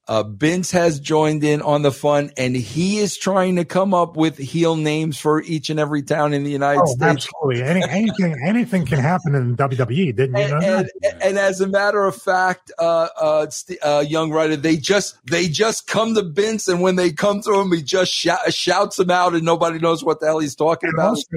uh, 0.07 0.23
Vince 0.23 0.71
has 0.71 0.99
joined 0.99 1.43
in 1.43 1.61
on 1.61 1.81
the 1.81 1.91
fun 1.91 2.31
and 2.37 2.55
he 2.55 2.99
is 2.99 3.17
trying 3.17 3.57
to 3.57 3.65
come 3.65 3.93
up 3.93 4.15
with 4.15 4.37
heel 4.37 4.75
names 4.77 5.17
for 5.17 5.41
each 5.41 5.69
and 5.69 5.79
every 5.79 6.01
town 6.01 6.33
in 6.33 6.43
the 6.43 6.49
United 6.51 6.81
Oh, 6.81 6.85
States? 6.85 7.27
absolutely. 7.27 7.63
Any, 7.63 7.83
anything, 7.89 8.35
anything 8.45 8.85
can 8.85 8.99
happen 8.99 9.35
in 9.35 9.57
WWE. 9.57 10.15
Didn't 10.15 10.37
you 10.37 10.47
know 10.47 10.55
And, 10.55 10.63
that? 10.63 10.89
and, 11.13 11.21
and 11.23 11.37
as 11.37 11.59
a 11.61 11.67
matter 11.67 12.05
of 12.05 12.15
fact, 12.15 12.71
uh, 12.79 13.07
uh, 13.19 13.47
uh, 13.83 14.05
young 14.07 14.31
writer, 14.31 14.55
they 14.55 14.77
just 14.77 15.17
they 15.25 15.47
just 15.49 15.87
come 15.87 16.15
to 16.15 16.21
Vince, 16.23 16.67
and 16.69 16.81
when 16.81 16.95
they 16.95 17.11
come 17.11 17.41
to 17.41 17.53
him, 17.59 17.71
he 17.73 17.81
just 17.81 18.11
shou- 18.11 18.31
shouts 18.49 18.95
them 18.97 19.11
out, 19.11 19.33
and 19.33 19.43
nobody 19.43 19.77
knows 19.79 20.03
what 20.03 20.19
the 20.21 20.27
hell 20.27 20.39
he's 20.39 20.55
talking 20.55 20.89
And 20.89 20.97
about. 20.97 21.09
also, 21.09 21.27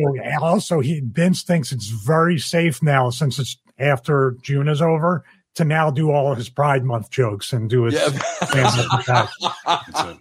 also, 0.40 0.80
he 0.80 1.00
Vince 1.00 1.42
thinks 1.42 1.72
it's 1.72 1.88
very 1.88 2.38
safe 2.38 2.82
now 2.82 3.10
since 3.10 3.38
it's 3.38 3.56
after 3.78 4.36
June 4.42 4.68
is 4.68 4.80
over 4.82 5.24
to 5.56 5.64
now 5.64 5.90
do 5.90 6.10
all 6.10 6.34
his 6.34 6.48
Pride 6.48 6.84
Month 6.84 7.10
jokes 7.10 7.52
and 7.52 7.68
do 7.68 7.84
his. 7.84 7.94
Yeah. 7.94 8.08
That's 8.52 8.76
it. 10.04 10.18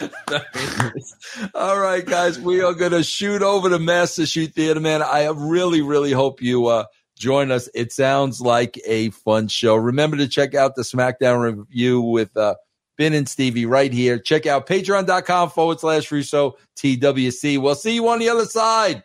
All 1.54 1.78
right, 1.78 2.04
guys, 2.04 2.38
we 2.38 2.62
are 2.62 2.74
going 2.74 2.92
to 2.92 3.02
shoot 3.02 3.42
over 3.42 3.68
to 3.68 3.78
Master 3.78 4.26
Shoot 4.26 4.54
Theater, 4.54 4.80
man. 4.80 5.02
I 5.02 5.26
really, 5.28 5.82
really 5.82 6.12
hope 6.12 6.42
you 6.42 6.66
uh, 6.66 6.84
join 7.16 7.50
us. 7.50 7.68
It 7.74 7.92
sounds 7.92 8.40
like 8.40 8.80
a 8.86 9.10
fun 9.10 9.48
show. 9.48 9.76
Remember 9.76 10.16
to 10.16 10.28
check 10.28 10.54
out 10.54 10.74
the 10.74 10.82
SmackDown 10.82 11.58
review 11.58 12.00
with 12.00 12.36
uh, 12.36 12.56
Ben 12.98 13.14
and 13.14 13.28
Stevie 13.28 13.66
right 13.66 13.92
here. 13.92 14.18
Check 14.18 14.46
out 14.46 14.66
patreon.com 14.66 15.50
forward 15.50 15.80
slash 15.80 16.10
Russo 16.10 16.56
TWC. 16.76 17.58
We'll 17.58 17.74
see 17.74 17.94
you 17.94 18.08
on 18.08 18.18
the 18.18 18.28
other 18.28 18.46
side. 18.46 19.04